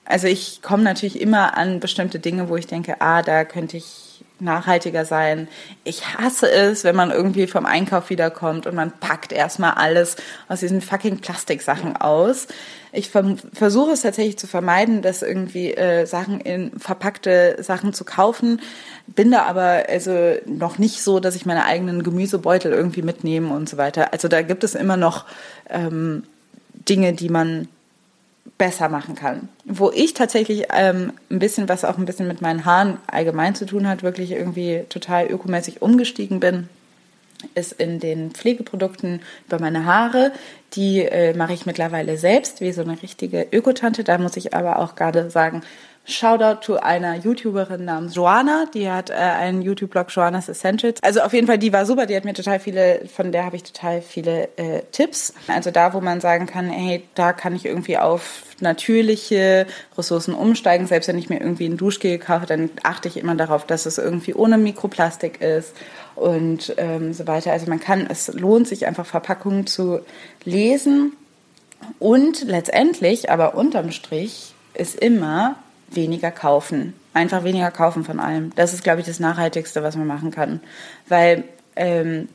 Also 0.07 0.27
ich 0.27 0.63
komme 0.63 0.83
natürlich 0.85 1.21
immer 1.21 1.57
an 1.57 1.81
bestimmte 1.81 2.19
Dinge, 2.19 2.49
wo 2.49 2.57
ich 2.57 2.67
denke, 2.67 2.97
ah, 3.01 3.21
da 3.21 3.45
könnte 3.45 3.77
ich 3.77 4.12
nachhaltiger 4.43 5.05
sein. 5.05 5.49
Ich 5.85 6.19
hasse 6.19 6.51
es, 6.51 6.85
wenn 6.85 6.97
man 6.97 7.11
irgendwie 7.11 7.47
vom 7.47 7.67
Einkauf 7.67 8.11
wiederkommt 8.11 8.67
und 8.67 8.75
man 8.75 8.93
packt 8.93 9.33
erstmal 9.33 9.73
alles 9.73 10.17
aus 10.49 10.61
diesen 10.61 10.81
fucking 10.81 11.19
Plastiksachen 11.19 11.97
aus. 11.97 12.49
Ich 12.95 13.09
versuche 13.09 13.93
es 13.93 14.03
tatsächlich 14.03 14.37
zu 14.37 14.47
vermeiden, 14.47 15.01
dass 15.01 15.23
irgendwie 15.23 15.73
äh, 15.73 16.05
Sachen 16.05 16.41
in 16.41 16.79
verpackte 16.79 17.57
Sachen 17.61 17.95
zu 17.95 18.05
kaufen. 18.05 18.61
Bin 19.07 19.31
da 19.31 19.45
aber 19.45 19.85
also 19.89 20.35
noch 20.45 20.79
nicht 20.79 21.03
so, 21.03 21.19
dass 21.19 21.35
ich 21.35 21.47
meine 21.47 21.65
eigenen 21.65 22.03
Gemüsebeutel 22.03 22.71
irgendwie 22.73 23.03
mitnehme 23.03 23.55
und 23.55 23.69
so 23.69 23.79
weiter. 23.79 24.13
Also 24.13 24.29
da 24.29 24.43
gibt 24.43 24.63
es 24.63 24.75
immer 24.75 24.99
noch 24.99 25.25
ähm, 25.71 26.25
Dinge, 26.87 27.15
die 27.15 27.31
man 27.31 27.69
besser 28.59 28.89
machen 28.89 29.15
kann. 29.15 29.49
Wo 29.65 29.91
ich 29.91 30.15
tatsächlich 30.15 30.67
ähm, 30.73 31.13
ein 31.31 31.39
bisschen, 31.39 31.69
was 31.69 31.85
auch 31.85 31.99
ein 31.99 32.05
bisschen 32.05 32.29
mit 32.29 32.43
meinen 32.43 32.65
Haaren 32.65 32.99
allgemein 33.07 33.55
zu 33.55 33.67
tun 33.67 33.89
hat, 33.89 34.03
wirklich 34.03 34.33
irgendwie 34.33 34.85
total 34.89 35.27
ökomäßig 35.27 35.83
umgestiegen 35.83 36.41
bin, 36.41 36.69
ist 37.55 37.73
in 37.73 37.99
den 37.99 38.31
Pflegeprodukten 38.31 39.21
über 39.47 39.59
meine 39.59 39.85
Haare. 39.85 40.33
Die 40.75 41.01
äh, 41.01 41.35
mache 41.37 41.53
ich 41.53 41.67
mittlerweile 41.67 42.17
selbst, 42.17 42.61
wie 42.61 42.73
so 42.73 42.83
eine 42.83 43.03
richtige 43.03 43.47
Ökotante. 43.53 44.05
Da 44.05 44.19
muss 44.19 44.37
ich 44.37 44.55
aber 44.55 44.79
auch 44.79 44.95
gerade 44.95 45.31
sagen, 45.31 45.63
Shoutout 46.05 46.63
zu 46.63 46.83
einer 46.83 47.15
YouTuberin 47.15 47.85
namens 47.85 48.17
Joanna, 48.17 48.65
die 48.75 48.91
hat 48.91 49.11
äh, 49.11 49.13
einen 49.15 49.63
YouTube-Blog 49.63 50.09
Joanna's 50.11 50.49
Essentials. 50.49 51.01
Also 51.01 51.21
auf 51.21 51.33
jeden 51.33 51.47
Fall, 51.47 51.59
die 51.59 51.73
war 51.73 51.87
super, 51.87 52.07
die 52.07 52.17
hat 52.17 52.25
mir 52.25 52.35
total 52.35 52.59
viele, 52.59 53.03
von 53.07 53.31
der 53.31 53.45
habe 53.45 53.55
ich 53.55 53.63
total 53.63 54.03
viele 54.03 54.49
äh, 54.57 54.83
Tipps. 54.91 55.33
Also 55.47 55.71
da, 55.71 55.95
wo 55.95 56.01
man 56.01 56.21
sagen 56.21 56.47
kann, 56.47 56.71
hey, 56.71 57.05
da 57.15 57.33
kann 57.33 57.55
ich 57.55 57.67
irgendwie 57.67 57.99
auf 57.99 58.43
natürliche 58.59 59.67
Ressourcen 59.97 60.35
umsteigen. 60.35 60.89
Selbst 60.89 61.07
wenn 61.07 61.19
ich 61.19 61.31
mir 61.31 61.41
irgendwie 61.41 61.67
ein 61.67 61.77
Duschgel 61.77 62.19
kaufe, 62.19 62.47
dann 62.47 62.71
achte 62.83 63.07
ich 63.07 63.17
immer 63.17 63.37
darauf, 63.37 63.65
dass 63.65 63.87
es 63.87 63.99
irgendwie 63.99 64.35
ohne 64.35 64.59
Mikroplastik 64.59 65.41
ist 65.41 65.73
und 66.17 66.75
ähm, 66.79 67.13
so 67.13 67.29
weiter. 67.29 67.53
Also 67.53 67.67
man 67.69 67.79
kann, 67.81 68.09
es 68.09 68.33
lohnt 68.35 68.67
sich 68.67 68.87
einfach 68.87 69.07
Verpackungen 69.07 69.69
zu 69.69 70.01
lesen 70.45 71.13
und 71.99 72.43
letztendlich, 72.43 73.31
aber 73.31 73.55
unterm 73.55 73.91
Strich, 73.91 74.55
ist 74.75 74.99
immer 74.99 75.57
weniger 75.91 76.31
kaufen. 76.31 76.95
Einfach 77.15 77.45
weniger 77.45 77.71
kaufen 77.71 78.05
von 78.05 78.21
allem. 78.21 78.53
Das 78.55 78.73
ist, 78.73 78.83
glaube 78.83 79.01
ich, 79.01 79.07
das 79.07 79.21
Nachhaltigste, 79.21 79.83
was 79.83 79.97
man 79.97 80.07
machen 80.07 80.31
kann. 80.31 80.61
Weil 81.09 81.45
ähm, 81.77 82.29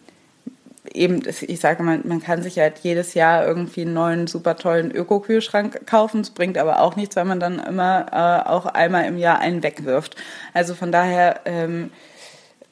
eben, 0.93 1.23
ich 1.41 1.59
sage 1.59 1.81
mal, 1.81 1.99
man 2.03 2.21
kann 2.21 2.43
sich 2.43 2.59
halt 2.59 2.79
jedes 2.83 3.15
Jahr 3.15 3.45
irgendwie 3.45 3.81
einen 3.81 3.93
neuen, 3.93 4.27
super 4.27 4.55
tollen 4.55 4.91
Öko-Kühlschrank 4.91 5.87
kaufen. 5.87 6.21
Es 6.21 6.29
bringt 6.29 6.57
aber 6.57 6.81
auch 6.81 6.95
nichts, 6.95 7.15
weil 7.15 7.25
man 7.25 7.39
dann 7.39 7.59
immer 7.59 8.05
äh, 8.11 8.49
auch 8.49 8.67
einmal 8.67 9.05
im 9.05 9.17
Jahr 9.17 9.39
einen 9.39 9.63
wegwirft. 9.63 10.15
Also 10.53 10.75
von 10.75 10.91
daher 10.91 11.41
ähm, 11.45 11.91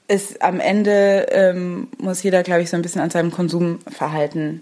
ist 0.08 0.44
am 0.44 0.60
Ende, 0.60 1.28
ähm, 1.32 1.88
muss 1.98 2.22
jeder, 2.22 2.44
glaube 2.44 2.62
ich, 2.62 2.70
so 2.70 2.76
ein 2.76 2.84
bisschen 2.84 3.02
an 3.02 3.10
seinem 3.10 3.32
Konsumverhalten 3.32 4.62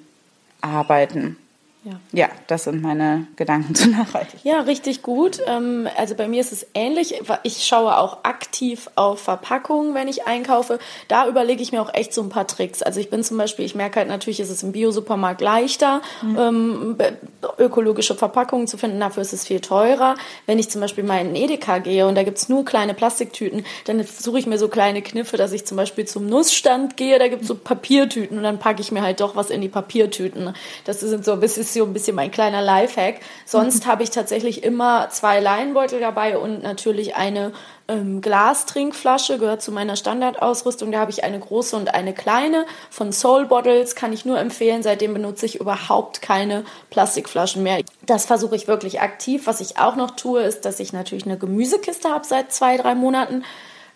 arbeiten. 0.64 1.38
Ja. 1.84 1.92
Ja, 2.14 2.30
das 2.48 2.64
sind 2.64 2.82
meine 2.82 3.28
Gedanken 3.36 3.76
zu 3.76 3.90
Nachhaltigkeit. 3.90 4.44
Ja, 4.46 4.62
richtig 4.62 5.02
gut. 5.02 5.40
Ähm, 5.48 5.88
Also 5.98 6.16
bei 6.16 6.28
mir 6.28 6.40
ist 6.42 6.52
es 6.54 6.66
ähnlich. 6.74 7.16
Ich 7.44 7.66
schaue 7.66 7.98
auch 7.98 8.20
aktiv 8.24 8.90
auf 8.96 9.20
Verpackungen, 9.20 9.94
wenn 9.94 10.08
ich 10.08 10.26
einkaufe. 10.26 10.80
Da 11.10 11.28
überlege 11.28 11.62
ich 11.62 11.72
mir 11.74 11.82
auch 11.82 11.94
echt 11.94 12.14
so 12.14 12.22
ein 12.22 12.30
paar 12.30 12.48
Tricks. 12.48 12.82
Also 12.82 13.00
ich 13.00 13.10
bin 13.10 13.22
zum 13.24 13.38
Beispiel, 13.38 13.66
ich 13.66 13.76
merke 13.76 14.00
halt 14.00 14.08
natürlich, 14.08 14.40
ist 14.40 14.50
es 14.50 14.64
im 14.64 14.72
Biosupermarkt 14.72 15.42
leichter, 15.42 16.02
ähm, 16.38 16.96
be- 16.98 17.18
ökologische 17.58 18.16
Verpackungen 18.16 18.68
zu 18.68 18.78
finden. 18.78 19.00
Dafür 19.00 19.22
ist 19.22 19.34
es 19.34 19.46
viel 19.46 19.60
teurer. 19.60 20.16
Wenn 20.46 20.60
ich 20.60 20.70
zum 20.70 20.80
Beispiel 20.82 21.04
mal 21.04 21.20
in 21.20 21.36
Edeka 21.36 21.80
gehe 21.80 22.08
und 22.08 22.16
da 22.16 22.24
gibt's 22.24 22.48
nur 22.50 22.64
kleine 22.66 22.94
Plastiktüten, 22.94 23.66
dann 23.86 24.02
suche 24.04 24.40
ich 24.40 24.46
mir 24.48 24.58
so 24.58 24.68
kleine 24.70 25.02
Kniffe, 25.02 25.38
dass 25.38 25.52
ich 25.52 25.66
zum 25.66 25.78
Beispiel 25.78 26.06
zum 26.06 26.28
Nussstand 26.28 26.98
gehe, 26.98 27.20
da 27.20 27.28
gibt's 27.28 27.48
so 27.48 27.56
Papiertüten 27.56 28.38
und 28.38 28.44
dann 28.44 28.60
packe 28.60 28.82
ich 28.82 28.92
mir 28.92 29.02
halt 29.02 29.20
doch 29.20 29.36
was 29.36 29.50
in 29.50 29.62
die 29.62 29.70
Papiertüten. 29.70 30.54
Das 30.86 31.02
sind 31.02 31.26
so 31.26 31.34
ein 31.34 31.40
bisschen, 31.40 31.64
so 31.74 31.84
ein 31.84 31.94
bisschen 31.94 32.16
mein 32.16 32.32
kleiner 32.32 32.62
Lifehack. 32.62 33.20
Sonst 33.46 33.86
habe 33.86 34.04
ich 34.04 34.10
tatsächlich 34.10 34.64
immer 34.64 35.10
zwei 35.10 35.40
Leinbeutel 35.40 36.00
dabei 36.00 36.38
und 36.38 36.64
natürlich 36.64 37.16
eine 37.16 37.52
ähm, 37.88 38.22
Glastrinkflasche, 38.22 39.40
gehört 39.40 39.62
zu 39.62 39.72
meiner 39.72 39.96
Standardausrüstung. 39.96 40.92
Da 40.92 41.00
habe 41.00 41.12
ich 41.12 41.24
eine 41.24 41.40
große 41.40 41.76
und 41.76 41.94
eine 41.94 42.14
kleine. 42.14 42.66
Von 42.90 43.12
Soul 43.12 43.46
Bottles 43.46 43.96
kann 43.96 44.14
ich 44.14 44.26
nur 44.26 44.40
empfehlen. 44.40 44.84
Seitdem 44.84 45.14
benutze 45.14 45.46
ich 45.46 45.60
überhaupt 45.60 46.22
keine 46.22 46.64
Plastikflaschen 46.90 47.64
mehr. 47.64 47.82
Das 48.06 48.26
versuche 48.26 48.56
ich 48.56 48.68
wirklich 48.68 49.02
aktiv. 49.02 49.48
Was 49.48 49.62
ich 49.62 49.78
auch 49.78 49.96
noch 49.96 50.12
tue, 50.12 50.42
ist, 50.44 50.66
dass 50.66 50.80
ich 50.80 50.94
natürlich 50.94 51.26
eine 51.26 51.38
Gemüsekiste 51.38 52.10
habe 52.10 52.26
seit 52.26 52.54
zwei, 52.54 52.78
drei 52.78 52.96
Monaten 52.96 53.44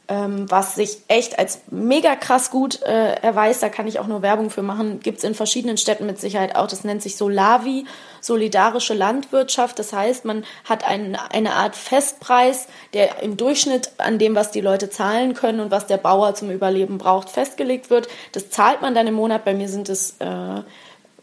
ähm, 0.09 0.49
was 0.49 0.75
sich 0.75 0.99
echt 1.07 1.37
als 1.37 1.61
mega 1.69 2.15
krass 2.15 2.49
gut 2.49 2.81
äh, 2.81 3.15
erweist, 3.21 3.61
da 3.61 3.69
kann 3.69 3.87
ich 3.87 3.99
auch 3.99 4.07
nur 4.07 4.21
Werbung 4.21 4.49
für 4.49 4.61
machen, 4.61 4.99
gibt's 5.01 5.23
in 5.23 5.35
verschiedenen 5.35 5.77
Städten 5.77 6.05
mit 6.05 6.19
Sicherheit 6.19 6.55
auch, 6.55 6.67
das 6.67 6.83
nennt 6.83 7.01
sich 7.01 7.17
Solavi, 7.17 7.85
solidarische 8.21 8.93
Landwirtschaft, 8.93 9.79
das 9.79 9.91
heißt, 9.91 10.25
man 10.25 10.45
hat 10.63 10.87
ein, 10.87 11.17
eine 11.31 11.53
Art 11.53 11.75
Festpreis, 11.75 12.67
der 12.93 13.21
im 13.21 13.37
Durchschnitt 13.37 13.91
an 13.97 14.17
dem, 14.17 14.35
was 14.35 14.51
die 14.51 14.61
Leute 14.61 14.89
zahlen 14.89 15.33
können 15.33 15.59
und 15.59 15.71
was 15.71 15.87
der 15.87 15.97
Bauer 15.97 16.35
zum 16.35 16.51
Überleben 16.51 16.97
braucht, 16.97 17.29
festgelegt 17.29 17.89
wird. 17.89 18.07
Das 18.31 18.49
zahlt 18.49 18.81
man 18.81 18.95
dann 18.95 19.07
im 19.07 19.13
Monat, 19.13 19.45
bei 19.45 19.53
mir 19.53 19.69
sind 19.69 19.89
es... 19.89 20.15
Äh, 20.19 20.61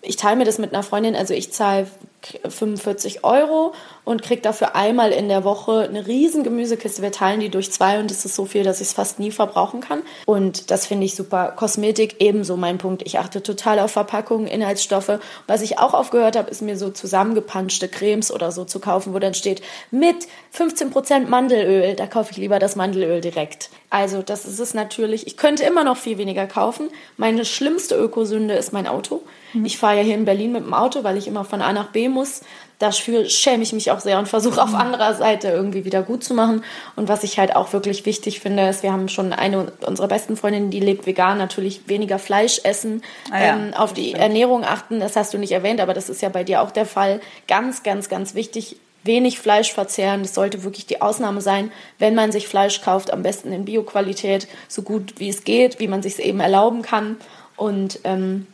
ich 0.06 0.16
teile 0.16 0.36
mir 0.36 0.44
das 0.44 0.58
mit 0.58 0.74
einer 0.74 0.82
Freundin, 0.82 1.16
also 1.16 1.32
ich 1.32 1.50
zahle 1.50 1.86
45 2.26 3.24
Euro 3.24 3.72
und 4.04 4.22
kriege 4.22 4.42
dafür 4.42 4.74
einmal 4.74 5.12
in 5.12 5.28
der 5.28 5.44
Woche 5.44 5.80
eine 5.88 6.06
riesen 6.06 6.44
Gemüsekiste. 6.44 7.02
Wir 7.02 7.12
teilen 7.12 7.40
die 7.40 7.48
durch 7.48 7.72
zwei 7.72 7.98
und 7.98 8.10
das 8.10 8.24
ist 8.24 8.34
so 8.34 8.44
viel, 8.44 8.64
dass 8.64 8.80
ich 8.80 8.88
es 8.88 8.92
fast 8.92 9.18
nie 9.18 9.30
verbrauchen 9.30 9.80
kann. 9.80 10.02
Und 10.26 10.70
das 10.70 10.86
finde 10.86 11.06
ich 11.06 11.14
super. 11.14 11.52
Kosmetik 11.56 12.16
ebenso 12.20 12.56
mein 12.56 12.78
Punkt. 12.78 13.02
Ich 13.04 13.18
achte 13.18 13.42
total 13.42 13.78
auf 13.78 13.92
Verpackungen, 13.92 14.46
Inhaltsstoffe. 14.46 15.18
Was 15.46 15.62
ich 15.62 15.78
auch 15.78 15.94
aufgehört 15.94 16.36
habe, 16.36 16.50
ist 16.50 16.62
mir 16.62 16.76
so 16.76 16.90
zusammengepanschte 16.90 17.88
Cremes 17.88 18.32
oder 18.32 18.52
so 18.52 18.64
zu 18.64 18.80
kaufen, 18.80 19.14
wo 19.14 19.18
dann 19.18 19.34
steht 19.34 19.62
mit 19.90 20.26
15% 20.56 21.26
Mandelöl. 21.26 21.94
Da 21.94 22.06
kaufe 22.06 22.32
ich 22.32 22.36
lieber 22.36 22.58
das 22.58 22.76
Mandelöl 22.76 23.20
direkt. 23.20 23.70
Also 23.90 24.22
das 24.22 24.44
ist 24.44 24.58
es 24.58 24.74
natürlich. 24.74 25.26
Ich 25.26 25.36
könnte 25.36 25.62
immer 25.64 25.84
noch 25.84 25.96
viel 25.96 26.18
weniger 26.18 26.46
kaufen. 26.46 26.88
Meine 27.16 27.44
schlimmste 27.44 27.96
Ökosünde 27.96 28.54
ist 28.54 28.72
mein 28.72 28.86
Auto. 28.86 29.22
Ich 29.62 29.78
fahre 29.78 29.98
ja 29.98 30.02
hier 30.02 30.16
in 30.16 30.24
Berlin 30.24 30.50
mit 30.50 30.64
dem 30.64 30.74
Auto, 30.74 31.04
weil 31.04 31.16
ich 31.16 31.28
immer 31.28 31.44
von 31.44 31.62
A 31.62 31.72
nach 31.72 31.92
B 31.92 32.08
muss. 32.14 32.40
Dafür 32.78 33.26
schäme 33.26 33.62
ich 33.62 33.72
mich 33.72 33.90
auch 33.90 34.00
sehr 34.00 34.18
und 34.18 34.28
versuche 34.28 34.62
auf 34.62 34.74
anderer 34.74 35.14
Seite 35.14 35.48
irgendwie 35.48 35.84
wieder 35.84 36.02
gut 36.02 36.24
zu 36.24 36.34
machen. 36.34 36.64
Und 36.96 37.08
was 37.08 37.22
ich 37.22 37.38
halt 37.38 37.54
auch 37.54 37.72
wirklich 37.72 38.06
wichtig 38.06 38.40
finde, 38.40 38.68
ist, 38.68 38.82
wir 38.82 38.92
haben 38.92 39.08
schon 39.08 39.32
eine 39.32 39.72
unserer 39.86 40.08
besten 40.08 40.36
Freundinnen, 40.36 40.70
die 40.70 40.80
lebt 40.80 41.06
vegan, 41.06 41.38
natürlich 41.38 41.88
weniger 41.88 42.18
Fleisch 42.18 42.60
essen, 42.64 43.02
Ah 43.30 43.44
ja, 43.44 43.56
ähm, 43.56 43.74
auf 43.74 43.92
die 43.92 44.14
Ernährung 44.14 44.64
achten. 44.64 45.00
Das 45.00 45.16
hast 45.16 45.34
du 45.34 45.38
nicht 45.38 45.52
erwähnt, 45.52 45.80
aber 45.80 45.94
das 45.94 46.08
ist 46.08 46.22
ja 46.22 46.28
bei 46.28 46.44
dir 46.44 46.62
auch 46.62 46.70
der 46.70 46.86
Fall. 46.86 47.20
Ganz, 47.46 47.82
ganz, 47.82 48.08
ganz 48.08 48.34
wichtig. 48.34 48.76
Wenig 49.04 49.38
Fleisch 49.38 49.72
verzehren, 49.72 50.22
das 50.22 50.34
sollte 50.34 50.64
wirklich 50.64 50.86
die 50.86 51.02
Ausnahme 51.02 51.42
sein. 51.42 51.70
Wenn 51.98 52.14
man 52.14 52.32
sich 52.32 52.48
Fleisch 52.48 52.80
kauft, 52.80 53.12
am 53.12 53.22
besten 53.22 53.52
in 53.52 53.66
Bioqualität, 53.66 54.48
so 54.66 54.80
gut 54.80 55.14
wie 55.18 55.28
es 55.28 55.44
geht, 55.44 55.78
wie 55.78 55.88
man 55.88 56.02
sich 56.02 56.18
eben 56.18 56.40
erlauben 56.40 56.80
kann. 56.80 57.16
Und 57.56 58.00
ähm, 58.04 58.46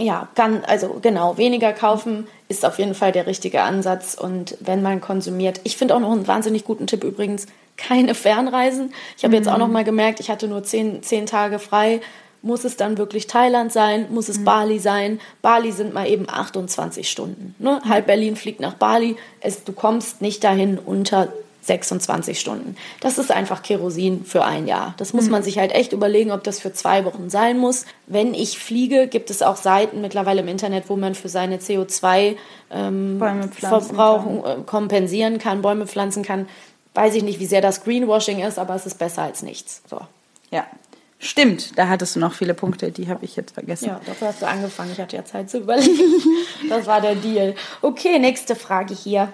ja, 0.00 0.28
kann, 0.34 0.64
also 0.66 0.98
genau, 1.00 1.36
weniger 1.36 1.72
kaufen 1.72 2.26
ist 2.48 2.64
auf 2.64 2.78
jeden 2.78 2.94
Fall 2.94 3.12
der 3.12 3.26
richtige 3.26 3.62
Ansatz. 3.62 4.14
Und 4.14 4.56
wenn 4.60 4.82
man 4.82 5.00
konsumiert, 5.00 5.60
ich 5.64 5.76
finde 5.76 5.94
auch 5.94 6.00
noch 6.00 6.12
einen 6.12 6.26
wahnsinnig 6.26 6.64
guten 6.64 6.86
Tipp 6.86 7.04
übrigens, 7.04 7.46
keine 7.76 8.14
Fernreisen. 8.14 8.92
Ich 9.16 9.24
habe 9.24 9.34
jetzt 9.34 9.48
auch 9.48 9.58
noch 9.58 9.68
mal 9.68 9.84
gemerkt, 9.84 10.20
ich 10.20 10.30
hatte 10.30 10.48
nur 10.48 10.62
zehn, 10.62 11.02
zehn 11.02 11.26
Tage 11.26 11.58
frei. 11.58 12.00
Muss 12.42 12.64
es 12.64 12.76
dann 12.76 12.96
wirklich 12.96 13.26
Thailand 13.26 13.72
sein? 13.72 14.06
Muss 14.10 14.28
es 14.30 14.44
Bali 14.44 14.78
sein? 14.78 15.20
Bali 15.42 15.72
sind 15.72 15.92
mal 15.92 16.08
eben 16.08 16.26
28 16.28 17.10
Stunden. 17.10 17.54
Ne? 17.58 17.80
Halb 17.86 18.06
Berlin 18.06 18.36
fliegt 18.36 18.60
nach 18.60 18.74
Bali. 18.74 19.16
Es, 19.40 19.64
du 19.64 19.72
kommst 19.72 20.22
nicht 20.22 20.42
dahin 20.42 20.78
unter 20.78 21.28
26 21.70 22.40
Stunden. 22.40 22.76
Das 22.98 23.18
ist 23.18 23.30
einfach 23.30 23.62
Kerosin 23.62 24.24
für 24.24 24.44
ein 24.44 24.66
Jahr. 24.66 24.94
Das 24.96 25.12
muss 25.12 25.28
man 25.28 25.44
sich 25.44 25.58
halt 25.58 25.72
echt 25.72 25.92
überlegen, 25.92 26.32
ob 26.32 26.42
das 26.42 26.58
für 26.58 26.72
zwei 26.72 27.04
Wochen 27.04 27.30
sein 27.30 27.58
muss. 27.58 27.86
Wenn 28.08 28.34
ich 28.34 28.58
fliege, 28.58 29.06
gibt 29.06 29.30
es 29.30 29.40
auch 29.40 29.54
Seiten 29.56 30.00
mittlerweile 30.00 30.40
im 30.40 30.48
Internet, 30.48 30.88
wo 30.88 30.96
man 30.96 31.14
für 31.14 31.28
seine 31.28 31.58
CO2 31.58 32.36
ähm, 32.72 33.22
äh, 33.22 34.62
kompensieren 34.66 35.38
kann, 35.38 35.62
Bäume 35.62 35.86
pflanzen 35.86 36.24
kann. 36.24 36.48
Weiß 36.94 37.14
ich 37.14 37.22
nicht, 37.22 37.38
wie 37.38 37.46
sehr 37.46 37.60
das 37.60 37.84
Greenwashing 37.84 38.40
ist, 38.40 38.58
aber 38.58 38.74
es 38.74 38.84
ist 38.84 38.98
besser 38.98 39.22
als 39.22 39.42
nichts. 39.42 39.82
So. 39.88 40.00
Ja. 40.50 40.66
Stimmt, 41.22 41.78
da 41.78 41.86
hattest 41.86 42.16
du 42.16 42.20
noch 42.20 42.32
viele 42.32 42.54
Punkte, 42.54 42.90
die 42.90 43.08
habe 43.08 43.24
ich 43.26 43.36
jetzt 43.36 43.52
vergessen. 43.52 43.88
Ja, 43.88 44.00
dafür 44.06 44.28
hast 44.28 44.40
du 44.40 44.48
angefangen. 44.48 44.90
Ich 44.92 44.98
hatte 44.98 45.16
ja 45.16 45.24
Zeit 45.24 45.50
zu 45.50 45.58
überlegen. 45.58 45.92
Das 46.68 46.86
war 46.86 47.00
der 47.00 47.14
Deal. 47.14 47.54
Okay, 47.82 48.18
nächste 48.18 48.54
Frage 48.54 48.94
hier. 48.94 49.32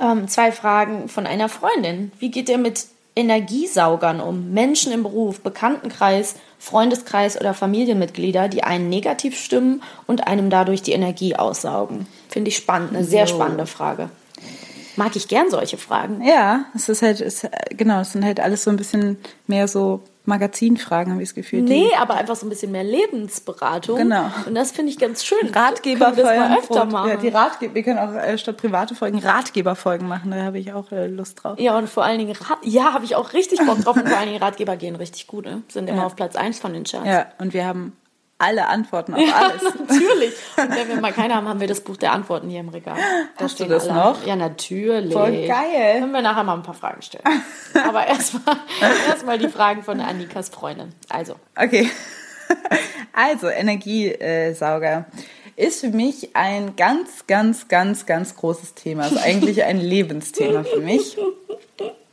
Ähm, 0.00 0.28
zwei 0.28 0.50
Fragen 0.50 1.08
von 1.08 1.26
einer 1.26 1.48
Freundin. 1.48 2.12
Wie 2.18 2.30
geht 2.30 2.48
ihr 2.48 2.58
mit 2.58 2.86
Energiesaugern 3.14 4.20
um? 4.20 4.52
Menschen 4.52 4.92
im 4.92 5.02
Beruf, 5.02 5.40
Bekanntenkreis, 5.40 6.36
Freundeskreis 6.58 7.38
oder 7.38 7.54
Familienmitglieder, 7.54 8.48
die 8.48 8.62
einen 8.62 8.88
negativ 8.88 9.38
stimmen 9.38 9.82
und 10.06 10.26
einem 10.26 10.48
dadurch 10.48 10.82
die 10.82 10.92
Energie 10.92 11.36
aussaugen? 11.36 12.06
Finde 12.28 12.48
ich 12.48 12.56
spannend, 12.56 12.94
eine 12.94 13.04
sehr 13.04 13.26
spannende 13.26 13.66
Frage. 13.66 14.10
Mag 14.96 15.16
ich 15.16 15.28
gern 15.28 15.50
solche 15.50 15.76
Fragen. 15.76 16.22
Ja, 16.24 16.64
es 16.74 16.88
ist 16.88 17.02
halt, 17.02 17.20
es, 17.20 17.46
genau, 17.70 18.00
es 18.00 18.12
sind 18.12 18.24
halt 18.24 18.40
alles 18.40 18.64
so 18.64 18.70
ein 18.70 18.76
bisschen 18.76 19.18
mehr 19.46 19.68
so 19.68 20.00
Magazinfragen, 20.26 21.12
habe 21.12 21.22
ich 21.22 21.28
das 21.30 21.34
Gefühl. 21.34 21.62
Nee, 21.62 21.88
aber 21.98 22.14
einfach 22.14 22.36
so 22.36 22.46
ein 22.46 22.48
bisschen 22.50 22.72
mehr 22.72 22.84
Lebensberatung. 22.84 23.96
Genau. 23.98 24.30
Und 24.46 24.54
das 24.54 24.70
finde 24.72 24.90
ich 24.92 24.98
ganz 24.98 25.24
schön. 25.24 25.48
Ratgeber 25.52 26.16
wir 26.16 26.24
das 26.24 26.36
mal 26.38 26.58
öfter 26.58 26.80
Brot. 26.80 26.92
machen. 26.92 27.08
Ja, 27.10 27.16
die 27.16 27.28
Ratgeber, 27.28 27.74
wir 27.74 27.82
können 27.82 27.98
auch 27.98 28.14
äh, 28.14 28.38
statt 28.38 28.56
private 28.56 28.94
Folgen 28.94 29.18
Ratgeberfolgen 29.18 30.06
machen, 30.06 30.30
da 30.30 30.42
habe 30.42 30.58
ich 30.58 30.72
auch 30.72 30.90
äh, 30.92 31.06
Lust 31.06 31.42
drauf. 31.42 31.58
Ja, 31.58 31.76
und 31.78 31.88
vor 31.88 32.04
allen 32.04 32.18
Dingen, 32.18 32.32
Rat 32.32 32.58
ja, 32.62 32.92
habe 32.92 33.04
ich 33.04 33.16
auch 33.16 33.32
richtig 33.32 33.60
Bock 33.66 33.80
drauf. 33.82 33.96
Und 33.96 34.08
vor 34.08 34.18
allen 34.18 34.28
Dingen 34.28 34.42
Ratgeber 34.42 34.76
gehen 34.76 34.96
richtig 34.96 35.26
gut, 35.26 35.44
ne? 35.44 35.62
Sind 35.68 35.88
immer 35.88 35.98
Ja. 36.00 36.06
auf 36.06 36.16
Platz 36.16 36.36
1 36.36 36.58
von 36.58 36.72
den 36.72 36.84
Charts. 36.84 37.06
Ja, 37.06 37.26
und 37.38 37.52
wir 37.54 37.66
haben 37.66 37.92
alle 38.40 38.66
Antworten 38.66 39.14
auf 39.14 39.20
alles. 39.34 39.62
natürlich. 39.88 40.34
Und 40.56 40.70
wenn 40.74 40.88
wir 40.88 41.00
mal 41.00 41.12
keine 41.12 41.34
haben, 41.34 41.48
haben 41.48 41.60
wir 41.60 41.68
das 41.68 41.80
Buch 41.80 41.96
der 41.96 42.12
Antworten 42.12 42.48
hier 42.48 42.60
im 42.60 42.68
Regal. 42.70 42.96
Da 43.36 43.44
Hast 43.44 43.60
du 43.60 43.66
das 43.66 43.88
alle. 43.88 43.98
noch? 44.00 44.26
Ja, 44.26 44.36
natürlich. 44.36 45.12
Voll 45.12 45.46
geil. 45.46 46.00
Können 46.00 46.12
wir 46.12 46.22
nachher 46.22 46.44
mal 46.44 46.54
ein 46.54 46.62
paar 46.62 46.74
Fragen 46.74 47.02
stellen. 47.02 47.24
Aber 47.86 48.06
erstmal 48.06 48.56
erst 49.08 49.26
mal 49.26 49.38
die 49.38 49.48
Fragen 49.48 49.82
von 49.82 50.00
Annikas 50.00 50.48
Freundin. 50.48 50.92
Also, 51.08 51.34
Okay. 51.56 51.90
Also, 53.12 53.48
Energiesauger 53.48 55.06
ist 55.56 55.80
für 55.80 55.90
mich 55.90 56.34
ein 56.34 56.74
ganz, 56.76 57.26
ganz, 57.26 57.68
ganz, 57.68 58.06
ganz 58.06 58.34
großes 58.36 58.74
Thema. 58.74 59.06
Ist 59.06 59.18
eigentlich 59.18 59.62
ein 59.64 59.78
Lebensthema 59.78 60.64
für 60.64 60.80
mich. 60.80 61.16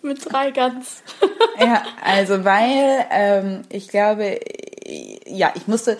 mit 0.01 0.31
drei 0.31 0.51
ganz. 0.51 1.01
Ja, 1.59 1.83
also 2.03 2.43
weil 2.45 3.05
ähm, 3.09 3.61
ich 3.69 3.87
glaube, 3.87 4.39
ja, 5.25 5.51
ich 5.55 5.67
musste 5.67 5.97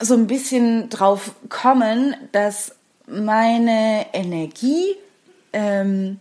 so 0.00 0.14
ein 0.14 0.26
bisschen 0.26 0.88
drauf 0.90 1.32
kommen, 1.48 2.16
dass 2.32 2.74
meine 3.06 4.06
Energie 4.12 4.94
ähm, 5.52 6.20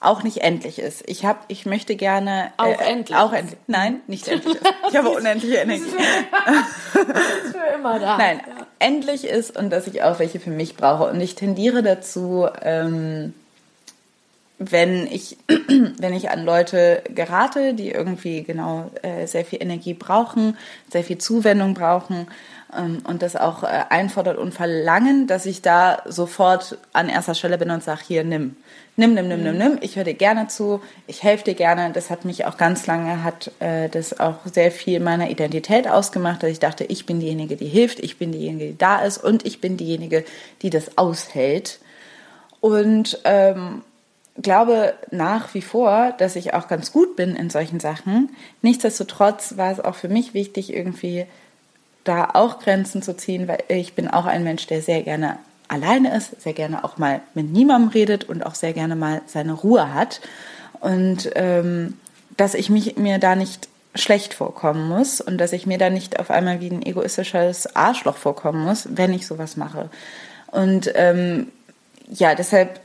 auch 0.00 0.22
nicht 0.22 0.38
endlich 0.38 0.78
ist. 0.78 1.02
Ich 1.06 1.24
habe, 1.24 1.40
ich 1.48 1.66
möchte 1.66 1.96
gerne 1.96 2.52
äh, 2.58 2.62
Auch 2.62 2.80
endlich 2.80 3.18
auch 3.18 3.32
ist. 3.32 3.38
endlich. 3.40 3.58
Nein, 3.66 4.00
nicht 4.06 4.28
endlich. 4.28 4.54
Ist. 4.54 4.62
Ich 4.90 4.96
habe 4.96 5.10
unendliche 5.10 5.56
Energie. 5.56 5.90
Für 6.92 7.74
immer 7.74 7.98
da. 7.98 8.16
Nein, 8.16 8.40
endlich 8.78 9.24
ist 9.24 9.56
und 9.56 9.70
dass 9.70 9.86
ich 9.86 10.02
auch 10.02 10.18
welche 10.18 10.40
für 10.40 10.50
mich 10.50 10.76
brauche. 10.76 11.10
Und 11.10 11.20
ich 11.20 11.34
tendiere 11.34 11.82
dazu, 11.82 12.46
ähm, 12.62 13.34
wenn 14.58 15.06
ich, 15.06 15.36
wenn 15.46 16.12
ich 16.12 16.30
an 16.30 16.44
Leute 16.44 17.02
gerate, 17.14 17.74
die 17.74 17.90
irgendwie 17.90 18.42
genau 18.42 18.90
äh, 19.02 19.26
sehr 19.26 19.44
viel 19.44 19.62
Energie 19.62 19.94
brauchen, 19.94 20.56
sehr 20.90 21.04
viel 21.04 21.18
Zuwendung 21.18 21.74
brauchen 21.74 22.26
ähm, 22.76 22.98
und 23.04 23.22
das 23.22 23.36
auch 23.36 23.62
äh, 23.62 23.84
einfordert 23.88 24.36
und 24.36 24.52
verlangen, 24.52 25.26
dass 25.26 25.46
ich 25.46 25.62
da 25.62 26.02
sofort 26.06 26.78
an 26.92 27.08
erster 27.08 27.34
Stelle 27.34 27.58
bin 27.58 27.70
und 27.70 27.82
sage, 27.82 28.00
hier, 28.06 28.24
nimm. 28.24 28.56
Nimm, 28.96 29.14
nimm, 29.14 29.28
nimm, 29.28 29.44
nimm, 29.44 29.56
nimm. 29.56 29.78
Ich 29.80 29.94
höre 29.94 30.02
dir 30.02 30.14
gerne 30.14 30.48
zu, 30.48 30.82
ich 31.06 31.22
helfe 31.22 31.44
dir 31.44 31.54
gerne. 31.54 31.92
Das 31.92 32.10
hat 32.10 32.24
mich 32.24 32.46
auch 32.46 32.56
ganz 32.56 32.88
lange, 32.88 33.22
hat 33.22 33.52
äh, 33.60 33.88
das 33.88 34.18
auch 34.18 34.44
sehr 34.44 34.72
viel 34.72 34.98
meiner 34.98 35.30
Identität 35.30 35.86
ausgemacht, 35.86 36.42
dass 36.42 36.50
ich 36.50 36.58
dachte, 36.58 36.82
ich 36.82 37.06
bin 37.06 37.20
diejenige, 37.20 37.54
die 37.54 37.68
hilft, 37.68 38.00
ich 38.00 38.18
bin 38.18 38.32
diejenige, 38.32 38.72
die 38.72 38.78
da 38.78 38.98
ist 38.98 39.18
und 39.18 39.46
ich 39.46 39.60
bin 39.60 39.76
diejenige, 39.76 40.24
die 40.62 40.70
das 40.70 40.98
aushält. 40.98 41.78
Und 42.60 43.20
ähm, 43.22 43.82
glaube 44.42 44.94
nach 45.10 45.54
wie 45.54 45.62
vor, 45.62 46.14
dass 46.18 46.36
ich 46.36 46.54
auch 46.54 46.68
ganz 46.68 46.92
gut 46.92 47.16
bin 47.16 47.36
in 47.36 47.50
solchen 47.50 47.80
Sachen. 47.80 48.30
Nichtsdestotrotz 48.62 49.56
war 49.56 49.72
es 49.72 49.80
auch 49.80 49.94
für 49.94 50.08
mich 50.08 50.34
wichtig, 50.34 50.72
irgendwie 50.72 51.26
da 52.04 52.30
auch 52.34 52.60
Grenzen 52.60 53.02
zu 53.02 53.16
ziehen, 53.16 53.48
weil 53.48 53.62
ich 53.68 53.94
bin 53.94 54.08
auch 54.08 54.26
ein 54.26 54.44
Mensch, 54.44 54.66
der 54.66 54.80
sehr 54.82 55.02
gerne 55.02 55.38
alleine 55.68 56.16
ist, 56.16 56.40
sehr 56.40 56.54
gerne 56.54 56.84
auch 56.84 56.96
mal 56.96 57.20
mit 57.34 57.52
niemandem 57.52 57.90
redet 57.90 58.24
und 58.24 58.46
auch 58.46 58.54
sehr 58.54 58.72
gerne 58.72 58.96
mal 58.96 59.20
seine 59.26 59.52
Ruhe 59.52 59.92
hat. 59.92 60.20
Und 60.80 61.30
ähm, 61.34 61.94
dass 62.36 62.54
ich 62.54 62.70
mich, 62.70 62.96
mir 62.96 63.18
da 63.18 63.34
nicht 63.34 63.68
schlecht 63.94 64.32
vorkommen 64.32 64.88
muss 64.88 65.20
und 65.20 65.38
dass 65.38 65.52
ich 65.52 65.66
mir 65.66 65.76
da 65.76 65.90
nicht 65.90 66.18
auf 66.20 66.30
einmal 66.30 66.60
wie 66.60 66.70
ein 66.70 66.82
egoistisches 66.82 67.74
Arschloch 67.74 68.16
vorkommen 68.16 68.64
muss, 68.64 68.88
wenn 68.92 69.12
ich 69.12 69.26
sowas 69.26 69.56
mache. 69.56 69.90
Und 70.50 70.90
ähm, 70.94 71.48
ja, 72.08 72.34
deshalb 72.34 72.80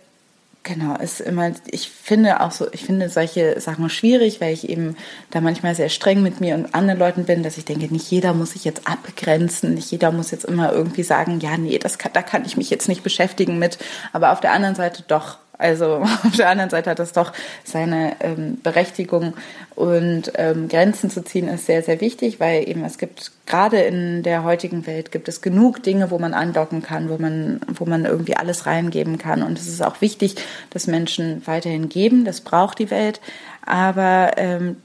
Genau, 0.66 0.96
ist 0.96 1.20
immer, 1.20 1.52
ich 1.70 1.90
finde 1.90 2.40
auch 2.40 2.52
so, 2.52 2.72
ich 2.72 2.86
finde 2.86 3.10
solche 3.10 3.60
Sachen 3.60 3.90
schwierig, 3.90 4.40
weil 4.40 4.54
ich 4.54 4.70
eben 4.70 4.96
da 5.30 5.42
manchmal 5.42 5.76
sehr 5.76 5.90
streng 5.90 6.24
mit 6.24 6.40
mir 6.40 6.56
und 6.56 6.74
anderen 6.74 7.00
Leuten 7.00 7.26
bin, 7.26 7.44
dass 7.44 7.58
ich 7.58 7.66
denke, 7.66 7.88
nicht 7.94 8.10
jeder 8.10 8.34
muss 8.34 8.52
sich 8.52 8.64
jetzt 8.64 8.88
abgrenzen, 8.88 9.74
nicht 9.74 9.92
jeder 9.92 10.14
muss 10.14 10.32
jetzt 10.32 10.46
immer 10.46 10.72
irgendwie 10.72 11.04
sagen, 11.04 11.42
ja, 11.42 11.58
nee, 11.58 11.78
das 11.80 11.98
kann, 11.98 12.14
da 12.14 12.22
kann 12.22 12.46
ich 12.46 12.56
mich 12.56 12.70
jetzt 12.70 12.88
nicht 12.88 13.04
beschäftigen 13.04 13.60
mit, 13.60 13.78
aber 14.14 14.32
auf 14.32 14.40
der 14.40 14.54
anderen 14.54 14.76
Seite 14.76 15.04
doch. 15.06 15.38
Also 15.58 15.98
auf 16.24 16.36
der 16.36 16.50
anderen 16.50 16.70
Seite 16.70 16.90
hat 16.90 17.00
das 17.00 17.14
doch 17.14 17.32
seine 17.64 18.16
ähm, 18.22 18.60
Berechtigung 18.62 19.34
und 19.76 20.32
ähm, 20.36 20.68
Grenzen 20.68 21.10
zu 21.10 21.24
ziehen 21.24 21.48
ist 21.48 21.66
sehr, 21.66 21.84
sehr 21.84 22.02
wichtig, 22.02 22.40
weil 22.40 22.68
eben 22.68 22.84
es 22.84 22.98
gibt 22.98 23.32
gerade 23.46 23.82
in 23.82 24.24
der 24.24 24.44
heutigen 24.44 24.86
Welt 24.86 25.12
gibt 25.12 25.28
es 25.28 25.42
genug 25.42 25.82
Dinge, 25.84 26.12
wo 26.12 26.20
man 26.20 26.34
andocken 26.34 26.82
kann, 26.82 27.10
wo 27.10 27.18
man, 27.18 27.62
wo 27.68 27.86
man 27.86 28.06
irgendwie 28.06 28.36
alles 28.36 28.66
reingeben 28.66 29.18
kann. 29.18 29.42
Und 29.44 29.58
es 29.58 29.68
ist 29.68 29.84
auch 29.84 30.02
wichtig, 30.02 30.36
dass 30.70 30.88
Menschen 30.88 31.42
weiterhin 31.46 31.90
geben. 31.90 32.26
Das 32.26 32.42
braucht 32.42 32.80
die 32.80 32.92
Welt. 32.92 33.20
Aber 33.66 34.32
ähm, 34.38 34.78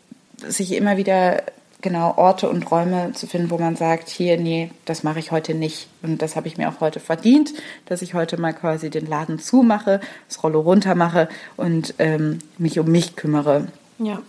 sich 0.47 0.73
immer 0.73 0.97
wieder 0.97 1.43
genau 1.81 2.15
Orte 2.17 2.49
und 2.49 2.71
Räume 2.71 3.13
zu 3.13 3.27
finden, 3.27 3.51
wo 3.51 3.59
man 3.59 3.77
sagt, 3.77 4.09
hier, 4.09 4.39
nee, 4.39 4.71
das 4.85 5.03
mache 5.03 5.19
ich 5.19 5.31
heute 5.31 5.55
nicht. 5.55 5.89
Und 6.03 6.23
das 6.23 6.37
habe 6.37 6.49
ich 6.49 6.57
mir 6.57 6.69
auch 6.69 6.81
heute 6.81 7.01
verdient, 7.01 7.53
dass 7.87 8.03
ich 8.03 8.15
heute 8.15 8.37
mal 8.37 8.53
quasi 8.53 8.91
den 8.91 9.07
Laden 9.07 9.39
zumache, 9.39 10.01
das 10.29 10.43
Rollo 10.43 10.61
runter 10.61 10.95
mache 10.95 11.29
und 11.57 11.95
ähm, 11.99 12.41
mich 12.59 12.79
um 12.79 12.91
mich 12.91 13.17
kümmere. 13.17 13.69
Ja. 13.99 14.21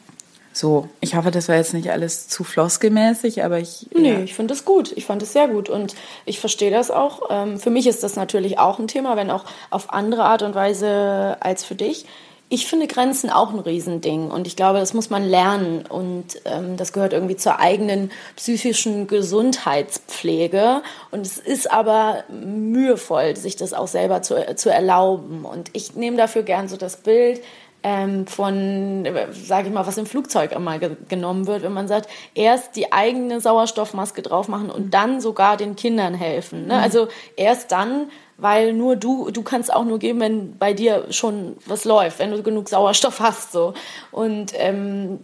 So, 0.52 0.89
ich 1.00 1.16
hoffe, 1.16 1.32
das 1.32 1.47
war 1.47 1.56
jetzt 1.56 1.74
nicht 1.74 1.91
alles 1.91 2.28
zu 2.28 2.43
floskelmäßig, 2.43 3.43
aber 3.43 3.60
ich. 3.60 3.88
Nee, 3.93 4.14
ja. 4.14 4.20
ich 4.20 4.34
finde 4.34 4.54
es 4.54 4.66
gut. 4.66 4.91
Ich 4.95 5.06
fand 5.06 5.22
es 5.22 5.32
sehr 5.32 5.47
gut 5.47 5.70
und 5.70 5.95
ich 6.26 6.39
verstehe 6.39 6.72
das 6.72 6.91
auch. 6.91 7.22
Ähm, 7.30 7.60
für 7.60 7.70
mich 7.70 7.88
ist 7.88 8.04
das 8.04 8.16
natürlich 8.16 8.60
auch 8.60 8.80
ein 8.80 8.88
Thema, 8.88 9.16
wenn 9.16 9.30
auch 9.30 9.45
auf 9.70 9.93
andere 9.93 10.24
Art 10.24 10.41
und 10.41 10.56
Weise 10.56 11.38
als 11.39 11.64
für 11.64 11.76
dich. 11.76 12.06
Ich 12.52 12.66
finde 12.66 12.88
Grenzen 12.88 13.30
auch 13.30 13.54
ein 13.54 13.60
Riesending 13.60 14.32
und 14.32 14.47
ich 14.47 14.56
glaube, 14.56 14.80
das 14.80 14.95
muss 14.95 15.12
man 15.12 15.24
lernen 15.24 15.86
und 15.88 16.41
ähm, 16.45 16.78
das 16.78 16.93
gehört 16.93 17.14
irgendwie 17.14 17.36
zur 17.36 17.60
eigenen 17.60 18.12
psychischen 18.36 19.06
Gesundheitspflege 19.06 20.82
und 21.12 21.22
es 21.28 21.38
ist 21.38 21.72
aber 21.72 22.24
mühevoll, 22.28 23.36
sich 23.36 23.56
das 23.56 23.74
auch 23.74 23.88
selber 23.88 24.24
zu, 24.24 24.56
zu 24.56 24.72
erlauben 24.72 25.45
und 25.45 25.70
ich 25.74 25.95
nehme 25.95 26.18
dafür 26.18 26.41
gern 26.41 26.68
so 26.68 26.76
das 26.76 26.97
Bild, 26.97 27.39
ähm, 27.84 28.28
von, 28.28 29.08
sage 29.32 29.68
ich 29.68 29.74
mal, 29.74 29.88
was 29.88 29.98
im 29.98 30.06
Flugzeug 30.06 30.52
immer 30.52 30.80
ge 30.80 30.98
genommen 31.08 31.48
wird, 31.48 31.64
wenn 31.64 31.74
man 31.74 31.88
sagt, 31.88 32.10
erst 32.36 32.76
die 32.76 32.92
eigene 32.92 33.40
Sauerstoffmaske 33.40 34.22
drauf 34.22 34.48
machen 34.48 34.70
und 34.70 34.94
dann 34.94 35.22
sogar 35.22 35.58
den 35.58 35.76
Kindern 35.76 36.14
helfen. 36.14 36.68
Ne? 36.68 36.80
Also 36.80 37.08
erst 37.36 37.72
dann, 37.72 38.10
weil 38.38 38.74
nur 38.74 38.96
du, 38.96 39.32
du 39.32 39.44
kannst 39.44 39.74
auch 39.74 39.86
nur 39.86 40.00
geben, 40.00 40.20
wenn 40.20 40.58
bei 40.58 40.74
dir 40.74 41.06
schon 41.12 41.58
was 41.66 41.86
läuft, 41.86 42.20
wenn 42.20 42.32
du 42.32 42.44
genug 42.44 42.70
Sauerstoff 42.70 43.20
hast. 43.20 43.52
So. 43.52 43.74
Und 44.12 44.52
ähm, 44.56 45.20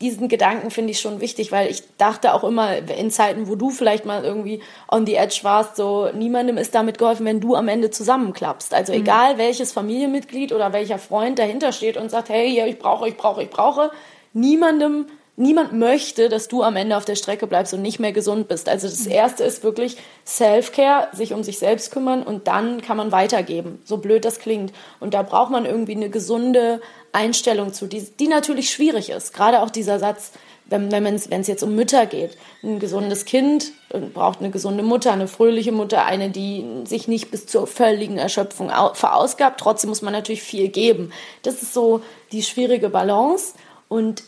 diesen 0.00 0.28
Gedanken 0.28 0.70
finde 0.70 0.92
ich 0.92 1.00
schon 1.00 1.20
wichtig, 1.20 1.52
weil 1.52 1.70
ich 1.70 1.82
dachte 1.98 2.32
auch 2.32 2.42
immer 2.42 2.78
in 2.90 3.10
Zeiten, 3.10 3.48
wo 3.48 3.54
du 3.54 3.70
vielleicht 3.70 4.06
mal 4.06 4.24
irgendwie 4.24 4.62
on 4.90 5.04
the 5.04 5.14
edge 5.14 5.40
warst, 5.42 5.76
so 5.76 6.08
niemandem 6.14 6.56
ist 6.56 6.74
damit 6.74 6.96
geholfen, 6.98 7.26
wenn 7.26 7.40
du 7.40 7.54
am 7.54 7.68
Ende 7.68 7.90
zusammenklappst. 7.90 8.72
Also 8.72 8.92
egal 8.92 9.36
welches 9.36 9.72
Familienmitglied 9.72 10.52
oder 10.52 10.72
welcher 10.72 10.98
Freund 10.98 11.38
dahinter 11.38 11.72
steht 11.72 11.98
und 11.98 12.10
sagt, 12.10 12.30
hey, 12.30 12.66
ich 12.66 12.78
brauche, 12.78 13.08
ich 13.08 13.16
brauche, 13.16 13.42
ich 13.42 13.50
brauche, 13.50 13.90
niemandem 14.32 15.06
niemand 15.40 15.72
möchte, 15.72 16.28
dass 16.28 16.48
du 16.48 16.62
am 16.62 16.76
Ende 16.76 16.96
auf 16.96 17.04
der 17.04 17.16
Strecke 17.16 17.46
bleibst 17.46 17.74
und 17.74 17.82
nicht 17.82 17.98
mehr 17.98 18.12
gesund 18.12 18.46
bist. 18.46 18.68
Also 18.68 18.86
das 18.86 19.06
erste 19.06 19.42
ist 19.42 19.64
wirklich 19.64 19.96
Self-Care, 20.26 21.08
sich 21.12 21.32
um 21.32 21.42
sich 21.42 21.58
selbst 21.58 21.90
kümmern 21.90 22.22
und 22.22 22.46
dann 22.46 22.82
kann 22.82 22.96
man 22.96 23.10
weitergeben. 23.10 23.80
So 23.84 23.96
blöd 23.96 24.24
das 24.24 24.38
klingt. 24.38 24.72
Und 25.00 25.14
da 25.14 25.22
braucht 25.22 25.50
man 25.50 25.64
irgendwie 25.64 25.96
eine 25.96 26.10
gesunde 26.10 26.80
Einstellung 27.12 27.72
zu, 27.72 27.86
die, 27.86 28.02
die 28.02 28.28
natürlich 28.28 28.70
schwierig 28.70 29.10
ist. 29.10 29.32
Gerade 29.32 29.62
auch 29.62 29.70
dieser 29.70 29.98
Satz, 29.98 30.32
wenn 30.66 30.92
wenn 30.92 31.14
es 31.40 31.46
jetzt 31.48 31.64
um 31.64 31.74
Mütter 31.74 32.06
geht. 32.06 32.36
Ein 32.62 32.78
gesundes 32.78 33.24
Kind 33.24 33.72
braucht 34.14 34.38
eine 34.38 34.50
gesunde 34.50 34.84
Mutter, 34.84 35.10
eine 35.10 35.26
fröhliche 35.26 35.72
Mutter, 35.72 36.04
eine, 36.04 36.30
die 36.30 36.64
sich 36.84 37.08
nicht 37.08 37.32
bis 37.32 37.46
zur 37.46 37.66
völligen 37.66 38.18
Erschöpfung 38.18 38.70
verausgabt. 38.94 39.58
Trotzdem 39.58 39.90
muss 39.90 40.02
man 40.02 40.12
natürlich 40.12 40.42
viel 40.42 40.68
geben. 40.68 41.12
Das 41.42 41.62
ist 41.62 41.74
so 41.74 42.02
die 42.30 42.42
schwierige 42.42 42.88
Balance. 42.88 43.54
Und 43.88 44.22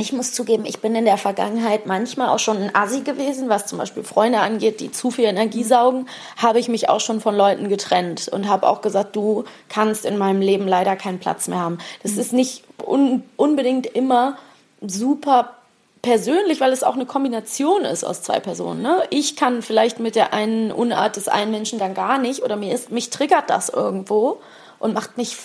ich 0.00 0.12
muss 0.12 0.32
zugeben, 0.32 0.64
ich 0.64 0.78
bin 0.78 0.94
in 0.94 1.04
der 1.04 1.18
Vergangenheit 1.18 1.86
manchmal 1.86 2.28
auch 2.28 2.38
schon 2.38 2.56
ein 2.56 2.74
Assi 2.74 3.00
gewesen, 3.00 3.48
was 3.48 3.66
zum 3.66 3.78
Beispiel 3.78 4.04
Freunde 4.04 4.38
angeht, 4.38 4.78
die 4.78 4.92
zu 4.92 5.10
viel 5.10 5.24
Energie 5.24 5.64
saugen, 5.64 6.06
habe 6.36 6.60
ich 6.60 6.68
mich 6.68 6.88
auch 6.88 7.00
schon 7.00 7.20
von 7.20 7.36
Leuten 7.36 7.68
getrennt 7.68 8.28
und 8.28 8.48
habe 8.48 8.68
auch 8.68 8.80
gesagt, 8.80 9.16
du 9.16 9.42
kannst 9.68 10.04
in 10.04 10.16
meinem 10.16 10.40
Leben 10.40 10.68
leider 10.68 10.94
keinen 10.94 11.18
Platz 11.18 11.48
mehr 11.48 11.58
haben. 11.58 11.78
Das 12.04 12.12
ist 12.12 12.32
nicht 12.32 12.62
un 12.86 13.24
unbedingt 13.36 13.86
immer 13.86 14.38
super 14.80 15.56
persönlich, 16.00 16.60
weil 16.60 16.72
es 16.72 16.84
auch 16.84 16.94
eine 16.94 17.06
Kombination 17.06 17.84
ist 17.84 18.04
aus 18.04 18.22
zwei 18.22 18.38
Personen. 18.38 18.82
Ne? 18.82 19.02
Ich 19.10 19.34
kann 19.34 19.62
vielleicht 19.62 19.98
mit 19.98 20.14
der 20.14 20.32
einen 20.32 20.70
Unart 20.70 21.16
des 21.16 21.26
einen 21.26 21.50
Menschen 21.50 21.80
dann 21.80 21.94
gar 21.94 22.18
nicht 22.18 22.44
oder 22.44 22.54
mir 22.54 22.72
ist, 22.72 22.92
mich 22.92 23.10
triggert 23.10 23.50
das 23.50 23.68
irgendwo 23.68 24.40
und 24.78 24.94
macht 24.94 25.16
mich 25.16 25.36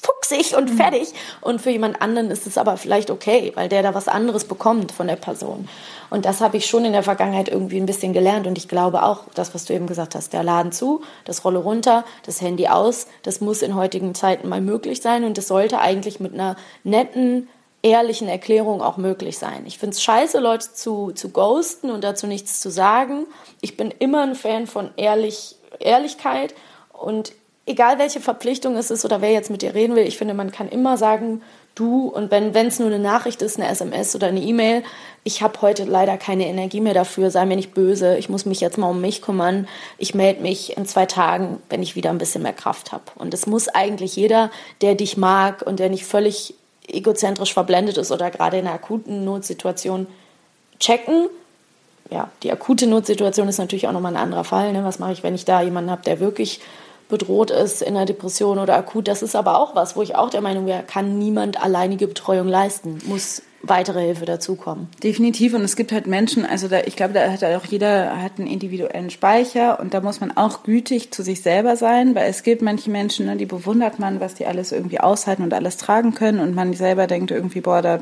fuchsig 0.00 0.56
und 0.56 0.70
mhm. 0.70 0.76
fertig. 0.76 1.12
Und 1.40 1.60
für 1.60 1.70
jemand 1.70 2.00
anderen 2.02 2.30
ist 2.30 2.46
es 2.46 2.58
aber 2.58 2.76
vielleicht 2.76 3.10
okay, 3.10 3.52
weil 3.54 3.68
der 3.68 3.82
da 3.82 3.94
was 3.94 4.08
anderes 4.08 4.44
bekommt 4.44 4.92
von 4.92 5.06
der 5.06 5.16
Person. 5.16 5.68
Und 6.10 6.24
das 6.24 6.40
habe 6.40 6.56
ich 6.56 6.66
schon 6.66 6.84
in 6.84 6.92
der 6.92 7.02
Vergangenheit 7.02 7.48
irgendwie 7.48 7.78
ein 7.78 7.86
bisschen 7.86 8.12
gelernt. 8.12 8.46
Und 8.46 8.58
ich 8.58 8.68
glaube 8.68 9.02
auch, 9.02 9.24
das, 9.34 9.54
was 9.54 9.64
du 9.64 9.74
eben 9.74 9.86
gesagt 9.86 10.14
hast, 10.14 10.32
der 10.32 10.42
Laden 10.42 10.72
zu, 10.72 11.02
das 11.24 11.44
Rolle 11.44 11.60
runter, 11.60 12.04
das 12.26 12.40
Handy 12.40 12.66
aus, 12.66 13.06
das 13.22 13.40
muss 13.40 13.62
in 13.62 13.74
heutigen 13.74 14.14
Zeiten 14.14 14.48
mal 14.48 14.60
möglich 14.60 15.00
sein. 15.00 15.24
Und 15.24 15.38
das 15.38 15.48
sollte 15.48 15.78
eigentlich 15.78 16.18
mit 16.20 16.34
einer 16.34 16.56
netten, 16.82 17.48
ehrlichen 17.82 18.28
Erklärung 18.28 18.82
auch 18.82 18.96
möglich 18.96 19.38
sein. 19.38 19.64
Ich 19.66 19.78
finde 19.78 19.94
es 19.94 20.02
scheiße, 20.02 20.38
Leute 20.38 20.72
zu, 20.72 21.12
zu 21.12 21.30
ghosten 21.30 21.90
und 21.90 22.04
dazu 22.04 22.26
nichts 22.26 22.60
zu 22.60 22.70
sagen. 22.70 23.26
Ich 23.60 23.76
bin 23.76 23.94
immer 23.98 24.22
ein 24.22 24.34
Fan 24.34 24.66
von 24.66 24.90
ehrlich, 24.96 25.56
Ehrlichkeit 25.78 26.54
und 26.92 27.32
egal 27.70 27.98
welche 27.98 28.20
Verpflichtung 28.20 28.76
es 28.76 28.90
ist 28.90 29.04
oder 29.04 29.20
wer 29.20 29.32
jetzt 29.32 29.50
mit 29.50 29.62
dir 29.62 29.74
reden 29.74 29.96
will, 29.96 30.06
ich 30.06 30.18
finde, 30.18 30.34
man 30.34 30.50
kann 30.50 30.68
immer 30.68 30.96
sagen, 30.96 31.40
du 31.74 32.08
und 32.08 32.30
wenn 32.30 32.54
es 32.54 32.78
nur 32.78 32.88
eine 32.88 32.98
Nachricht 32.98 33.42
ist, 33.42 33.58
eine 33.58 33.68
SMS 33.68 34.14
oder 34.14 34.26
eine 34.26 34.40
E-Mail, 34.40 34.82
ich 35.22 35.42
habe 35.42 35.60
heute 35.62 35.84
leider 35.84 36.16
keine 36.16 36.46
Energie 36.46 36.80
mehr 36.80 36.94
dafür, 36.94 37.30
sei 37.30 37.46
mir 37.46 37.56
nicht 37.56 37.72
böse, 37.72 38.16
ich 38.18 38.28
muss 38.28 38.44
mich 38.44 38.60
jetzt 38.60 38.76
mal 38.76 38.90
um 38.90 39.00
mich 39.00 39.22
kümmern, 39.22 39.68
ich 39.96 40.14
melde 40.14 40.42
mich 40.42 40.76
in 40.76 40.86
zwei 40.86 41.06
Tagen, 41.06 41.62
wenn 41.68 41.82
ich 41.82 41.94
wieder 41.94 42.10
ein 42.10 42.18
bisschen 42.18 42.42
mehr 42.42 42.52
Kraft 42.52 42.92
habe. 42.92 43.04
Und 43.14 43.32
es 43.32 43.46
muss 43.46 43.68
eigentlich 43.68 44.16
jeder, 44.16 44.50
der 44.80 44.94
dich 44.94 45.16
mag 45.16 45.62
und 45.62 45.78
der 45.78 45.88
nicht 45.88 46.04
völlig 46.04 46.54
egozentrisch 46.88 47.54
verblendet 47.54 47.98
ist 47.98 48.10
oder 48.10 48.30
gerade 48.30 48.58
in 48.58 48.66
einer 48.66 48.74
akuten 48.74 49.24
Notsituation 49.24 50.06
checken. 50.80 51.28
Ja, 52.10 52.28
die 52.42 52.50
akute 52.50 52.88
Notsituation 52.88 53.46
ist 53.46 53.58
natürlich 53.58 53.86
auch 53.86 53.92
nochmal 53.92 54.16
ein 54.16 54.22
anderer 54.22 54.42
Fall. 54.42 54.72
Ne? 54.72 54.84
Was 54.84 54.98
mache 54.98 55.12
ich, 55.12 55.22
wenn 55.22 55.36
ich 55.36 55.44
da 55.44 55.62
jemanden 55.62 55.92
habe, 55.92 56.02
der 56.02 56.18
wirklich 56.18 56.60
bedroht 57.10 57.50
ist 57.50 57.82
in 57.82 57.96
einer 57.96 58.06
Depression 58.06 58.58
oder 58.58 58.76
akut. 58.76 59.08
Das 59.08 59.22
ist 59.22 59.36
aber 59.36 59.58
auch 59.58 59.74
was, 59.74 59.96
wo 59.96 60.02
ich 60.02 60.16
auch 60.16 60.30
der 60.30 60.40
Meinung 60.40 60.66
wäre, 60.66 60.82
kann 60.82 61.18
niemand 61.18 61.62
alleinige 61.62 62.06
Betreuung 62.06 62.48
leisten, 62.48 62.98
muss 63.04 63.42
weitere 63.62 64.00
Hilfe 64.00 64.24
dazukommen. 64.24 64.88
Definitiv 65.02 65.54
und 65.54 65.62
es 65.62 65.76
gibt 65.76 65.92
halt 65.92 66.06
Menschen, 66.06 66.46
also 66.46 66.68
da, 66.68 66.80
ich 66.80 66.96
glaube, 66.96 67.12
da 67.12 67.30
hat 67.30 67.44
auch 67.44 67.66
jeder 67.66 68.22
hat 68.22 68.38
einen 68.38 68.46
individuellen 68.46 69.10
Speicher 69.10 69.78
und 69.80 69.92
da 69.92 70.00
muss 70.00 70.20
man 70.20 70.34
auch 70.36 70.62
gütig 70.62 71.12
zu 71.12 71.22
sich 71.22 71.42
selber 71.42 71.76
sein, 71.76 72.14
weil 72.14 72.30
es 72.30 72.42
gibt 72.42 72.62
manche 72.62 72.90
Menschen, 72.90 73.26
ne, 73.26 73.36
die 73.36 73.46
bewundert 73.46 73.98
man, 73.98 74.20
was 74.20 74.34
die 74.34 74.46
alles 74.46 74.72
irgendwie 74.72 75.00
aushalten 75.00 75.42
und 75.42 75.52
alles 75.52 75.76
tragen 75.76 76.14
können 76.14 76.40
und 76.40 76.54
man 76.54 76.72
selber 76.72 77.06
denkt 77.06 77.30
irgendwie, 77.30 77.60
boah, 77.60 77.82
da 77.82 78.00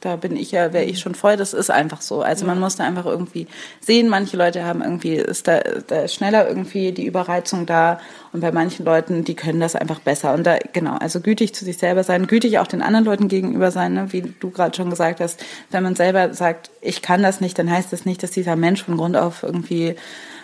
da 0.00 0.16
bin 0.16 0.36
ich 0.36 0.52
ja, 0.52 0.72
wäre 0.72 0.84
ich 0.84 1.00
schon 1.00 1.14
voll. 1.14 1.36
Das 1.36 1.52
ist 1.52 1.70
einfach 1.70 2.00
so. 2.00 2.22
Also 2.22 2.46
man 2.46 2.60
muss 2.60 2.76
da 2.76 2.84
einfach 2.84 3.06
irgendwie 3.06 3.46
sehen. 3.80 4.08
Manche 4.08 4.36
Leute 4.36 4.64
haben 4.64 4.82
irgendwie, 4.82 5.14
ist 5.14 5.48
da, 5.48 5.60
da 5.86 6.02
ist 6.02 6.14
schneller 6.14 6.48
irgendwie 6.48 6.92
die 6.92 7.06
Überreizung 7.06 7.66
da. 7.66 8.00
Und 8.32 8.40
bei 8.40 8.52
manchen 8.52 8.84
Leuten, 8.84 9.24
die 9.24 9.34
können 9.34 9.60
das 9.60 9.74
einfach 9.74 10.00
besser. 10.00 10.34
Und 10.34 10.44
da, 10.44 10.58
genau, 10.72 10.96
also 10.96 11.20
gütig 11.20 11.54
zu 11.54 11.64
sich 11.64 11.78
selber 11.78 12.04
sein, 12.04 12.26
gütig 12.26 12.58
auch 12.58 12.66
den 12.66 12.82
anderen 12.82 13.04
Leuten 13.04 13.28
gegenüber 13.28 13.70
sein, 13.70 13.94
ne? 13.94 14.12
wie 14.12 14.22
du 14.22 14.50
gerade 14.50 14.76
schon 14.76 14.90
gesagt 14.90 15.20
hast. 15.20 15.44
Wenn 15.70 15.82
man 15.82 15.96
selber 15.96 16.32
sagt, 16.34 16.70
ich 16.80 17.02
kann 17.02 17.22
das 17.22 17.40
nicht, 17.40 17.58
dann 17.58 17.70
heißt 17.70 17.92
das 17.92 18.04
nicht, 18.04 18.22
dass 18.22 18.30
dieser 18.30 18.56
Mensch 18.56 18.84
von 18.84 18.96
Grund 18.96 19.16
auf 19.16 19.42
irgendwie 19.42 19.96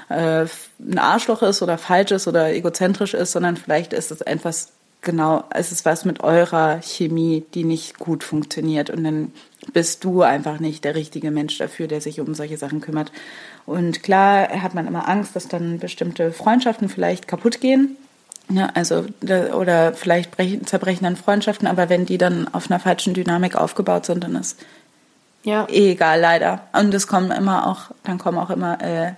äh, 0.09 0.47
ein 0.81 0.98
Arschloch 0.98 1.43
ist 1.43 1.62
oder 1.62 1.78
falsch 1.78 2.10
ist 2.10 2.26
oder 2.26 2.52
egozentrisch 2.52 3.14
ist, 3.14 3.32
sondern 3.32 3.56
vielleicht 3.56 3.93
ist 3.93 4.10
es 4.10 4.20
etwas 4.20 4.74
genau, 5.05 5.44
es 5.51 5.72
ist 5.72 5.85
was 5.85 6.05
mit 6.05 6.22
eurer 6.22 6.81
Chemie, 6.82 7.44
die 7.55 7.64
nicht 7.64 7.98
gut 7.98 8.24
funktioniert. 8.24 8.90
Und 8.90 9.05
dann 9.05 9.32
bist 9.72 10.05
du 10.05 10.22
einfach 10.22 10.59
nicht 10.60 10.85
der 10.85 10.94
richtige 10.94 11.31
Mensch 11.31 11.59
dafür, 11.59 11.86
der 11.86 12.01
sich 12.01 12.20
um 12.20 12.35
solche 12.35 12.56
Sachen 12.56 12.81
kümmert. 12.81 13.12
Und 13.66 14.02
klar 14.02 14.48
hat 14.48 14.74
man 14.74 14.86
immer 14.86 15.09
Angst, 15.09 15.36
dass 15.36 15.48
dann 15.48 15.78
bestimmte 15.78 16.32
Freundschaften 16.32 16.89
vielleicht 16.89 17.28
kaputt 17.28 17.60
gehen. 17.60 17.97
Ja, 18.51 18.70
also 18.74 19.06
oder 19.55 19.94
vielleicht 19.94 20.31
brechen, 20.32 20.66
zerbrechen 20.66 21.05
dann 21.05 21.16
Freundschaften, 21.16 21.66
aber 21.66 21.89
wenn 21.89 22.05
die 22.05 22.18
dann 22.18 22.52
auf 22.52 22.70
einer 22.70 22.78
falschen 22.78 23.14
Dynamik 23.14 23.56
aufgebaut 23.56 24.05
sind, 24.05 24.22
dann 24.22 24.36
ist 24.36 24.60
ja. 25.44 25.66
eh 25.70 25.93
egal 25.93 26.20
leider. 26.20 26.60
Und 26.72 26.93
es 26.93 27.06
kommen 27.06 27.31
immer 27.31 27.66
auch, 27.66 27.94
dann 28.02 28.18
kommen 28.18 28.36
auch 28.36 28.51
immer 28.51 28.82
äh, 28.82 29.12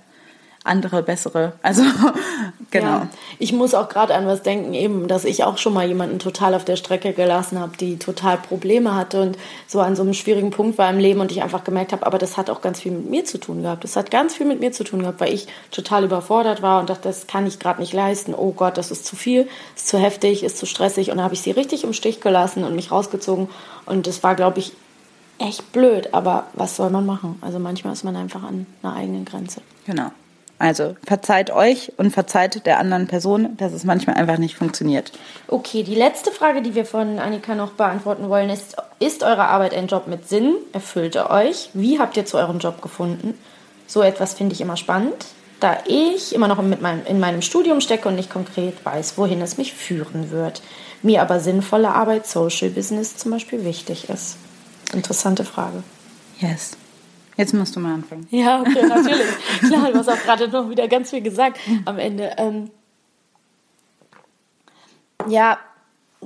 andere 0.66 1.02
bessere. 1.02 1.52
Also 1.62 1.82
genau. 2.70 2.86
Ja, 2.86 3.08
ich 3.38 3.52
muss 3.52 3.74
auch 3.74 3.88
gerade 3.88 4.14
an 4.14 4.26
was 4.26 4.42
denken, 4.42 4.74
eben, 4.74 5.08
dass 5.08 5.24
ich 5.24 5.44
auch 5.44 5.58
schon 5.58 5.72
mal 5.72 5.86
jemanden 5.86 6.18
total 6.18 6.54
auf 6.54 6.64
der 6.64 6.76
Strecke 6.76 7.12
gelassen 7.12 7.58
habe, 7.58 7.76
die 7.76 7.98
total 7.98 8.36
Probleme 8.38 8.94
hatte 8.94 9.22
und 9.22 9.38
so 9.66 9.80
an 9.80 9.96
so 9.96 10.02
einem 10.02 10.14
schwierigen 10.14 10.50
Punkt 10.50 10.78
war 10.78 10.90
im 10.90 10.98
Leben 10.98 11.20
und 11.20 11.30
ich 11.32 11.42
einfach 11.42 11.64
gemerkt 11.64 11.92
habe, 11.92 12.06
aber 12.06 12.18
das 12.18 12.36
hat 12.36 12.50
auch 12.50 12.60
ganz 12.60 12.80
viel 12.80 12.92
mit 12.92 13.10
mir 13.10 13.24
zu 13.24 13.38
tun 13.38 13.62
gehabt. 13.62 13.84
Das 13.84 13.96
hat 13.96 14.10
ganz 14.10 14.34
viel 14.34 14.46
mit 14.46 14.60
mir 14.60 14.72
zu 14.72 14.84
tun 14.84 15.00
gehabt, 15.00 15.20
weil 15.20 15.32
ich 15.32 15.46
total 15.70 16.04
überfordert 16.04 16.62
war 16.62 16.80
und 16.80 16.90
dachte, 16.90 17.08
das 17.08 17.26
kann 17.26 17.46
ich 17.46 17.58
gerade 17.58 17.80
nicht 17.80 17.92
leisten. 17.92 18.34
Oh 18.34 18.52
Gott, 18.52 18.76
das 18.76 18.90
ist 18.90 19.06
zu 19.06 19.16
viel, 19.16 19.48
ist 19.76 19.88
zu 19.88 19.98
heftig, 19.98 20.42
ist 20.42 20.58
zu 20.58 20.66
stressig 20.66 21.10
und 21.10 21.16
dann 21.16 21.24
habe 21.24 21.34
ich 21.34 21.42
sie 21.42 21.50
richtig 21.50 21.84
im 21.84 21.92
Stich 21.92 22.20
gelassen 22.20 22.64
und 22.64 22.74
mich 22.74 22.90
rausgezogen 22.90 23.48
und 23.86 24.06
das 24.06 24.22
war, 24.22 24.34
glaube 24.34 24.58
ich, 24.58 24.72
echt 25.38 25.72
blöd, 25.72 26.08
aber 26.12 26.46
was 26.54 26.76
soll 26.76 26.90
man 26.90 27.06
machen? 27.06 27.38
Also 27.40 27.58
manchmal 27.58 27.92
ist 27.92 28.04
man 28.04 28.16
einfach 28.16 28.42
an 28.42 28.66
einer 28.82 28.94
eigenen 28.94 29.24
Grenze. 29.24 29.60
Genau. 29.86 30.10
Also 30.58 30.96
verzeiht 31.06 31.50
euch 31.50 31.92
und 31.98 32.12
verzeiht 32.12 32.64
der 32.64 32.78
anderen 32.78 33.06
Person, 33.06 33.56
dass 33.58 33.72
es 33.72 33.84
manchmal 33.84 34.16
einfach 34.16 34.38
nicht 34.38 34.56
funktioniert. 34.56 35.12
Okay, 35.48 35.82
die 35.82 35.94
letzte 35.94 36.30
Frage, 36.30 36.62
die 36.62 36.74
wir 36.74 36.86
von 36.86 37.18
Annika 37.18 37.54
noch 37.54 37.72
beantworten 37.72 38.30
wollen, 38.30 38.48
ist, 38.48 38.76
ist 38.98 39.22
eure 39.22 39.48
Arbeit 39.48 39.74
ein 39.74 39.86
Job 39.86 40.06
mit 40.06 40.28
Sinn? 40.28 40.54
Erfüllt 40.72 41.14
er 41.14 41.30
euch? 41.30 41.70
Wie 41.74 41.98
habt 41.98 42.16
ihr 42.16 42.24
zu 42.24 42.38
eurem 42.38 42.58
Job 42.58 42.80
gefunden? 42.80 43.34
So 43.86 44.02
etwas 44.02 44.34
finde 44.34 44.54
ich 44.54 44.62
immer 44.62 44.78
spannend, 44.78 45.26
da 45.60 45.78
ich 45.86 46.34
immer 46.34 46.48
noch 46.48 46.60
mit 46.62 46.80
meinem, 46.80 47.04
in 47.04 47.20
meinem 47.20 47.42
Studium 47.42 47.82
stecke 47.82 48.08
und 48.08 48.16
nicht 48.16 48.30
konkret 48.30 48.84
weiß, 48.84 49.18
wohin 49.18 49.42
es 49.42 49.58
mich 49.58 49.74
führen 49.74 50.30
wird. 50.30 50.62
Mir 51.02 51.20
aber 51.20 51.38
sinnvolle 51.38 51.90
Arbeit, 51.90 52.26
Social 52.26 52.70
Business 52.70 53.16
zum 53.16 53.30
Beispiel 53.30 53.64
wichtig 53.64 54.08
ist. 54.08 54.38
Interessante 54.94 55.44
Frage. 55.44 55.82
Yes. 56.38 56.72
Jetzt 57.36 57.52
musst 57.52 57.76
du 57.76 57.80
mal 57.80 57.94
anfangen. 57.94 58.26
Ja, 58.30 58.60
okay, 58.60 58.82
natürlich. 58.88 59.26
Klar, 59.60 59.92
du 59.92 59.98
hast 59.98 60.08
auch 60.08 60.22
gerade 60.22 60.48
noch 60.48 60.70
wieder 60.70 60.88
ganz 60.88 61.10
viel 61.10 61.20
gesagt 61.20 61.58
am 61.84 61.98
Ende. 61.98 62.32
Ähm, 62.38 62.70
ja, 65.28 65.58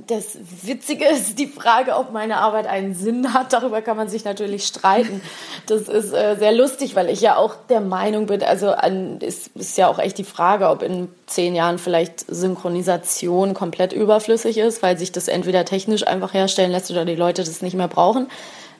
das 0.07 0.37
Witzige 0.63 1.05
ist 1.05 1.37
die 1.37 1.47
Frage, 1.47 1.95
ob 1.95 2.11
meine 2.11 2.37
Arbeit 2.37 2.65
einen 2.65 2.95
Sinn 2.95 3.33
hat. 3.33 3.53
Darüber 3.53 3.81
kann 3.81 3.97
man 3.97 4.07
sich 4.07 4.23
natürlich 4.23 4.65
streiten. 4.65 5.21
Das 5.67 5.81
ist 5.81 6.13
äh, 6.13 6.37
sehr 6.39 6.53
lustig, 6.53 6.95
weil 6.95 7.09
ich 7.09 7.21
ja 7.21 7.35
auch 7.35 7.55
der 7.69 7.81
Meinung 7.81 8.25
bin, 8.25 8.41
also 8.41 8.71
an, 8.71 9.19
ist, 9.19 9.49
ist 9.55 9.77
ja 9.77 9.87
auch 9.87 9.99
echt 9.99 10.17
die 10.17 10.23
Frage, 10.23 10.69
ob 10.69 10.81
in 10.81 11.09
zehn 11.27 11.55
Jahren 11.55 11.77
vielleicht 11.77 12.21
Synchronisation 12.21 13.53
komplett 13.53 13.91
überflüssig 13.91 14.57
ist, 14.57 14.81
weil 14.81 14.97
sich 14.97 15.11
das 15.11 15.27
entweder 15.27 15.65
technisch 15.65 16.07
einfach 16.07 16.33
herstellen 16.33 16.71
lässt 16.71 16.89
oder 16.89 17.05
die 17.05 17.15
Leute 17.15 17.43
das 17.43 17.61
nicht 17.61 17.75
mehr 17.75 17.89
brauchen. 17.89 18.27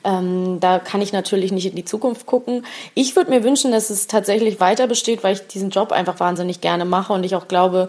Ähm, 0.04 0.58
da 0.60 0.78
kann 0.78 1.00
ich 1.00 1.12
natürlich 1.12 1.52
nicht 1.52 1.66
in 1.66 1.76
die 1.76 1.84
Zukunft 1.84 2.26
gucken. 2.26 2.64
Ich 2.94 3.14
würde 3.16 3.30
mir 3.30 3.44
wünschen, 3.44 3.72
dass 3.72 3.90
es 3.90 4.06
tatsächlich 4.06 4.60
weiter 4.60 4.86
besteht, 4.86 5.22
weil 5.22 5.34
ich 5.34 5.46
diesen 5.46 5.70
Job 5.70 5.92
einfach 5.92 6.18
wahnsinnig 6.20 6.60
gerne 6.60 6.84
mache 6.84 7.12
und 7.12 7.24
ich 7.24 7.36
auch 7.36 7.48
glaube, 7.48 7.88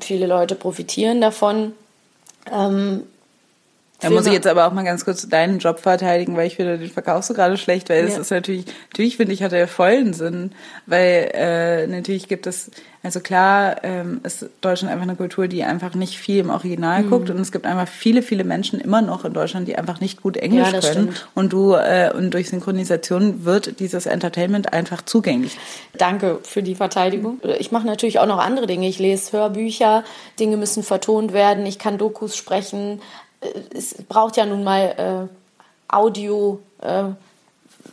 viele 0.00 0.26
Leute 0.26 0.54
profitieren 0.54 1.20
davon. 1.20 1.72
Ähm, 2.50 3.04
Da 4.02 4.10
muss 4.10 4.26
ich 4.26 4.32
jetzt 4.32 4.46
aber 4.46 4.66
auch 4.66 4.72
mal 4.72 4.84
ganz 4.84 5.04
kurz 5.04 5.28
deinen 5.28 5.58
Job 5.58 5.78
verteidigen, 5.80 6.36
weil 6.36 6.46
ich 6.48 6.56
finde, 6.56 6.78
den 6.78 6.90
verkaufst 6.90 7.30
du 7.30 7.34
gerade 7.34 7.56
schlecht, 7.56 7.88
weil 7.88 8.04
es 8.04 8.14
Ja. 8.14 8.20
ist 8.20 8.30
natürlich, 8.30 8.66
natürlich 8.90 9.16
finde 9.16 9.32
ich, 9.32 9.42
hat 9.42 9.52
er 9.52 9.68
vollen 9.68 10.12
Sinn, 10.12 10.52
weil 10.86 11.30
äh, 11.34 11.86
natürlich 11.86 12.28
gibt 12.28 12.46
es, 12.46 12.70
also 13.04 13.20
klar 13.20 13.82
ähm, 13.82 14.20
ist 14.22 14.46
Deutschland 14.60 14.92
einfach 14.92 15.06
eine 15.06 15.16
Kultur, 15.16 15.48
die 15.48 15.64
einfach 15.64 15.94
nicht 15.94 16.18
viel 16.18 16.38
im 16.40 16.46
Mhm. 16.46 16.52
Original 16.52 17.02
guckt 17.04 17.30
und 17.30 17.38
es 17.40 17.50
gibt 17.52 17.66
einfach 17.66 17.88
viele, 17.88 18.22
viele 18.22 18.44
Menschen 18.44 18.80
immer 18.80 19.02
noch 19.02 19.24
in 19.24 19.32
Deutschland, 19.32 19.66
die 19.68 19.76
einfach 19.76 20.00
nicht 20.00 20.22
gut 20.22 20.36
Englisch 20.36 20.66
Ja, 20.66 20.72
das 20.72 20.84
können 20.92 21.12
stimmt. 21.12 21.28
und 21.34 21.52
du 21.52 21.74
äh, 21.74 22.12
und 22.14 22.32
durch 22.32 22.48
Synchronisation 22.50 23.44
wird 23.44 23.80
dieses 23.80 24.06
Entertainment 24.06 24.72
einfach 24.72 25.02
zugänglich. 25.02 25.56
Danke 25.96 26.38
für 26.42 26.62
die 26.62 26.74
Verteidigung. 26.74 27.40
Ich 27.58 27.72
mache 27.72 27.86
natürlich 27.86 28.18
auch 28.18 28.26
noch 28.26 28.38
andere 28.38 28.66
Dinge. 28.66 28.88
Ich 28.88 28.98
lese 28.98 29.32
Hörbücher, 29.32 30.04
Dinge 30.38 30.56
müssen 30.56 30.82
vertont 30.82 31.32
werden, 31.32 31.66
ich 31.66 31.78
kann 31.78 31.98
Dokus 31.98 32.36
sprechen. 32.36 33.00
Es 33.74 33.94
braucht 34.08 34.36
ja 34.36 34.46
nun 34.46 34.64
mal 34.64 35.28
äh, 35.30 35.94
Audio, 35.94 36.60
äh, 36.80 37.04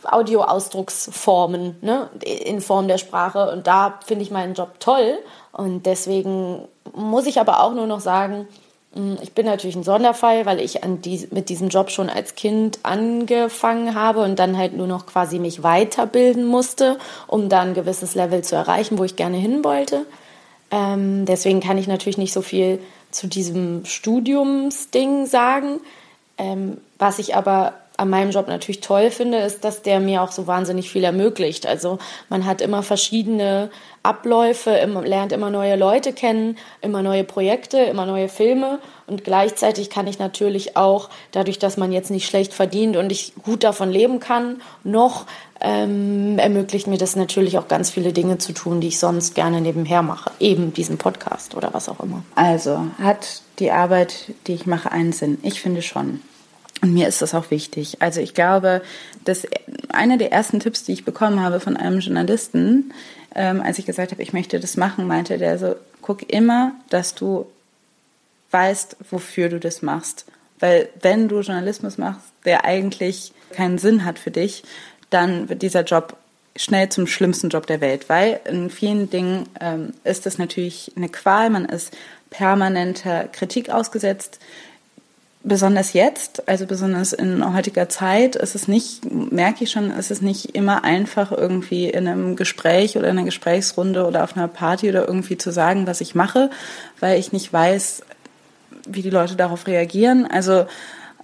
Audioausdrucksformen 0.04 1.76
ne? 1.82 2.08
in 2.22 2.60
Form 2.60 2.88
der 2.88 2.98
Sprache. 2.98 3.50
Und 3.50 3.66
da 3.66 3.98
finde 4.04 4.24
ich 4.24 4.30
meinen 4.30 4.54
Job 4.54 4.80
toll. 4.80 5.18
Und 5.52 5.86
deswegen 5.86 6.62
muss 6.94 7.26
ich 7.26 7.40
aber 7.40 7.62
auch 7.62 7.74
nur 7.74 7.86
noch 7.86 8.00
sagen, 8.00 8.48
mh, 8.94 9.18
ich 9.22 9.32
bin 9.32 9.46
natürlich 9.46 9.76
ein 9.76 9.82
Sonderfall, 9.82 10.46
weil 10.46 10.60
ich 10.60 10.80
die, 10.82 11.28
mit 11.30 11.48
diesem 11.48 11.68
Job 11.68 11.90
schon 11.90 12.08
als 12.08 12.34
Kind 12.34 12.78
angefangen 12.82 13.94
habe 13.94 14.20
und 14.20 14.38
dann 14.38 14.56
halt 14.56 14.76
nur 14.76 14.86
noch 14.86 15.06
quasi 15.06 15.38
mich 15.38 15.62
weiterbilden 15.62 16.44
musste, 16.46 16.98
um 17.26 17.48
dann 17.48 17.68
ein 17.68 17.74
gewisses 17.74 18.14
Level 18.14 18.42
zu 18.42 18.56
erreichen, 18.56 18.98
wo 18.98 19.04
ich 19.04 19.16
gerne 19.16 19.36
hin 19.36 19.64
wollte. 19.64 20.06
Ähm, 20.70 21.26
deswegen 21.26 21.60
kann 21.60 21.78
ich 21.78 21.88
natürlich 21.88 22.18
nicht 22.18 22.32
so 22.32 22.42
viel 22.42 22.80
zu 23.10 23.26
diesem 23.26 23.84
Studiumsding 23.84 25.26
sagen. 25.26 25.80
Ähm, 26.38 26.78
was 26.98 27.18
ich 27.18 27.34
aber 27.34 27.74
an 28.00 28.08
meinem 28.08 28.30
Job 28.30 28.48
natürlich 28.48 28.80
toll 28.80 29.10
finde, 29.10 29.38
ist, 29.38 29.62
dass 29.62 29.82
der 29.82 30.00
mir 30.00 30.22
auch 30.22 30.32
so 30.32 30.46
wahnsinnig 30.46 30.90
viel 30.90 31.04
ermöglicht. 31.04 31.66
Also 31.66 31.98
man 32.30 32.46
hat 32.46 32.62
immer 32.62 32.82
verschiedene 32.82 33.70
Abläufe, 34.02 34.70
immer, 34.70 35.02
lernt 35.02 35.32
immer 35.32 35.50
neue 35.50 35.76
Leute 35.76 36.14
kennen, 36.14 36.56
immer 36.80 37.02
neue 37.02 37.24
Projekte, 37.24 37.76
immer 37.76 38.06
neue 38.06 38.30
Filme 38.30 38.78
und 39.06 39.22
gleichzeitig 39.22 39.90
kann 39.90 40.06
ich 40.06 40.18
natürlich 40.18 40.78
auch, 40.78 41.10
dadurch, 41.32 41.58
dass 41.58 41.76
man 41.76 41.92
jetzt 41.92 42.10
nicht 42.10 42.26
schlecht 42.26 42.54
verdient 42.54 42.96
und 42.96 43.12
ich 43.12 43.34
gut 43.42 43.64
davon 43.64 43.90
leben 43.90 44.18
kann, 44.18 44.62
noch 44.82 45.26
ähm, 45.60 46.38
ermöglicht 46.38 46.86
mir 46.86 46.98
das 46.98 47.16
natürlich 47.16 47.58
auch 47.58 47.68
ganz 47.68 47.90
viele 47.90 48.12
Dinge 48.12 48.38
zu 48.38 48.52
tun, 48.52 48.80
die 48.80 48.88
ich 48.88 48.98
sonst 48.98 49.34
gerne 49.34 49.60
nebenher 49.60 50.02
mache. 50.02 50.30
Eben 50.40 50.72
diesen 50.72 50.98
Podcast 50.98 51.54
oder 51.54 51.74
was 51.74 51.88
auch 51.88 52.00
immer. 52.00 52.22
Also, 52.34 52.86
hat 52.98 53.42
die 53.58 53.70
Arbeit, 53.70 54.32
die 54.46 54.54
ich 54.54 54.66
mache, 54.66 54.90
einen 54.90 55.12
Sinn? 55.12 55.38
Ich 55.42 55.60
finde 55.60 55.82
schon. 55.82 56.20
Und 56.82 56.94
mir 56.94 57.08
ist 57.08 57.20
das 57.20 57.34
auch 57.34 57.50
wichtig. 57.50 57.98
Also 58.00 58.20
ich 58.20 58.32
glaube, 58.32 58.82
dass 59.24 59.46
einer 59.90 60.16
der 60.16 60.32
ersten 60.32 60.60
Tipps, 60.60 60.84
die 60.84 60.92
ich 60.92 61.04
bekommen 61.04 61.40
habe 61.42 61.60
von 61.60 61.76
einem 61.76 62.00
Journalisten, 62.00 62.94
ähm, 63.34 63.60
als 63.60 63.78
ich 63.78 63.86
gesagt 63.86 64.12
habe, 64.12 64.22
ich 64.22 64.32
möchte 64.32 64.58
das 64.60 64.78
machen, 64.78 65.06
meinte 65.06 65.36
der 65.36 65.58
so, 65.58 65.76
guck 66.00 66.32
immer, 66.32 66.72
dass 66.88 67.14
du 67.14 67.46
weißt, 68.50 68.96
wofür 69.10 69.50
du 69.50 69.60
das 69.60 69.82
machst. 69.82 70.24
Weil 70.58 70.88
wenn 71.00 71.28
du 71.28 71.40
Journalismus 71.40 71.98
machst, 71.98 72.26
der 72.44 72.64
eigentlich 72.64 73.32
keinen 73.52 73.78
Sinn 73.78 74.04
hat 74.04 74.18
für 74.18 74.30
dich, 74.30 74.62
dann 75.10 75.48
wird 75.48 75.62
dieser 75.62 75.82
Job 75.82 76.16
schnell 76.56 76.88
zum 76.88 77.06
schlimmsten 77.06 77.48
Job 77.48 77.66
der 77.66 77.80
Welt, 77.80 78.08
weil 78.08 78.40
in 78.44 78.70
vielen 78.70 79.08
Dingen 79.10 79.48
ähm, 79.60 79.92
ist 80.04 80.26
es 80.26 80.38
natürlich 80.38 80.92
eine 80.96 81.08
Qual, 81.08 81.50
man 81.50 81.64
ist 81.64 81.96
permanenter 82.30 83.24
Kritik 83.24 83.70
ausgesetzt. 83.70 84.38
Besonders 85.42 85.94
jetzt, 85.94 86.46
also 86.48 86.66
besonders 86.66 87.14
in 87.14 87.54
heutiger 87.54 87.88
Zeit, 87.88 88.36
ist 88.36 88.54
es 88.54 88.68
nicht, 88.68 89.10
merke 89.10 89.64
ich 89.64 89.70
schon, 89.70 89.90
ist 89.90 90.10
es 90.10 90.20
nicht 90.20 90.54
immer 90.54 90.84
einfach 90.84 91.32
irgendwie 91.32 91.88
in 91.88 92.06
einem 92.06 92.36
Gespräch 92.36 92.96
oder 92.98 93.08
in 93.08 93.16
einer 93.16 93.24
Gesprächsrunde 93.24 94.06
oder 94.06 94.22
auf 94.22 94.36
einer 94.36 94.48
Party 94.48 94.90
oder 94.90 95.08
irgendwie 95.08 95.38
zu 95.38 95.50
sagen, 95.50 95.86
was 95.86 96.02
ich 96.02 96.14
mache, 96.14 96.50
weil 97.00 97.18
ich 97.18 97.32
nicht 97.32 97.50
weiß, 97.50 98.02
wie 98.86 99.02
die 99.02 99.10
Leute 99.10 99.34
darauf 99.34 99.66
reagieren. 99.66 100.26
Also 100.30 100.66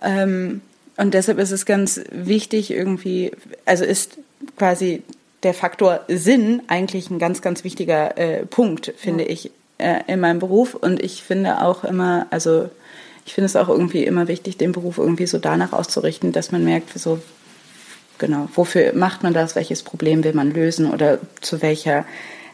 ähm, 0.00 0.62
und 0.97 1.14
deshalb 1.14 1.39
ist 1.39 1.51
es 1.51 1.66
ganz 1.66 2.01
wichtig 2.10 2.70
irgendwie, 2.70 3.32
also 3.64 3.85
ist 3.85 4.18
quasi 4.56 5.02
der 5.43 5.55
Faktor 5.55 6.01
Sinn 6.09 6.62
eigentlich 6.68 7.10
ein 7.10 7.18
ganz, 7.18 7.43
ganz 7.43 7.64
wichtiger 7.64 8.16
äh, 8.16 8.47
Punkt, 8.47 8.93
finde 8.97 9.24
ja. 9.24 9.31
ich, 9.31 9.51
äh, 9.78 10.01
in 10.06 10.20
meinem 10.20 10.39
Beruf. 10.39 10.74
Und 10.74 11.02
ich 11.02 11.23
finde 11.23 11.62
auch 11.62 11.85
immer, 11.85 12.27
also 12.31 12.70
ich 13.27 13.35
finde 13.35 13.47
es 13.47 13.56
auch 13.56 13.68
irgendwie 13.68 14.05
immer 14.05 14.28
wichtig, 14.28 14.56
den 14.56 14.73
Beruf 14.73 14.98
irgendwie 14.98 15.27
so 15.27 15.39
danach 15.39 15.73
auszurichten, 15.73 16.32
dass 16.32 16.52
man 16.52 16.64
merkt, 16.64 16.98
so 16.98 17.20
genau, 18.18 18.48
wofür 18.55 18.94
macht 18.94 19.23
man 19.23 19.35
das, 19.35 19.55
welches 19.55 19.82
Problem 19.82 20.24
will 20.24 20.32
man 20.32 20.51
lösen 20.51 20.90
oder 20.90 21.18
zu 21.43 21.60
welcher 21.60 22.06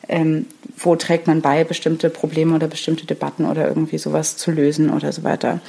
ähm, 0.09 0.47
wo 0.77 0.97
trägt 0.97 1.27
man 1.27 1.43
bei, 1.43 1.65
bestimmte 1.65 2.11
Probleme 2.11 2.55
oder 2.55 2.67
bestimmte 2.67 3.07
Debatten 3.07 3.45
oder 3.45 3.69
irgendwie 3.69 3.99
sowas 3.99 4.37
zu 4.37 4.51
lösen 4.51 4.91
oder 4.91 5.13
so 5.13 5.23
weiter. 5.23 5.61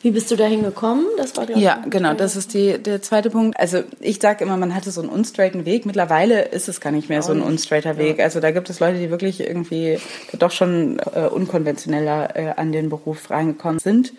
Wie 0.00 0.12
bist 0.12 0.30
du 0.30 0.36
dahin 0.36 0.62
gekommen? 0.62 1.06
Das 1.16 1.36
war 1.36 1.50
ja, 1.56 1.82
genau, 1.90 2.14
das 2.14 2.36
ist 2.36 2.54
die, 2.54 2.78
der 2.78 3.02
zweite 3.02 3.30
Punkt. 3.30 3.58
Also 3.58 3.82
ich 4.00 4.20
sage 4.20 4.44
immer, 4.44 4.56
man 4.56 4.74
hatte 4.74 4.92
so 4.92 5.00
einen 5.00 5.10
unstraighten 5.10 5.64
Weg. 5.64 5.86
Mittlerweile 5.86 6.42
ist 6.42 6.68
es 6.68 6.80
gar 6.80 6.92
nicht 6.92 7.08
mehr 7.08 7.22
so 7.22 7.32
ein 7.32 7.42
unstraighter 7.42 7.98
Weg. 7.98 8.20
Also 8.20 8.38
da 8.38 8.52
gibt 8.52 8.70
es 8.70 8.78
Leute, 8.78 8.98
die 8.98 9.10
wirklich 9.10 9.40
irgendwie 9.40 9.98
doch 10.38 10.52
schon 10.52 11.00
äh, 11.14 11.26
unkonventioneller 11.26 12.36
äh, 12.36 12.54
an 12.56 12.70
den 12.70 12.90
Beruf 12.90 13.30
reingekommen 13.30 13.80
sind. 13.80 14.12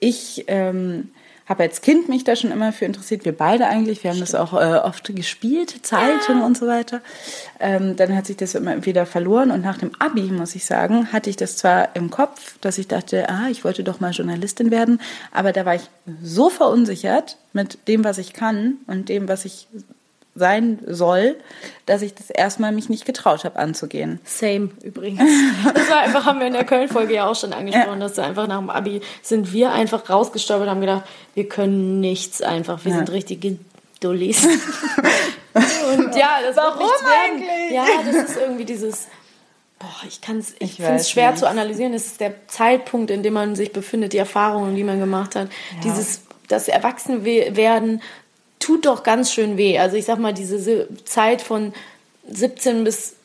Ich 0.00 0.44
ähm, 0.48 1.10
habe 1.46 1.64
als 1.64 1.82
Kind 1.82 2.08
mich 2.08 2.24
da 2.24 2.36
schon 2.36 2.50
immer 2.50 2.72
für 2.72 2.86
interessiert. 2.86 3.24
Wir 3.24 3.36
beide 3.36 3.66
eigentlich. 3.66 4.02
Wir 4.02 4.10
haben 4.10 4.16
Stimmt. 4.16 4.34
das 4.34 4.40
auch 4.40 4.54
äh, 4.54 4.78
oft 4.78 5.14
gespielt, 5.14 5.84
Zeitung 5.84 6.38
ja. 6.38 6.46
und 6.46 6.56
so 6.56 6.66
weiter. 6.66 7.02
Ähm, 7.60 7.96
dann 7.96 8.16
hat 8.16 8.26
sich 8.26 8.36
das 8.36 8.54
immer 8.54 8.84
wieder 8.86 9.04
verloren. 9.04 9.50
Und 9.50 9.60
nach 9.60 9.78
dem 9.78 9.90
Abi, 9.98 10.22
muss 10.22 10.54
ich 10.54 10.64
sagen, 10.64 11.12
hatte 11.12 11.28
ich 11.28 11.36
das 11.36 11.56
zwar 11.56 11.94
im 11.96 12.10
Kopf, 12.10 12.56
dass 12.60 12.78
ich 12.78 12.88
dachte, 12.88 13.28
ah, 13.28 13.48
ich 13.50 13.64
wollte 13.64 13.84
doch 13.84 14.00
mal 14.00 14.12
Journalistin 14.12 14.70
werden. 14.70 15.00
Aber 15.32 15.52
da 15.52 15.66
war 15.66 15.74
ich 15.74 15.90
so 16.22 16.48
verunsichert 16.48 17.36
mit 17.52 17.88
dem, 17.88 18.04
was 18.04 18.18
ich 18.18 18.32
kann 18.32 18.78
und 18.86 19.08
dem, 19.08 19.28
was 19.28 19.44
ich 19.44 19.68
sein 20.34 20.80
soll, 20.86 21.36
dass 21.86 22.02
ich 22.02 22.14
das 22.14 22.30
erstmal 22.30 22.72
mich 22.72 22.88
nicht 22.88 23.04
getraut 23.04 23.44
habe 23.44 23.58
anzugehen. 23.58 24.20
Same 24.24 24.70
übrigens. 24.82 25.22
Das 25.74 25.90
war 25.90 25.98
einfach, 25.98 26.26
haben 26.26 26.40
wir 26.40 26.46
in 26.46 26.52
der 26.52 26.64
Köln-Folge 26.64 27.14
ja 27.14 27.26
auch 27.26 27.36
schon 27.36 27.52
angesprochen, 27.52 28.00
ja. 28.00 28.08
dass 28.08 28.18
einfach 28.18 28.46
nach 28.48 28.58
dem 28.58 28.70
Abi 28.70 29.00
sind 29.22 29.52
wir 29.52 29.72
einfach 29.72 30.08
rausgestolpert 30.08 30.66
und 30.66 30.70
haben 30.70 30.80
gedacht, 30.80 31.04
wir 31.34 31.48
können 31.48 32.00
nichts 32.00 32.42
einfach, 32.42 32.84
wir 32.84 32.90
ja. 32.90 32.98
sind 32.98 33.12
richtige 33.12 33.58
Dullis. 34.00 34.44
und 35.54 36.16
ja, 36.16 36.38
das 36.46 36.56
Warum 36.56 36.88
eigentlich? 37.24 37.70
Ja, 37.72 37.86
das 38.04 38.30
ist 38.30 38.36
irgendwie 38.36 38.64
dieses, 38.64 39.06
boah, 39.78 40.06
ich 40.06 40.20
kann 40.20 40.38
es, 40.38 40.54
ich, 40.54 40.62
ich 40.62 40.76
finde 40.76 40.96
es 40.96 41.10
schwer 41.10 41.30
nicht. 41.30 41.40
zu 41.40 41.48
analysieren. 41.48 41.94
Es 41.94 42.06
ist 42.06 42.20
der 42.20 42.46
Zeitpunkt, 42.48 43.10
in 43.10 43.22
dem 43.22 43.34
man 43.34 43.54
sich 43.54 43.72
befindet, 43.72 44.12
die 44.12 44.18
Erfahrungen, 44.18 44.74
die 44.74 44.84
man 44.84 44.98
gemacht 44.98 45.36
hat, 45.36 45.48
ja. 45.48 45.80
dieses, 45.84 46.22
das 46.48 46.68
Erwachsenwerden 46.68 48.02
tut 48.64 48.86
doch 48.86 49.02
ganz 49.02 49.30
schön 49.30 49.58
weh. 49.58 49.78
Also 49.78 49.96
ich 49.96 50.06
sag 50.06 50.18
mal, 50.18 50.32
diese 50.32 50.88
Zeit 51.04 51.42
von 51.42 51.74
17 52.28 52.84
bis 52.84 53.16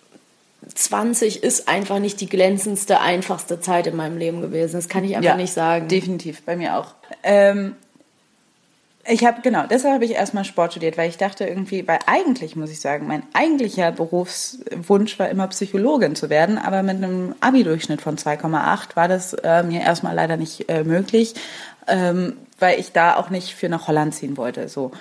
20 0.75 1.43
ist 1.43 1.69
einfach 1.69 1.99
nicht 1.99 2.19
die 2.19 2.27
glänzendste, 2.27 2.99
einfachste 2.99 3.61
Zeit 3.61 3.87
in 3.87 3.95
meinem 3.95 4.17
Leben 4.17 4.41
gewesen. 4.41 4.73
Das 4.73 4.89
kann 4.89 5.05
ich 5.05 5.15
einfach 5.15 5.31
ja, 5.31 5.37
nicht 5.37 5.53
sagen. 5.53 5.87
Definitiv, 5.87 6.41
bei 6.43 6.57
mir 6.57 6.77
auch. 6.77 6.93
Ähm, 7.23 7.75
ich 9.07 9.25
habe, 9.25 9.41
genau, 9.41 9.65
deshalb 9.65 9.93
habe 9.93 10.05
ich 10.05 10.11
erstmal 10.11 10.43
Sport 10.43 10.73
studiert, 10.73 10.97
weil 10.97 11.09
ich 11.09 11.17
dachte 11.17 11.45
irgendwie, 11.45 11.87
weil 11.87 11.99
eigentlich, 12.05 12.57
muss 12.57 12.69
ich 12.69 12.81
sagen, 12.81 13.07
mein 13.07 13.23
eigentlicher 13.31 13.93
Berufswunsch 13.93 15.17
war 15.17 15.29
immer 15.29 15.47
Psychologin 15.47 16.15
zu 16.15 16.29
werden, 16.29 16.57
aber 16.57 16.83
mit 16.83 16.97
einem 16.97 17.33
Abi-Durchschnitt 17.39 18.01
von 18.01 18.17
2,8 18.17 18.95
war 18.95 19.07
das 19.07 19.33
äh, 19.33 19.63
mir 19.63 19.81
erstmal 19.81 20.15
leider 20.15 20.35
nicht 20.35 20.69
äh, 20.69 20.83
möglich, 20.83 21.33
ähm, 21.87 22.35
weil 22.59 22.77
ich 22.77 22.91
da 22.91 23.15
auch 23.15 23.29
nicht 23.29 23.55
für 23.55 23.69
nach 23.69 23.87
Holland 23.87 24.13
ziehen 24.13 24.35
wollte, 24.35 24.67
so. 24.67 24.91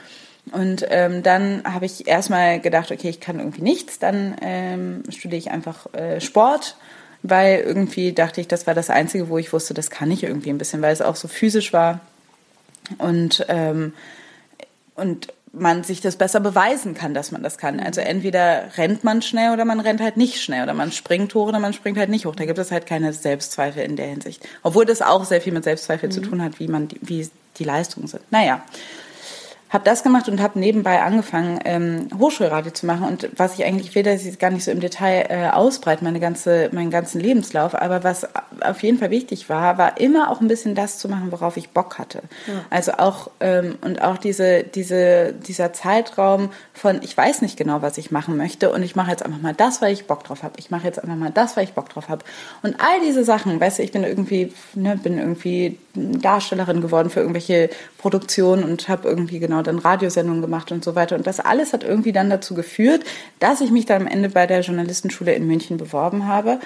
Und 0.53 0.87
ähm, 0.91 1.23
dann 1.23 1.63
habe 1.65 1.87
ich 1.87 2.07
erstmal 2.07 2.61
gedacht, 2.61 2.91
okay, 2.91 3.09
ich 3.09 3.21
kann 3.21 3.39
irgendwie 3.39 3.63
nichts, 3.63 3.99
dann 3.99 4.37
ähm, 4.41 5.03
studiere 5.11 5.39
ich 5.39 5.51
einfach 5.51 5.93
äh, 5.95 6.21
Sport, 6.21 6.77
weil 7.23 7.61
irgendwie 7.61 8.13
dachte 8.13 8.41
ich, 8.41 8.49
das 8.49 8.67
war 8.67 8.75
das 8.75 8.91
Einzige, 8.91 9.29
wo 9.29 9.39
ich 9.39 9.53
wusste, 9.53 9.75
das 9.75 9.91
kann 9.91 10.11
ich 10.11 10.23
irgendwie 10.23 10.51
ein 10.51 10.59
bisschen, 10.59 10.83
weil 10.83 10.93
es 10.93 11.03
auch 11.03 11.17
so 11.17 11.29
physisch 11.29 11.73
war 11.73 12.01
und, 12.99 13.45
ähm, 13.49 13.93
und 14.95 15.29
man 15.53 15.83
sich 15.83 16.01
das 16.01 16.17
besser 16.17 16.41
beweisen 16.41 16.95
kann, 16.95 17.15
dass 17.15 17.33
man 17.33 17.43
das 17.43 17.59
kann. 17.59 17.81
Also 17.81 18.01
entweder 18.01 18.77
rennt 18.77 19.05
man 19.05 19.23
schnell 19.23 19.53
oder 19.53 19.65
man 19.65 19.81
rennt 19.81 20.01
halt 20.01 20.17
nicht 20.17 20.41
schnell 20.41 20.63
oder 20.63 20.75
man 20.75 20.93
springt 20.93 21.35
hoch 21.35 21.49
oder 21.49 21.59
man 21.59 21.73
springt 21.73 21.99
halt 21.99 22.11
nicht 22.11 22.27
hoch. 22.27 22.37
Da 22.37 22.45
gibt 22.45 22.59
es 22.59 22.71
halt 22.71 22.87
keine 22.87 23.13
Selbstzweifel 23.13 23.83
in 23.83 23.97
der 23.97 24.07
Hinsicht. 24.07 24.47
Obwohl 24.63 24.85
das 24.85 25.03
auch 25.03 25.25
sehr 25.25 25.41
viel 25.41 25.53
mit 25.53 25.65
Selbstzweifel 25.65 26.09
mhm. 26.09 26.13
zu 26.13 26.21
tun 26.21 26.43
hat, 26.43 26.61
wie 26.61 26.69
man 26.69 26.89
die, 26.89 26.99
wie 27.01 27.29
die 27.59 27.65
Leistungen 27.65 28.07
sind. 28.07 28.23
Naja. 28.31 28.63
Habe 29.71 29.85
das 29.85 30.03
gemacht 30.03 30.29
und 30.29 30.41
habe 30.41 30.59
nebenbei 30.59 31.03
angefangen, 31.03 31.61
ähm, 31.65 32.09
Hochschulradio 32.19 32.73
zu 32.73 32.87
machen. 32.87 33.07
Und 33.07 33.29
was 33.37 33.55
ich 33.55 33.65
eigentlich 33.65 33.95
will, 33.95 34.03
dass 34.03 34.25
ich 34.25 34.39
gar 34.39 34.51
nicht 34.51 34.65
so 34.65 34.71
im 34.71 34.81
Detail 34.81 35.27
äh, 35.29 35.49
ausbreite, 35.51 36.05
meine 36.05 36.21
ganze, 36.21 36.71
meinen 36.73 36.91
ganzen 36.91 37.21
Lebenslauf. 37.21 37.75
Aber 37.75 38.03
was 38.03 38.27
auf 38.63 38.83
jeden 38.83 38.99
Fall 38.99 39.11
wichtig 39.11 39.49
war, 39.51 39.77
war 39.77 40.01
immer 40.01 40.31
auch 40.31 40.41
ein 40.41 40.49
bisschen 40.49 40.75
das 40.75 40.99
zu 40.99 41.09
machen, 41.09 41.31
worauf 41.33 41.57
ich 41.57 41.71
Bock 41.71 41.99
hatte. 41.99 42.23
Ja. 42.47 42.65
Also 42.71 42.93
auch 42.93 43.31
ähm, 43.41 43.77
und 43.83 44.01
auch 44.01 44.17
diese, 44.17 44.65
diese, 44.65 45.35
dieser 45.35 45.73
Zeitraum 45.75 46.51
von, 46.73 47.03
ich 47.03 47.15
weiß 47.17 47.43
nicht 47.43 47.59
genau, 47.59 47.83
was 47.83 47.99
ich 47.99 48.11
machen 48.11 48.37
möchte 48.39 48.73
und 48.73 48.83
ich 48.83 48.97
mache 48.97 49.11
jetzt 49.11 49.25
einfach 49.25 49.41
mal 49.41 49.55
das, 49.55 49.83
weil 49.83 49.93
ich 49.93 50.07
Bock 50.07 50.25
drauf 50.25 50.43
habe. 50.43 50.55
Ich 50.59 50.71
mache 50.71 50.87
jetzt 50.87 51.03
einfach 51.03 51.17
mal 51.17 51.31
das, 51.31 51.57
weil 51.57 51.65
ich 51.65 51.75
Bock 51.75 51.91
drauf 51.91 52.09
habe. 52.09 52.25
Und 52.63 52.77
all 52.81 53.01
diese 53.05 53.23
Sachen, 53.23 53.61
weißt 53.61 53.81
du, 53.81 53.83
ich 53.83 53.93
bin 53.93 54.05
irgendwie, 54.05 54.53
ne, 54.75 54.97
bin 54.97 55.19
irgendwie 55.19 55.79
Darstellerin 56.21 56.81
geworden 56.81 57.11
für 57.11 57.21
irgendwelche 57.21 57.71
Produktionen 57.99 58.65
und 58.65 58.89
habe 58.89 59.09
irgendwie 59.09 59.39
genau 59.39 59.63
dann 59.63 59.79
Radiosendungen 59.79 60.43
gemacht 60.43 60.73
und 60.73 60.85
so 60.85 60.95
weiter. 60.95 61.17
Und 61.17 61.27
das 61.27 61.41
alles 61.41 61.73
hat 61.73 61.85
irgendwie 61.85 62.13
dann 62.13 62.31
dazu 62.31 62.55
geführt, 62.55 63.05
dass 63.39 63.61
ich 63.61 63.71
mich 63.71 63.87
dann 63.87 64.03
am 64.03 64.09
Ende 64.09 64.31
bei 64.31 64.47
der 64.47 64.61
Journalistenschule 64.61 65.35
in 65.35 65.47
München 65.47 65.77
beworben 65.77 66.27
habe. 66.27 66.61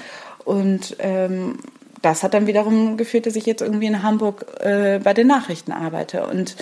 Und 0.44 0.96
ähm, 0.98 1.58
das 2.02 2.22
hat 2.22 2.34
dann 2.34 2.46
wiederum 2.46 2.96
geführt, 2.96 3.26
dass 3.26 3.36
ich 3.36 3.46
jetzt 3.46 3.62
irgendwie 3.62 3.86
in 3.86 4.02
Hamburg 4.02 4.46
äh, 4.60 5.00
bei 5.02 5.14
den 5.14 5.28
Nachrichten 5.28 5.72
arbeite. 5.72 6.26
Und 6.26 6.56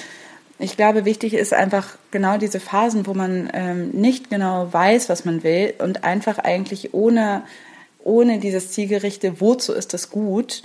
ich 0.58 0.76
glaube, 0.76 1.06
wichtig 1.06 1.32
ist 1.32 1.54
einfach 1.54 1.96
genau 2.10 2.36
diese 2.36 2.60
Phasen, 2.60 3.06
wo 3.06 3.14
man 3.14 3.50
ähm, 3.54 3.88
nicht 3.92 4.28
genau 4.28 4.68
weiß, 4.70 5.08
was 5.08 5.24
man 5.24 5.42
will 5.42 5.72
und 5.78 6.04
einfach 6.04 6.38
eigentlich 6.38 6.92
ohne, 6.92 7.42
ohne 8.04 8.38
dieses 8.38 8.70
Zielgerichte, 8.70 9.40
wozu 9.40 9.72
ist 9.72 9.94
das 9.94 10.10
gut, 10.10 10.62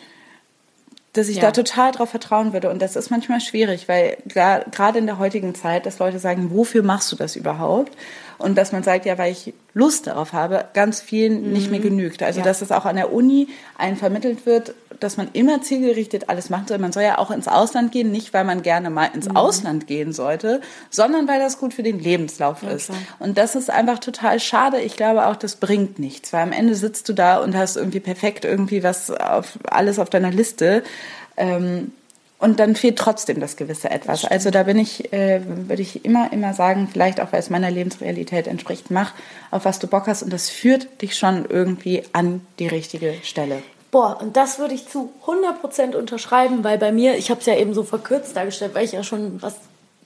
dass 1.17 1.29
ich 1.29 1.37
ja. 1.37 1.43
da 1.43 1.51
total 1.51 1.91
drauf 1.91 2.09
vertrauen 2.09 2.53
würde. 2.53 2.69
Und 2.69 2.81
das 2.81 2.95
ist 2.95 3.09
manchmal 3.09 3.39
schwierig, 3.39 3.87
weil 3.87 4.17
gerade 4.25 4.99
in 4.99 5.05
der 5.05 5.17
heutigen 5.17 5.55
Zeit, 5.55 5.85
dass 5.85 5.99
Leute 5.99 6.19
sagen, 6.19 6.51
wofür 6.51 6.83
machst 6.83 7.11
du 7.11 7.15
das 7.15 7.35
überhaupt? 7.35 7.95
Und 8.37 8.57
dass 8.57 8.71
man 8.71 8.83
sagt, 8.83 9.05
ja, 9.05 9.17
weil 9.17 9.31
ich 9.31 9.53
Lust 9.73 10.07
darauf 10.07 10.33
habe, 10.33 10.65
ganz 10.73 11.01
vielen 11.01 11.47
mhm. 11.47 11.53
nicht 11.53 11.71
mehr 11.71 11.79
genügt. 11.79 12.23
Also, 12.23 12.39
ja. 12.39 12.45
dass 12.45 12.61
es 12.61 12.71
auch 12.71 12.85
an 12.85 12.95
der 12.95 13.11
Uni 13.11 13.47
einen 13.77 13.97
vermittelt 13.97 14.45
wird, 14.45 14.73
dass 14.99 15.17
man 15.17 15.27
immer 15.33 15.61
zielgerichtet 15.61 16.29
alles 16.29 16.49
machen 16.49 16.67
soll. 16.67 16.77
Man 16.77 16.91
soll 16.91 17.03
ja 17.03 17.17
auch 17.17 17.31
ins 17.31 17.47
Ausland 17.47 17.91
gehen, 17.91 18.11
nicht 18.11 18.33
weil 18.33 18.45
man 18.45 18.61
gerne 18.61 18.89
mal 18.89 19.09
ins 19.13 19.27
mhm. 19.27 19.35
Ausland 19.35 19.87
gehen 19.87 20.13
sollte, 20.13 20.61
sondern 20.89 21.27
weil 21.27 21.39
das 21.39 21.59
gut 21.59 21.73
für 21.73 21.83
den 21.83 21.99
Lebenslauf 21.99 22.63
ja, 22.63 22.69
ist. 22.69 22.91
Und 23.19 23.37
das 23.37 23.55
ist 23.55 23.69
einfach 23.69 23.99
total 23.99 24.39
schade. 24.39 24.79
Ich 24.79 24.95
glaube 24.95 25.27
auch, 25.27 25.35
das 25.35 25.57
bringt 25.57 25.99
nichts, 25.99 26.31
weil 26.31 26.43
am 26.43 26.51
Ende 26.51 26.75
sitzt 26.75 27.09
du 27.09 27.13
da 27.13 27.37
und 27.37 27.55
hast 27.55 27.75
irgendwie 27.75 27.99
perfekt 27.99 28.45
irgendwie 28.45 28.83
was 28.83 29.11
auf, 29.11 29.59
alles 29.65 29.99
auf 29.99 30.09
deiner 30.09 30.31
Liste. 30.31 30.83
Ähm, 31.37 31.91
und 32.39 32.59
dann 32.59 32.75
fehlt 32.75 32.97
trotzdem 32.97 33.39
das 33.39 33.55
gewisse 33.55 33.89
Etwas. 33.89 34.25
Also 34.25 34.51
da 34.51 34.63
bin 34.63 34.77
ich, 34.77 35.13
äh, 35.13 35.41
würde 35.45 35.81
ich 35.81 36.03
immer, 36.03 36.31
immer 36.33 36.53
sagen, 36.53 36.89
vielleicht 36.91 37.21
auch 37.21 37.31
weil 37.31 37.39
es 37.39 37.49
meiner 37.49 37.71
Lebensrealität 37.71 38.47
entspricht, 38.47 38.91
mach, 38.91 39.13
auf 39.51 39.65
was 39.65 39.79
du 39.79 39.87
Bock 39.87 40.07
hast 40.07 40.23
und 40.23 40.33
das 40.33 40.49
führt 40.49 41.01
dich 41.01 41.17
schon 41.17 41.45
irgendwie 41.45 42.03
an 42.13 42.45
die 42.59 42.67
richtige 42.67 43.15
Stelle. 43.23 43.63
Boah, 43.91 44.17
und 44.21 44.35
das 44.35 44.59
würde 44.59 44.73
ich 44.73 44.89
zu 44.89 45.13
100% 45.25 45.95
unterschreiben, 45.95 46.65
weil 46.65 46.77
bei 46.77 46.91
mir, 46.91 47.17
ich 47.17 47.29
habe 47.29 47.39
es 47.39 47.45
ja 47.45 47.55
eben 47.55 47.73
so 47.73 47.83
verkürzt 47.83 48.35
dargestellt, 48.35 48.75
weil 48.75 48.83
ich 48.83 48.91
ja 48.91 49.03
schon 49.03 49.41
was 49.41 49.55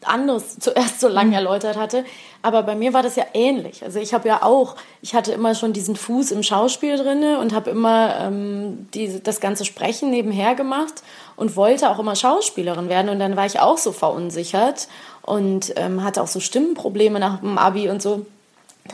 anderes 0.03 0.59
zuerst 0.59 0.99
so 0.99 1.07
lange 1.07 1.29
mhm. 1.29 1.35
erläutert 1.35 1.77
hatte. 1.77 2.05
Aber 2.41 2.63
bei 2.63 2.75
mir 2.75 2.93
war 2.93 3.03
das 3.03 3.15
ja 3.15 3.25
ähnlich. 3.33 3.83
Also 3.83 3.99
ich 3.99 4.13
habe 4.13 4.27
ja 4.27 4.43
auch, 4.43 4.75
ich 5.01 5.13
hatte 5.13 5.33
immer 5.33 5.55
schon 5.55 5.73
diesen 5.73 5.95
Fuß 5.95 6.31
im 6.31 6.43
Schauspiel 6.43 6.97
drinne 6.97 7.39
und 7.39 7.53
habe 7.53 7.69
immer 7.69 8.15
ähm, 8.21 8.87
diese, 8.93 9.19
das 9.19 9.41
ganze 9.41 9.65
Sprechen 9.65 10.09
nebenher 10.09 10.55
gemacht 10.55 11.03
und 11.39 11.55
wollte 11.55 11.89
auch 11.89 11.99
immer 11.99 12.15
Schauspielerin 12.15 12.89
werden. 12.89 13.09
Und 13.09 13.19
dann 13.19 13.35
war 13.35 13.45
ich 13.45 13.59
auch 13.59 13.77
so 13.77 13.91
verunsichert 13.91 14.87
und 15.21 15.73
ähm, 15.77 16.03
hatte 16.03 16.21
auch 16.21 16.27
so 16.27 16.39
Stimmenprobleme 16.39 17.19
nach 17.19 17.39
dem 17.39 17.57
Abi 17.57 17.89
und 17.89 18.01
so 18.01 18.25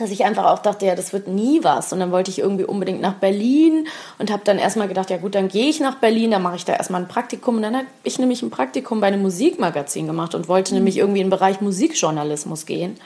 dass 0.00 0.10
ich 0.10 0.24
einfach 0.26 0.44
auch 0.44 0.58
dachte, 0.58 0.84
ja, 0.84 0.94
das 0.94 1.14
wird 1.14 1.26
nie 1.26 1.60
was. 1.62 1.92
Und 1.92 2.00
dann 2.00 2.10
wollte 2.12 2.30
ich 2.30 2.38
irgendwie 2.38 2.64
unbedingt 2.64 3.00
nach 3.00 3.14
Berlin 3.14 3.86
und 4.18 4.30
habe 4.30 4.42
dann 4.44 4.58
erstmal 4.58 4.88
gedacht, 4.88 5.08
ja 5.08 5.16
gut, 5.16 5.34
dann 5.34 5.48
gehe 5.48 5.68
ich 5.68 5.80
nach 5.80 5.94
Berlin, 5.96 6.30
dann 6.30 6.42
mache 6.42 6.56
ich 6.56 6.66
da 6.66 6.74
erstmal 6.74 7.00
ein 7.00 7.08
Praktikum. 7.08 7.56
Und 7.56 7.62
dann 7.62 7.76
habe 7.76 7.86
ich 8.04 8.18
nämlich 8.18 8.42
ein 8.42 8.50
Praktikum 8.50 9.00
bei 9.00 9.06
einem 9.06 9.22
Musikmagazin 9.22 10.06
gemacht 10.06 10.34
und 10.34 10.48
wollte 10.48 10.72
mhm. 10.72 10.80
nämlich 10.80 10.98
irgendwie 10.98 11.20
in 11.20 11.26
den 11.26 11.30
Bereich 11.30 11.60
Musikjournalismus 11.60 12.66
gehen. 12.66 12.98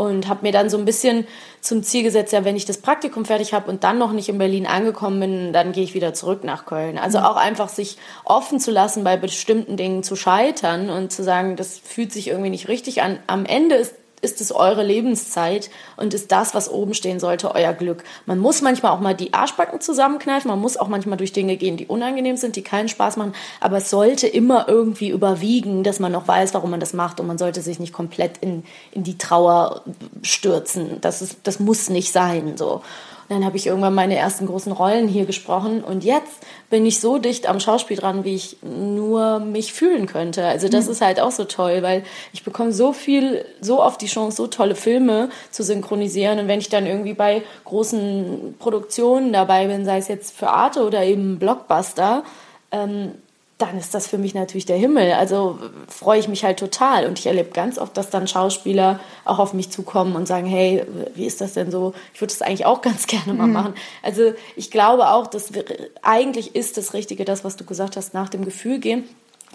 Und 0.00 0.28
habe 0.28 0.40
mir 0.46 0.52
dann 0.52 0.70
so 0.70 0.78
ein 0.78 0.86
bisschen 0.86 1.26
zum 1.60 1.82
Ziel 1.82 2.02
gesetzt, 2.02 2.32
ja, 2.32 2.42
wenn 2.42 2.56
ich 2.56 2.64
das 2.64 2.78
Praktikum 2.78 3.26
fertig 3.26 3.52
habe 3.52 3.70
und 3.70 3.84
dann 3.84 3.98
noch 3.98 4.12
nicht 4.12 4.30
in 4.30 4.38
Berlin 4.38 4.66
angekommen 4.66 5.20
bin, 5.20 5.52
dann 5.52 5.72
gehe 5.72 5.84
ich 5.84 5.92
wieder 5.92 6.14
zurück 6.14 6.42
nach 6.42 6.64
Köln. 6.64 6.96
Also 6.96 7.18
mhm. 7.18 7.24
auch 7.24 7.36
einfach 7.36 7.68
sich 7.68 7.98
offen 8.24 8.60
zu 8.60 8.70
lassen, 8.70 9.04
bei 9.04 9.18
bestimmten 9.18 9.76
Dingen 9.76 10.02
zu 10.02 10.16
scheitern 10.16 10.88
und 10.88 11.12
zu 11.12 11.22
sagen, 11.22 11.56
das 11.56 11.78
fühlt 11.78 12.12
sich 12.12 12.28
irgendwie 12.28 12.48
nicht 12.48 12.68
richtig 12.68 13.02
an. 13.02 13.18
Am 13.26 13.44
Ende 13.44 13.74
ist 13.74 13.94
ist 14.22 14.40
es 14.40 14.52
eure 14.52 14.82
Lebenszeit 14.82 15.70
und 15.96 16.14
ist 16.14 16.30
das, 16.32 16.54
was 16.54 16.70
oben 16.70 16.94
stehen 16.94 17.20
sollte, 17.20 17.54
euer 17.54 17.72
Glück. 17.72 18.04
Man 18.26 18.38
muss 18.38 18.62
manchmal 18.62 18.92
auch 18.92 19.00
mal 19.00 19.14
die 19.14 19.32
Arschbacken 19.32 19.80
zusammenkneifen, 19.80 20.50
man 20.50 20.60
muss 20.60 20.76
auch 20.76 20.88
manchmal 20.88 21.16
durch 21.16 21.32
Dinge 21.32 21.56
gehen, 21.56 21.76
die 21.76 21.86
unangenehm 21.86 22.36
sind, 22.36 22.56
die 22.56 22.62
keinen 22.62 22.88
Spaß 22.88 23.16
machen, 23.16 23.34
aber 23.60 23.78
es 23.78 23.90
sollte 23.90 24.26
immer 24.26 24.68
irgendwie 24.68 25.08
überwiegen, 25.08 25.82
dass 25.82 26.00
man 26.00 26.12
noch 26.12 26.28
weiß, 26.28 26.54
warum 26.54 26.70
man 26.70 26.80
das 26.80 26.92
macht 26.92 27.20
und 27.20 27.26
man 27.26 27.38
sollte 27.38 27.62
sich 27.62 27.78
nicht 27.78 27.92
komplett 27.92 28.38
in, 28.38 28.64
in 28.92 29.04
die 29.04 29.18
Trauer 29.18 29.82
stürzen. 30.22 31.00
Das, 31.00 31.22
ist, 31.22 31.38
das 31.44 31.60
muss 31.60 31.88
nicht 31.88 32.12
sein, 32.12 32.56
so 32.56 32.82
dann 33.30 33.44
habe 33.44 33.56
ich 33.56 33.68
irgendwann 33.68 33.94
meine 33.94 34.16
ersten 34.16 34.46
großen 34.46 34.72
Rollen 34.72 35.06
hier 35.06 35.24
gesprochen 35.24 35.84
und 35.84 36.02
jetzt 36.02 36.44
bin 36.68 36.84
ich 36.84 36.98
so 36.98 37.18
dicht 37.18 37.48
am 37.48 37.60
Schauspiel 37.60 37.96
dran, 37.96 38.24
wie 38.24 38.34
ich 38.34 38.56
nur 38.62 39.38
mich 39.38 39.72
fühlen 39.72 40.06
könnte. 40.06 40.44
Also 40.44 40.68
das 40.68 40.86
mhm. 40.86 40.90
ist 40.90 41.00
halt 41.00 41.20
auch 41.20 41.30
so 41.30 41.44
toll, 41.44 41.82
weil 41.82 42.02
ich 42.32 42.42
bekomme 42.42 42.72
so 42.72 42.92
viel, 42.92 43.44
so 43.60 43.80
oft 43.80 44.00
die 44.00 44.08
Chance, 44.08 44.36
so 44.36 44.48
tolle 44.48 44.74
Filme 44.74 45.28
zu 45.52 45.62
synchronisieren 45.62 46.40
und 46.40 46.48
wenn 46.48 46.58
ich 46.58 46.70
dann 46.70 46.86
irgendwie 46.86 47.14
bei 47.14 47.42
großen 47.64 48.56
Produktionen 48.58 49.32
dabei 49.32 49.68
bin, 49.68 49.84
sei 49.84 49.98
es 49.98 50.08
jetzt 50.08 50.36
für 50.36 50.48
Arte 50.48 50.84
oder 50.84 51.04
eben 51.04 51.38
Blockbuster, 51.38 52.24
ähm, 52.72 53.12
dann 53.60 53.78
ist 53.78 53.94
das 53.94 54.06
für 54.06 54.18
mich 54.18 54.34
natürlich 54.34 54.66
der 54.66 54.76
Himmel. 54.76 55.12
Also 55.12 55.58
freue 55.88 56.18
ich 56.18 56.28
mich 56.28 56.44
halt 56.44 56.58
total. 56.58 57.06
Und 57.06 57.18
ich 57.18 57.26
erlebe 57.26 57.50
ganz 57.50 57.78
oft, 57.78 57.96
dass 57.96 58.10
dann 58.10 58.26
Schauspieler 58.26 59.00
auch 59.24 59.38
auf 59.38 59.52
mich 59.52 59.70
zukommen 59.70 60.16
und 60.16 60.26
sagen, 60.26 60.46
hey, 60.46 60.84
wie 61.14 61.26
ist 61.26 61.40
das 61.40 61.54
denn 61.54 61.70
so? 61.70 61.92
Ich 62.14 62.20
würde 62.20 62.32
das 62.32 62.42
eigentlich 62.42 62.66
auch 62.66 62.80
ganz 62.82 63.06
gerne 63.06 63.34
mal 63.34 63.46
mhm. 63.46 63.52
machen. 63.52 63.74
Also 64.02 64.32
ich 64.56 64.70
glaube 64.70 65.10
auch, 65.10 65.26
dass 65.26 65.54
wir, 65.54 65.64
eigentlich 66.02 66.54
ist 66.54 66.76
das 66.76 66.94
Richtige, 66.94 67.24
das, 67.24 67.44
was 67.44 67.56
du 67.56 67.64
gesagt 67.64 67.96
hast, 67.96 68.14
nach 68.14 68.28
dem 68.28 68.44
Gefühl 68.44 68.78
gehen. 68.78 69.04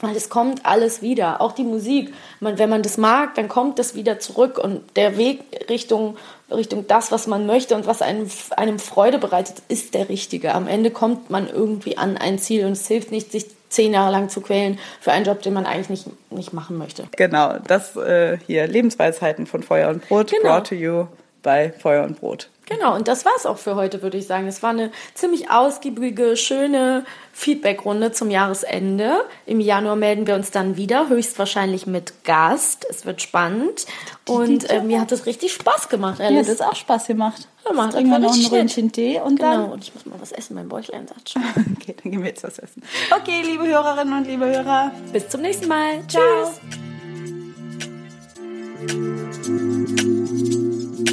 Weil 0.02 0.16
es 0.18 0.28
kommt 0.28 0.66
alles 0.66 1.02
wieder, 1.02 1.40
auch 1.40 1.54
die 1.54 1.64
Musik. 1.64 2.14
Man, 2.42 2.58
wenn 2.58 2.70
man 2.70 2.84
das 2.84 2.98
mag, 2.98 3.34
dann 3.36 3.48
kommt 3.48 3.80
das 3.80 3.96
wieder 3.96 4.20
zurück 4.20 4.60
und 4.62 4.82
der 4.98 5.18
Weg 5.18 5.40
Richtung, 5.70 6.18
Richtung 6.52 6.86
das, 6.86 7.14
was 7.14 7.28
man 7.28 7.46
möchte 7.46 7.76
und 7.76 7.88
was 7.88 8.02
einem, 8.02 8.30
einem 8.58 8.78
Freude 8.78 9.20
bereitet, 9.20 9.62
ist 9.70 9.94
der 9.94 10.10
richtige. 10.10 10.54
Am 10.54 10.68
Ende 10.68 10.92
kommt 10.92 11.30
man 11.30 11.48
irgendwie 11.48 11.98
an 11.98 12.18
ein 12.18 12.40
Ziel 12.40 12.66
und 12.66 12.74
es 12.74 12.88
hilft 12.88 13.12
nicht, 13.12 13.32
sich 13.32 13.46
zehn 13.70 13.94
Jahre 13.94 14.12
lang 14.12 14.30
zu 14.30 14.42
quälen 14.42 14.80
für 15.00 15.12
einen 15.12 15.26
Job, 15.26 15.42
den 15.42 15.54
man 15.54 15.66
eigentlich 15.66 15.90
nicht, 15.90 16.32
nicht 16.32 16.54
machen 16.54 16.78
möchte. 16.78 17.08
Genau, 17.16 17.58
das 17.68 17.96
äh, 17.96 18.38
hier 18.46 18.68
Lebensweisheiten 18.68 19.48
von 19.48 19.64
Feuer 19.64 19.90
und 19.90 20.08
Brot 20.08 20.32
genau. 20.32 20.44
brought 20.44 20.68
to 20.68 20.76
you 20.76 21.08
bei 21.46 21.72
Feuer 21.72 22.04
und 22.04 22.20
Brot. 22.20 22.50
Genau, 22.68 22.96
und 22.96 23.08
das 23.08 23.26
war 23.26 23.32
es 23.38 23.46
auch 23.46 23.60
für 23.60 23.76
heute, 23.76 24.02
würde 24.02 24.18
ich 24.18 24.26
sagen. 24.26 24.48
Es 24.48 24.64
war 24.64 24.72
eine 24.72 24.92
ziemlich 25.14 25.52
ausgiebige, 25.52 26.36
schöne 26.36 27.06
Feedbackrunde 27.32 28.12
zum 28.12 28.32
Jahresende. 28.32 29.22
Im 29.46 29.60
Januar 29.60 29.96
melden 29.96 30.26
wir 30.26 30.34
uns 30.34 30.50
dann 30.50 30.76
wieder, 30.76 31.10
höchstwahrscheinlich 31.10 31.86
mit 31.86 32.24
Gast. 32.24 32.88
Es 32.90 33.06
wird 33.06 33.22
spannend. 33.22 33.86
Und 34.28 34.68
äh, 34.72 34.82
mir 34.82 35.00
hat 35.00 35.12
es 35.12 35.28
richtig 35.28 35.54
Spaß 35.54 35.90
gemacht, 35.90 36.20
Alice. 36.20 36.32
Mir 36.32 36.40
hat 36.40 36.48
es 36.48 36.62
auch 36.62 36.76
Spaß 36.76 37.06
gemacht. 37.06 37.48
Ja, 37.68 37.74
macht 37.74 37.94
trinken 37.94 38.10
wir 38.10 38.20
noch 38.20 38.34
ein 38.34 38.46
Röntchen 38.46 38.92
Tee 38.92 39.20
und 39.20 39.40
genau, 39.40 39.52
dann... 39.52 39.72
und 39.72 39.84
ich 39.84 39.94
muss 39.94 40.06
mal 40.08 40.20
was 40.20 40.32
essen, 40.32 40.56
mein 40.56 40.68
Bäuchlein 40.68 41.08
sagt 41.08 41.30
schon. 41.30 41.44
okay, 41.80 41.96
dann 42.02 42.12
gehen 42.12 42.22
wir 42.22 42.30
jetzt 42.30 42.44
was 42.44 42.58
essen. 42.58 42.82
Okay, 43.16 43.44
liebe 43.44 43.68
Hörerinnen 43.68 44.18
und 44.18 44.26
liebe 44.26 44.46
Hörer. 44.46 44.92
Bis 45.14 45.30
zum 45.30 45.42
nächsten 45.42 45.68
Mal. 45.68 46.04
Ciao. 46.08 46.52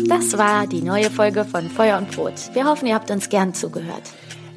Das 0.09 0.37
war 0.37 0.67
die 0.67 0.83
neue 0.83 1.11
Folge 1.11 1.45
von 1.45 1.69
Feuer 1.71 1.99
und 1.99 2.11
Brot. 2.11 2.35
Wir 2.55 2.67
hoffen, 2.67 2.87
ihr 2.87 2.95
habt 2.95 3.11
uns 3.11 3.29
gern 3.29 3.55
zugehört. 3.55 4.03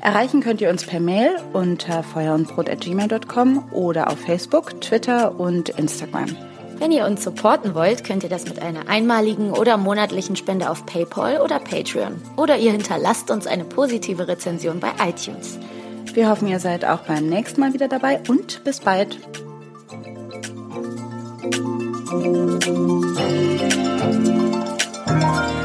Erreichen 0.01 0.41
könnt 0.41 0.61
ihr 0.61 0.69
uns 0.69 0.83
per 0.85 0.99
Mail 0.99 1.37
unter 1.53 2.03
feuerundbrot.gmail.com 2.03 3.71
oder 3.71 4.09
auf 4.09 4.19
Facebook, 4.19 4.79
Twitter 4.81 5.39
und 5.39 5.69
Instagram. 5.69 6.35
Wenn 6.77 6.91
ihr 6.91 7.05
uns 7.05 7.23
supporten 7.23 7.73
wollt, 7.73 8.03
könnt 8.03 8.23
ihr 8.23 8.29
das 8.29 8.45
mit 8.45 8.61
einer 8.61 8.89
einmaligen 8.89 9.51
oder 9.51 9.77
monatlichen 9.77 10.35
Spende 10.35 10.69
auf 10.69 10.85
PayPal 10.85 11.39
oder 11.41 11.59
Patreon. 11.59 12.21
Oder 12.35 12.57
ihr 12.57 12.71
hinterlasst 12.71 13.31
uns 13.31 13.47
eine 13.47 13.63
positive 13.63 14.27
Rezension 14.27 14.79
bei 14.79 14.91
iTunes. 15.07 15.57
Wir 16.13 16.29
hoffen, 16.29 16.47
ihr 16.47 16.59
seid 16.59 16.85
auch 16.85 16.99
beim 17.01 17.27
nächsten 17.27 17.61
Mal 17.61 17.73
wieder 17.73 17.87
dabei 17.87 18.21
und 18.27 18.63
bis 18.63 18.81
bald. 18.81 19.17
Thank 22.07 22.25
you. 25.59 25.64